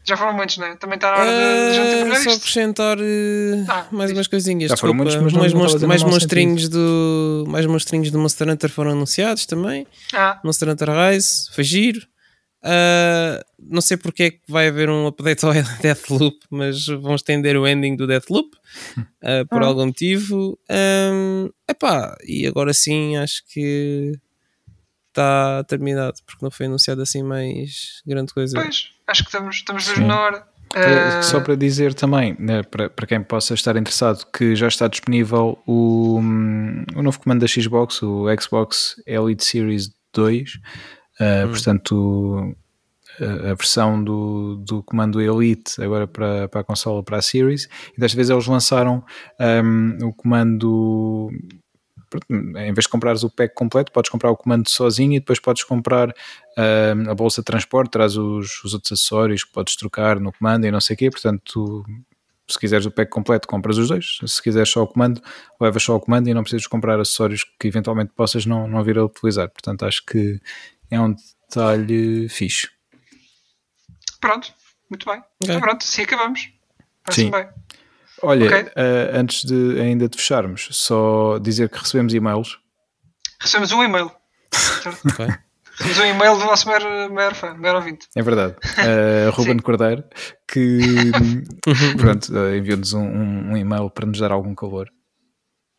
Já 0.10 0.18
foram 0.18 0.34
muitos, 0.34 0.58
não 0.58 0.66
é? 0.66 0.76
Também 0.76 0.96
está 0.96 1.12
na 1.12 1.18
hora 1.20 1.30
de, 1.30 1.70
de 1.70 1.76
gente 1.76 1.96
terminar 1.98 2.16
Só 2.24 2.32
acrescentar 2.32 2.98
uh, 2.98 3.66
ah, 3.68 3.86
mais 3.92 4.12
umas 4.12 4.26
coisinhas. 4.26 4.72
Já 4.72 4.76
foram 4.76 4.96
muitos, 4.96 5.16
mas 5.18 5.34
mais, 5.34 5.54
monst 5.54 5.80
mais 5.84 6.02
monstrinhos 6.02 6.68
do 6.68 7.44
mais 7.48 7.68
monstrinhos 7.68 8.10
do 8.10 8.18
Monster 8.18 8.50
Hunter 8.50 8.72
foram 8.72 8.92
anunciados 8.94 9.46
também. 9.46 9.86
Ah. 10.12 10.40
Monster 10.44 10.68
Hunter 10.68 10.90
Rise, 10.90 11.52
foi 11.54 11.64
giro. 11.64 12.02
Uh, 12.64 13.40
não 13.60 13.82
sei 13.82 13.98
porque 13.98 14.24
é 14.24 14.32
que 14.32 14.42
vai 14.50 14.68
haver 14.68 14.90
um 14.90 15.06
update 15.06 15.46
ao 15.46 15.54
Deathloop, 15.80 16.38
mas 16.50 16.88
vão 16.88 17.14
estender 17.14 17.56
o 17.56 17.68
ending 17.68 17.96
do 17.96 18.08
Deathloop 18.08 18.50
uh, 18.98 19.48
por 19.48 19.62
ah. 19.62 19.68
algum 19.68 19.86
motivo. 19.86 20.58
Um, 20.72 21.52
epá, 21.70 22.18
e 22.26 22.48
agora 22.48 22.74
sim 22.74 23.16
acho 23.16 23.44
que 23.54 24.14
está 25.10 25.64
terminado, 25.66 26.16
porque 26.26 26.44
não 26.44 26.52
foi 26.52 26.68
anunciado 26.68 27.02
assim 27.02 27.24
mais 27.24 28.02
grande 28.06 28.34
coisa. 28.34 28.60
Pois, 28.60 28.90
acho 29.08 29.24
que 29.24 29.30
estamos, 29.30 29.56
estamos 29.56 29.98
na 29.98 30.20
hora. 30.20 30.48
Uh... 30.76 31.24
Só 31.24 31.40
para 31.40 31.56
dizer 31.56 31.94
também, 31.94 32.36
né, 32.40 32.62
para, 32.62 32.90
para 32.90 33.08
quem 33.08 33.24
possa 33.24 33.54
estar 33.54 33.76
interessado, 33.76 34.26
que 34.32 34.56
já 34.56 34.68
está 34.68 34.88
disponível 34.88 35.58
o, 35.66 36.20
hum, 36.20 36.86
o 36.96 37.02
novo 37.02 37.20
comando 37.20 37.42
da 37.42 37.48
Xbox, 37.48 38.04
o 38.04 38.26
Xbox 38.40 39.02
Elite 39.06 39.44
Series 39.44 39.90
2. 40.14 40.54
Uh, 40.54 40.60
hum. 41.20 41.50
Portanto, 41.50 42.56
a 43.22 43.54
versão 43.54 44.02
do, 44.02 44.56
do 44.58 44.84
comando 44.84 45.22
Elite 45.22 45.82
agora 45.82 46.08
para, 46.08 46.48
para 46.48 46.62
a 46.62 46.64
consola, 46.64 47.04
para 47.04 47.18
a 47.18 47.22
Series, 47.22 47.68
e 47.96 48.00
desta 48.00 48.16
vez 48.16 48.30
eles 48.30 48.48
lançaram 48.48 49.04
um, 49.40 50.08
o 50.08 50.14
comando. 50.14 51.30
Em 52.30 52.74
vez 52.74 52.86
de 52.86 52.90
comprares 52.90 53.24
o 53.24 53.30
pack 53.30 53.54
completo, 53.54 53.92
podes 53.92 54.10
comprar 54.10 54.32
o 54.32 54.38
comando 54.38 54.70
sozinho 54.70 55.14
e 55.14 55.20
depois 55.20 55.40
podes 55.40 55.64
comprar 55.64 56.10
um, 56.58 57.10
a 57.10 57.16
bolsa 57.16 57.42
de 57.42 57.46
transporte, 57.46 57.92
traz 57.92 58.18
os, 58.18 58.64
os 58.64 58.74
outros 58.74 58.92
acessórios 58.92 59.44
que 59.44 59.52
podes 59.52 59.76
trocar 59.76 60.20
no 60.20 60.32
comando 60.32 60.66
e 60.66 60.72
não 60.72 60.82
sei 60.82 60.96
o 60.96 60.98
quê. 60.98 61.10
Portanto, 61.10 61.42
tu, 61.46 61.86
se 62.48 62.58
quiseres 62.60 62.86
o 62.86 62.92
pack 62.92 63.12
completo, 63.12 63.48
compras 63.48 63.78
os 63.78 63.88
dois. 63.88 64.20
Se 64.26 64.42
quiseres 64.42 64.70
só 64.70 64.84
o 64.84 64.88
comando, 64.88 65.22
levas 65.62 65.84
só 65.84 65.96
o 65.96 66.00
comando 66.00 66.28
e 66.28 66.34
não 66.34 66.42
precisas 66.42 66.66
comprar 66.68 67.00
acessórios 67.00 67.46
que 67.60 67.68
eventualmente 67.68 68.12
possas 68.16 68.46
não, 68.46 68.68
não 68.68 68.84
vir 68.84 68.98
a 68.98 69.06
utilizar. 69.06 69.50
Portanto, 69.50 69.86
acho 69.86 70.04
que 70.06 70.40
é 70.90 71.00
um 71.00 71.16
detalhe 71.48 72.28
fixe. 72.30 72.70
Pronto, 74.20 74.52
muito 74.90 75.06
bem. 75.06 75.20
Okay. 75.20 75.56
Então 75.56 75.62
pronto, 75.62 75.84
assim 75.84 76.02
acabamos. 76.04 76.52
Sim. 77.10 77.32
bem. 77.32 77.48
Olha, 78.22 78.46
okay. 78.46 78.62
uh, 78.64 79.18
antes 79.18 79.44
de 79.44 79.80
ainda 79.80 80.08
de 80.08 80.18
fecharmos, 80.18 80.68
só 80.72 81.38
dizer 81.40 81.70
que 81.70 81.80
recebemos 81.80 82.14
e-mails. 82.14 82.58
Recebemos 83.40 83.72
um 83.72 83.84
e-mail. 83.84 84.12
okay. 85.12 85.28
Recebemos 85.78 86.00
um 86.00 86.06
e-mail 86.06 86.38
do 86.38 86.46
nosso 86.46 86.68
maior, 86.68 87.10
maior 87.10 87.34
fã, 87.34 87.54
maior 87.56 87.76
ouvinte. 87.78 88.08
É 88.16 88.22
verdade. 88.22 88.56
Uh, 88.80 89.30
Ruben. 89.32 89.60
Cordeiro, 89.60 90.04
que 90.48 90.80
pronto, 91.98 92.34
uh, 92.34 92.56
enviou-nos 92.56 92.94
um, 92.94 93.02
um, 93.02 93.52
um, 93.52 93.58
e-mail 93.58 93.90
para 93.90 94.06
nos 94.06 94.20
dar 94.20 94.32
algum 94.32 94.56
calor. 94.56 94.90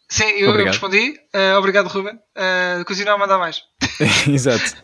Sim, 0.09 0.29
eu, 0.37 0.55
eu 0.55 0.65
respondi. 0.65 1.15
Uh, 1.35 1.59
obrigado, 1.59 1.87
Ruben. 1.87 2.15
Uh, 2.15 2.85
continua 2.85 3.15
a 3.15 3.19
mandar 3.19 3.39
mais. 3.39 3.63
Exato. 4.29 4.77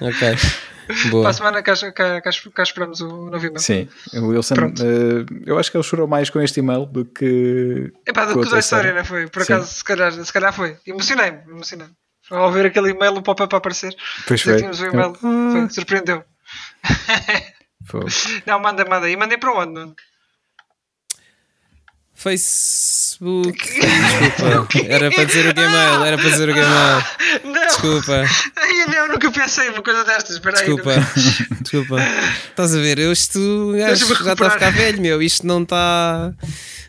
ok. 0.00 0.36
Boa. 1.10 1.22
Para 1.22 1.30
a 1.30 1.32
semana 1.32 1.62
cá, 1.62 1.74
cá, 1.92 2.20
cá, 2.20 2.30
cá 2.54 2.62
esperamos 2.62 3.00
o 3.00 3.30
novo 3.30 3.44
e-mail. 3.44 3.58
Sim, 3.58 3.88
o 4.14 4.28
Wilson, 4.28 4.54
uh, 4.54 5.26
eu 5.44 5.58
acho 5.58 5.70
que 5.70 5.76
ele 5.76 5.84
chorou 5.84 6.06
mais 6.06 6.30
com 6.30 6.40
este 6.40 6.60
e-mail 6.60 6.86
do 6.86 7.04
que. 7.04 7.92
Epá, 8.06 8.24
do 8.24 8.40
que 8.40 8.50
da 8.50 8.58
história, 8.58 8.92
não 8.92 9.04
foi? 9.04 9.26
Por 9.28 9.42
acaso, 9.42 9.66
se 9.66 9.84
calhar, 9.84 10.12
se 10.12 10.32
calhar 10.32 10.52
foi. 10.52 10.76
Emocionei-me, 10.86 11.40
emocionei-me. 11.48 11.92
Ao 12.30 12.50
ver 12.50 12.66
aquele 12.66 12.90
e-mail, 12.90 13.14
o 13.14 13.22
pop-up 13.22 13.54
a 13.54 13.58
aparecer. 13.58 13.94
Pois 14.26 14.42
foi. 14.42 14.56
Tínhamos 14.56 14.80
o 14.80 14.86
e-mail, 14.86 15.14
foi, 15.14 15.70
surpreendeu. 15.70 16.24
Foi. 17.86 18.04
Não, 18.46 18.58
manda, 18.58 18.84
manda. 18.84 19.08
E 19.08 19.16
mandei 19.16 19.38
para 19.38 19.52
onde, 19.52 19.72
não? 19.72 19.94
Facebook. 22.16 23.58
Desculpa. 23.68 24.78
Era 24.88 25.10
para 25.10 25.24
dizer 25.24 25.46
o 25.50 25.54
Gmail. 25.54 26.04
Era 26.04 26.16
para 26.16 26.30
dizer 26.30 26.48
o 26.48 26.52
Gmail. 26.54 27.04
Não. 27.44 27.66
Desculpa. 27.66 28.24
Ai, 28.56 28.86
não, 28.86 29.08
nunca 29.08 29.30
pensei 29.30 29.68
uma 29.68 29.82
coisa 29.82 30.02
destas. 30.02 30.36
Espera 30.36 30.56
Desculpa. 30.56 30.92
Aí, 30.92 31.00
Desculpa. 31.60 31.96
Estás 32.48 32.74
a 32.74 32.78
ver? 32.78 32.98
Eu 32.98 33.12
isto 33.12 33.38
acho, 33.92 34.24
já 34.24 34.32
está 34.32 34.46
a 34.46 34.50
ficar 34.50 34.70
velho, 34.70 35.00
meu. 35.00 35.20
Isto 35.22 35.46
não 35.46 35.62
está. 35.62 36.32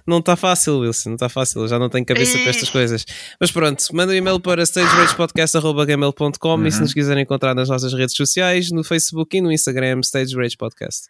Não 0.07 0.19
está 0.19 0.37
fácil, 0.37 0.79
Wilson, 0.79 1.09
não 1.09 1.15
está 1.15 1.27
fácil, 1.27 1.63
eu 1.63 1.67
já 1.67 1.77
não 1.77 1.89
tenho 1.89 2.05
cabeça 2.05 2.37
para 2.37 2.49
estas 2.49 2.69
coisas. 2.69 3.05
Mas 3.41 3.51
pronto, 3.51 3.83
manda 3.91 4.13
um 4.13 4.15
e-mail 4.15 4.39
para 4.39 4.65
stageragepodcast.gmail.com 4.65 6.53
uhum. 6.53 6.65
e 6.65 6.71
se 6.71 6.79
nos 6.79 6.93
quiserem 6.93 7.23
encontrar 7.23 7.53
nas 7.53 7.67
nossas 7.67 7.91
redes 7.93 8.15
sociais, 8.15 8.71
no 8.71 8.85
Facebook 8.85 9.35
e 9.35 9.41
no 9.41 9.51
Instagram, 9.51 9.99
Stage 9.99 10.33
Rage 10.33 10.55
Podcast. 10.55 11.09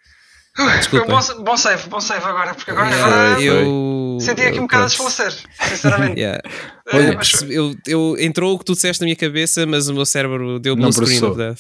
Desculpa. 0.58 1.06
Bom, 1.06 1.44
bom 1.44 1.58
save, 1.58 1.88
bom 1.88 2.02
save 2.02 2.26
agora, 2.26 2.56
porque 2.56 2.72
agora, 2.72 2.90
yeah, 2.90 3.06
agora 3.06 3.42
eu 3.42 4.18
senti 4.20 4.42
aqui 4.42 4.60
um 4.60 4.64
bocado 4.64 4.84
a 4.84 4.88
desfalecer, 4.88 5.34
sinceramente. 5.62 6.18
Yeah. 6.18 6.42
Eh, 6.88 6.98
Olha, 6.98 7.14
mas... 7.16 7.42
eu, 7.44 7.76
eu, 7.86 8.16
entrou 8.18 8.56
o 8.56 8.60
que 8.60 8.66
tu 8.66 8.74
disseste 8.74 9.02
na 9.02 9.06
minha 9.06 9.16
cabeça, 9.16 9.66
mas 9.68 9.88
o 9.88 9.94
meu 9.94 10.06
cérebro 10.06 10.60
deu-me 10.60 10.84
um 10.84 10.92
screen 10.92 11.24
of 11.24 11.38
death. 11.38 11.60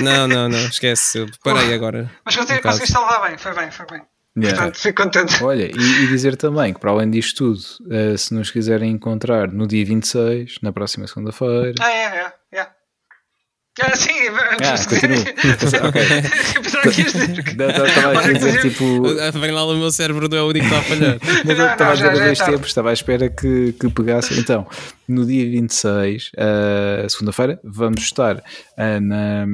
não, 0.00 0.28
não, 0.28 0.48
não, 0.48 0.58
esquece, 0.68 1.18
eu 1.18 1.26
parei 1.42 1.74
agora. 1.74 2.10
Mas 2.24 2.36
consegui, 2.36 2.60
um 2.60 2.62
conseguiste 2.62 2.92
salvar 2.92 3.28
bem, 3.28 3.36
foi 3.36 3.54
bem, 3.54 3.70
foi 3.70 3.86
bem. 3.86 4.02
Yeah. 4.36 4.56
Portanto, 4.56 4.80
fico 4.80 5.02
contente. 5.02 5.42
Olha, 5.42 5.64
e, 5.64 6.04
e, 6.04 6.06
dizer 6.06 6.36
também 6.36 6.72
que 6.72 6.78
para 6.78 6.92
além 6.92 7.10
disto 7.10 7.38
tudo, 7.38 7.60
uh, 7.92 8.16
se 8.16 8.32
nos 8.32 8.52
quiserem 8.52 8.92
encontrar 8.92 9.50
no 9.50 9.66
dia 9.66 9.84
26, 9.84 10.58
na 10.62 10.72
próxima 10.72 11.08
segunda-feira. 11.08 11.74
Ah, 11.80 11.90
é, 11.90 12.04
é, 12.04 12.32
é. 12.60 12.60
Ah, 12.60 12.60
sim, 12.60 12.60
ah, 12.60 12.62
continuo. 12.62 12.76
ok. 12.76 13.67
Pensava 13.67 13.67
que 13.67 13.67
ias 13.67 13.67
Estava 17.88 18.18
a 18.18 18.32
dizer 18.32 18.60
tipo. 18.60 19.02
Vem 19.38 19.52
lá 19.52 19.64
o 19.64 19.76
meu 19.76 19.90
cérebro 19.90 20.28
não 20.28 20.38
é 20.38 20.42
o 20.42 20.48
único 20.48 20.66
que 20.66 20.74
está 20.74 20.78
a 20.78 20.82
falhar. 20.82 21.18
Mas 21.46 21.58
eu 21.58 21.66
estava 21.66 21.90
a 21.90 21.94
dizer 21.94 22.12
dois 22.12 22.38
tempos, 22.38 22.66
estava 22.66 22.90
à 22.90 22.92
espera 22.92 23.28
que, 23.28 23.72
que 23.72 23.88
pegasse. 23.90 24.38
Então, 24.38 24.66
no 25.06 25.24
dia 25.24 25.48
26, 25.48 26.32
uh, 26.34 27.08
segunda-feira, 27.08 27.60
vamos 27.62 28.02
estar 28.02 28.38
uh, 28.38 29.00
na, 29.00 29.46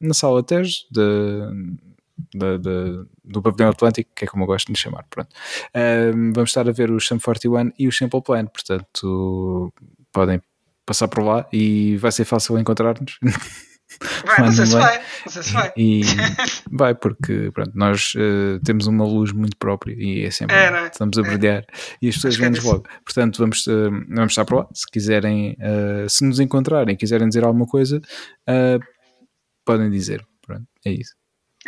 na 0.00 0.14
sala 0.14 0.42
TES 0.42 0.86
de, 0.90 1.00
de, 2.34 2.58
de, 2.58 3.04
do 3.24 3.42
Pavilhão 3.42 3.70
Atlântico, 3.70 4.10
que 4.14 4.24
é 4.24 4.28
como 4.28 4.44
eu 4.44 4.48
gosto 4.48 4.66
de 4.66 4.72
lhe 4.72 4.78
chamar. 4.78 5.04
Pronto. 5.08 5.30
Uh, 5.74 6.32
vamos 6.34 6.50
estar 6.50 6.68
a 6.68 6.72
ver 6.72 6.90
o 6.90 7.00
Sum 7.00 7.18
41 7.18 7.70
e 7.78 7.88
o 7.88 7.92
Simple 7.92 8.22
Plan, 8.22 8.46
portanto, 8.46 9.72
podem 10.12 10.42
passar 10.92 11.08
por 11.08 11.24
lá 11.24 11.46
e 11.52 11.96
vai 11.96 12.12
ser 12.12 12.24
fácil 12.24 12.58
encontrar-nos. 12.58 13.18
Vai, 14.24 14.40
não 14.40 14.52
sei 14.52 14.66
se 14.66 14.72
vai, 14.72 15.02
não 15.24 15.32
sei 15.32 15.42
se 15.42 15.52
vai. 15.52 15.72
E 15.76 16.02
vai, 16.70 16.94
porque 16.94 17.50
pronto, 17.52 17.72
nós 17.74 18.14
uh, 18.14 18.58
temos 18.64 18.86
uma 18.86 19.04
luz 19.04 19.32
muito 19.32 19.56
própria 19.56 19.94
e 19.94 20.24
é 20.24 20.30
sempre 20.30 20.56
é, 20.56 20.66
é? 20.66 20.86
estamos 20.86 21.18
a 21.18 21.20
é. 21.20 21.24
brilhar 21.24 21.58
é. 21.58 21.66
e 22.00 22.08
as 22.08 22.14
pessoas 22.14 22.36
vêm-nos 22.36 22.64
logo. 22.64 22.84
Portanto, 23.04 23.38
vamos, 23.38 23.66
uh, 23.66 23.90
vamos 24.08 24.32
estar 24.32 24.44
por 24.44 24.58
lá. 24.58 24.66
Se 24.72 24.86
quiserem, 24.90 25.56
uh, 25.60 26.08
se 26.08 26.24
nos 26.24 26.40
encontrarem, 26.40 26.96
quiserem 26.96 27.28
dizer 27.28 27.44
alguma 27.44 27.66
coisa, 27.66 28.00
podem 29.64 29.90
dizer. 29.90 30.24
Pronto, 30.46 30.64
é 30.86 30.92
isso. 30.92 31.14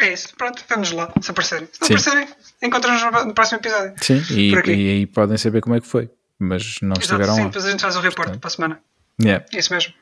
É 0.00 0.12
isso, 0.12 0.34
pronto, 0.36 0.64
vamos 0.68 0.90
lá, 0.90 1.12
se 1.20 1.30
aparecerem. 1.30 1.68
Se 1.70 1.80
não 1.80 1.86
aparecerem, 1.86 2.28
encontramos 2.62 3.26
no 3.26 3.34
próximo 3.34 3.60
episódio. 3.60 3.94
Sim, 4.00 4.20
e, 4.30 4.56
aí 4.66 5.06
podem 5.06 5.36
saber 5.36 5.60
como 5.60 5.76
é 5.76 5.80
que 5.80 5.86
foi, 5.86 6.10
mas 6.36 6.80
não 6.82 6.92
Exato, 6.92 7.00
estiveram 7.00 7.34
sim, 7.34 7.40
lá. 7.42 7.46
depois 7.46 7.64
a 7.64 7.70
gente 7.70 7.80
faz 7.80 7.96
o 7.96 8.00
reporte 8.00 8.38
para 8.38 8.48
a 8.48 8.50
semana. 8.50 8.80
Yeah. 9.22 9.44
Isso 9.52 9.72
mesmo. 9.72 9.92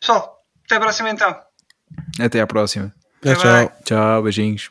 Pessoal, 0.00 0.38
até 0.64 0.76
a 0.76 0.80
próxima 0.80 1.10
então. 1.10 1.36
Até 2.20 2.40
à 2.40 2.46
próxima. 2.46 2.92
Tchau, 3.22 3.34
tchau. 3.34 3.72
Tchau, 3.84 4.22
beijinhos. 4.22 4.68